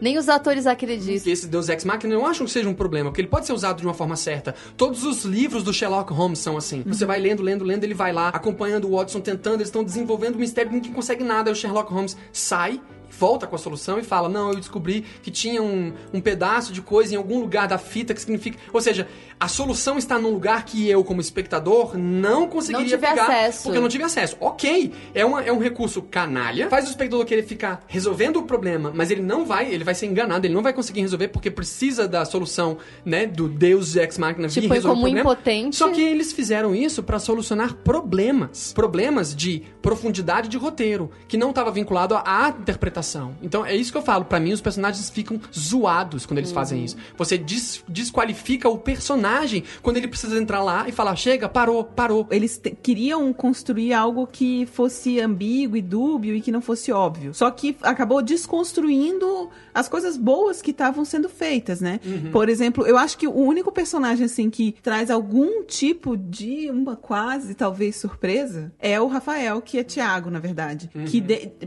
Nem 0.00 0.16
os 0.16 0.26
atores 0.30 0.66
acreditam. 0.66 1.30
Esse 1.30 1.46
Deus 1.46 1.68
Ex 1.68 1.84
Machina 1.84 2.14
eu 2.14 2.20
não 2.20 2.26
acho 2.26 2.42
que 2.42 2.50
seja 2.50 2.66
um 2.70 2.74
problema, 2.74 3.10
porque 3.10 3.20
ele 3.20 3.28
pode 3.28 3.44
ser 3.44 3.52
usado 3.52 3.76
de 3.78 3.86
uma 3.86 3.92
forma 3.94 4.16
certa. 4.16 4.54
Todos 4.74 5.04
os 5.04 5.24
livros 5.26 5.62
do 5.62 5.70
Sherlock 5.72 6.10
Holmes 6.14 6.38
são 6.38 6.56
assim. 6.56 6.82
Você 6.86 7.04
vai 7.04 7.20
lendo, 7.20 7.42
lendo, 7.42 7.62
lendo, 7.62 7.84
ele 7.84 7.92
vai 7.94 8.10
lá, 8.10 8.28
acompanhando 8.30 8.88
o 8.88 8.96
Watson, 8.96 9.20
tentando, 9.20 9.56
eles 9.56 9.68
estão 9.68 9.84
desenvolvendo 9.84 10.36
o 10.36 10.38
mistério, 10.38 10.72
ninguém 10.72 10.92
consegue 10.94 11.22
nada. 11.22 11.50
Aí 11.50 11.52
o 11.52 11.56
Sherlock 11.56 11.92
Holmes 11.92 12.16
sai 12.32 12.80
volta 13.10 13.46
com 13.46 13.56
a 13.56 13.58
solução 13.58 13.98
e 13.98 14.02
fala: 14.02 14.28
Não, 14.28 14.50
eu 14.50 14.56
descobri 14.56 15.04
que 15.22 15.30
tinha 15.30 15.62
um, 15.62 15.92
um 16.12 16.20
pedaço 16.20 16.72
de 16.72 16.80
coisa 16.82 17.14
em 17.14 17.16
algum 17.16 17.40
lugar 17.40 17.68
da 17.68 17.78
fita 17.78 18.14
que 18.14 18.20
significa. 18.20 18.58
Ou 18.72 18.80
seja, 18.80 19.08
a 19.38 19.48
solução 19.48 19.96
está 19.98 20.18
num 20.18 20.30
lugar 20.30 20.64
que 20.64 20.88
eu, 20.88 21.02
como 21.02 21.20
espectador, 21.20 21.96
não 21.96 22.46
conseguiria 22.48 22.96
tive 22.96 23.06
pegar. 23.06 23.24
acesso. 23.24 23.62
Porque 23.64 23.78
eu 23.78 23.82
não 23.82 23.88
tive 23.88 24.04
acesso. 24.04 24.36
Ok, 24.40 24.92
é, 25.14 25.24
uma, 25.24 25.42
é 25.42 25.52
um 25.52 25.58
recurso 25.58 26.02
canalha, 26.02 26.68
faz 26.68 26.86
o 26.86 26.90
espectador 26.90 27.24
querer 27.24 27.42
ficar 27.42 27.82
resolvendo 27.86 28.36
o 28.36 28.42
problema, 28.42 28.92
mas 28.94 29.10
ele 29.10 29.22
não 29.22 29.44
vai, 29.44 29.72
ele 29.72 29.84
vai 29.84 29.94
ser 29.94 30.06
enganado, 30.06 30.46
ele 30.46 30.54
não 30.54 30.62
vai 30.62 30.72
conseguir 30.72 31.00
resolver 31.00 31.28
porque 31.28 31.50
precisa 31.50 32.06
da 32.06 32.24
solução, 32.24 32.76
né, 33.04 33.26
do 33.26 33.48
Deus 33.48 33.96
Ex 33.96 34.18
Machina 34.18 34.48
vir 34.48 34.60
Tipo, 34.62 34.74
resolver 34.74 34.94
como 34.94 35.06
o 35.06 35.10
problema. 35.10 35.20
impotente. 35.30 35.76
Só 35.76 35.88
que 35.90 36.00
eles 36.02 36.32
fizeram 36.32 36.74
isso 36.74 37.02
pra 37.02 37.18
solucionar 37.18 37.74
problemas, 37.76 38.72
problemas 38.74 39.34
de 39.34 39.62
profundidade 39.80 40.48
de 40.48 40.56
roteiro, 40.58 41.10
que 41.26 41.36
não 41.36 41.50
estava 41.50 41.70
vinculado 41.70 42.14
à 42.16 42.48
interpretação. 42.58 42.99
Então 43.42 43.64
é 43.64 43.74
isso 43.74 43.90
que 43.92 43.98
eu 43.98 44.02
falo, 44.02 44.24
Pra 44.24 44.38
mim 44.40 44.52
os 44.52 44.60
personagens 44.60 45.08
ficam 45.10 45.40
zoados 45.56 46.26
quando 46.26 46.38
eles 46.38 46.52
fazem 46.52 46.84
isso. 46.84 46.96
Você 47.16 47.36
des- 47.38 47.82
desqualifica 47.88 48.68
o 48.68 48.78
personagem 48.78 49.64
quando 49.82 49.96
ele 49.96 50.08
precisa 50.08 50.38
entrar 50.38 50.62
lá 50.62 50.88
e 50.88 50.92
falar: 50.92 51.14
"Chega, 51.16 51.48
parou, 51.48 51.84
parou". 51.84 52.26
Eles 52.30 52.60
queriam 52.82 53.32
construir 53.32 53.92
algo 53.92 54.26
que 54.26 54.66
fosse 54.66 55.20
ambíguo 55.20 55.76
e 55.76 55.82
dúbio 55.82 56.34
e 56.34 56.40
que 56.40 56.52
não 56.52 56.60
fosse 56.60 56.92
óbvio. 56.92 57.32
Só 57.34 57.50
que 57.50 57.76
acabou 57.82 58.22
desconstruindo 58.22 59.50
as 59.74 59.88
coisas 59.88 60.16
boas 60.16 60.60
que 60.62 60.70
estavam 60.70 61.04
sendo 61.04 61.28
feitas, 61.28 61.80
né? 61.80 62.00
Uhum. 62.04 62.30
Por 62.30 62.48
exemplo, 62.48 62.86
eu 62.86 62.96
acho 62.98 63.16
que 63.16 63.26
o 63.26 63.34
único 63.34 63.70
personagem 63.72 64.26
assim 64.26 64.50
que 64.50 64.74
traz 64.82 65.10
algum 65.10 65.62
tipo 65.64 66.16
de 66.16 66.70
uma 66.70 66.96
quase 66.96 67.54
talvez 67.54 67.96
surpresa 67.96 68.72
é 68.78 69.00
o 69.00 69.06
Rafael, 69.06 69.60
que 69.62 69.78
é 69.78 69.84
Tiago, 69.84 70.30
na 70.30 70.38
verdade. 70.38 70.90
Uhum. 70.94 71.04
Que 71.04 71.20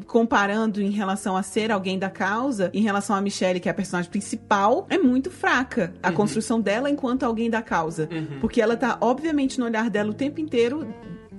comparando 0.05 0.81
em 0.81 0.89
relação 0.91 1.22
a 1.38 1.43
ser 1.43 1.71
alguém 1.71 1.97
da 1.97 2.09
causa, 2.09 2.69
em 2.74 2.82
relação 2.82 3.15
a 3.15 3.21
Michelle, 3.21 3.59
que 3.59 3.69
é 3.69 3.71
a 3.71 3.76
personagem 3.76 4.11
principal, 4.11 4.86
é 4.89 4.97
muito 4.97 5.32
fraca 5.32 5.93
a 6.03 6.09
Uhum. 6.09 6.15
construção 6.15 6.59
dela 6.59 6.89
enquanto 6.89 7.24
alguém 7.24 7.49
da 7.49 7.61
causa. 7.61 8.09
Porque 8.41 8.61
ela 8.61 8.76
tá, 8.76 8.97
obviamente, 8.99 9.59
no 9.59 9.65
olhar 9.65 9.89
dela 9.89 10.09
o 10.09 10.13
tempo 10.13 10.39
inteiro 10.41 10.88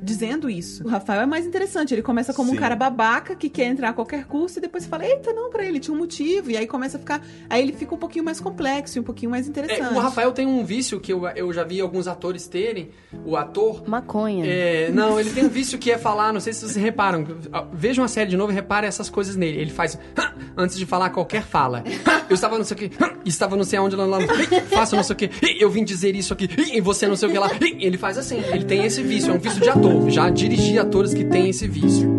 dizendo 0.05 0.49
isso. 0.51 0.85
O 0.85 0.89
Rafael 0.89 1.23
é 1.23 1.27
mais 1.27 1.47
interessante. 1.47 1.95
Ele 1.95 2.03
começa 2.03 2.33
como 2.35 2.51
Sim. 2.51 2.57
um 2.57 2.61
cara 2.61 2.77
babaca 2.77 3.35
que 3.35 3.49
quer 3.49 3.65
entrar 3.67 3.89
a 3.91 3.93
qualquer 3.93 4.25
custo 4.27 4.59
e 4.59 4.63
depois 4.63 4.85
você 4.85 4.89
fala, 4.91 5.07
eita, 5.07 5.33
não, 5.33 5.51
pra 5.51 5.65
ele 5.65 5.81
tinha 5.81 5.95
um 5.95 5.99
motivo. 5.99 6.51
E 6.51 6.57
aí 6.57 6.67
começa 6.67 6.97
a 6.97 7.01
ficar. 7.01 7.25
Aí 7.49 7.63
ele 7.63 7.73
fica 7.73 7.95
um 7.95 7.99
pouquinho 7.99 8.25
mais 8.25 8.39
complexo 8.41 8.99
e 8.99 9.01
um 9.01 9.05
pouquinho 9.05 9.31
mais 9.31 9.47
É, 9.47 9.51
interessante. 9.51 9.95
o 9.95 9.99
Rafael 9.99 10.33
tem 10.33 10.47
um 10.47 10.65
vício 10.65 11.01
que 11.01 11.13
eu, 11.13 11.27
eu 11.29 11.53
já 11.53 11.65
vi 11.65 11.81
alguns 11.81 12.07
atores 12.07 12.47
terem. 12.47 12.91
O 13.25 13.37
ator. 13.37 13.89
Maconha. 13.89 14.45
É, 14.47 14.91
não, 14.93 15.19
ele 15.19 15.31
tem 15.31 15.45
um 15.45 15.49
vício 15.49 15.79
que 15.79 15.91
é 15.91 15.99
falar, 15.99 16.33
não 16.33 16.41
sei 16.41 16.53
se 16.53 16.61
vocês 16.61 16.77
reparam. 16.77 17.27
Vejam 17.73 18.05
a 18.05 18.09
série 18.09 18.31
de 18.31 18.37
novo 18.37 18.53
e 18.53 18.55
reparem 18.55 18.87
essas 18.89 19.09
coisas 19.09 19.37
nele. 19.37 19.59
Ele 19.59 19.71
faz 19.71 19.99
antes 20.57 20.77
de 20.77 20.85
falar 20.87 21.11
qualquer 21.11 21.43
fala. 21.43 21.83
Eu 22.29 22.35
estava 22.35 22.57
não 22.59 22.65
sei 22.65 22.75
o 22.77 22.79
que, 22.79 22.91
estava 23.25 23.57
não 23.57 23.65
sei 23.65 23.79
aonde 23.79 23.95
lá, 23.97 24.05
lá 24.07 24.19
faço 24.71 24.97
não 24.97 25.03
sei 25.03 25.15
o 25.15 25.17
que, 25.17 25.31
eu 25.61 25.71
vim 25.71 25.85
dizer 25.85 26.15
isso 26.17 26.33
aqui, 26.33 26.49
e 26.73 26.81
você 26.81 27.07
não 27.07 27.17
sei 27.17 27.29
o 27.29 27.33
que 27.33 27.39
lá. 27.39 27.51
Ele 27.61 27.97
faz 27.99 28.17
assim, 28.19 28.39
ele 28.53 28.65
tem 28.65 28.85
esse 28.85 29.03
vício, 29.03 29.31
é 29.31 29.35
um 29.35 29.39
vício 29.39 29.61
de 29.61 29.69
ator. 29.69 29.94
Já 30.09 30.31
dirigi 30.31 30.79
atores 30.79 31.13
que 31.15 31.25
têm 31.25 31.49
esse 31.51 31.67
vício. 31.67 32.13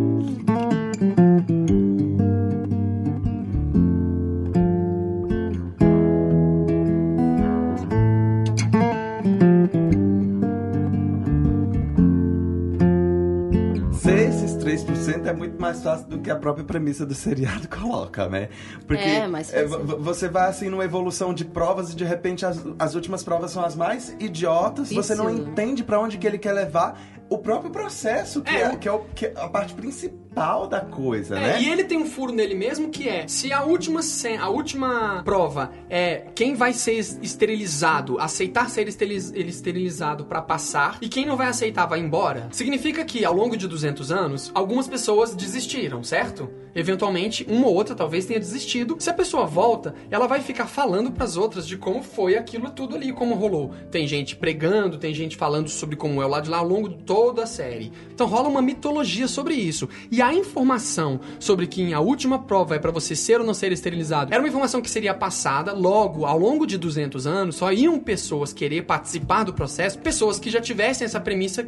Ser 13.93 14.19
esses 14.19 14.51
3% 14.57 15.25
é 15.25 15.33
muito 15.33 15.59
mais 15.59 15.81
fácil 15.81 16.07
do 16.07 16.19
que 16.19 16.29
a 16.29 16.35
própria 16.35 16.63
premissa 16.63 17.05
do 17.05 17.15
seriado 17.15 17.67
coloca, 17.69 18.27
né? 18.27 18.49
Porque 18.85 19.01
É, 19.03 19.27
mais 19.27 19.49
fácil. 19.49 19.69
v- 19.69 19.83
v- 19.95 19.95
você 20.01 20.27
vai 20.27 20.47
assim 20.49 20.69
numa 20.69 20.83
evolução 20.85 21.33
de 21.33 21.43
provas 21.45 21.91
e 21.91 21.95
de 21.95 22.03
repente 22.03 22.45
as, 22.45 22.61
as 22.77 22.93
últimas 22.93 23.23
provas 23.23 23.51
são 23.51 23.63
as 23.65 23.75
mais 23.75 24.15
idiotas, 24.19 24.91
você 24.91 25.15
não 25.15 25.29
entende 25.29 25.83
pra 25.83 25.99
onde 25.99 26.17
que 26.17 26.27
ele 26.27 26.37
quer 26.37 26.53
levar 26.53 26.99
o 27.29 27.37
próprio 27.39 27.71
processo, 27.71 28.41
que 28.41 28.55
é, 28.55 28.75
que 28.75 28.87
é, 28.87 28.91
o- 28.91 29.05
que 29.15 29.25
é 29.25 29.33
a 29.35 29.47
parte 29.47 29.73
principal 29.73 30.67
da 30.67 30.81
coisa, 30.81 31.35
É, 31.37 31.39
né? 31.39 31.61
E 31.61 31.69
ele 31.69 31.83
tem 31.83 31.97
um 31.97 32.05
furo 32.05 32.31
nele 32.31 32.53
mesmo 32.55 32.89
que 32.89 33.07
é: 33.09 33.27
se 33.27 33.51
a 33.51 33.63
última 33.63 33.99
a 34.39 34.49
última 34.49 35.21
prova 35.23 35.71
é 35.89 36.25
quem 36.35 36.53
vai 36.53 36.71
ser 36.73 36.93
es- 36.93 37.17
esterilizado, 37.21 38.19
aceitar 38.19 38.69
ser 38.69 38.87
esterilizado 38.87 40.25
pra 40.25 40.41
passar, 40.41 40.97
e 41.01 41.09
quem 41.09 41.25
não 41.25 41.35
vai 41.37 41.47
aceitar 41.47 41.85
vai 41.85 41.99
embora, 41.99 42.47
significa 42.51 43.03
que 43.05 43.23
ao 43.25 43.33
longo 43.33 43.55
de 43.57 43.67
200 43.67 44.11
anos, 44.11 44.51
algumas 44.53 44.87
pessoas 44.87 45.33
desistiram, 45.35 46.03
certo? 46.03 46.49
Eventualmente, 46.75 47.45
uma 47.49 47.67
ou 47.67 47.73
outra 47.73 47.95
talvez 47.95 48.25
tenha 48.25 48.39
desistido. 48.39 48.97
Se 48.99 49.09
a 49.09 49.13
pessoa 49.13 49.45
volta, 49.45 49.95
ela 50.11 50.27
vai 50.27 50.41
ficar 50.41 50.67
falando 50.67 51.11
pras 51.11 51.37
outras 51.37 51.65
de 51.65 51.77
como 51.77 52.03
foi 52.03 52.35
aquilo 52.35 52.69
tudo 52.69 52.95
ali, 52.95 53.13
como 53.13 53.35
rolou. 53.35 53.73
Tem 53.89 54.05
gente 54.05 54.35
pregando, 54.35 54.97
tem 54.97 55.13
gente 55.13 55.37
falando 55.37 55.69
sobre 55.69 55.95
como 55.95 56.21
é 56.21 56.25
o 56.25 56.29
lado 56.29 56.43
de 56.43 56.49
lá 56.49 56.57
ao 56.57 56.67
longo 56.67 56.89
de 56.89 56.97
toda 57.03 57.43
a 57.43 57.47
série. 57.47 57.91
Então 58.13 58.27
rola 58.27 58.49
uma 58.49 58.61
mitologia 58.61 59.27
sobre 59.27 59.53
isso. 59.53 59.87
E 60.11 60.21
a 60.21 60.33
informação 60.33 61.19
sobre 61.39 61.65
que 61.65 61.93
a 61.93 61.99
última 62.01 62.39
prova 62.39 62.75
é 62.75 62.79
pra 62.79 62.91
você 62.91 63.15
ser 63.15 63.39
ou 63.39 63.45
não 63.45 63.53
ser 63.53 63.71
esterilizado 63.71 64.33
era 64.33 64.41
uma 64.41 64.49
informação 64.49 64.81
que 64.81 64.89
seria 64.89 65.13
passada 65.13 65.71
logo 65.71 66.25
ao 66.25 66.37
longo 66.37 66.67
de 66.67 66.77
200 66.77 67.25
anos, 67.25 67.55
só 67.55 67.71
iam 67.71 67.99
pessoas 67.99 68.51
querer 68.51 68.83
participar 68.83 69.43
do 69.43 69.53
processo, 69.53 69.99
pessoas 69.99 70.39
que 70.39 70.49
já 70.49 70.59
tivessem 70.59 71.05
essa 71.05 71.19
premissa 71.19 71.67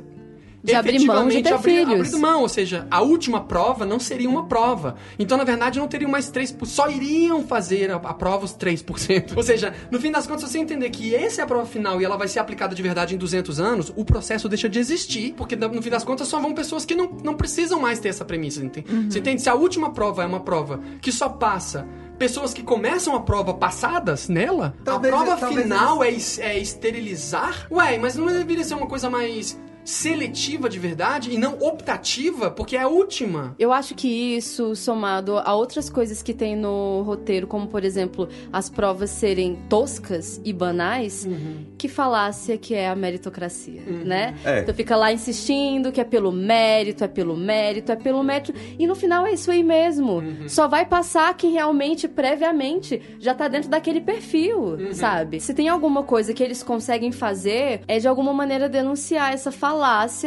De 0.67 0.75
abrir 0.75 1.05
mão 1.05 1.27
de 1.27 1.41
ter 1.41 1.53
abrir- 1.53 1.71
filhos. 1.85 1.93
abrindo 2.07 2.19
mão, 2.19 2.41
ou 2.41 2.49
seja, 2.49 2.85
a 2.91 3.01
última 3.01 3.41
prova 3.45 3.85
não 3.85 3.99
seria 3.99 4.29
uma 4.29 4.45
prova. 4.45 4.95
Então, 5.17 5.37
na 5.37 5.43
verdade, 5.43 5.79
não 5.79 5.87
teriam 5.87 6.09
mais 6.11 6.29
3%, 6.31 6.65
só 6.65 6.89
iriam 6.89 7.43
fazer 7.47 7.91
a, 7.91 7.95
a 7.95 8.13
prova 8.13 8.45
os 8.45 8.53
3%. 8.55 9.35
Ou 9.35 9.43
seja, 9.43 9.73
no 9.89 9.99
fim 9.99 10.11
das 10.11 10.27
contas, 10.27 10.43
se 10.43 10.51
você 10.51 10.59
entender 10.59 10.89
que 10.89 11.15
essa 11.15 11.41
é 11.41 11.43
a 11.43 11.47
prova 11.47 11.65
final 11.65 12.01
e 12.01 12.05
ela 12.05 12.17
vai 12.17 12.27
ser 12.27 12.39
aplicada 12.39 12.75
de 12.75 12.81
verdade 12.81 13.15
em 13.15 13.17
200 13.17 13.59
anos, 13.59 13.91
o 13.95 14.03
processo 14.05 14.47
deixa 14.49 14.67
de 14.69 14.79
existir, 14.79 15.33
porque 15.35 15.55
no 15.55 15.81
fim 15.81 15.89
das 15.89 16.03
contas 16.03 16.27
só 16.27 16.39
vão 16.39 16.53
pessoas 16.53 16.85
que 16.85 16.93
não, 16.95 17.09
não 17.23 17.33
precisam 17.35 17.79
mais 17.79 17.99
ter 17.99 18.09
essa 18.09 18.25
premissa, 18.25 18.63
entende? 18.63 18.87
Você 19.09 19.19
entende? 19.19 19.41
Se 19.41 19.49
a 19.49 19.55
última 19.55 19.91
prova 19.91 20.23
é 20.23 20.25
uma 20.25 20.39
prova 20.41 20.79
que 21.01 21.11
só 21.11 21.29
passa 21.29 21.87
pessoas 22.17 22.51
que 22.53 22.63
começam 22.63 23.15
a 23.15 23.19
prova 23.21 23.53
passadas 23.53 24.27
nela, 24.27 24.73
Talvez- 24.83 25.13
a 25.13 25.17
prova 25.37 25.47
final 25.53 26.03
é, 26.03 26.09
é 26.39 26.57
esterilizar? 26.59 27.67
Ué, 27.71 27.97
mas 27.97 28.15
não 28.15 28.25
deveria 28.27 28.63
ser 28.63 28.73
uma 28.73 28.87
coisa 28.87 29.09
mais 29.09 29.59
seletiva 29.87 30.67
de 30.69 30.77
verdade 30.77 31.31
e 31.31 31.37
não 31.37 31.53
optativa, 31.59 32.51
porque 32.51 32.75
é 32.75 32.81
a 32.81 32.87
última. 32.89 33.55
Eu 33.57 33.71
acho 33.71 33.95
que 33.95 34.07
isso, 34.35 34.75
somado 34.75 35.37
a 35.37 35.55
outras 35.55 35.89
coisas 35.89 36.21
que 36.21 36.33
tem 36.33 36.57
no 36.57 37.03
roteiro, 37.03 37.47
como 37.47 37.67
por 37.67 37.85
exemplo, 37.85 38.27
as 38.51 38.69
provas 38.69 39.09
serem 39.09 39.57
toscas 39.69 40.41
e 40.43 40.51
banais, 40.51 41.25
Uhum. 41.25 41.65
que 41.77 41.87
falácia 41.87 42.57
que 42.57 42.75
é 42.75 42.89
a 42.89 42.95
meritocracia, 42.95 43.81
né? 44.05 44.35
É. 44.43 44.59
Então 44.59 44.75
fica 44.75 44.95
lá 44.97 45.13
insistindo 45.13 45.89
que 45.91 46.01
é 46.01 46.03
pelo 46.03 46.33
mérito, 46.33 47.05
é 47.05 47.07
pelo 47.07 47.37
mérito, 47.37 47.89
é 47.91 47.95
pelo 47.95 48.21
mérito. 48.23 48.53
E 48.77 48.85
no 48.85 48.93
final 48.95 49.25
é 49.25 49.31
isso 49.33 49.49
aí 49.49 49.63
mesmo. 49.63 50.15
Uhum. 50.17 50.49
Só 50.49 50.67
vai 50.67 50.85
passar 50.85 51.33
quem 51.37 51.51
realmente, 51.53 52.09
previamente, 52.09 53.01
já 53.19 53.33
tá 53.33 53.47
dentro 53.47 53.69
daquele 53.69 54.01
perfil, 54.01 54.59
Uhum. 54.61 54.93
sabe? 54.93 55.39
Se 55.39 55.53
tem 55.53 55.69
alguma 55.69 56.03
coisa 56.03 56.33
que 56.33 56.43
eles 56.43 56.61
conseguem 56.61 57.11
fazer, 57.13 57.81
é 57.87 57.99
de 57.99 58.07
alguma 58.07 58.33
maneira 58.33 58.67
denunciar 58.67 59.31
essa 59.33 59.49
falácia 59.49 59.76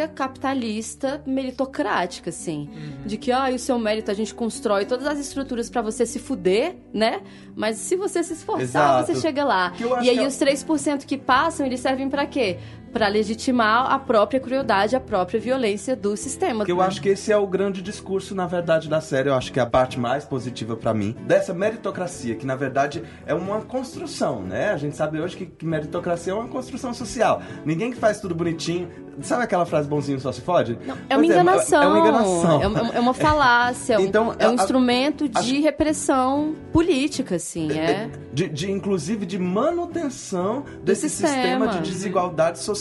capitalista 0.09 1.22
meritocrática, 1.26 2.30
assim. 2.30 2.68
Uhum. 2.72 3.07
De 3.07 3.16
que, 3.16 3.30
ah, 3.32 3.51
o 3.55 3.59
seu 3.59 3.78
mérito 3.78 4.11
a 4.11 4.14
gente 4.14 4.34
constrói 4.34 4.84
todas 4.84 5.07
as 5.07 5.18
estruturas 5.18 5.68
pra 5.68 5.82
você 5.82 6.07
se 6.07 6.18
fuder, 6.18 6.76
né? 6.92 7.20
Mas 7.55 7.76
se 7.78 7.96
você 7.96 8.22
se 8.22 8.32
esforçar, 8.32 8.62
Exato. 8.62 9.12
você 9.12 9.20
chega 9.20 9.44
lá. 9.44 9.72
E 10.03 10.09
aí 10.09 10.16
que 10.18 10.24
é- 10.24 10.26
os 10.26 10.36
3% 10.36 11.05
que 11.07 11.18
passam, 11.18 11.66
eles 11.66 11.80
servem 11.80 12.09
pra 12.09 12.26
quê? 12.26 12.59
Pra 12.93 13.07
legitimar 13.09 13.91
a 13.93 13.99
própria 13.99 14.41
crueldade, 14.41 14.97
a 14.97 15.01
própria 15.01 15.38
violência 15.38 15.95
do 15.95 16.16
sistema. 16.16 16.64
Eu 16.66 16.82
acho 16.82 17.01
que 17.01 17.09
esse 17.11 17.30
é 17.32 17.36
o 17.36 17.47
grande 17.47 17.80
discurso, 17.80 18.34
na 18.34 18.47
verdade, 18.47 18.88
da 18.88 19.01
série. 19.01 19.28
Eu 19.28 19.34
acho 19.34 19.53
que 19.53 19.61
é 19.61 19.62
a 19.62 19.66
parte 19.66 19.99
mais 19.99 20.24
positiva 20.24 20.76
pra 20.76 20.93
mim. 20.93 21.14
Dessa 21.26 21.55
meritocracia, 21.55 22.34
que 22.34 22.45
na 22.45 22.57
verdade 22.57 23.03
é 23.26 23.32
uma 23.34 23.61
construção, 23.61 24.43
né? 24.43 24.70
A 24.72 24.76
gente 24.76 24.97
sabe 24.97 25.20
hoje 25.20 25.36
que, 25.36 25.64
meritocracia 25.64 26.32
é 26.32 26.36
uma 26.36 26.49
construção 26.49 26.93
social. 26.93 27.41
Ninguém 27.64 27.91
que 27.93 27.97
faz 27.97 28.20
tudo 28.20 28.34
bonitinho. 28.34 28.88
Sabe 29.22 29.43
aquela 29.45 29.66
frase 29.66 29.86
bonzinho 29.86 30.18
só 30.18 30.32
se 30.32 30.41
fode? 30.41 30.78
É 31.09 31.16
uma 31.16 31.22
Pois 31.24 31.30
enganação. 31.30 31.82
É, 31.82 31.86
uma 31.88 31.99
enganação. 31.99 32.62
É 32.62 32.66
uma, 32.66 32.88
é 32.95 33.01
uma 33.01 33.12
falácia. 33.14 33.95
é 33.95 33.99
um- 33.99 34.03
Então, 34.03 34.34
é 34.38 34.47
um 34.47 34.49
a- 34.49 34.53
a- 34.53 34.55
instrumento 34.55 35.28
de 35.28 35.38
acho- 35.38 35.61
repressão 35.62 36.55
política, 36.72 37.36
assim. 37.36 37.70
É. 37.72 38.09
De, 38.32 38.49
de, 38.49 38.70
inclusive 38.70 39.26
de 39.26 39.38
manutenção 39.38 40.64
desse 40.82 41.09
sistema. 41.11 41.66
sistema. 41.66 41.68
de 41.68 41.80
desigualdade 41.91 42.59
social. 42.61 42.80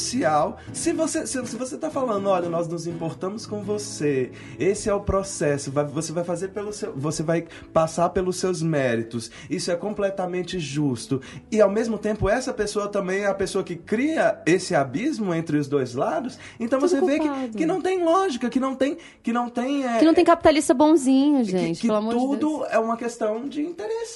Se 0.73 0.93
você, 0.93 1.27
se, 1.27 1.45
se 1.45 1.55
você 1.55 1.77
tá 1.77 1.89
falando, 1.89 2.27
olha, 2.27 2.49
nós 2.49 2.67
nos 2.67 2.87
importamos 2.87 3.45
com 3.45 3.61
você, 3.61 4.31
esse 4.57 4.89
é 4.89 4.93
o 4.93 5.01
processo, 5.01 5.71
vai- 5.71 5.85
você 5.85 6.11
vai 6.11 6.23
fazer 6.23 6.49
pelo 6.49 6.71
seu. 6.73 6.93
Você 6.95 7.21
vai 7.23 7.45
passar 7.73 8.09
pelos 8.09 8.37
seus 8.37 8.61
méritos. 8.61 9.29
Isso 9.49 9.71
é 9.71 9.75
completamente 9.75 10.59
justo. 10.59 11.21
E 11.51 11.59
ao 11.61 11.69
mesmo 11.69 11.97
tempo, 11.97 12.29
essa 12.29 12.53
pessoa 12.53 12.87
também 12.87 13.21
é 13.21 13.27
a 13.27 13.33
pessoa 13.33 13.63
que 13.63 13.75
cria 13.75 14.41
esse 14.45 14.73
abismo 14.75 15.33
entre 15.33 15.57
os 15.57 15.67
dois 15.67 15.93
lados. 15.95 16.37
Então 16.59 16.79
Tudo 16.79 16.89
você 16.89 17.01
vê 17.01 17.19
que, 17.19 17.27
culpado. 17.27 17.57
que 17.57 17.65
não 17.65 17.81
tem 17.81 18.03
lógica, 18.03 18.49
que 18.49 18.59
não 18.59 18.75
tem. 18.75 18.97
Que 19.21 19.33
não 19.33 19.49
tem. 19.49 19.85
é, 19.85 19.97
Que 19.99 20.05
não 20.05 20.13
tem 20.13 20.25
capitalista 20.25 20.73
bonzinho, 20.73 21.43
gente, 21.43 21.81
que 21.81 21.87
de 21.87 21.93
Deus. 21.93 22.13
tudo 22.13 22.65
é 22.69 22.79
uma 22.79 22.95
questão 22.97 23.47
de 23.47 23.61
interesse. 23.61 24.13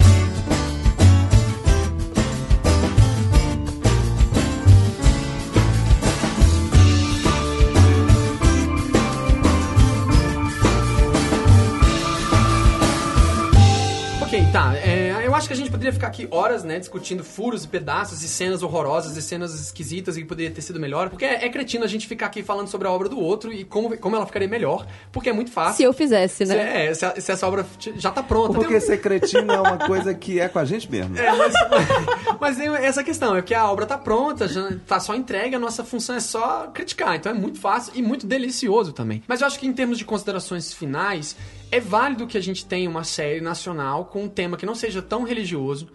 Tá. 14.54 14.78
é, 14.78 15.24
eu 15.26 15.36
acho 15.36 15.48
que 15.48 15.54
a 15.54 15.58
gente 15.58 15.70
poderia 15.72 15.92
ficar 15.92 16.08
aqui 16.08 16.28
horas, 16.32 16.64
né, 16.64 16.80
discutindo 16.80 17.24
furos 17.24 17.66
e 17.66 17.68
pedaços 17.68 18.22
e 18.24 18.28
cenas 18.30 18.64
horrorosas 18.64 19.18
e 19.18 19.22
cenas 19.22 19.54
esquisitas 19.60 20.16
e 20.16 20.22
que 20.22 20.28
poderia 20.28 20.52
ter 20.52 20.62
sido 20.62 20.80
melhor. 20.80 21.10
Porque 21.10 21.26
é, 21.26 21.46
é 21.46 21.50
cretino 21.50 21.84
a 21.84 21.88
gente 21.88 22.08
ficar 22.08 22.28
aqui 22.28 22.42
falando 22.44 22.68
sobre 22.68 22.88
a 22.88 22.92
obra 22.92 23.10
do 23.10 23.20
outro 23.20 23.52
e 23.52 23.64
como, 23.66 23.98
como 23.98 24.16
ela 24.16 24.26
ficaria 24.26 24.48
melhor. 24.48 24.86
Porque 25.12 25.30
é 25.30 25.34
muito 25.34 25.52
fácil. 25.52 25.78
Se 25.78 25.84
eu 25.84 25.92
fizesse, 25.94 26.46
Se, 26.46 26.54
né? 26.54 26.86
é, 26.88 26.94
se, 26.94 27.06
a- 27.06 27.20
se 27.20 27.32
essa 27.32 27.48
obra 27.48 27.66
já 27.98 28.12
tá 28.12 28.22
pronta. 28.24 28.54
Porque 28.54 28.76
um- 28.78 28.80
ser 28.80 29.02
cretino 29.02 29.52
é 29.52 29.60
uma 29.60 29.78
coisa 29.78 30.14
que 30.14 30.40
é 30.40 30.48
com 30.48 30.60
a 30.60 30.66
gente 30.66 30.90
mesmo. 30.90 31.18
É, 31.18 31.32
mas, 31.36 31.54
mas 32.40 32.58
tem 32.58 32.68
essa 32.76 33.04
questão, 33.04 33.36
é 33.36 33.42
que 33.42 33.54
a 33.54 33.70
obra 33.70 33.86
tá 33.86 33.98
pronta, 33.98 34.48
já 34.48 34.72
tá 34.88 35.00
só 35.00 35.16
entregue, 35.16 35.56
a 35.56 35.60
nossa 35.60 35.84
função 35.84 36.16
é 36.16 36.20
só 36.20 36.68
criticar. 36.74 37.16
Então 37.16 37.32
é 37.32 37.36
muito 37.36 37.60
fácil 37.60 37.92
e 37.96 38.02
muito 38.02 38.28
delicioso 38.28 38.94
também. 38.94 39.24
Mas 39.28 39.42
eu 39.42 39.48
acho 39.48 39.60
que 39.60 39.66
em 39.68 39.74
termos 39.74 39.98
de 39.98 40.06
considerações 40.06 40.74
finais, 40.74 41.36
é 41.74 41.80
válido 41.80 42.28
que 42.28 42.38
a 42.38 42.42
gente 42.42 42.64
tenha 42.68 42.88
uma 42.88 43.04
série 43.04 43.42
nacional 43.42 44.06
com 44.06 44.26
um 44.26 44.30
tema 44.30 44.56
que 44.56 44.64
não 44.64 44.76
seja 44.76 45.02
tão 45.02 45.24
religioso, 45.24 45.90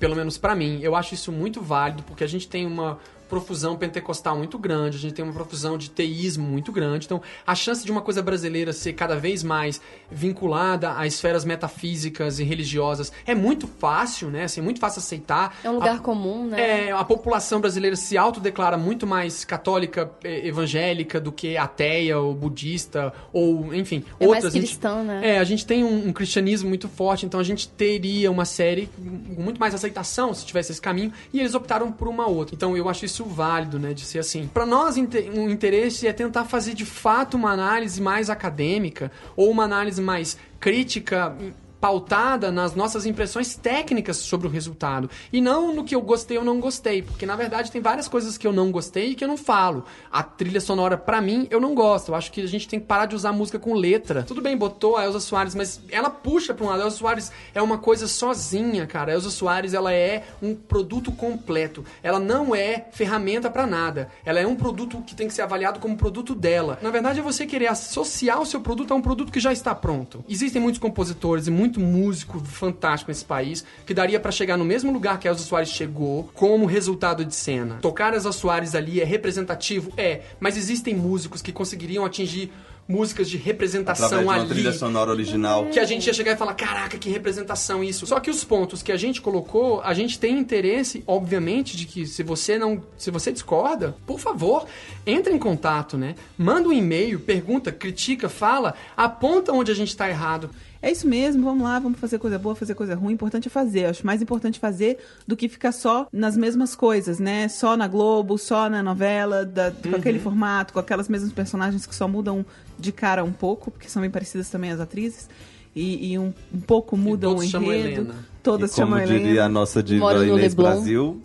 pelo 0.00 0.16
menos 0.16 0.38
pra 0.38 0.54
mim. 0.54 0.80
Eu 0.80 0.96
acho 0.96 1.12
isso 1.12 1.30
muito 1.30 1.60
válido, 1.60 2.02
porque 2.04 2.24
a 2.24 2.26
gente 2.26 2.48
tem 2.48 2.64
uma 2.66 2.98
profusão 3.28 3.76
pentecostal 3.76 4.36
muito 4.36 4.58
grande, 4.58 4.96
a 4.96 5.00
gente 5.00 5.14
tem 5.14 5.24
uma 5.24 5.34
profusão 5.34 5.76
de 5.76 5.90
teísmo 5.90 6.46
muito 6.46 6.72
grande. 6.72 7.06
Então, 7.06 7.20
a 7.46 7.54
chance 7.54 7.84
de 7.84 7.90
uma 7.90 8.00
coisa 8.00 8.22
brasileira 8.22 8.72
ser 8.72 8.92
cada 8.94 9.16
vez 9.16 9.42
mais 9.42 9.80
vinculada 10.10 10.96
a 10.96 11.06
esferas 11.06 11.44
metafísicas 11.44 12.38
e 12.38 12.44
religiosas 12.44 13.12
é 13.26 13.34
muito 13.34 13.66
fácil, 13.78 14.28
né? 14.30 14.44
Assim, 14.44 14.60
é 14.60 14.64
muito 14.64 14.80
fácil 14.80 14.98
aceitar. 15.00 15.56
É 15.62 15.70
um 15.70 15.74
lugar 15.74 15.96
A- 15.96 16.00
comum, 16.00 16.46
né? 16.46 16.86
é, 16.88 16.92
a 16.92 17.04
população 17.04 17.60
brasileira 17.60 17.94
se 17.96 18.16
autodeclara 18.16 18.76
muito 18.76 19.06
mais 19.06 19.44
católica, 19.44 20.10
eh, 20.24 20.46
evangélica 20.48 21.20
do 21.20 21.30
que 21.30 21.56
ateia 21.56 22.18
ou 22.18 22.34
budista 22.34 23.12
ou, 23.32 23.74
enfim, 23.74 24.04
É 24.18 24.26
mais 24.26 24.36
outras. 24.44 24.54
A 24.54 24.56
gente- 24.56 24.66
cristã, 24.68 25.02
né? 25.02 25.20
É, 25.22 25.38
a 25.38 25.44
gente 25.44 25.66
tem 25.66 25.84
um, 25.84 26.08
um 26.08 26.12
cristianismo 26.12 26.68
muito 26.68 26.88
forte, 26.88 27.26
então 27.26 27.38
a 27.38 27.44
gente 27.44 27.68
teria 27.68 28.30
uma 28.30 28.44
série 28.44 28.88
com 29.36 29.42
muito 29.42 29.58
mais 29.60 29.74
aceitação 29.74 30.32
se 30.34 30.44
tivesse 30.46 30.72
esse 30.72 30.80
caminho, 30.80 31.12
e 31.32 31.40
eles 31.40 31.54
optaram 31.54 31.92
por 31.92 32.08
uma 32.08 32.26
outra. 32.26 32.54
Então 32.54 32.76
eu 32.76 32.88
acho 32.88 33.04
isso 33.04 33.17
válido, 33.24 33.78
né, 33.78 33.92
de 33.92 34.02
ser 34.02 34.18
assim. 34.18 34.48
Pra 34.52 34.66
nós, 34.66 34.96
um 34.96 35.48
interesse 35.48 36.06
é 36.06 36.12
tentar 36.12 36.44
fazer 36.44 36.74
de 36.74 36.84
fato 36.84 37.36
uma 37.36 37.52
análise 37.52 38.00
mais 38.00 38.30
acadêmica 38.30 39.10
ou 39.36 39.50
uma 39.50 39.64
análise 39.64 40.00
mais 40.00 40.36
crítica 40.60 41.36
pautada 41.80 42.50
nas 42.50 42.74
nossas 42.74 43.06
impressões 43.06 43.54
técnicas 43.56 44.16
sobre 44.16 44.46
o 44.46 44.50
resultado 44.50 45.08
e 45.32 45.40
não 45.40 45.74
no 45.74 45.84
que 45.84 45.94
eu 45.94 46.00
gostei 46.00 46.38
ou 46.38 46.44
não 46.44 46.60
gostei, 46.60 47.02
porque 47.02 47.26
na 47.26 47.36
verdade 47.36 47.70
tem 47.70 47.80
várias 47.80 48.08
coisas 48.08 48.36
que 48.36 48.46
eu 48.46 48.52
não 48.52 48.70
gostei 48.70 49.10
e 49.10 49.14
que 49.14 49.24
eu 49.24 49.28
não 49.28 49.36
falo. 49.36 49.84
A 50.10 50.22
trilha 50.22 50.60
sonora 50.60 50.96
pra 50.96 51.20
mim 51.20 51.46
eu 51.50 51.60
não 51.60 51.74
gosto. 51.74 52.08
Eu 52.08 52.14
acho 52.14 52.32
que 52.32 52.40
a 52.40 52.46
gente 52.46 52.68
tem 52.68 52.80
que 52.80 52.86
parar 52.86 53.06
de 53.06 53.14
usar 53.14 53.32
música 53.32 53.58
com 53.58 53.74
letra. 53.74 54.22
Tudo 54.22 54.42
bem, 54.42 54.56
botou 54.56 54.96
a 54.96 55.04
Elza 55.04 55.20
Soares, 55.20 55.54
mas 55.54 55.80
ela 55.90 56.10
puxa 56.10 56.52
pra 56.54 56.64
um 56.64 56.68
lado. 56.68 56.82
A 56.82 56.84
Elza 56.84 56.96
Soares 56.96 57.32
é 57.54 57.62
uma 57.62 57.78
coisa 57.78 58.06
sozinha, 58.06 58.86
cara. 58.86 59.12
A 59.12 59.14
Elza 59.14 59.30
Soares 59.30 59.74
ela 59.74 59.92
é 59.92 60.24
um 60.42 60.54
produto 60.54 61.12
completo. 61.12 61.84
Ela 62.02 62.18
não 62.18 62.54
é 62.54 62.86
ferramenta 62.90 63.50
pra 63.50 63.66
nada. 63.66 64.10
Ela 64.24 64.40
é 64.40 64.46
um 64.46 64.56
produto 64.56 65.02
que 65.06 65.14
tem 65.14 65.28
que 65.28 65.34
ser 65.34 65.42
avaliado 65.42 65.80
como 65.80 65.96
produto 65.96 66.34
dela. 66.34 66.78
Na 66.82 66.90
verdade 66.90 67.20
é 67.20 67.22
você 67.22 67.46
querer 67.46 67.68
associar 67.68 68.40
o 68.40 68.46
seu 68.46 68.60
produto 68.60 68.92
a 68.92 68.94
um 68.94 69.02
produto 69.02 69.32
que 69.32 69.40
já 69.40 69.52
está 69.52 69.74
pronto. 69.74 70.24
Existem 70.28 70.60
muitos 70.60 70.80
compositores 70.80 71.46
e 71.46 71.50
muito 71.68 71.80
músico 71.80 72.40
fantástico 72.40 73.10
nesse 73.10 73.24
país 73.24 73.64
que 73.84 73.92
daria 73.92 74.18
pra 74.18 74.32
chegar 74.32 74.56
no 74.56 74.64
mesmo 74.64 74.90
lugar 74.90 75.18
que 75.18 75.28
a 75.28 75.30
Elza 75.30 75.44
Soares 75.44 75.68
chegou 75.68 76.30
como 76.32 76.64
resultado 76.64 77.24
de 77.24 77.34
cena. 77.34 77.78
Tocar 77.82 78.14
Elza 78.14 78.32
Soares 78.32 78.74
ali 78.74 79.00
é 79.00 79.04
representativo? 79.04 79.92
É, 79.96 80.22
mas 80.40 80.56
existem 80.56 80.94
músicos 80.94 81.42
que 81.42 81.52
conseguiriam 81.52 82.04
atingir 82.06 82.50
músicas 82.88 83.28
de 83.28 83.36
representação 83.36 84.06
Através 84.06 84.26
de 84.26 84.34
uma 84.34 84.42
ali 84.42 84.48
trilha 84.48 84.72
sonora 84.72 85.10
original. 85.10 85.66
que 85.66 85.78
a 85.78 85.84
gente 85.84 86.06
ia 86.06 86.14
chegar 86.14 86.32
e 86.32 86.36
falar, 86.36 86.54
caraca, 86.54 86.96
que 86.96 87.10
representação 87.10 87.84
isso. 87.84 88.06
Só 88.06 88.18
que 88.18 88.30
os 88.30 88.42
pontos 88.44 88.82
que 88.82 88.90
a 88.90 88.96
gente 88.96 89.20
colocou, 89.20 89.82
a 89.82 89.92
gente 89.92 90.18
tem 90.18 90.38
interesse, 90.38 91.04
obviamente, 91.06 91.76
de 91.76 91.84
que 91.84 92.06
se 92.06 92.22
você 92.22 92.58
não, 92.58 92.82
se 92.96 93.10
você 93.10 93.30
discorda, 93.30 93.94
por 94.06 94.18
favor, 94.18 94.66
entre 95.06 95.34
em 95.34 95.38
contato, 95.38 95.98
né? 95.98 96.14
Manda 96.38 96.66
um 96.66 96.72
e-mail, 96.72 97.20
pergunta, 97.20 97.70
critica, 97.70 98.26
fala, 98.26 98.74
aponta 98.96 99.52
onde 99.52 99.70
a 99.70 99.74
gente 99.74 99.94
tá 99.94 100.08
errado. 100.08 100.48
É 100.80 100.90
isso 100.92 101.08
mesmo, 101.08 101.42
vamos 101.44 101.64
lá, 101.64 101.78
vamos 101.78 101.98
fazer 101.98 102.18
coisa 102.18 102.38
boa, 102.38 102.54
fazer 102.54 102.74
coisa 102.74 102.94
ruim. 102.94 103.08
O 103.08 103.14
importante 103.14 103.48
é 103.48 103.50
fazer. 103.50 103.80
Eu 103.86 103.90
acho 103.90 104.06
mais 104.06 104.22
importante 104.22 104.60
fazer 104.60 104.98
do 105.26 105.36
que 105.36 105.48
ficar 105.48 105.72
só 105.72 106.06
nas 106.12 106.36
mesmas 106.36 106.74
coisas, 106.76 107.18
né? 107.18 107.48
Só 107.48 107.76
na 107.76 107.88
Globo, 107.88 108.38
só 108.38 108.68
na 108.70 108.82
novela, 108.82 109.44
da- 109.44 109.72
com 109.72 109.88
Uhum. 109.88 109.94
aquele 109.96 110.18
formato, 110.20 110.72
com 110.72 110.78
aquelas 110.78 111.08
mesmas 111.08 111.32
personagens 111.32 111.84
que 111.84 111.94
só 111.94 112.06
mudam 112.06 112.46
de 112.78 112.92
cara 112.92 113.24
um 113.24 113.32
pouco, 113.32 113.70
porque 113.72 113.88
são 113.88 114.00
bem 114.02 114.10
parecidas 114.10 114.48
também 114.48 114.70
as 114.70 114.78
atrizes. 114.80 115.28
E, 115.74 116.12
e 116.12 116.18
um, 116.18 116.32
um 116.54 116.60
pouco 116.60 116.96
mudam 116.96 117.32
o 117.32 117.34
todos 117.36 117.50
chamam 117.50 117.72
enredo. 117.74 118.00
Helena. 118.02 118.14
Todas 118.42 118.70
e 118.72 118.74
como 118.76 118.86
chamam 118.92 119.04
diria 119.04 119.18
a 119.26 119.30
Helena. 119.30 119.48
nossa 119.48 119.82
diva 119.82 120.12
Inês 120.24 120.54
Leblon. 120.54 120.64
Brasil, 120.64 121.22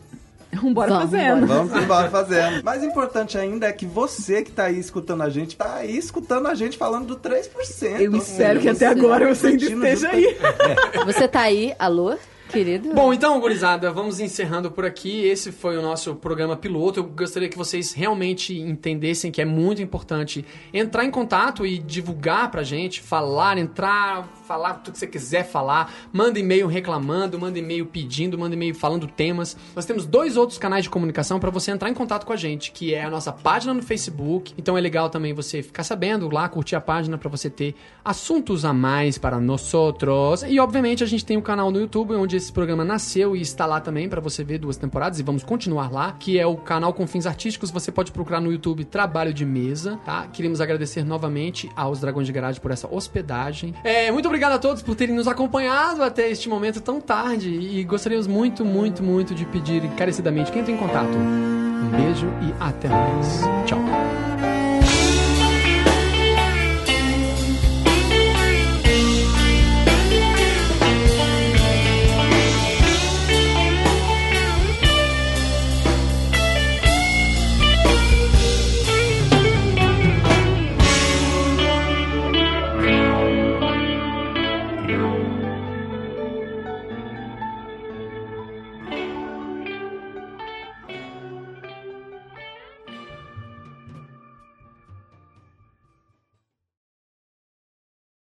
Vambora 0.54 0.90
Vamos, 0.90 1.12
fazendo. 1.12 1.48
vamos 1.48 1.84
embora 1.84 2.10
fazendo. 2.10 2.64
Mais 2.64 2.84
importante 2.84 3.38
ainda 3.38 3.68
é 3.68 3.72
que 3.72 3.86
você 3.86 4.44
que 4.44 4.52
tá 4.52 4.66
aí 4.66 4.80
escutando 4.80 5.24
a 5.24 5.30
gente, 5.30 5.56
tá 5.56 5.76
aí 5.76 5.98
escutando 5.98 6.48
a 6.48 6.56
gente 6.56 6.78
falando 6.78 7.08
do 7.08 7.16
3%. 7.18 8.00
Eu 8.00 8.16
espero 8.16 8.60
que 8.60 8.70
até 8.70 8.88
agora 8.88 9.28
tá 9.28 9.34
você 9.36 9.48
ainda 9.48 9.66
esteja 9.66 10.10
aí. 10.10 10.38
Você 11.06 11.28
tá 11.28 11.42
aí, 11.42 11.74
alô, 11.78 12.16
querido? 12.54 12.94
Bom, 12.94 13.12
então, 13.12 13.40
gurizada, 13.40 13.92
vamos 13.92 14.20
encerrando 14.20 14.70
por 14.70 14.86
aqui. 14.86 15.26
Esse 15.26 15.52
foi 15.52 15.76
o 15.76 15.82
nosso 15.82 16.16
programa 16.16 16.56
piloto. 16.56 17.00
Eu 17.00 17.04
gostaria 17.04 17.50
que 17.50 17.58
vocês 17.58 17.94
realmente 17.94 18.56
entendessem 18.56 19.32
que 19.32 19.42
é 19.42 19.46
muito 19.46 19.82
importante 19.82 20.46
entrar 20.72 21.04
em 21.04 21.10
contato 21.10 21.66
e 21.66 21.80
divulgar 21.80 22.52
pra 22.52 22.62
gente, 22.62 23.02
falar, 23.02 23.58
entrar, 23.58 24.28
falar 24.48 24.76
tudo 24.76 24.94
que 24.94 25.00
você 25.00 25.08
quiser 25.08 25.44
falar. 25.44 25.92
Manda 26.14 26.40
e-mail 26.40 26.68
reclamando, 26.68 27.40
manda 27.40 27.58
e-mail 27.58 27.88
pedindo, 27.88 28.38
manda 28.38 28.56
e-mail 28.56 28.76
falando 28.76 29.08
temas. 29.08 29.58
Nós 29.76 29.86
temos 29.86 30.06
dois 30.06 30.38
outros 30.38 30.60
canais 30.60 30.84
de 30.84 30.92
comunicação 30.92 31.40
para 31.40 31.50
você 31.50 31.72
entrar 31.72 31.90
em 31.90 31.94
contato 31.96 32.24
com 32.24 32.34
a 32.34 32.38
gente, 32.38 32.72
que 32.72 32.94
é 32.94 33.04
a 33.04 33.10
nossa 33.10 33.32
página 33.32 33.74
no 33.74 33.82
Facebook. 33.82 34.54
Então 34.60 34.78
é 34.78 34.82
legal 34.82 35.10
também 35.10 35.34
você 35.34 35.64
ficar 35.64 35.84
sabendo 35.84 36.30
lá, 36.30 36.48
curtir 36.48 36.76
a 36.76 36.82
página 36.82 37.18
para 37.18 37.30
você 37.30 37.50
ter 37.50 37.74
assuntos 38.06 38.64
a 38.64 38.72
mais 38.74 39.18
para 39.18 39.40
nós 39.40 39.74
outros. 39.74 40.44
E 40.44 40.60
obviamente 40.60 41.04
a 41.04 41.08
gente 41.08 41.26
tem 41.26 41.36
o 41.36 41.42
canal 41.42 41.72
no 41.72 41.80
YouTube 41.80 42.14
onde 42.14 42.43
esse 42.44 42.52
programa 42.52 42.84
nasceu 42.84 43.36
e 43.36 43.42
está 43.42 43.66
lá 43.66 43.80
também 43.80 44.10
para 44.10 44.20
você 44.22 44.44
ver 44.44 44.58
duas 44.58 44.78
temporadas 44.78 45.20
e 45.20 45.24
vamos 45.24 45.44
continuar 45.44 45.92
lá, 45.92 46.12
que 46.12 46.38
é 46.38 46.46
o 46.46 46.58
canal 46.58 46.94
com 46.94 47.08
fins 47.08 47.26
artísticos. 47.26 47.72
Você 47.72 47.92
pode 47.92 48.12
procurar 48.12 48.42
no 48.42 48.52
YouTube 48.52 48.84
Trabalho 48.84 49.34
de 49.34 49.46
Mesa, 49.46 49.98
tá? 50.06 50.28
Queremos 50.28 50.60
agradecer 50.62 51.04
novamente 51.04 51.70
aos 51.76 52.00
Dragões 52.00 52.28
de 52.28 52.34
Garagem 52.34 52.62
por 52.62 52.72
essa 52.72 52.88
hospedagem. 52.94 53.74
É, 53.84 54.12
muito 54.12 54.26
obrigado 54.26 54.54
a 54.54 54.60
todos 54.60 54.84
por 54.84 54.96
terem 54.96 55.16
nos 55.16 55.28
acompanhado 55.28 56.04
até 56.04 56.30
este 56.30 56.50
momento 56.50 56.82
tão 56.82 57.00
tarde 57.00 57.50
e 57.50 57.84
gostaríamos 57.84 58.28
muito, 58.28 58.66
muito, 58.66 59.02
muito 59.02 59.34
de 59.34 59.46
pedir 59.46 59.84
encarecidamente 59.84 60.52
que 60.52 60.60
entre 60.60 60.74
em 60.74 60.78
contato. 60.78 61.16
Um 61.16 61.90
beijo 61.90 62.28
e 62.28 62.54
até 62.60 62.90
mais. 62.90 63.42
Tchau. 63.66 63.80